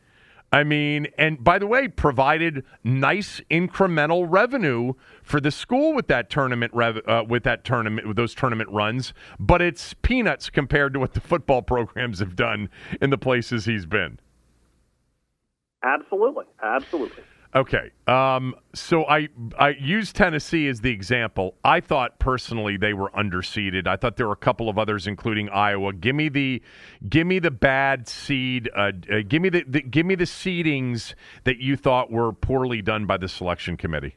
I 0.53 0.65
mean, 0.65 1.09
and 1.17 1.43
by 1.43 1.59
the 1.59 1.67
way, 1.67 1.89
provided 1.89 2.63
nice 2.85 3.41
incremental 3.51 4.27
revenue 4.29 4.93
for 5.23 5.41
the 5.41 5.51
school 5.51 5.95
with 5.95 6.09
that 6.09 6.29
tournament 6.29 6.75
rev- 6.75 7.01
uh, 7.09 7.25
with 7.27 7.45
that 7.45 7.65
tournament 7.65 8.07
with 8.07 8.17
those 8.17 8.35
tournament 8.35 8.69
runs, 8.71 9.15
but 9.41 9.63
it's 9.63 9.95
peanuts 9.95 10.51
compared 10.51 10.93
to 10.93 11.01
what 11.01 11.15
the 11.15 11.21
football 11.21 11.63
programs 11.75 12.19
have 12.19 12.37
done 12.37 12.69
in 13.01 13.09
the 13.09 13.19
places 13.19 13.65
he's 13.65 13.87
been. 13.87 14.19
absolutely, 15.83 16.45
absolutely. 16.63 17.25
Okay, 17.55 17.91
um, 18.07 18.55
so 18.75 19.05
I 19.05 19.29
I 19.59 19.71
use 19.71 20.11
Tennessee 20.13 20.69
as 20.69 20.81
the 20.81 20.91
example. 20.91 21.55
I 21.65 21.81
thought 21.81 22.19
personally 22.19 22.79
they 22.79 22.95
were 22.95 23.11
underseeded. 23.11 23.87
I 23.87 23.97
thought 23.97 24.17
there 24.17 24.27
were 24.27 24.33
a 24.33 24.37
couple 24.37 24.71
of 24.71 24.79
others, 24.79 25.07
including 25.07 25.51
Iowa. 25.51 25.93
Give 25.93 26.17
me 26.17 26.31
the 26.31 26.63
give 27.11 27.27
me 27.27 27.41
the 27.41 27.51
bad 27.51 28.09
seed. 28.09 28.71
Uh, 28.75 28.93
uh, 29.13 29.19
give 29.29 29.43
me 29.43 29.51
the, 29.51 29.65
the 29.69 29.83
give 29.83 30.07
me 30.07 30.15
the 30.15 30.25
seedings 30.25 31.15
that 31.45 31.59
you 31.59 31.77
thought 31.77 32.11
were 32.11 32.33
poorly 32.33 32.81
done 32.81 33.05
by 33.05 33.19
the 33.19 33.29
selection 33.29 33.77
committee. 33.77 34.17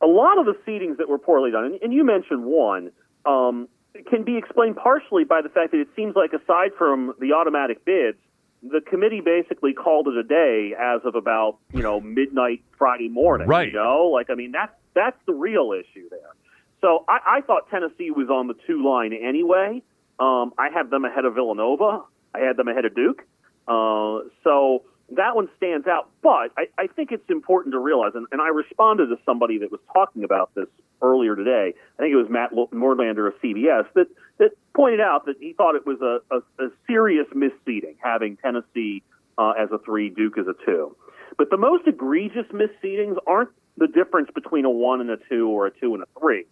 a 0.00 0.06
lot 0.06 0.38
of 0.38 0.46
the 0.46 0.54
seedings 0.66 0.96
that 0.98 1.08
were 1.08 1.18
poorly 1.18 1.50
done, 1.50 1.64
and, 1.64 1.82
and 1.82 1.92
you 1.92 2.04
mentioned 2.04 2.44
one, 2.44 2.90
um, 3.26 3.68
can 4.08 4.22
be 4.22 4.36
explained 4.36 4.76
partially 4.76 5.24
by 5.24 5.42
the 5.42 5.48
fact 5.48 5.72
that 5.72 5.80
it 5.80 5.88
seems 5.96 6.14
like 6.14 6.32
aside 6.32 6.70
from 6.78 7.14
the 7.20 7.32
automatic 7.32 7.84
bids, 7.84 8.18
the 8.62 8.80
committee 8.80 9.20
basically 9.20 9.72
called 9.72 10.08
it 10.08 10.16
a 10.16 10.22
day 10.22 10.74
as 10.78 11.00
of 11.04 11.14
about 11.14 11.58
you 11.72 11.82
know 11.82 12.00
midnight 12.00 12.62
Friday 12.76 13.08
morning. 13.08 13.48
Right. 13.48 13.68
You 13.68 13.74
know, 13.74 14.10
like 14.12 14.30
I 14.30 14.34
mean 14.34 14.52
that's 14.52 14.72
that's 14.94 15.18
the 15.26 15.32
real 15.32 15.72
issue 15.72 16.08
there. 16.10 16.34
So 16.80 17.04
I, 17.08 17.38
I 17.38 17.40
thought 17.42 17.68
Tennessee 17.70 18.10
was 18.10 18.28
on 18.28 18.46
the 18.46 18.54
two 18.66 18.84
line 18.84 19.12
anyway. 19.12 19.82
Um, 20.20 20.52
I 20.58 20.68
had 20.72 20.90
them 20.90 21.04
ahead 21.04 21.24
of 21.24 21.34
Villanova. 21.34 22.02
I 22.34 22.40
had 22.40 22.56
them 22.56 22.68
ahead 22.68 22.84
of 22.84 22.94
Duke. 22.94 23.22
Uh, 23.66 24.20
so 24.44 24.82
that 25.16 25.34
one 25.34 25.48
stands 25.56 25.86
out. 25.86 26.10
But 26.22 26.52
I, 26.56 26.66
I 26.76 26.86
think 26.86 27.12
it's 27.12 27.28
important 27.30 27.72
to 27.72 27.78
realize, 27.78 28.12
and, 28.14 28.26
and 28.32 28.40
I 28.40 28.48
responded 28.48 29.06
to 29.06 29.16
somebody 29.24 29.58
that 29.58 29.70
was 29.70 29.80
talking 29.92 30.24
about 30.24 30.54
this 30.54 30.66
earlier 31.00 31.36
today. 31.36 31.74
I 31.98 32.02
think 32.02 32.12
it 32.12 32.16
was 32.16 32.28
Matt 32.28 32.52
Norlander 32.52 33.28
of 33.28 33.34
CBS 33.40 33.86
that 33.94 34.06
that 34.38 34.50
pointed 34.74 35.00
out 35.00 35.26
that 35.26 35.36
he 35.40 35.52
thought 35.52 35.74
it 35.74 35.86
was 35.86 36.00
a, 36.00 36.20
a, 36.34 36.64
a 36.64 36.70
serious 36.86 37.26
misseeding 37.34 37.96
having 37.98 38.36
Tennessee 38.36 39.02
uh, 39.36 39.52
as 39.58 39.70
a 39.72 39.78
three, 39.78 40.10
Duke 40.10 40.38
as 40.38 40.46
a 40.46 40.54
two. 40.64 40.96
But 41.36 41.50
the 41.50 41.56
most 41.56 41.86
egregious 41.86 42.46
misseedings 42.52 43.16
aren't 43.26 43.50
the 43.76 43.86
difference 43.86 44.30
between 44.34 44.64
a 44.64 44.70
one 44.70 45.00
and 45.00 45.10
a 45.10 45.16
two 45.28 45.48
or 45.48 45.66
a 45.66 45.70
two 45.70 45.94
and 45.94 46.02
a 46.02 46.20
three. 46.20 46.46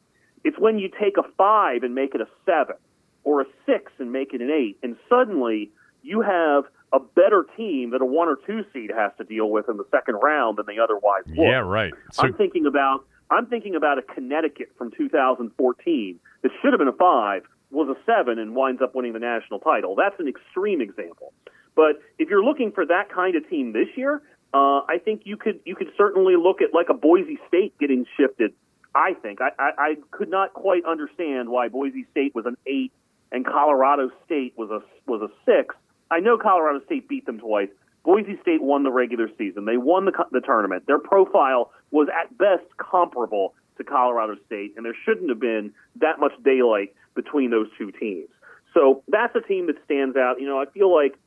It's 0.44 0.58
when 0.58 0.78
you 0.78 0.88
take 0.88 1.16
a 1.16 1.24
five 1.36 1.82
and 1.82 1.94
make 1.94 2.14
it 2.14 2.20
a 2.20 2.28
seven, 2.44 2.76
or 3.24 3.40
a 3.40 3.44
six 3.66 3.90
and 3.98 4.12
make 4.12 4.32
it 4.32 4.40
an 4.40 4.50
eight, 4.50 4.78
and 4.82 4.96
suddenly 5.08 5.70
you 6.02 6.20
have 6.20 6.64
a 6.96 7.00
better 7.00 7.46
team 7.56 7.90
that 7.90 8.00
a 8.00 8.04
one 8.04 8.28
or 8.28 8.38
two 8.46 8.64
seed 8.72 8.90
has 8.96 9.12
to 9.18 9.24
deal 9.24 9.50
with 9.50 9.68
in 9.68 9.76
the 9.76 9.86
second 9.90 10.14
round 10.16 10.56
than 10.56 10.64
they 10.66 10.78
otherwise 10.78 11.24
would. 11.26 11.36
Yeah, 11.36 11.58
right. 11.58 11.92
So, 12.12 12.22
I'm 12.22 12.34
thinking 12.34 12.66
about 12.66 13.04
I'm 13.30 13.46
thinking 13.46 13.74
about 13.74 13.98
a 13.98 14.02
Connecticut 14.02 14.70
from 14.78 14.90
2014 14.96 16.20
that 16.42 16.50
should 16.62 16.72
have 16.72 16.78
been 16.78 16.88
a 16.88 16.92
five, 16.92 17.42
was 17.70 17.88
a 17.88 17.98
seven, 18.06 18.38
and 18.38 18.54
winds 18.54 18.80
up 18.80 18.94
winning 18.94 19.12
the 19.12 19.18
national 19.18 19.60
title. 19.60 19.94
That's 19.94 20.18
an 20.18 20.28
extreme 20.28 20.80
example. 20.80 21.32
But 21.74 22.00
if 22.18 22.30
you're 22.30 22.44
looking 22.44 22.72
for 22.72 22.86
that 22.86 23.10
kind 23.12 23.36
of 23.36 23.48
team 23.50 23.72
this 23.72 23.88
year, 23.96 24.22
uh, 24.54 24.80
I 24.88 24.98
think 25.04 25.22
you 25.24 25.36
could 25.36 25.60
you 25.64 25.76
could 25.76 25.90
certainly 25.98 26.36
look 26.36 26.62
at 26.62 26.72
like 26.72 26.88
a 26.88 26.94
Boise 26.94 27.38
State 27.48 27.76
getting 27.78 28.06
shifted. 28.16 28.54
I 28.94 29.12
think 29.12 29.40
I, 29.42 29.50
I, 29.58 29.70
I 29.78 29.94
could 30.10 30.30
not 30.30 30.54
quite 30.54 30.86
understand 30.86 31.50
why 31.50 31.68
Boise 31.68 32.06
State 32.10 32.34
was 32.34 32.46
an 32.46 32.56
eight 32.66 32.92
and 33.32 33.44
Colorado 33.44 34.10
State 34.24 34.54
was 34.56 34.70
a 34.70 34.80
was 35.10 35.20
a 35.20 35.28
six. 35.44 35.74
I 36.10 36.20
know 36.20 36.38
Colorado 36.38 36.84
State 36.84 37.08
beat 37.08 37.26
them 37.26 37.38
twice. 37.38 37.68
Boise 38.04 38.38
State 38.40 38.62
won 38.62 38.84
the 38.84 38.92
regular 38.92 39.28
season. 39.36 39.64
They 39.64 39.76
won 39.76 40.04
the, 40.04 40.12
the 40.30 40.40
tournament. 40.40 40.86
Their 40.86 41.00
profile 41.00 41.72
was 41.90 42.08
at 42.08 42.36
best 42.38 42.64
comparable 42.78 43.54
to 43.78 43.84
Colorado 43.84 44.36
State, 44.46 44.74
and 44.76 44.86
there 44.86 44.94
shouldn't 45.04 45.28
have 45.28 45.40
been 45.40 45.72
that 45.96 46.20
much 46.20 46.32
daylight 46.44 46.94
between 47.14 47.50
those 47.50 47.66
two 47.76 47.90
teams. 47.90 48.28
So 48.72 49.02
that's 49.08 49.34
a 49.34 49.40
team 49.40 49.66
that 49.66 49.76
stands 49.84 50.16
out. 50.16 50.40
You 50.40 50.46
know, 50.46 50.60
I 50.60 50.66
feel 50.66 50.94
like 50.94 51.18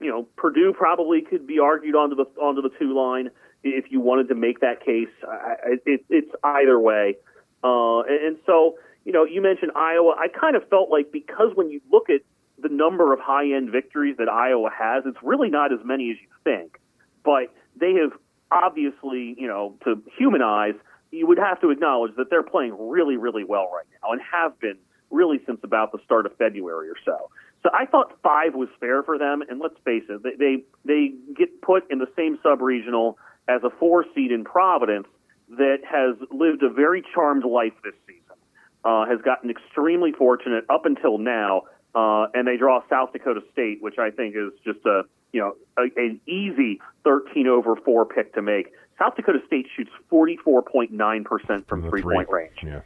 you 0.00 0.10
know 0.10 0.26
Purdue 0.36 0.74
probably 0.76 1.22
could 1.22 1.46
be 1.46 1.58
argued 1.58 1.94
onto 1.94 2.16
the 2.16 2.24
onto 2.40 2.62
the 2.62 2.70
two 2.78 2.94
line 2.94 3.30
if 3.62 3.86
you 3.90 4.00
wanted 4.00 4.28
to 4.28 4.34
make 4.34 4.60
that 4.60 4.84
case. 4.84 5.08
I, 5.26 5.76
it, 5.86 6.04
it's 6.10 6.30
either 6.42 6.78
way, 6.78 7.16
uh, 7.62 8.00
and, 8.00 8.26
and 8.26 8.36
so 8.44 8.76
you 9.04 9.12
know 9.12 9.24
you 9.24 9.40
mentioned 9.40 9.72
Iowa. 9.74 10.16
I 10.18 10.28
kind 10.28 10.56
of 10.56 10.68
felt 10.68 10.90
like 10.90 11.12
because 11.12 11.52
when 11.54 11.70
you 11.70 11.80
look 11.90 12.10
at 12.10 12.20
the 12.64 12.68
number 12.68 13.12
of 13.12 13.20
high 13.20 13.52
end 13.54 13.70
victories 13.70 14.16
that 14.18 14.28
Iowa 14.28 14.70
has, 14.76 15.04
it's 15.06 15.22
really 15.22 15.50
not 15.50 15.72
as 15.72 15.78
many 15.84 16.10
as 16.10 16.16
you 16.20 16.28
think. 16.42 16.80
But 17.22 17.54
they 17.76 17.92
have 18.02 18.12
obviously, 18.50 19.36
you 19.38 19.46
know, 19.46 19.76
to 19.84 20.02
humanize, 20.18 20.74
you 21.12 21.26
would 21.26 21.38
have 21.38 21.60
to 21.60 21.70
acknowledge 21.70 22.16
that 22.16 22.30
they're 22.30 22.42
playing 22.42 22.76
really, 22.78 23.16
really 23.16 23.44
well 23.44 23.70
right 23.72 23.86
now 24.02 24.12
and 24.12 24.20
have 24.32 24.58
been 24.58 24.78
really 25.10 25.38
since 25.46 25.60
about 25.62 25.92
the 25.92 25.98
start 26.04 26.26
of 26.26 26.36
February 26.36 26.88
or 26.88 26.96
so. 27.04 27.30
So 27.62 27.70
I 27.72 27.86
thought 27.86 28.12
five 28.22 28.54
was 28.54 28.68
fair 28.80 29.02
for 29.02 29.16
them, 29.16 29.42
and 29.48 29.60
let's 29.60 29.76
face 29.84 30.02
it, 30.08 30.22
they 30.22 30.34
they, 30.36 30.64
they 30.84 31.14
get 31.36 31.62
put 31.62 31.90
in 31.90 31.98
the 31.98 32.08
same 32.16 32.38
sub 32.42 32.60
regional 32.60 33.18
as 33.48 33.62
a 33.62 33.70
four 33.78 34.04
seed 34.14 34.32
in 34.32 34.44
Providence 34.44 35.06
that 35.50 35.78
has 35.84 36.16
lived 36.30 36.62
a 36.62 36.70
very 36.70 37.02
charmed 37.14 37.44
life 37.44 37.72
this 37.82 37.94
season, 38.06 38.36
uh, 38.84 39.06
has 39.06 39.20
gotten 39.22 39.50
extremely 39.50 40.12
fortunate 40.12 40.64
up 40.68 40.84
until 40.84 41.18
now, 41.18 41.62
uh, 41.94 42.26
and 42.34 42.46
they 42.46 42.56
draw 42.56 42.82
South 42.88 43.12
Dakota 43.12 43.40
State, 43.52 43.82
which 43.82 43.98
I 43.98 44.10
think 44.10 44.34
is 44.36 44.52
just 44.64 44.84
a 44.86 45.02
you 45.32 45.40
know 45.40 45.54
a, 45.78 45.82
an 45.96 46.20
easy 46.26 46.80
13 47.04 47.46
over 47.46 47.76
four 47.76 48.04
pick 48.04 48.34
to 48.34 48.42
make. 48.42 48.72
South 48.98 49.16
Dakota 49.16 49.40
State 49.46 49.66
shoots 49.76 49.90
44.9 50.10 51.24
percent 51.24 51.68
from, 51.68 51.88
three 51.88 52.02
point 52.02 52.28
range. 52.28 52.56
Yeah. 52.62 52.80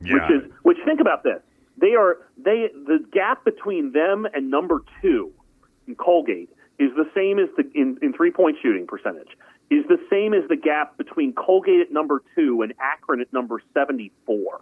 yeah. 0.00 0.14
Which 0.14 0.30
is 0.30 0.52
which. 0.62 0.78
Think 0.84 1.00
about 1.00 1.22
this. 1.22 1.40
They 1.78 1.94
are 1.94 2.18
they 2.36 2.68
the 2.74 3.04
gap 3.12 3.44
between 3.44 3.92
them 3.92 4.26
and 4.32 4.50
number 4.50 4.82
two 5.02 5.32
in 5.86 5.94
Colgate 5.96 6.50
is 6.78 6.90
the 6.96 7.08
same 7.14 7.38
as 7.38 7.48
the 7.56 7.64
in, 7.74 7.98
in 8.02 8.12
three 8.12 8.30
point 8.30 8.56
shooting 8.62 8.86
percentage 8.86 9.36
is 9.70 9.84
the 9.88 9.98
same 10.10 10.34
as 10.34 10.46
the 10.48 10.56
gap 10.56 10.96
between 10.96 11.32
Colgate 11.32 11.80
at 11.80 11.92
number 11.92 12.22
two 12.34 12.62
and 12.62 12.74
Akron 12.80 13.20
at 13.20 13.32
number 13.32 13.60
74. 13.72 14.60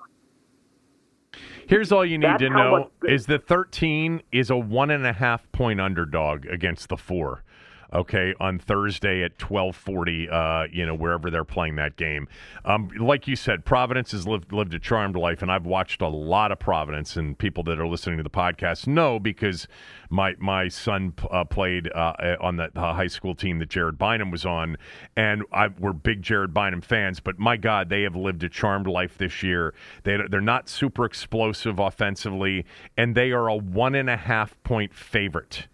Here's 1.66 1.92
all 1.92 2.04
you 2.04 2.18
need 2.18 2.26
That's 2.26 2.42
to 2.42 2.50
know 2.50 2.90
is 3.04 3.26
that 3.26 3.46
13 3.46 4.22
is 4.32 4.50
a 4.50 4.56
one 4.56 4.90
and 4.90 5.06
a 5.06 5.12
half 5.12 5.50
point 5.52 5.80
underdog 5.80 6.46
against 6.46 6.88
the 6.88 6.96
four 6.96 7.44
okay, 7.92 8.34
on 8.40 8.58
Thursday 8.58 9.22
at 9.22 9.32
1240, 9.32 10.28
uh, 10.28 10.64
you 10.72 10.86
know, 10.86 10.94
wherever 10.94 11.30
they're 11.30 11.44
playing 11.44 11.76
that 11.76 11.96
game. 11.96 12.28
Um, 12.64 12.90
like 12.98 13.26
you 13.28 13.36
said, 13.36 13.64
Providence 13.64 14.12
has 14.12 14.26
lived, 14.26 14.52
lived 14.52 14.74
a 14.74 14.78
charmed 14.78 15.16
life, 15.16 15.42
and 15.42 15.50
I've 15.50 15.66
watched 15.66 16.00
a 16.00 16.08
lot 16.08 16.52
of 16.52 16.58
Providence, 16.58 17.16
and 17.16 17.36
people 17.36 17.62
that 17.64 17.78
are 17.78 17.86
listening 17.86 18.16
to 18.18 18.22
the 18.22 18.30
podcast 18.30 18.86
know 18.86 19.18
because 19.18 19.68
my 20.10 20.34
my 20.38 20.68
son 20.68 21.14
uh, 21.30 21.44
played 21.44 21.90
uh, 21.92 22.36
on 22.40 22.56
the 22.56 22.70
high 22.74 23.06
school 23.06 23.34
team 23.34 23.58
that 23.58 23.68
Jared 23.68 23.98
Bynum 23.98 24.30
was 24.30 24.44
on, 24.44 24.76
and 25.16 25.42
I, 25.52 25.68
we're 25.68 25.92
big 25.92 26.22
Jared 26.22 26.54
Bynum 26.54 26.82
fans, 26.82 27.20
but 27.20 27.38
my 27.38 27.56
God, 27.56 27.88
they 27.88 28.02
have 28.02 28.16
lived 28.16 28.42
a 28.44 28.48
charmed 28.48 28.86
life 28.86 29.18
this 29.18 29.42
year. 29.42 29.74
They, 30.04 30.18
they're 30.30 30.40
not 30.40 30.68
super 30.68 31.04
explosive 31.04 31.78
offensively, 31.78 32.64
and 32.96 33.14
they 33.14 33.32
are 33.32 33.48
a 33.48 33.56
one 33.56 33.94
and 33.94 34.10
a 34.10 34.16
half 34.16 34.62
point 34.62 34.94
favorite 34.94 35.66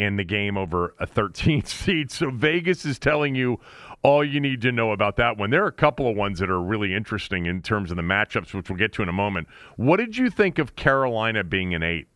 in 0.00 0.16
the 0.16 0.24
game 0.24 0.56
over 0.56 0.94
a 0.98 1.06
13th 1.06 1.66
seed. 1.84 2.10
So 2.10 2.30
Vegas 2.30 2.84
is 2.84 2.98
telling 2.98 3.34
you 3.34 3.60
all 4.02 4.24
you 4.24 4.40
need 4.40 4.62
to 4.62 4.72
know 4.72 4.92
about 4.92 5.16
that 5.16 5.36
one. 5.36 5.50
There 5.50 5.62
are 5.62 5.68
a 5.68 5.72
couple 5.72 6.08
of 6.08 6.16
ones 6.16 6.38
that 6.38 6.48
are 6.48 6.60
really 6.60 6.94
interesting 6.94 7.44
in 7.44 7.60
terms 7.60 7.90
of 7.90 7.98
the 7.98 8.02
matchups, 8.02 8.54
which 8.54 8.70
we'll 8.70 8.78
get 8.78 8.94
to 8.94 9.02
in 9.02 9.10
a 9.10 9.12
moment. 9.12 9.46
What 9.76 9.98
did 9.98 10.16
you 10.16 10.30
think 10.30 10.58
of 10.58 10.74
Carolina 10.74 11.44
being 11.44 11.74
an 11.74 11.82
eight? 11.82 12.08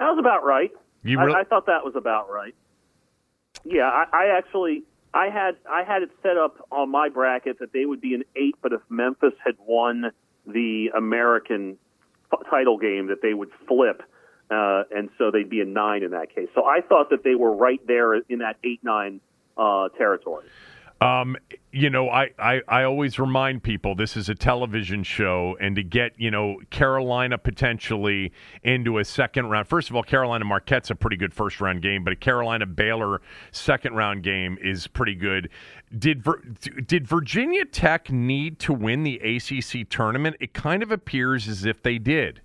That 0.00 0.06
was 0.06 0.18
about 0.18 0.44
right. 0.44 0.72
You 1.04 1.20
really? 1.20 1.34
I, 1.34 1.40
I 1.40 1.44
thought 1.44 1.66
that 1.66 1.84
was 1.84 1.94
about 1.94 2.28
right. 2.30 2.54
Yeah, 3.64 3.84
I, 3.84 4.04
I 4.12 4.36
actually 4.36 4.82
I 5.12 5.26
had 5.26 5.52
I 5.70 5.84
had 5.84 6.02
it 6.02 6.10
set 6.22 6.36
up 6.36 6.66
on 6.72 6.90
my 6.90 7.08
bracket 7.08 7.60
that 7.60 7.72
they 7.72 7.84
would 7.84 8.00
be 8.00 8.14
an 8.14 8.24
eight, 8.34 8.56
but 8.60 8.72
if 8.72 8.80
Memphis 8.88 9.34
had 9.44 9.54
won 9.64 10.10
the 10.46 10.90
American 10.96 11.78
title 12.50 12.78
game, 12.78 13.06
that 13.06 13.22
they 13.22 13.34
would 13.34 13.50
flip 13.68 14.02
uh, 14.50 14.84
and 14.94 15.10
so 15.18 15.30
they'd 15.30 15.50
be 15.50 15.60
a 15.60 15.64
nine 15.64 16.02
in 16.02 16.10
that 16.12 16.34
case. 16.34 16.48
So 16.54 16.64
I 16.64 16.80
thought 16.80 17.10
that 17.10 17.24
they 17.24 17.34
were 17.34 17.54
right 17.54 17.84
there 17.86 18.14
in 18.14 18.38
that 18.38 18.56
eight 18.64 18.80
nine 18.82 19.20
uh, 19.56 19.88
territory. 19.96 20.46
Um, 21.00 21.36
you 21.72 21.90
know, 21.90 22.08
I, 22.08 22.30
I, 22.38 22.62
I 22.68 22.84
always 22.84 23.18
remind 23.18 23.62
people 23.62 23.94
this 23.94 24.16
is 24.16 24.28
a 24.28 24.34
television 24.34 25.02
show, 25.02 25.56
and 25.60 25.76
to 25.76 25.82
get, 25.82 26.12
you 26.16 26.30
know, 26.30 26.60
Carolina 26.70 27.36
potentially 27.36 28.32
into 28.62 28.98
a 28.98 29.04
second 29.04 29.50
round. 29.50 29.66
First 29.66 29.90
of 29.90 29.96
all, 29.96 30.02
Carolina 30.02 30.44
Marquette's 30.44 30.90
a 30.90 30.94
pretty 30.94 31.16
good 31.16 31.34
first 31.34 31.60
round 31.60 31.82
game, 31.82 32.04
but 32.04 32.12
a 32.12 32.16
Carolina 32.16 32.64
Baylor 32.64 33.20
second 33.50 33.94
round 33.94 34.22
game 34.22 34.56
is 34.62 34.86
pretty 34.86 35.14
good. 35.14 35.50
Did 35.98 36.24
did 36.86 37.06
Virginia 37.06 37.64
Tech 37.64 38.10
need 38.10 38.58
to 38.60 38.72
win 38.72 39.02
the 39.02 39.16
ACC 39.16 39.88
tournament? 39.90 40.36
It 40.40 40.54
kind 40.54 40.82
of 40.82 40.90
appears 40.90 41.48
as 41.48 41.64
if 41.66 41.82
they 41.82 41.98
did. 41.98 42.40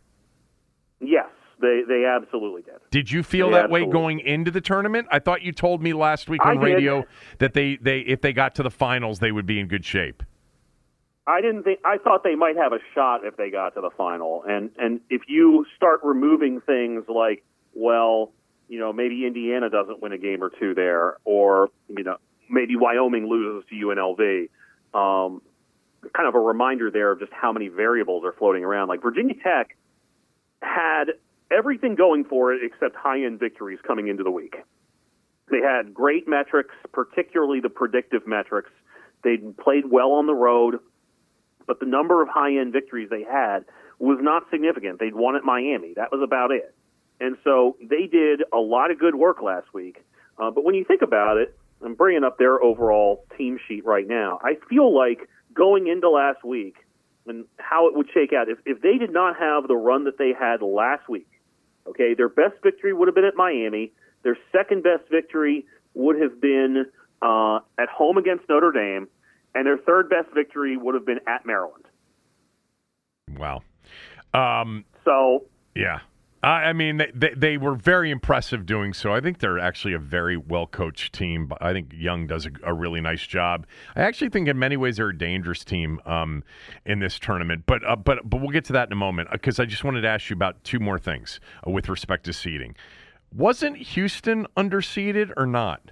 They 1.62 1.82
they 1.88 2.06
absolutely 2.06 2.62
did. 2.62 2.76
Did 2.90 3.12
you 3.12 3.22
feel 3.24 3.48
they 3.48 3.54
that 3.54 3.70
way 3.70 3.86
going 3.86 4.20
into 4.20 4.50
the 4.50 4.62
tournament? 4.62 5.08
I 5.12 5.20
thought 5.20 5.42
you 5.42 5.52
told 5.52 5.82
me 5.82 5.94
last 5.94 6.30
week 6.30 6.46
on 6.46 6.60
radio 6.60 7.04
that 7.40 7.54
they, 7.54 7.78
they 7.82 8.00
if 8.00 8.22
they 8.22 8.34
got 8.34 8.56
to 8.56 8.64
the 8.64 8.72
finals 8.72 9.20
they 9.20 9.32
would 9.32 9.46
be 9.46 9.60
in 9.60 9.68
good 9.68 9.84
shape. 9.84 10.24
I 11.28 11.42
didn't 11.42 11.64
think 11.64 11.80
I 11.86 11.98
thought 11.98 12.24
they 12.24 12.36
might 12.36 12.56
have 12.56 12.74
a 12.74 12.80
shot 12.96 13.24
if 13.24 13.38
they 13.38 13.52
got 13.52 13.76
to 13.76 13.82
the 13.82 13.92
final. 13.98 14.44
And 14.48 14.72
and 14.78 15.02
if 15.10 15.24
you 15.28 15.66
start 15.76 16.00
removing 16.04 16.62
things 16.62 17.04
like, 17.08 17.44
well, 17.74 18.32
you 18.68 18.80
know, 18.80 18.94
maybe 18.94 19.26
Indiana 19.26 19.70
doesn't 19.70 20.02
win 20.02 20.12
a 20.12 20.18
game 20.18 20.42
or 20.42 20.50
two 20.50 20.74
there, 20.74 21.18
or 21.26 21.70
you 21.90 22.04
know, 22.04 22.18
maybe 22.50 22.76
Wyoming 22.76 23.28
loses 23.28 23.68
to 23.70 23.76
UNLV. 23.76 24.50
Um, 24.92 25.42
kind 26.16 26.28
of 26.28 26.36
a 26.36 26.40
reminder 26.40 26.90
there 26.90 27.12
of 27.12 27.20
just 27.20 27.34
how 27.34 27.52
many 27.52 27.68
variables 27.68 28.24
are 28.24 28.34
floating 28.34 28.64
around. 28.64 28.88
Like 28.88 29.02
Virginia 29.02 29.36
Tech 29.44 29.76
had 30.62 31.12
everything 31.52 31.96
going 31.96 32.24
for 32.26 32.54
it 32.54 32.62
except 32.64 32.96
high 32.96 33.24
end 33.24 33.40
victories 33.40 33.80
coming 33.86 34.08
into 34.08 34.24
the 34.24 34.32
week. 34.32 34.56
They 35.50 35.60
had 35.60 35.94
great 35.94 36.28
metrics, 36.28 36.76
particularly 36.92 37.60
the 37.60 37.70
predictive 37.70 38.28
metrics. 38.28 38.70
They'd 39.24 39.58
played 39.58 39.90
well 39.90 40.12
on 40.14 40.28
the 40.28 40.36
road, 40.36 40.80
but 41.66 41.80
the 41.80 41.86
number 41.86 42.22
of 42.22 42.30
high 42.30 42.58
end 42.58 42.72
victories 42.72 43.10
they 43.10 43.24
had 43.24 43.66
was 43.98 44.20
not 44.22 44.44
significant. 44.50 45.00
They'd 45.00 45.16
won 45.16 45.36
at 45.36 45.44
Miami. 45.44 45.94
That 45.96 46.12
was 46.12 46.22
about 46.24 46.52
it. 46.52 46.74
And 47.20 47.36
so 47.44 47.76
they 47.82 48.08
did 48.08 48.44
a 48.54 48.58
lot 48.58 48.92
of 48.92 49.00
good 49.00 49.16
work 49.16 49.42
last 49.42 49.74
week. 49.74 50.04
Uh, 50.38 50.52
but 50.52 50.64
when 50.64 50.76
you 50.76 50.86
think 50.86 51.02
about 51.02 51.38
it, 51.38 51.58
I'm 51.84 51.96
bringing 51.96 52.24
up 52.24 52.38
their 52.38 52.62
overall 52.62 53.26
team 53.38 53.60
sheet 53.68 53.86
right 53.86 54.08
now. 54.08 54.40
I 54.42 54.56
feel 54.70 54.96
like 54.96 55.28
going 55.54 55.88
into 55.88 56.10
last 56.10 56.44
week 56.46 56.76
and 57.28 57.46
how 57.58 57.88
it 57.88 57.96
would 57.96 58.08
shake 58.14 58.34
out, 58.34 58.50
if, 58.50 58.58
if 58.66 58.82
they 58.82 58.98
did 58.98 59.12
not 59.12 59.38
have 59.38 59.68
the 59.68 59.76
run 59.76 60.06
that 60.06 60.18
they 60.18 60.34
had 60.38 60.62
last 60.62 61.08
week, 61.10 61.28
Okay, 61.90 62.14
their 62.14 62.30
best 62.30 62.56
victory 62.64 62.94
would 62.94 63.08
have 63.08 63.16
been 63.16 63.26
at 63.26 63.36
Miami. 63.36 63.92
Their 64.24 64.38
second 64.52 64.84
best 64.84 65.10
victory 65.10 65.66
would 65.94 66.22
have 66.22 66.40
been 66.40 66.86
uh, 67.22 67.60
at 67.78 67.90
home 67.90 68.18
against 68.18 68.48
Notre 68.50 68.72
Dame, 68.72 69.08
and 69.56 69.66
their 69.66 69.78
third 69.78 70.10
best 70.10 70.28
victory 70.34 70.78
would 70.78 70.96
have 70.96 71.06
been 71.06 71.20
at 71.28 71.46
Maryland. 71.46 71.86
Wow. 73.38 73.62
Um, 74.34 74.86
so 75.06 75.46
yeah. 75.76 76.00
I 76.42 76.72
mean, 76.72 76.98
they, 76.98 77.12
they, 77.14 77.34
they, 77.36 77.58
were 77.58 77.76
very 77.76 78.12
impressive 78.12 78.66
doing 78.66 78.94
so. 78.94 79.14
I 79.14 79.20
think 79.20 79.40
they're 79.40 79.60
actually 79.60 79.94
a 79.94 80.00
very 80.00 80.38
well 80.38 80.68
coached 80.68 81.14
team. 81.14 81.52
I 81.60 81.74
think 81.74 81.92
Young 81.94 82.28
does 82.28 82.46
a, 82.46 82.52
a, 82.64 82.74
really 82.74 83.02
nice 83.02 83.28
job. 83.28 83.68
I 83.94 84.04
actually 84.04 84.30
think 84.30 84.48
in 84.48 84.58
many 84.58 84.78
ways 84.78 84.98
they're 84.98 85.10
a 85.10 85.18
dangerous 85.18 85.66
team 85.66 86.00
um, 86.06 86.46
in 86.86 87.00
this 87.00 87.20
tournament. 87.20 87.64
But 87.66 87.86
uh, 87.86 87.98
but 87.98 88.30
but 88.30 88.40
we'll 88.40 88.52
get 88.52 88.64
to 88.66 88.74
that 88.74 88.88
in 88.88 88.94
a 88.94 88.96
moment 88.96 89.30
because 89.34 89.60
uh, 89.60 89.64
I 89.64 89.66
just 89.66 89.84
wanted 89.84 90.02
to 90.02 90.08
ask 90.08 90.30
you 90.30 90.34
about 90.34 90.64
two 90.64 90.80
more 90.80 90.98
things 90.98 91.42
uh, 91.68 91.72
with 91.72 91.90
respect 91.90 92.24
to 92.26 92.34
seeding. 92.34 92.74
Wasn't 93.36 93.76
Houston 93.76 94.48
underseeded 94.56 95.32
or 95.36 95.46
not? 95.46 95.92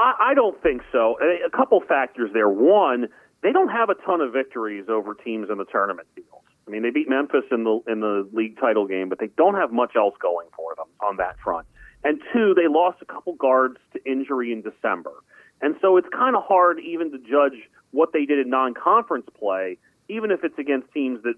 I, 0.00 0.30
I 0.30 0.34
don't 0.34 0.60
think 0.64 0.82
so. 0.90 1.16
A 1.46 1.56
couple 1.56 1.80
factors 1.86 2.30
there. 2.32 2.48
One, 2.48 3.06
they 3.44 3.52
don't 3.52 3.68
have 3.68 3.88
a 3.88 3.94
ton 3.94 4.20
of 4.20 4.32
victories 4.32 4.86
over 4.88 5.14
teams 5.14 5.48
in 5.48 5.58
the 5.58 5.64
tournament 5.64 6.08
field. 6.16 6.42
I 6.66 6.70
mean, 6.70 6.82
they 6.82 6.90
beat 6.90 7.08
Memphis 7.08 7.44
in 7.50 7.64
the 7.64 7.80
in 7.88 8.00
the 8.00 8.28
league 8.32 8.58
title 8.60 8.86
game, 8.86 9.08
but 9.08 9.18
they 9.18 9.28
don't 9.36 9.54
have 9.54 9.72
much 9.72 9.96
else 9.96 10.14
going 10.20 10.48
for 10.56 10.74
them 10.76 10.86
on 11.00 11.16
that 11.16 11.36
front. 11.42 11.66
And 12.04 12.20
two, 12.32 12.54
they 12.54 12.68
lost 12.68 12.98
a 13.02 13.04
couple 13.04 13.34
guards 13.34 13.76
to 13.92 14.10
injury 14.10 14.52
in 14.52 14.62
December, 14.62 15.12
and 15.60 15.74
so 15.80 15.96
it's 15.96 16.08
kind 16.12 16.36
of 16.36 16.42
hard 16.44 16.80
even 16.80 17.10
to 17.12 17.18
judge 17.18 17.58
what 17.90 18.12
they 18.12 18.24
did 18.24 18.38
in 18.38 18.48
non-conference 18.48 19.26
play, 19.38 19.78
even 20.08 20.30
if 20.30 20.44
it's 20.44 20.58
against 20.58 20.90
teams 20.92 21.22
that 21.24 21.34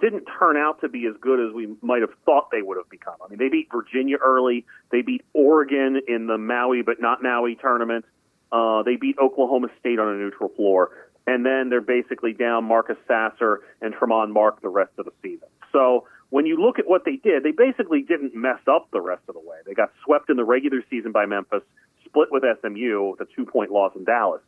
didn't 0.00 0.24
turn 0.38 0.56
out 0.56 0.80
to 0.80 0.88
be 0.88 1.06
as 1.06 1.14
good 1.20 1.46
as 1.46 1.54
we 1.54 1.68
might 1.82 2.00
have 2.00 2.10
thought 2.24 2.48
they 2.50 2.62
would 2.62 2.76
have 2.76 2.88
become. 2.88 3.14
I 3.24 3.28
mean, 3.28 3.38
they 3.38 3.48
beat 3.48 3.68
Virginia 3.70 4.16
early, 4.16 4.64
they 4.90 5.02
beat 5.02 5.22
Oregon 5.32 6.00
in 6.08 6.26
the 6.26 6.38
Maui 6.38 6.82
but 6.82 7.00
not 7.00 7.22
Maui 7.22 7.56
tournament. 7.56 8.04
Uh, 8.50 8.82
they 8.82 8.96
beat 8.96 9.16
Oklahoma 9.18 9.68
State 9.78 10.00
on 10.00 10.08
a 10.08 10.16
neutral 10.16 10.48
floor 10.48 10.90
and 11.26 11.44
then 11.44 11.68
they're 11.68 11.80
basically 11.80 12.32
down 12.32 12.64
Marcus 12.64 12.96
Sasser 13.06 13.60
and 13.80 13.94
Tramon 13.94 14.32
Mark 14.32 14.62
the 14.62 14.68
rest 14.68 14.92
of 14.98 15.04
the 15.04 15.12
season. 15.22 15.48
So 15.72 16.06
when 16.30 16.46
you 16.46 16.56
look 16.56 16.78
at 16.78 16.88
what 16.88 17.04
they 17.04 17.16
did, 17.16 17.42
they 17.42 17.52
basically 17.52 18.02
didn't 18.02 18.34
mess 18.34 18.60
up 18.66 18.88
the 18.92 19.00
rest 19.00 19.22
of 19.28 19.34
the 19.34 19.40
way. 19.40 19.58
They 19.66 19.74
got 19.74 19.90
swept 20.04 20.30
in 20.30 20.36
the 20.36 20.44
regular 20.44 20.82
season 20.88 21.12
by 21.12 21.26
Memphis, 21.26 21.62
split 22.04 22.28
with 22.30 22.42
SMU, 22.60 23.16
the 23.18 23.26
two 23.36 23.44
point 23.44 23.70
loss 23.70 23.92
in 23.96 24.04
Dallas. 24.04 24.42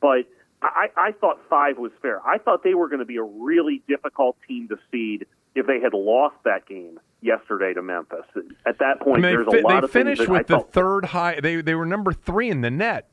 But 0.00 0.26
I, 0.62 0.88
I 0.96 1.12
thought 1.12 1.38
five 1.50 1.78
was 1.78 1.92
fair. 2.00 2.20
I 2.26 2.38
thought 2.38 2.62
they 2.62 2.74
were 2.74 2.88
going 2.88 3.00
to 3.00 3.04
be 3.04 3.16
a 3.16 3.22
really 3.22 3.82
difficult 3.88 4.36
team 4.46 4.68
to 4.68 4.78
seed 4.90 5.26
if 5.54 5.66
they 5.66 5.80
had 5.80 5.92
lost 5.92 6.36
that 6.44 6.66
game 6.66 7.00
yesterday 7.20 7.74
to 7.74 7.82
Memphis. 7.82 8.24
At 8.66 8.78
that 8.78 9.00
point, 9.00 9.24
I 9.24 9.28
mean, 9.28 9.36
there's 9.36 9.46
a 9.46 9.66
lot 9.66 9.80
they 9.80 9.84
of 9.84 9.90
finished 9.90 10.28
with 10.28 10.46
the 10.46 10.60
third 10.60 11.06
high. 11.06 11.40
They 11.40 11.60
they 11.60 11.74
were 11.74 11.86
number 11.86 12.12
three 12.12 12.50
in 12.50 12.60
the 12.60 12.70
net. 12.70 13.08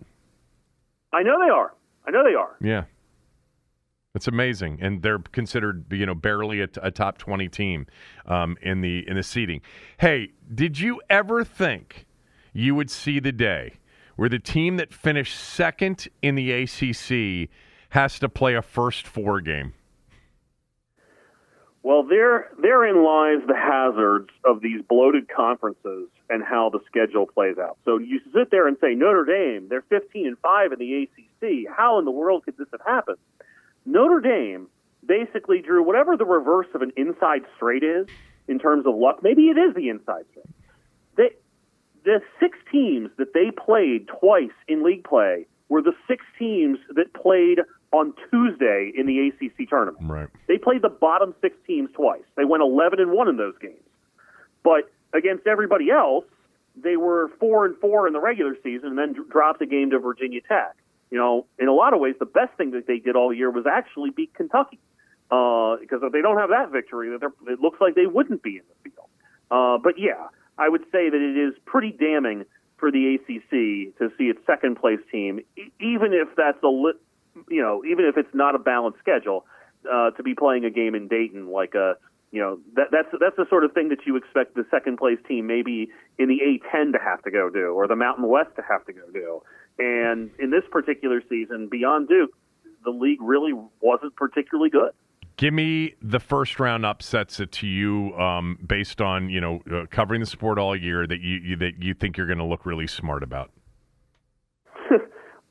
I 1.11 1.23
know 1.23 1.39
they 1.43 1.49
are. 1.49 1.73
I 2.05 2.11
know 2.11 2.23
they 2.23 2.35
are. 2.35 2.55
Yeah. 2.61 2.83
It's 4.15 4.27
amazing, 4.27 4.79
and 4.81 5.03
they're 5.03 5.19
considered, 5.19 5.85
you 5.91 6.03
know, 6.03 6.15
barely 6.15 6.61
a, 6.61 6.67
a 6.81 6.89
top 6.89 7.19
twenty 7.19 7.47
team 7.47 7.85
um, 8.25 8.57
in 8.59 8.81
the 8.81 9.07
in 9.07 9.15
the 9.15 9.21
seeding. 9.21 9.61
Hey, 9.99 10.31
did 10.53 10.79
you 10.79 10.99
ever 11.11 11.43
think 11.43 12.07
you 12.51 12.73
would 12.73 12.89
see 12.89 13.19
the 13.19 13.31
day 13.31 13.73
where 14.15 14.27
the 14.27 14.39
team 14.39 14.77
that 14.77 14.91
finished 14.91 15.39
second 15.39 16.07
in 16.23 16.33
the 16.33 16.51
ACC 16.51 17.49
has 17.89 18.17
to 18.17 18.27
play 18.27 18.55
a 18.55 18.63
first 18.63 19.05
four 19.05 19.41
game? 19.41 19.73
Well, 21.83 22.01
there 22.01 22.49
therein 22.59 23.03
lies 23.05 23.45
the 23.47 23.55
hazards 23.55 24.31
of 24.43 24.61
these 24.61 24.81
bloated 24.89 25.29
conferences 25.29 26.09
and 26.31 26.43
how 26.43 26.71
the 26.71 26.79
schedule 26.87 27.27
plays 27.27 27.59
out. 27.59 27.77
So 27.85 27.99
you 27.99 28.21
sit 28.33 28.49
there 28.49 28.67
and 28.67 28.75
say 28.81 28.95
Notre 28.95 29.23
Dame, 29.23 29.69
they're 29.69 29.83
15 29.83 30.25
and 30.25 30.37
5 30.39 30.71
in 30.71 30.79
the 30.79 31.03
ACC. 31.03 31.71
How 31.71 31.99
in 31.99 32.05
the 32.05 32.11
world 32.11 32.43
could 32.45 32.57
this 32.57 32.67
have 32.71 32.81
happened? 32.81 33.17
Notre 33.85 34.19
Dame 34.19 34.67
basically 35.05 35.61
drew 35.61 35.83
whatever 35.83 36.17
the 36.17 36.25
reverse 36.25 36.67
of 36.73 36.81
an 36.81 36.91
inside 36.95 37.41
straight 37.55 37.83
is 37.83 38.07
in 38.47 38.59
terms 38.59 38.85
of 38.85 38.95
luck. 38.95 39.19
Maybe 39.23 39.43
it 39.43 39.57
is 39.57 39.75
the 39.75 39.89
inside 39.89 40.25
straight. 40.31 40.45
They, 41.15 41.29
the 42.05 42.21
six 42.39 42.57
teams 42.71 43.09
that 43.17 43.33
they 43.33 43.51
played 43.51 44.07
twice 44.07 44.55
in 44.67 44.83
league 44.83 45.03
play 45.03 45.45
were 45.67 45.81
the 45.81 45.93
six 46.07 46.23
teams 46.37 46.79
that 46.95 47.13
played 47.13 47.59
on 47.91 48.13
Tuesday 48.29 48.91
in 48.95 49.07
the 49.07 49.29
ACC 49.29 49.69
tournament. 49.69 50.05
Right. 50.07 50.27
They 50.47 50.57
played 50.57 50.81
the 50.81 50.89
bottom 50.89 51.33
six 51.41 51.55
teams 51.65 51.89
twice. 51.93 52.23
They 52.35 52.45
went 52.45 52.61
11 52.61 52.99
and 52.99 53.11
1 53.11 53.27
in 53.27 53.37
those 53.37 53.57
games. 53.59 53.75
But 54.63 54.91
against 55.13 55.47
everybody 55.47 55.89
else, 55.89 56.25
they 56.75 56.97
were 56.97 57.31
4 57.39 57.65
and 57.65 57.77
4 57.77 58.07
in 58.07 58.13
the 58.13 58.19
regular 58.19 58.55
season 58.63 58.89
and 58.89 58.97
then 58.97 59.15
dropped 59.29 59.61
a 59.61 59.65
game 59.65 59.89
to 59.89 59.99
Virginia 59.99 60.41
Tech 60.41 60.75
you 61.11 61.17
know, 61.17 61.45
in 61.57 61.67
a 61.67 61.73
lot 61.73 61.93
of 61.93 61.99
ways, 61.99 62.15
the 62.19 62.25
best 62.25 62.53
thing 62.57 62.71
that 62.71 62.87
they 62.87 62.99
did 62.99 63.15
all 63.15 63.33
year 63.33 63.49
was 63.49 63.65
actually 63.65 64.11
beat 64.11 64.33
Kentucky. 64.33 64.79
Uh, 65.31 65.77
because 65.79 65.99
if 66.01 66.11
they 66.11 66.21
don't 66.21 66.37
have 66.37 66.49
that 66.49 66.71
victory, 66.71 67.09
it 67.09 67.59
looks 67.59 67.79
like 67.79 67.93
they 67.95 68.07
wouldn't 68.07 68.41
be 68.41 68.57
in 68.57 68.63
the 68.67 68.89
field. 68.89 69.07
Uh, 69.51 69.77
but 69.77 69.93
yeah, 69.97 70.27
I 70.57 70.69
would 70.69 70.83
say 70.91 71.09
that 71.09 71.21
it 71.21 71.37
is 71.37 71.53
pretty 71.65 71.91
damning 71.91 72.45
for 72.77 72.91
the 72.91 73.15
ACC 73.15 73.97
to 73.99 74.11
see 74.17 74.25
its 74.25 74.39
second 74.47 74.77
place 74.77 74.99
team, 75.11 75.41
even 75.79 76.13
if 76.13 76.29
that's 76.35 76.61
a 76.63 76.67
lit, 76.67 76.95
you 77.49 77.61
know, 77.61 77.83
even 77.85 78.05
if 78.05 78.17
it's 78.17 78.33
not 78.33 78.55
a 78.55 78.59
balanced 78.59 78.99
schedule, 78.99 79.45
uh, 79.91 80.11
to 80.11 80.23
be 80.23 80.33
playing 80.33 80.65
a 80.65 80.69
game 80.69 80.95
in 80.95 81.07
Dayton 81.07 81.51
like 81.51 81.75
a, 81.75 81.95
you 82.31 82.41
know, 82.41 82.59
that, 82.75 82.87
that's 82.91 83.09
that's 83.19 83.35
the 83.37 83.45
sort 83.49 83.63
of 83.63 83.73
thing 83.73 83.89
that 83.89 83.99
you 84.05 84.15
expect 84.15 84.55
the 84.55 84.65
second 84.69 84.97
place 84.97 85.17
team 85.27 85.47
maybe 85.47 85.89
in 86.17 86.27
the 86.27 86.39
A10 86.41 86.93
to 86.93 86.99
have 86.99 87.21
to 87.23 87.31
go 87.31 87.49
do, 87.49 87.73
or 87.73 87.87
the 87.87 87.95
Mountain 87.95 88.27
West 88.27 88.55
to 88.55 88.63
have 88.67 88.85
to 88.85 88.93
go 88.93 89.01
do. 89.13 89.41
And 89.79 90.29
in 90.39 90.51
this 90.51 90.63
particular 90.69 91.23
season, 91.29 91.69
beyond 91.69 92.09
Duke, 92.09 92.31
the 92.83 92.91
league 92.91 93.21
really 93.21 93.53
wasn't 93.81 94.15
particularly 94.15 94.69
good. 94.69 94.91
Give 95.37 95.53
me 95.53 95.95
the 96.01 96.19
first 96.19 96.59
round 96.59 96.85
upsets 96.85 97.39
to 97.49 97.67
you, 97.67 98.13
um, 98.17 98.59
based 98.65 98.99
on 98.99 99.29
you 99.29 99.39
know 99.39 99.61
uh, 99.71 99.85
covering 99.89 100.19
the 100.19 100.27
sport 100.27 100.59
all 100.59 100.75
year 100.75 101.07
that 101.07 101.21
you, 101.21 101.37
you 101.37 101.55
that 101.55 101.81
you 101.81 101.93
think 101.93 102.17
you're 102.17 102.27
going 102.27 102.39
to 102.39 102.45
look 102.45 102.65
really 102.65 102.87
smart 102.87 103.23
about. 103.23 103.49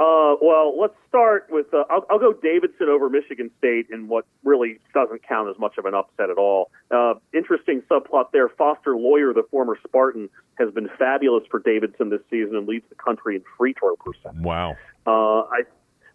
Uh, 0.01 0.37
well, 0.41 0.79
let's 0.81 0.95
start 1.09 1.49
with 1.51 1.67
uh, 1.75 1.83
I'll, 1.91 2.07
I'll, 2.09 2.21
go 2.21 2.33
Davidson 2.33 2.89
over 2.89 3.11
Michigan 3.11 3.51
State 3.59 3.89
in 3.91 4.07
what 4.07 4.27
really 4.45 4.79
doesn't 4.95 5.27
count 5.27 5.51
as 5.51 5.59
much 5.59 5.77
of 5.77 5.87
an 5.87 5.95
upset 5.95 6.31
at 6.31 6.39
all. 6.39 6.71
Uh, 6.93 7.15
interesting 7.35 7.83
subplot 7.91 8.31
there. 8.33 8.49
Foster 8.49 8.97
Loyer, 8.97 9.33
the 9.33 9.43
former 9.51 9.77
Spartan, 9.85 10.29
has 10.57 10.73
been 10.73 10.89
fabulous 11.01 11.43
for 11.51 11.59
Davidson 11.59 12.11
this 12.11 12.21
season 12.31 12.55
and 12.55 12.69
leads 12.69 12.85
the 12.89 12.95
country 12.95 13.35
in 13.35 13.43
free 13.57 13.75
throw 13.75 13.97
percentage. 13.97 14.41
Wow. 14.41 14.77
Uh, 15.05 15.43
I 15.51 15.63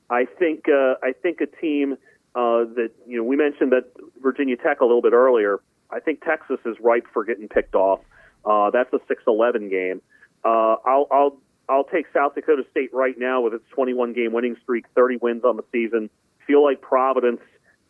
I 0.10 0.26
think 0.39 0.69
uh, 0.69 0.95
I 1.03 1.11
think 1.22 1.41
a 1.41 1.45
team 1.45 1.97
uh, 2.35 2.64
that 2.76 2.91
you 3.05 3.18
know 3.18 3.23
we 3.26 3.35
mentioned 3.35 3.73
that 3.73 3.91
Virginia 4.22 4.55
Tech 4.55 4.80
a 4.80 4.85
little 4.85 5.01
bit 5.01 5.11
earlier. 5.11 5.60
I 5.91 5.99
think 5.99 6.23
Texas 6.23 6.60
is 6.65 6.77
ripe 6.80 7.05
for 7.11 7.26
getting 7.26 7.49
picked 7.49 7.76
off. 7.76 7.99
that's 8.45 8.93
a 8.93 8.99
6-11 9.14 9.69
game. 9.69 10.01
I'll, 10.45 11.07
I'll 11.11 11.38
I'll 11.69 11.85
take 11.85 12.07
South 12.14 12.35
Dakota 12.35 12.64
State 12.72 12.94
right 12.94 13.18
now 13.18 13.41
with 13.41 13.53
its 13.53 13.64
21 13.72 14.14
game 14.14 14.34
winning 14.34 14.57
streak, 14.61 14.85
30 14.95 15.18
wins 15.18 15.44
on 15.44 15.57
the 15.57 15.64
season. 15.72 16.10
Feel 16.45 16.64
like 16.64 16.81
Providence 16.81 17.41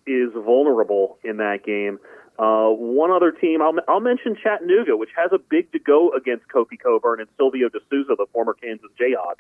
is 0.06 0.32
vulnerable 0.34 1.18
in 1.24 1.38
that 1.38 1.66
game. 1.66 2.00
Uh, 2.38 2.70
one 2.70 3.12
other 3.12 3.32
team, 3.32 3.62
I'll, 3.62 3.74
I'll 3.88 4.00
mention 4.00 4.36
Chattanooga, 4.42 4.98
which 4.98 5.10
has 5.16 5.32
a 5.32 5.38
big 5.38 5.72
to 5.72 5.80
go 5.80 6.12
against 6.12 6.48
Kofi 6.48 6.80
Cockburn 6.82 7.20
and 7.20 7.30
Silvio 7.38 7.70
De 7.70 7.80
Sousa, 7.90 8.16
the 8.18 8.26
former 8.32 8.54
Kansas 8.54 8.90
Jayhawk. 9.00 9.38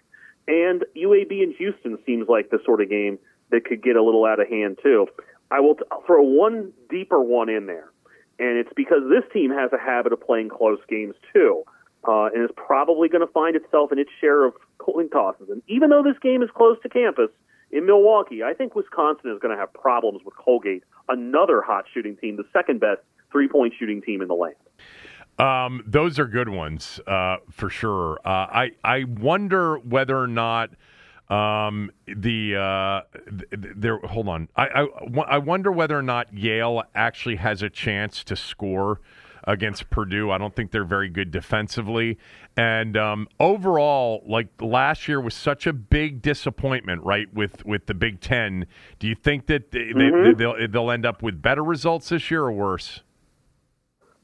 And 0.48 0.84
UAB 0.96 1.32
in 1.32 1.54
Houston 1.58 1.98
seems 2.06 2.28
like 2.28 2.50
the 2.50 2.60
sort 2.66 2.82
of 2.82 2.90
game 2.90 3.18
that 3.52 3.66
could 3.66 3.82
get 3.82 3.96
a 3.96 4.04
little 4.04 4.26
out 4.26 4.40
of 4.40 4.48
hand, 4.48 4.80
too. 4.82 5.08
I 5.50 5.60
will 5.60 5.76
t- 5.76 5.84
throw 6.06 6.22
one 6.22 6.72
deeper 6.90 7.22
one 7.22 7.50
in 7.50 7.66
there, 7.66 7.92
and 8.40 8.58
it's 8.58 8.74
because 8.76 9.02
this 9.10 9.24
team 9.32 9.52
has 9.52 9.72
a 9.74 9.78
habit 9.78 10.14
of 10.14 10.22
playing 10.22 10.50
close 10.50 10.80
games, 10.88 11.16
too 11.34 11.64
uh, 12.08 12.26
and 12.34 12.44
is 12.44 12.52
probably 12.56 13.10
going 13.10 13.26
to 13.26 13.32
find 13.32 13.56
itself 13.56 13.92
in 13.92 14.00
its 14.00 14.10
share 14.20 14.46
of 14.46 14.54
coin 14.78 15.10
tosses. 15.10 15.50
And 15.50 15.62
even 15.68 15.90
though 15.90 16.04
this 16.04 16.18
game 16.22 16.42
is 16.42 16.50
close 16.56 16.78
to 16.84 16.90
campus 16.90 17.30
in 17.72 17.86
Milwaukee, 17.86 18.44
I 18.44 18.54
think 18.54 18.76
Wisconsin 18.76 19.32
is 19.32 19.40
going 19.40 19.56
to 19.56 19.60
have 19.60 19.74
problems 19.74 20.22
with 20.26 20.36
Colgate, 20.36 20.84
another 21.10 21.62
hot 21.62 21.86
shooting 21.94 22.18
team, 22.18 22.36
the 22.38 22.46
second 22.52 22.80
best 22.80 23.02
three 23.32 23.48
point 23.48 23.74
shooting 23.80 24.02
team 24.02 24.22
in 24.22 24.28
the 24.28 24.34
land. 24.34 24.56
Um, 25.40 25.84
those 25.88 26.20
are 26.20 26.28
good 26.28 26.50
ones 26.50 27.00
uh, 27.08 27.38
for 27.50 27.70
sure. 27.70 28.20
Uh, 28.24 28.30
I 28.30 28.72
I 28.84 29.06
wonder 29.06 29.78
whether 29.80 30.18
or 30.18 30.28
not 30.28 30.70
um, 31.30 31.92
the 32.06 32.56
uh, 32.56 33.02
there. 33.52 33.98
Hold 34.00 34.28
on. 34.28 34.50
I, 34.56 34.68
I 34.68 34.88
I 35.28 35.38
wonder 35.40 35.72
whether 35.72 35.98
or 35.98 36.04
not 36.04 36.32
Yale 36.34 36.84
actually 36.94 37.38
has 37.38 37.64
a 37.64 37.70
chance 37.70 38.24
to 38.26 38.36
score 38.36 39.02
against 39.46 39.90
Purdue. 39.90 40.32
I 40.32 40.38
don't 40.38 40.56
think 40.56 40.72
they're 40.72 40.84
very 40.84 41.10
good 41.10 41.32
defensively. 41.32 42.18
And 42.56 42.96
um, 42.96 43.28
overall, 43.40 44.24
like 44.28 44.48
last 44.62 45.08
year 45.08 45.20
was 45.20 45.34
such 45.34 45.68
a 45.68 45.74
big 45.74 46.22
disappointment, 46.22 47.04
right? 47.04 47.34
With 47.34 47.66
with 47.66 47.88
the 47.88 47.94
Big 47.94 48.22
Ten, 48.22 48.66
do 49.00 49.08
you 49.08 49.16
think 49.16 49.48
that 49.48 49.72
they, 49.72 49.80
mm-hmm. 49.80 50.38
they, 50.38 50.46
will 50.46 50.68
they'll 50.68 50.92
end 50.92 51.06
up 51.06 51.22
with 51.22 51.42
better 51.42 51.64
results 51.64 52.10
this 52.10 52.30
year 52.32 52.44
or 52.44 52.52
worse? 52.52 53.02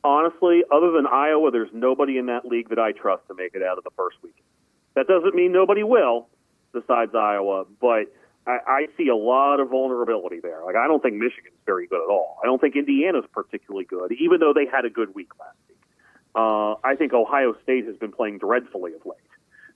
honestly, 0.03 0.63
other 0.71 0.91
than 0.91 1.05
Iowa, 1.07 1.51
there's 1.51 1.69
nobody 1.73 2.17
in 2.17 2.27
that 2.27 2.45
league 2.45 2.69
that 2.69 2.79
I 2.79 2.91
trust 2.91 3.27
to 3.27 3.35
make 3.35 3.55
it 3.55 3.63
out 3.63 3.77
of 3.77 3.83
the 3.83 3.91
first 3.95 4.17
week. 4.23 4.35
That 4.95 5.07
doesn't 5.07 5.35
mean 5.35 5.51
nobody 5.51 5.83
will, 5.83 6.27
besides 6.73 7.13
Iowa, 7.15 7.65
but 7.79 8.11
I, 8.49 8.57
I 8.67 8.87
see 8.97 9.07
a 9.09 9.15
lot 9.15 9.59
of 9.59 9.69
vulnerability 9.69 10.39
there. 10.41 10.63
Like 10.65 10.75
I 10.75 10.87
don't 10.87 11.01
think 11.01 11.15
Michigan's 11.15 11.59
very 11.65 11.85
good 11.87 12.03
at 12.03 12.09
all. 12.09 12.39
I 12.43 12.47
don't 12.47 12.59
think 12.59 12.75
Indiana's 12.75 13.25
particularly 13.31 13.85
good, 13.85 14.11
even 14.13 14.39
though 14.39 14.53
they 14.53 14.65
had 14.65 14.85
a 14.85 14.89
good 14.89 15.13
week 15.13 15.29
last 15.39 15.57
week. 15.67 15.77
Uh, 16.35 16.73
I 16.83 16.95
think 16.97 17.13
Ohio 17.13 17.55
State 17.61 17.85
has 17.85 17.95
been 17.97 18.11
playing 18.11 18.39
dreadfully 18.39 18.93
of 18.93 19.05
late. 19.05 19.17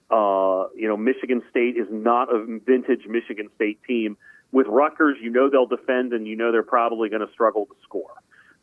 Uh, 0.09 0.69
you 0.75 0.87
know, 0.87 0.97
Michigan 0.97 1.43
State 1.49 1.77
is 1.77 1.87
not 1.91 2.33
a 2.33 2.59
vintage 2.65 3.05
Michigan 3.07 3.49
State 3.55 3.79
team. 3.87 4.17
With 4.51 4.67
Rutgers, 4.67 5.17
you 5.21 5.29
know 5.29 5.49
they'll 5.49 5.65
defend, 5.65 6.13
and 6.13 6.27
you 6.27 6.35
know 6.35 6.51
they're 6.51 6.63
probably 6.63 7.09
going 7.09 7.25
to 7.25 7.31
struggle 7.31 7.65
to 7.65 7.75
score. 7.83 8.13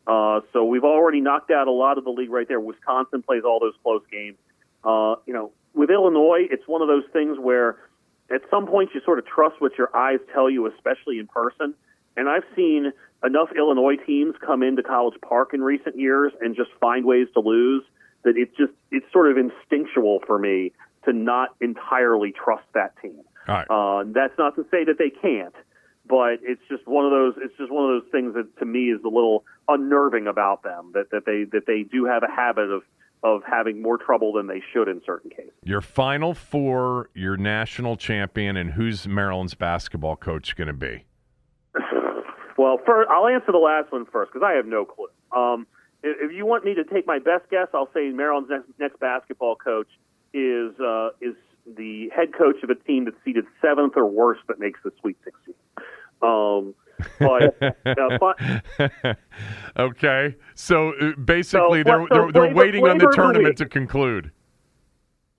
Uh, 0.07 0.41
so 0.51 0.65
we've 0.65 0.83
already 0.83 1.21
knocked 1.21 1.51
out 1.51 1.67
a 1.67 1.71
lot 1.71 1.97
of 1.97 2.03
the 2.03 2.09
league 2.09 2.31
right 2.31 2.47
there. 2.47 2.59
Wisconsin 2.59 3.21
plays 3.21 3.43
all 3.45 3.59
those 3.59 3.75
close 3.83 4.03
games. 4.11 4.37
Uh, 4.83 5.15
you 5.25 5.33
know, 5.33 5.51
with 5.73 5.89
Illinois, 5.89 6.47
it's 6.49 6.67
one 6.67 6.81
of 6.81 6.87
those 6.87 7.03
things 7.13 7.37
where 7.39 7.77
at 8.33 8.41
some 8.49 8.67
point 8.67 8.89
you 8.93 9.01
sort 9.01 9.19
of 9.19 9.25
trust 9.25 9.59
what 9.59 9.77
your 9.77 9.95
eyes 9.95 10.19
tell 10.33 10.49
you, 10.49 10.67
especially 10.67 11.19
in 11.19 11.27
person. 11.27 11.73
And 12.17 12.27
I've 12.27 12.43
seen 12.55 12.91
enough 13.23 13.49
Illinois 13.55 13.95
teams 13.95 14.35
come 14.45 14.63
into 14.63 14.83
College 14.83 15.19
Park 15.21 15.53
in 15.53 15.61
recent 15.61 15.97
years 15.97 16.33
and 16.41 16.55
just 16.55 16.71
find 16.79 17.05
ways 17.05 17.27
to 17.33 17.39
lose 17.39 17.83
that 18.23 18.37
it's 18.37 18.55
just 18.57 18.73
it's 18.91 19.05
sort 19.11 19.31
of 19.31 19.37
instinctual 19.37 20.21
for 20.27 20.37
me 20.37 20.71
to 21.05 21.13
not 21.13 21.55
entirely 21.59 22.31
trust 22.31 22.65
that 22.73 22.93
team. 23.01 23.21
Uh, 23.69 24.03
that's 24.07 24.37
not 24.37 24.55
to 24.55 24.65
say 24.69 24.83
that 24.83 24.97
they 24.99 25.09
can't, 25.09 25.55
but 26.07 26.39
it's 26.43 26.61
just 26.69 26.85
one 26.87 27.05
of 27.05 27.11
those 27.11 27.33
it's 27.37 27.57
just 27.57 27.71
one 27.71 27.89
of 27.89 28.01
those 28.01 28.11
things 28.11 28.33
that 28.35 28.57
to 28.59 28.65
me 28.65 28.91
is 28.91 29.01
a 29.03 29.07
little 29.07 29.43
unnerving 29.67 30.27
about 30.27 30.63
them 30.63 30.91
that, 30.93 31.09
that 31.11 31.25
they 31.25 31.45
that 31.45 31.65
they 31.65 31.83
do 31.83 32.05
have 32.05 32.23
a 32.23 32.31
habit 32.31 32.69
of 32.69 32.83
of 33.23 33.41
having 33.49 33.81
more 33.81 33.97
trouble 33.97 34.33
than 34.33 34.47
they 34.47 34.61
should 34.73 34.87
in 34.87 35.01
certain 35.05 35.29
cases. 35.29 35.51
Your 35.63 35.81
final 35.81 36.33
four, 36.33 37.09
your 37.13 37.37
national 37.37 37.97
champion, 37.97 38.57
and 38.57 38.71
who's 38.71 39.07
Maryland's 39.07 39.53
basketball 39.53 40.15
coach 40.15 40.55
going 40.55 40.67
to 40.67 40.73
be? 40.73 41.05
well, 42.57 42.79
first, 42.85 43.09
I'll 43.09 43.27
answer 43.27 43.51
the 43.51 43.59
last 43.59 43.91
one 43.91 44.05
first 44.11 44.33
because 44.33 44.45
I 44.45 44.53
have 44.53 44.65
no 44.65 44.85
clue. 44.85 45.07
Um, 45.31 45.67
if, 46.03 46.31
you 46.31 46.45
want 46.45 46.65
me 46.65 46.73
to 46.73 46.83
take 46.83 47.05
my 47.05 47.19
best 47.19 47.49
guess, 47.51 47.67
I'll 47.73 47.89
say 47.93 48.09
Maryland's 48.09 48.49
next, 48.49 48.67
next 48.79 48.99
basketball 48.99 49.55
coach 49.55 49.89
is 50.33 50.71
uh, 50.79 51.09
is 51.21 51.35
the 51.65 52.09
head 52.15 52.33
coach 52.35 52.63
of 52.63 52.69
a 52.71 52.75
team 52.75 53.05
that's 53.05 53.17
seeded 53.23 53.45
seventh 53.61 53.93
or 53.95 54.05
worse 54.05 54.39
but 54.47 54.59
makes 54.59 54.79
the 54.83 54.91
Sweet 54.99 55.17
Sixteen. 55.23 55.53
Um, 56.23 56.73
but, 57.19 57.55
uh, 58.79 59.13
okay, 59.77 60.35
so 60.55 60.89
uh, 60.99 61.11
basically 61.23 61.83
So, 61.83 61.83
they're 61.83 62.05
they're, 62.09 62.27
so 62.27 62.31
they're 62.31 62.43
flavor- 62.43 62.55
waiting 62.55 62.87
on 62.87 62.97
the 62.97 63.07
the 63.07 63.11
tournament 63.15 63.45
week. 63.45 63.55
to 63.57 63.65
conclude. 63.67 64.31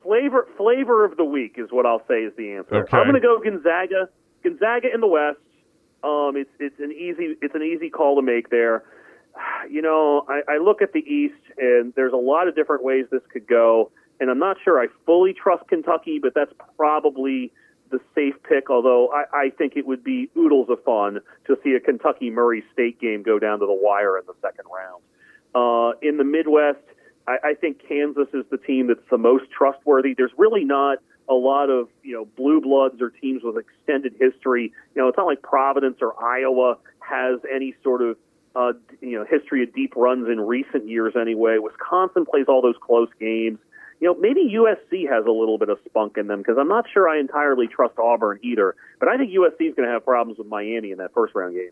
flavor 0.03 0.47
flavor 0.57 1.05
of 1.05 1.17
the 1.17 1.25
week 1.25 1.55
is 1.59 1.69
what 1.71 1.87
I'll 1.87 2.03
say 2.09 2.23
is 2.25 2.33
the 2.37 2.53
answer. 2.53 2.77
Okay. 2.77 2.97
I'm 2.97 3.05
going 3.05 3.15
to 3.15 3.21
go 3.21 3.39
Gonzaga. 3.43 4.09
Gonzaga 4.43 4.89
in 4.93 5.01
the 5.01 5.07
West. 5.07 5.39
Um, 6.05 6.33
it's 6.37 6.51
it's 6.59 6.79
an 6.81 6.91
easy 6.93 7.37
it's 7.41 7.55
an 7.55 7.63
easy 7.63 7.89
call 7.91 8.17
to 8.17 8.23
make 8.23 8.51
there. 8.51 8.85
You 9.71 9.81
know, 9.81 10.27
I, 10.29 10.55
I 10.55 10.59
look 10.59 10.83
at 10.83 10.93
the 10.93 10.99
East, 11.01 11.41
and 11.57 11.95
there's 11.95 12.13
a 12.13 12.17
lot 12.17 12.49
of 12.49 12.55
different 12.57 12.83
ways 12.85 13.07
this 13.11 13.23
could 13.33 13.47
go, 13.47 13.91
and 14.21 14.29
I'm 14.29 14.39
not 14.41 14.57
sure 14.63 14.79
I 14.81 14.89
fully 15.07 15.33
trust 15.33 15.69
Kentucky, 15.69 16.19
but 16.21 16.33
that's 16.35 16.53
probably 16.77 17.53
the 17.93 18.01
safe 18.15 18.35
pick. 18.43 18.71
Although 18.71 19.13
I, 19.13 19.45
I 19.45 19.51
think 19.51 19.75
it 19.77 19.87
would 19.87 20.03
be 20.03 20.29
oodles 20.37 20.69
of 20.69 20.83
fun 20.83 21.21
to 21.47 21.57
see 21.63 21.75
a 21.75 21.81
Kentucky 21.81 22.31
Murray 22.31 22.65
State 22.73 23.01
game 23.01 23.23
go 23.23 23.39
down 23.39 23.61
to 23.61 23.67
the 23.67 23.79
wire 23.81 24.19
in 24.19 24.25
the 24.27 24.35
second 24.43 24.65
round. 24.75 25.03
Uh, 25.55 25.97
in 26.03 26.17
the 26.17 26.25
Midwest, 26.25 26.81
I, 27.29 27.37
I 27.45 27.55
think 27.55 27.81
Kansas 27.87 28.29
is 28.35 28.45
the 28.51 28.59
team 28.59 28.89
that's 28.89 29.09
the 29.11 29.19
most 29.19 29.45
trustworthy. 29.51 30.15
There's 30.15 30.33
really 30.37 30.65
not 30.65 30.99
a 31.29 31.35
lot 31.35 31.71
of 31.71 31.89
you 32.03 32.15
know 32.15 32.25
blue 32.25 32.61
bloods 32.61 33.01
or 33.01 33.11
teams 33.11 33.43
with 33.45 33.57
extended 33.57 34.15
history. 34.19 34.73
You 34.95 35.03
know, 35.03 35.09
it's 35.09 35.17
not 35.17 35.27
like 35.27 35.43
Providence 35.43 35.99
or 36.01 36.21
Iowa 36.23 36.79
has 37.01 37.41
any 37.53 37.75
sort 37.83 38.03
of 38.03 38.17
uh, 38.57 38.73
you 39.01 39.19
know 39.19 39.25
history 39.25 39.63
of 39.63 39.75
deep 39.75 39.95
runs 39.97 40.29
in 40.29 40.41
recent 40.41 40.89
years. 40.89 41.15
Anyway, 41.21 41.59
Wisconsin 41.59 42.27
plays 42.27 42.47
all 42.49 42.63
those 42.63 42.77
close 42.81 43.09
games. 43.21 43.59
You 44.03 44.09
know, 44.09 44.17
maybe 44.19 44.53
USC 44.57 45.09
has 45.09 45.25
a 45.27 45.31
little 45.31 45.59
bit 45.59 45.69
of 45.69 45.79
spunk 45.85 46.17
in 46.19 46.27
them 46.27 46.41
because 46.41 46.57
I'm 46.59 46.67
not 46.67 46.87
sure 46.93 47.09
I 47.09 47.21
entirely 47.21 47.69
trust 47.69 48.01
Auburn 48.01 48.41
either. 48.43 48.75
But 48.99 49.09
I 49.09 49.17
think 49.17 49.31
USC 49.31 49.69
is 49.69 49.77
going 49.77 49.87
to 49.87 49.93
have 49.93 50.05
problems 50.05 50.39
with 50.39 50.49
Miami 50.49 50.91
in 50.91 50.99
that 50.99 51.15
first 51.15 51.37
round 51.37 51.55
game. 51.55 51.71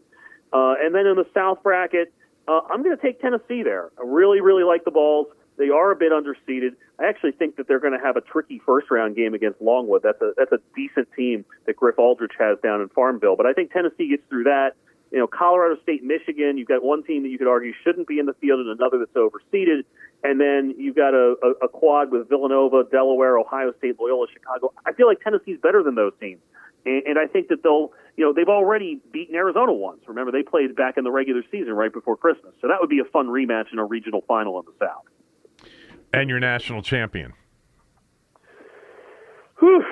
Uh, 0.52 0.74
and 0.81 0.94
then 0.94 1.09
in 1.09 1.16
the 1.16 1.27
South 1.35 1.61
bracket, 1.65 2.12
uh, 2.47 2.61
I'm 2.70 2.85
going 2.85 2.97
to 2.97 3.02
take 3.02 3.20
Tennessee 3.20 3.65
there. 3.65 3.90
I 3.98 4.02
really, 4.05 4.40
really 4.40 4.62
like 4.62 4.85
the 4.85 4.93
Vols. 4.93 5.27
They 5.57 5.70
are 5.70 5.90
a 5.90 5.97
bit 5.97 6.12
underseeded. 6.12 6.77
I 7.01 7.07
actually 7.07 7.32
think 7.32 7.57
that 7.57 7.66
they're 7.66 7.81
going 7.81 7.98
to 7.98 8.05
have 8.05 8.16
a 8.16 8.20
tricky 8.20 8.62
first 8.65 8.93
round 8.93 9.16
game 9.16 9.35
against 9.35 9.61
Longwood. 9.61 10.05
That's 10.05 10.23
a 10.23 10.32
that's 10.36 10.52
a 10.52 10.61
decent 10.77 11.09
team 11.16 11.44
that 11.66 11.74
Griff 11.74 11.98
Aldrich 11.98 12.35
has 12.39 12.59
down 12.62 12.81
in 12.81 12.90
Farmville. 12.90 13.35
But 13.35 13.47
I 13.47 13.55
think 13.55 13.73
Tennessee 13.73 14.09
gets 14.09 14.23
through 14.28 14.44
that. 14.44 14.77
You 15.11 15.19
know, 15.19 15.27
Colorado 15.27 15.81
State, 15.82 16.05
Michigan. 16.05 16.57
You've 16.57 16.69
got 16.69 16.85
one 16.85 17.03
team 17.03 17.23
that 17.24 17.31
you 17.31 17.39
could 17.39 17.49
argue 17.49 17.73
shouldn't 17.82 18.07
be 18.07 18.19
in 18.19 18.27
the 18.27 18.35
field, 18.35 18.61
and 18.61 18.70
another 18.70 18.99
that's 18.99 19.12
overseeded. 19.15 19.82
And 20.23 20.41
then 20.41 20.74
you've 20.78 20.97
got 20.97 21.15
a, 21.15 21.35
a, 21.43 21.66
a 21.66 21.69
quad 21.69 22.12
with 22.12 22.28
Villanova, 22.28 22.85
Delaware, 22.91 23.39
Ohio 23.39 23.73
State, 23.78 23.97
Loyola, 23.99 24.27
Chicago. 24.32 24.73
I 24.87 24.93
feel 24.93 25.07
like 25.07 25.20
Tennessee's 25.20 25.59
better 25.61 25.82
than 25.82 25.95
those 25.95 26.12
teams. 26.20 26.41
And, 26.85 27.03
and 27.07 27.19
I 27.19 27.27
think 27.27 27.49
that 27.49 27.62
they'll, 27.62 27.93
you 28.16 28.24
know, 28.24 28.32
they've 28.32 28.49
already 28.49 29.01
beaten 29.12 29.35
Arizona 29.35 29.73
once. 29.73 30.01
Remember, 30.07 30.31
they 30.31 30.43
played 30.43 30.77
back 30.77 30.97
in 30.97 31.05
the 31.05 31.11
regular 31.11 31.43
season 31.51 31.73
right 31.73 31.93
before 31.93 32.16
Christmas. 32.16 32.53
So 32.61 32.69
that 32.69 32.78
would 32.81 32.91
be 32.91 33.01
a 33.01 33.05
fun 33.05 33.27
rematch 33.28 33.73
in 33.73 33.78
a 33.78 33.85
regional 33.85 34.23
final 34.28 34.61
in 34.61 34.66
the 34.66 34.87
South. 34.87 35.70
And 36.12 36.28
your 36.28 36.41
national 36.41 36.82
champion. 36.82 37.32
Whew. 39.59 39.85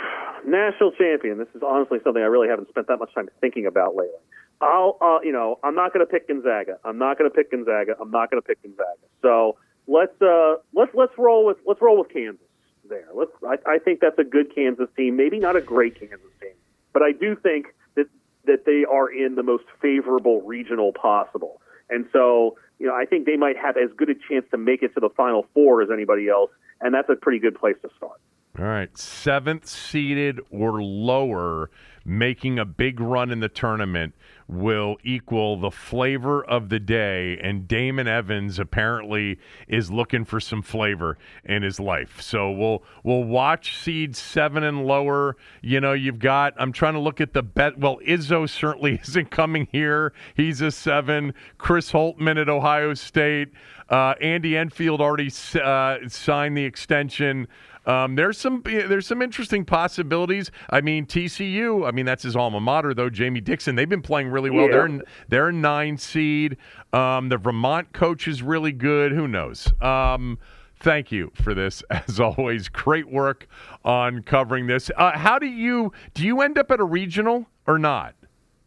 National 0.46 0.92
champion. 0.92 1.38
This 1.38 1.48
is 1.54 1.62
honestly 1.66 1.98
something 2.04 2.22
I 2.22 2.26
really 2.26 2.48
haven't 2.48 2.68
spent 2.68 2.86
that 2.88 2.98
much 2.98 3.14
time 3.14 3.28
thinking 3.40 3.66
about 3.66 3.96
lately. 3.96 4.18
I'll, 4.60 4.98
uh, 5.00 5.18
you 5.22 5.32
know, 5.32 5.58
I'm 5.62 5.74
not 5.74 5.92
going 5.92 6.04
to 6.04 6.10
pick 6.10 6.28
Gonzaga. 6.28 6.78
I'm 6.84 6.98
not 6.98 7.18
going 7.18 7.30
to 7.30 7.34
pick 7.34 7.50
Gonzaga. 7.50 7.94
I'm 8.00 8.10
not 8.10 8.30
going 8.30 8.42
to 8.42 8.46
pick 8.46 8.62
Gonzaga. 8.62 9.06
So 9.22 9.56
let's 9.86 10.20
uh, 10.20 10.56
let's 10.74 10.90
let's 10.94 11.12
roll 11.16 11.46
with 11.46 11.58
let's 11.66 11.80
roll 11.80 11.98
with 11.98 12.12
Kansas 12.12 12.40
there. 12.88 13.06
Let's. 13.14 13.30
I, 13.46 13.74
I 13.74 13.78
think 13.78 14.00
that's 14.00 14.18
a 14.18 14.24
good 14.24 14.54
Kansas 14.54 14.88
team. 14.96 15.16
Maybe 15.16 15.38
not 15.38 15.56
a 15.56 15.60
great 15.60 15.98
Kansas 15.98 16.20
team, 16.40 16.54
but 16.92 17.02
I 17.02 17.12
do 17.12 17.36
think 17.36 17.66
that 17.94 18.06
that 18.46 18.64
they 18.66 18.84
are 18.90 19.10
in 19.10 19.34
the 19.34 19.42
most 19.42 19.64
favorable 19.80 20.42
regional 20.42 20.92
possible. 20.92 21.60
And 21.90 22.06
so, 22.12 22.56
you 22.78 22.86
know, 22.86 22.94
I 22.94 23.06
think 23.06 23.26
they 23.26 23.36
might 23.36 23.56
have 23.56 23.76
as 23.76 23.90
good 23.96 24.10
a 24.10 24.14
chance 24.14 24.44
to 24.50 24.58
make 24.58 24.82
it 24.82 24.92
to 24.94 25.00
the 25.00 25.08
Final 25.16 25.46
Four 25.54 25.82
as 25.82 25.88
anybody 25.90 26.28
else, 26.28 26.50
and 26.80 26.92
that's 26.92 27.08
a 27.08 27.16
pretty 27.16 27.38
good 27.38 27.54
place 27.54 27.76
to 27.82 27.88
start. 27.96 28.20
All 28.58 28.64
right, 28.64 28.96
seventh 28.98 29.68
seeded 29.68 30.40
or 30.50 30.82
lower, 30.82 31.70
making 32.04 32.58
a 32.58 32.64
big 32.64 32.98
run 32.98 33.30
in 33.30 33.38
the 33.38 33.48
tournament 33.48 34.14
will 34.48 34.96
equal 35.04 35.60
the 35.60 35.70
flavor 35.70 36.42
of 36.44 36.70
the 36.70 36.80
day. 36.80 37.38
And 37.42 37.68
Damon 37.68 38.08
Evans 38.08 38.58
apparently 38.58 39.38
is 39.68 39.90
looking 39.90 40.24
for 40.24 40.40
some 40.40 40.62
flavor 40.62 41.18
in 41.44 41.62
his 41.62 41.78
life. 41.78 42.20
So 42.20 42.50
we'll 42.50 42.82
we'll 43.04 43.24
watch 43.24 43.76
seed 43.76 44.16
seven 44.16 44.64
and 44.64 44.86
lower. 44.86 45.36
You 45.60 45.80
know, 45.80 45.92
you've 45.92 46.18
got. 46.18 46.54
I'm 46.56 46.72
trying 46.72 46.94
to 46.94 47.00
look 47.00 47.20
at 47.20 47.34
the 47.34 47.42
bet. 47.42 47.78
Well, 47.78 47.98
Izzo 48.06 48.48
certainly 48.48 49.00
isn't 49.06 49.30
coming 49.30 49.68
here. 49.70 50.14
He's 50.34 50.60
a 50.62 50.70
seven. 50.70 51.34
Chris 51.58 51.92
Holtmann 51.92 52.40
at 52.40 52.48
Ohio 52.48 52.94
State. 52.94 53.48
Uh, 53.90 54.14
Andy 54.20 54.56
Enfield 54.56 55.00
already 55.00 55.30
uh, 55.62 55.96
signed 56.08 56.56
the 56.56 56.64
extension. 56.64 57.48
Um, 57.86 58.16
there's 58.16 58.38
some 58.38 58.62
there's 58.64 59.06
some 59.06 59.22
interesting 59.22 59.64
possibilities. 59.64 60.50
I 60.70 60.80
mean 60.80 61.06
TCU. 61.06 61.86
I 61.86 61.90
mean 61.90 62.06
that's 62.06 62.22
his 62.22 62.36
alma 62.36 62.60
mater 62.60 62.94
though. 62.94 63.10
Jamie 63.10 63.40
Dixon. 63.40 63.76
They've 63.76 63.88
been 63.88 64.02
playing 64.02 64.28
really 64.28 64.50
well. 64.50 64.66
Yeah. 64.66 64.72
They're 64.72 64.86
in, 64.86 65.02
they're 65.28 65.48
a 65.48 65.52
nine 65.52 65.96
seed. 65.96 66.56
Um, 66.92 67.28
the 67.28 67.38
Vermont 67.38 67.92
coach 67.92 68.28
is 68.28 68.42
really 68.42 68.72
good. 68.72 69.12
Who 69.12 69.28
knows? 69.28 69.72
Um, 69.80 70.38
thank 70.80 71.10
you 71.12 71.32
for 71.34 71.54
this 71.54 71.82
as 71.90 72.20
always. 72.20 72.68
Great 72.68 73.08
work 73.08 73.46
on 73.84 74.22
covering 74.22 74.66
this. 74.66 74.90
Uh, 74.96 75.16
how 75.16 75.38
do 75.38 75.46
you 75.46 75.92
do? 76.14 76.24
You 76.24 76.40
end 76.40 76.58
up 76.58 76.70
at 76.70 76.80
a 76.80 76.84
regional 76.84 77.46
or 77.66 77.78
not? 77.78 78.14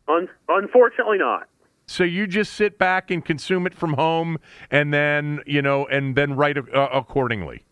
Un- 0.08 0.30
unfortunately, 0.50 1.18
not. 1.18 1.48
So 1.86 2.04
you 2.04 2.26
just 2.26 2.54
sit 2.54 2.78
back 2.78 3.12
and 3.12 3.24
consume 3.24 3.68
it 3.68 3.74
from 3.74 3.94
home, 3.94 4.38
and 4.70 4.94
then 4.94 5.42
you 5.46 5.62
know, 5.62 5.86
and 5.88 6.16
then 6.16 6.36
write 6.36 6.58
uh, 6.58 6.88
accordingly. 6.94 7.66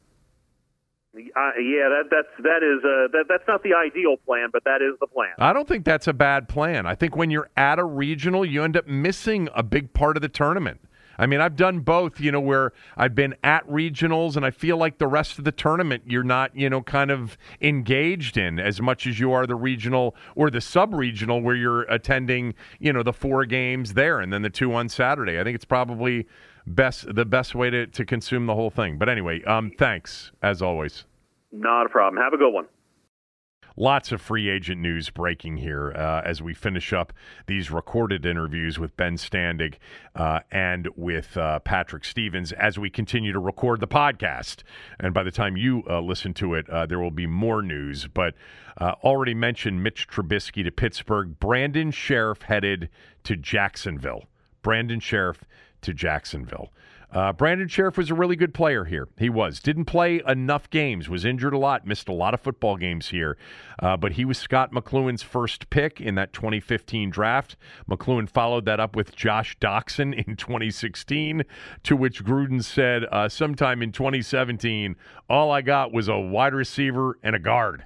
Uh, 1.16 1.20
yeah, 1.60 1.90
that 1.90 2.04
that's 2.12 2.28
that 2.44 2.62
is 2.62 2.84
uh, 2.86 3.08
that 3.12 3.26
that's 3.28 3.44
not 3.48 3.64
the 3.64 3.74
ideal 3.74 4.16
plan, 4.16 4.50
but 4.54 4.64
that 4.66 4.82
is 4.82 4.94
the 5.00 5.08
plan. 5.08 5.32
I 5.40 5.54
don't 5.54 5.68
think 5.68 5.84
that's 5.84 6.08
a 6.08 6.14
bad 6.14 6.48
plan. 6.48 6.86
I 6.86 6.94
think 6.94 7.16
when 7.16 7.32
you're 7.32 7.50
at 7.58 7.80
a 7.80 7.84
regional, 7.84 8.46
you 8.46 8.64
end 8.64 8.78
up 8.78 8.88
missing 8.88 9.50
a 9.56 9.64
big 9.64 9.92
part 9.94 10.18
of 10.18 10.22
the 10.22 10.30
tournament. 10.30 10.82
I 11.18 11.26
mean, 11.26 11.42
I've 11.42 11.58
done 11.58 11.80
both, 11.80 12.22
you 12.22 12.32
know, 12.32 12.40
where 12.40 12.72
I've 12.96 13.14
been 13.14 13.36
at 13.44 13.68
regionals 13.68 14.38
and 14.38 14.46
I 14.46 14.52
feel 14.52 14.78
like 14.78 15.00
the 15.00 15.08
rest 15.08 15.38
of 15.38 15.44
the 15.44 15.52
tournament 15.52 16.04
you're 16.06 16.24
not, 16.24 16.56
you 16.56 16.70
know, 16.70 16.82
kind 16.82 17.12
of 17.12 17.38
engaged 17.60 18.38
in 18.38 18.58
as 18.58 18.80
much 18.80 19.06
as 19.06 19.20
you 19.20 19.34
are 19.34 19.46
the 19.46 19.56
regional 19.56 20.16
or 20.36 20.50
the 20.50 20.62
sub 20.62 20.94
regional 20.94 21.42
where 21.42 21.56
you're 21.56 21.82
attending, 21.84 22.54
you 22.80 22.94
know, 22.94 23.04
the 23.04 23.12
four 23.12 23.44
games 23.44 23.96
there 23.96 24.22
and 24.22 24.32
then 24.32 24.44
the 24.44 24.50
two 24.50 24.74
on 24.74 24.88
Saturday. 24.88 25.38
I 25.42 25.44
think 25.44 25.56
it's 25.56 25.66
probably 25.66 26.26
best 26.66 27.14
the 27.14 27.26
best 27.26 27.56
way 27.56 27.70
to, 27.70 27.88
to 27.88 28.06
consume 28.06 28.46
the 28.46 28.56
whole 28.56 28.70
thing. 28.70 28.98
But 28.98 29.10
anyway, 29.10 29.44
um, 29.44 29.72
thanks 29.78 30.32
as 30.42 30.62
always. 30.62 31.06
Not 31.52 31.86
a 31.86 31.90
problem. 31.90 32.22
Have 32.22 32.34
a 32.34 32.38
good 32.38 32.54
one. 32.54 32.68
Lots 33.80 34.12
of 34.12 34.20
free 34.20 34.50
agent 34.50 34.82
news 34.82 35.10
breaking 35.10 35.56
here 35.56 35.94
uh, 35.96 36.22
as 36.26 36.42
we 36.42 36.54
finish 36.54 36.92
up 36.92 37.14
these 37.48 37.72
recorded 37.72 38.26
interviews 38.26 38.78
with 38.78 38.98
Ben 38.98 39.16
Standig 39.16 39.76
uh, 40.16 40.42
and 40.52 40.90
with 40.98 41.38
uh, 41.38 41.60
Patrick 41.60 42.04
Stevens 42.04 42.52
as 42.52 42.78
we 42.78 42.90
continue 42.90 43.32
to 43.32 43.40
record 43.40 43.80
the 43.80 43.88
podcast. 43.88 44.64
And 45.00 45.14
by 45.14 45.24
the 45.24 45.32
time 45.32 45.56
you 45.56 45.84
uh, 45.90 46.02
listen 46.02 46.34
to 46.36 46.56
it, 46.56 46.70
uh, 46.70 46.88
there 46.88 47.00
will 47.00 47.10
be 47.10 47.26
more 47.26 47.62
news. 47.62 48.06
But 48.14 48.36
uh, 48.78 48.96
already 49.02 49.34
mentioned 49.34 49.82
Mitch 49.82 50.10
Trubisky 50.10 50.62
to 50.66 50.72
Pittsburgh. 50.72 51.40
Brandon 51.40 51.92
Scherff 51.92 52.42
headed 52.42 52.90
to 53.24 53.38
Jacksonville. 53.38 54.26
Brandon 54.62 55.00
Scherff 55.00 55.38
to 55.82 55.94
Jacksonville. 55.94 56.72
Uh, 57.12 57.34
Brandon 57.34 57.68
Scherff 57.68 57.98
was 57.98 58.12
a 58.12 58.14
really 58.14 58.36
good 58.36 58.54
player 58.54 58.86
here. 58.86 59.08
He 59.18 59.30
was. 59.30 59.60
Didn't 59.60 59.86
play 59.86 60.22
enough 60.28 60.70
games, 60.70 61.10
was 61.10 61.26
injured 61.26 61.54
a 61.54 61.58
lot, 61.58 61.88
missed 61.88 62.08
a 62.08 62.14
lot 62.14 62.36
of 62.36 62.42
football 62.42 62.78
games 62.78 63.10
here. 63.10 63.36
Uh, 63.82 63.98
but 63.98 64.12
he 64.12 64.26
was 64.26 64.38
Scott 64.38 64.72
McCloughan's 64.72 65.24
first 65.24 65.72
pick 65.72 66.00
in 66.00 66.14
that 66.16 66.34
2015 66.34 67.10
draft. 67.10 67.56
McCloughan 67.90 68.30
followed 68.30 68.66
that 68.66 68.80
up 68.80 68.96
with 68.96 69.16
Josh 69.16 69.58
Doctson 69.58 70.14
in 70.28 70.36
2016, 70.36 71.44
to 71.82 71.96
which 71.96 72.24
Gruden 72.24 72.64
said 72.64 73.06
uh, 73.12 73.28
sometime 73.28 73.82
in 73.82 73.92
2017, 73.92 74.96
all 75.28 75.52
I 75.52 75.62
got 75.62 75.92
was 75.92 76.08
a 76.08 76.20
wide 76.20 76.54
receiver 76.54 77.18
and 77.24 77.36
a 77.36 77.40
guard. 77.40 77.86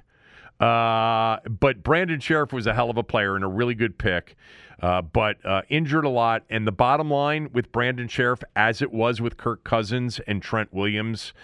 Uh, 0.64 1.40
but 1.48 1.82
Brandon 1.82 2.20
Scherff 2.20 2.50
was 2.50 2.66
a 2.66 2.72
hell 2.72 2.88
of 2.88 2.96
a 2.96 3.02
player 3.02 3.34
and 3.34 3.44
a 3.44 3.48
really 3.48 3.74
good 3.74 3.98
pick. 3.98 4.34
Uh, 4.80 5.02
but 5.02 5.44
uh, 5.44 5.62
injured 5.68 6.04
a 6.04 6.08
lot. 6.08 6.42
And 6.48 6.66
the 6.66 6.72
bottom 6.72 7.10
line 7.10 7.50
with 7.52 7.70
Brandon 7.70 8.08
Scherff, 8.08 8.42
as 8.56 8.80
it 8.80 8.92
was 8.92 9.20
with 9.20 9.36
Kirk 9.36 9.62
Cousins 9.62 10.20
and 10.26 10.42
Trent 10.42 10.72
Williams, 10.72 11.34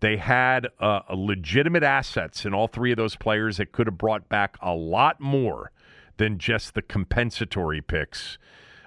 they 0.00 0.16
had 0.16 0.68
uh, 0.78 1.00
legitimate 1.12 1.82
assets 1.82 2.44
in 2.44 2.54
all 2.54 2.68
three 2.68 2.92
of 2.92 2.96
those 2.96 3.16
players 3.16 3.56
that 3.56 3.72
could 3.72 3.88
have 3.88 3.98
brought 3.98 4.28
back 4.28 4.56
a 4.62 4.72
lot 4.72 5.20
more 5.20 5.72
than 6.16 6.38
just 6.38 6.74
the 6.74 6.82
compensatory 6.82 7.80
picks 7.80 8.38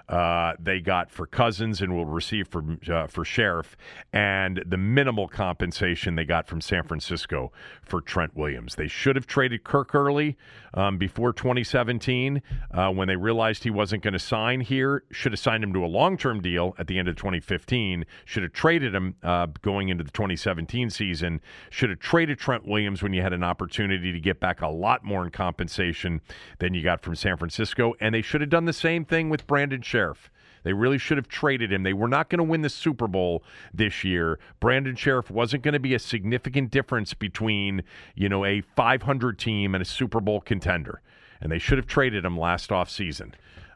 uh, 0.10 0.53
they 0.60 0.80
got 0.80 1.11
for 1.11 1.26
Cousins 1.26 1.82
and 1.82 1.94
will 1.95 2.06
receive 2.06 2.48
for 2.48 2.64
uh, 2.91 3.07
for 3.07 3.23
Scherff, 3.23 3.76
and 4.14 4.64
the 4.65 4.78
minimal 4.78 5.28
compensation 5.28 6.15
they 6.15 6.26
got 6.26 6.48
from 6.48 6.61
San 6.61 6.84
Francisco 6.84 7.52
for 7.82 8.02
Trent 8.02 8.36
Williams. 8.36 8.76
They 8.76 8.88
should 8.88 9.15
have 9.15 9.28
traded 9.28 9.64
Kirk 9.64 9.95
early 9.95 10.38
um, 10.73 10.98
before 10.98 11.34
2017 11.34 12.41
uh, 12.72 12.90
when 12.91 13.07
they 13.07 13.15
realized 13.15 13.64
he 13.64 13.69
wasn't 13.69 14.03
going 14.03 14.14
to 14.14 14.19
sign 14.19 14.61
here. 14.61 15.03
Should 15.11 15.34
have 15.34 15.40
signed 15.40 15.64
him 15.64 15.73
to 15.73 15.86
a 15.86 15.88
long 15.88 16.18
term 16.18 16.41
deal 16.41 16.76
at 16.78 16.88
the 16.88 16.98
end 16.98 17.07
of 17.07 17.15
2015. 17.15 18.06
Should 18.26 18.44
have 18.44 18.53
traded 18.53 18.95
him 18.95 19.15
uh, 19.23 19.48
going 19.61 19.90
into 19.90 20.03
the 20.03 20.11
2017 20.11 20.90
season. 20.90 21.41
Should 21.69 21.90
have 21.90 21.99
traded 21.99 22.40
Trent 22.40 22.68
Williams 22.68 23.03
when 23.03 23.14
you 23.14 23.22
had 23.22 23.34
an 23.34 23.44
opportunity 23.44 24.11
to 24.11 24.19
get 24.19 24.40
back 24.40 24.61
a 24.61 24.68
lot 24.68 25.03
more 25.03 25.23
in 25.23 25.32
compensation 25.32 26.22
than 26.60 26.73
you 26.73 26.84
got 26.84 27.02
from 27.02 27.15
San 27.15 27.38
Francisco, 27.38 27.94
and 27.99 28.15
they 28.15 28.22
should 28.22 28.41
have 28.41 28.49
done 28.49 28.65
the 28.65 28.73
same 28.73 29.06
thing 29.06 29.30
with 29.30 29.48
Brandon 29.48 29.82
Scherff. 29.82 30.01
Scherff. 30.02 30.30
They 30.64 30.73
really 30.73 30.98
should 30.98 31.18
have 31.18 31.28
traded 31.28 31.72
him. 31.72 31.84
They 31.84 31.94
were 31.94 32.07
not 32.07 32.30
going 32.30 32.38
to 32.38 32.44
win 32.44 32.61
the 32.61 32.69
Super 32.69 33.07
Bowl 33.07 33.44
this 33.73 34.03
year. 34.03 34.40
Brandon 34.60 34.95
Scherff 34.95 35.32
wasn't 35.32 35.64
going 35.64 35.73
to 35.73 35.80
be 35.80 35.94
a 35.95 35.99
significant 35.99 36.72
difference 36.72 37.14
between, 37.14 37.84
you 38.15 38.30
know, 38.30 38.45
a 38.45 38.61
500 38.61 39.40
team 39.40 39.73
and 39.73 39.82
a 39.82 39.86
Super 39.86 40.19
Bowl 40.19 40.40
contender. 40.40 41.02
And 41.40 41.52
they 41.52 41.57
should 41.57 41.80
have 41.80 41.88
traded 41.88 42.26
him 42.26 42.38
last 42.38 42.69
offseason. 42.69 43.34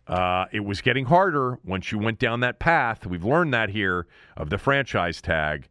Uh, 0.08 0.46
it 0.52 0.64
was 0.64 0.82
getting 0.82 1.06
harder 1.06 1.58
once 1.66 1.92
you 1.92 1.98
went 1.98 2.20
down 2.20 2.42
that 2.42 2.60
path. 2.60 3.08
We've 3.08 3.26
learned 3.26 3.54
that 3.56 3.70
here 3.70 4.06
of 4.38 4.52
the 4.52 4.60
franchise 4.60 5.20
tag. 5.20 5.68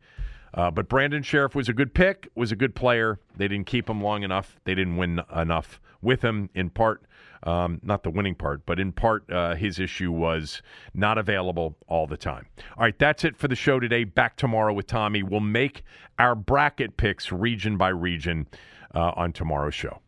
Uh, 0.52 0.72
but 0.72 0.88
Brandon 0.88 1.22
Scherff 1.22 1.54
was 1.54 1.68
a 1.68 1.72
good 1.72 1.94
pick, 1.94 2.28
was 2.34 2.50
a 2.50 2.56
good 2.56 2.74
player. 2.74 3.20
They 3.36 3.46
didn't 3.46 3.66
keep 3.66 3.88
him 3.88 4.02
long 4.02 4.24
enough. 4.24 4.58
They 4.64 4.74
didn't 4.74 4.96
win 4.96 5.20
enough 5.34 5.80
with 6.02 6.22
him, 6.22 6.50
in 6.54 6.70
part 6.70 7.02
um, 7.44 7.80
not 7.82 8.02
the 8.02 8.10
winning 8.10 8.34
part, 8.34 8.66
but 8.66 8.80
in 8.80 8.92
part, 8.92 9.30
uh, 9.30 9.54
his 9.54 9.78
issue 9.78 10.10
was 10.10 10.62
not 10.94 11.18
available 11.18 11.76
all 11.86 12.06
the 12.06 12.16
time. 12.16 12.46
All 12.76 12.84
right, 12.84 12.98
that's 12.98 13.24
it 13.24 13.36
for 13.36 13.48
the 13.48 13.56
show 13.56 13.78
today. 13.78 14.04
Back 14.04 14.36
tomorrow 14.36 14.72
with 14.72 14.86
Tommy. 14.86 15.22
We'll 15.22 15.40
make 15.40 15.84
our 16.18 16.34
bracket 16.34 16.96
picks 16.96 17.30
region 17.30 17.76
by 17.76 17.88
region 17.88 18.46
uh, 18.94 19.12
on 19.16 19.32
tomorrow's 19.32 19.74
show. 19.74 20.00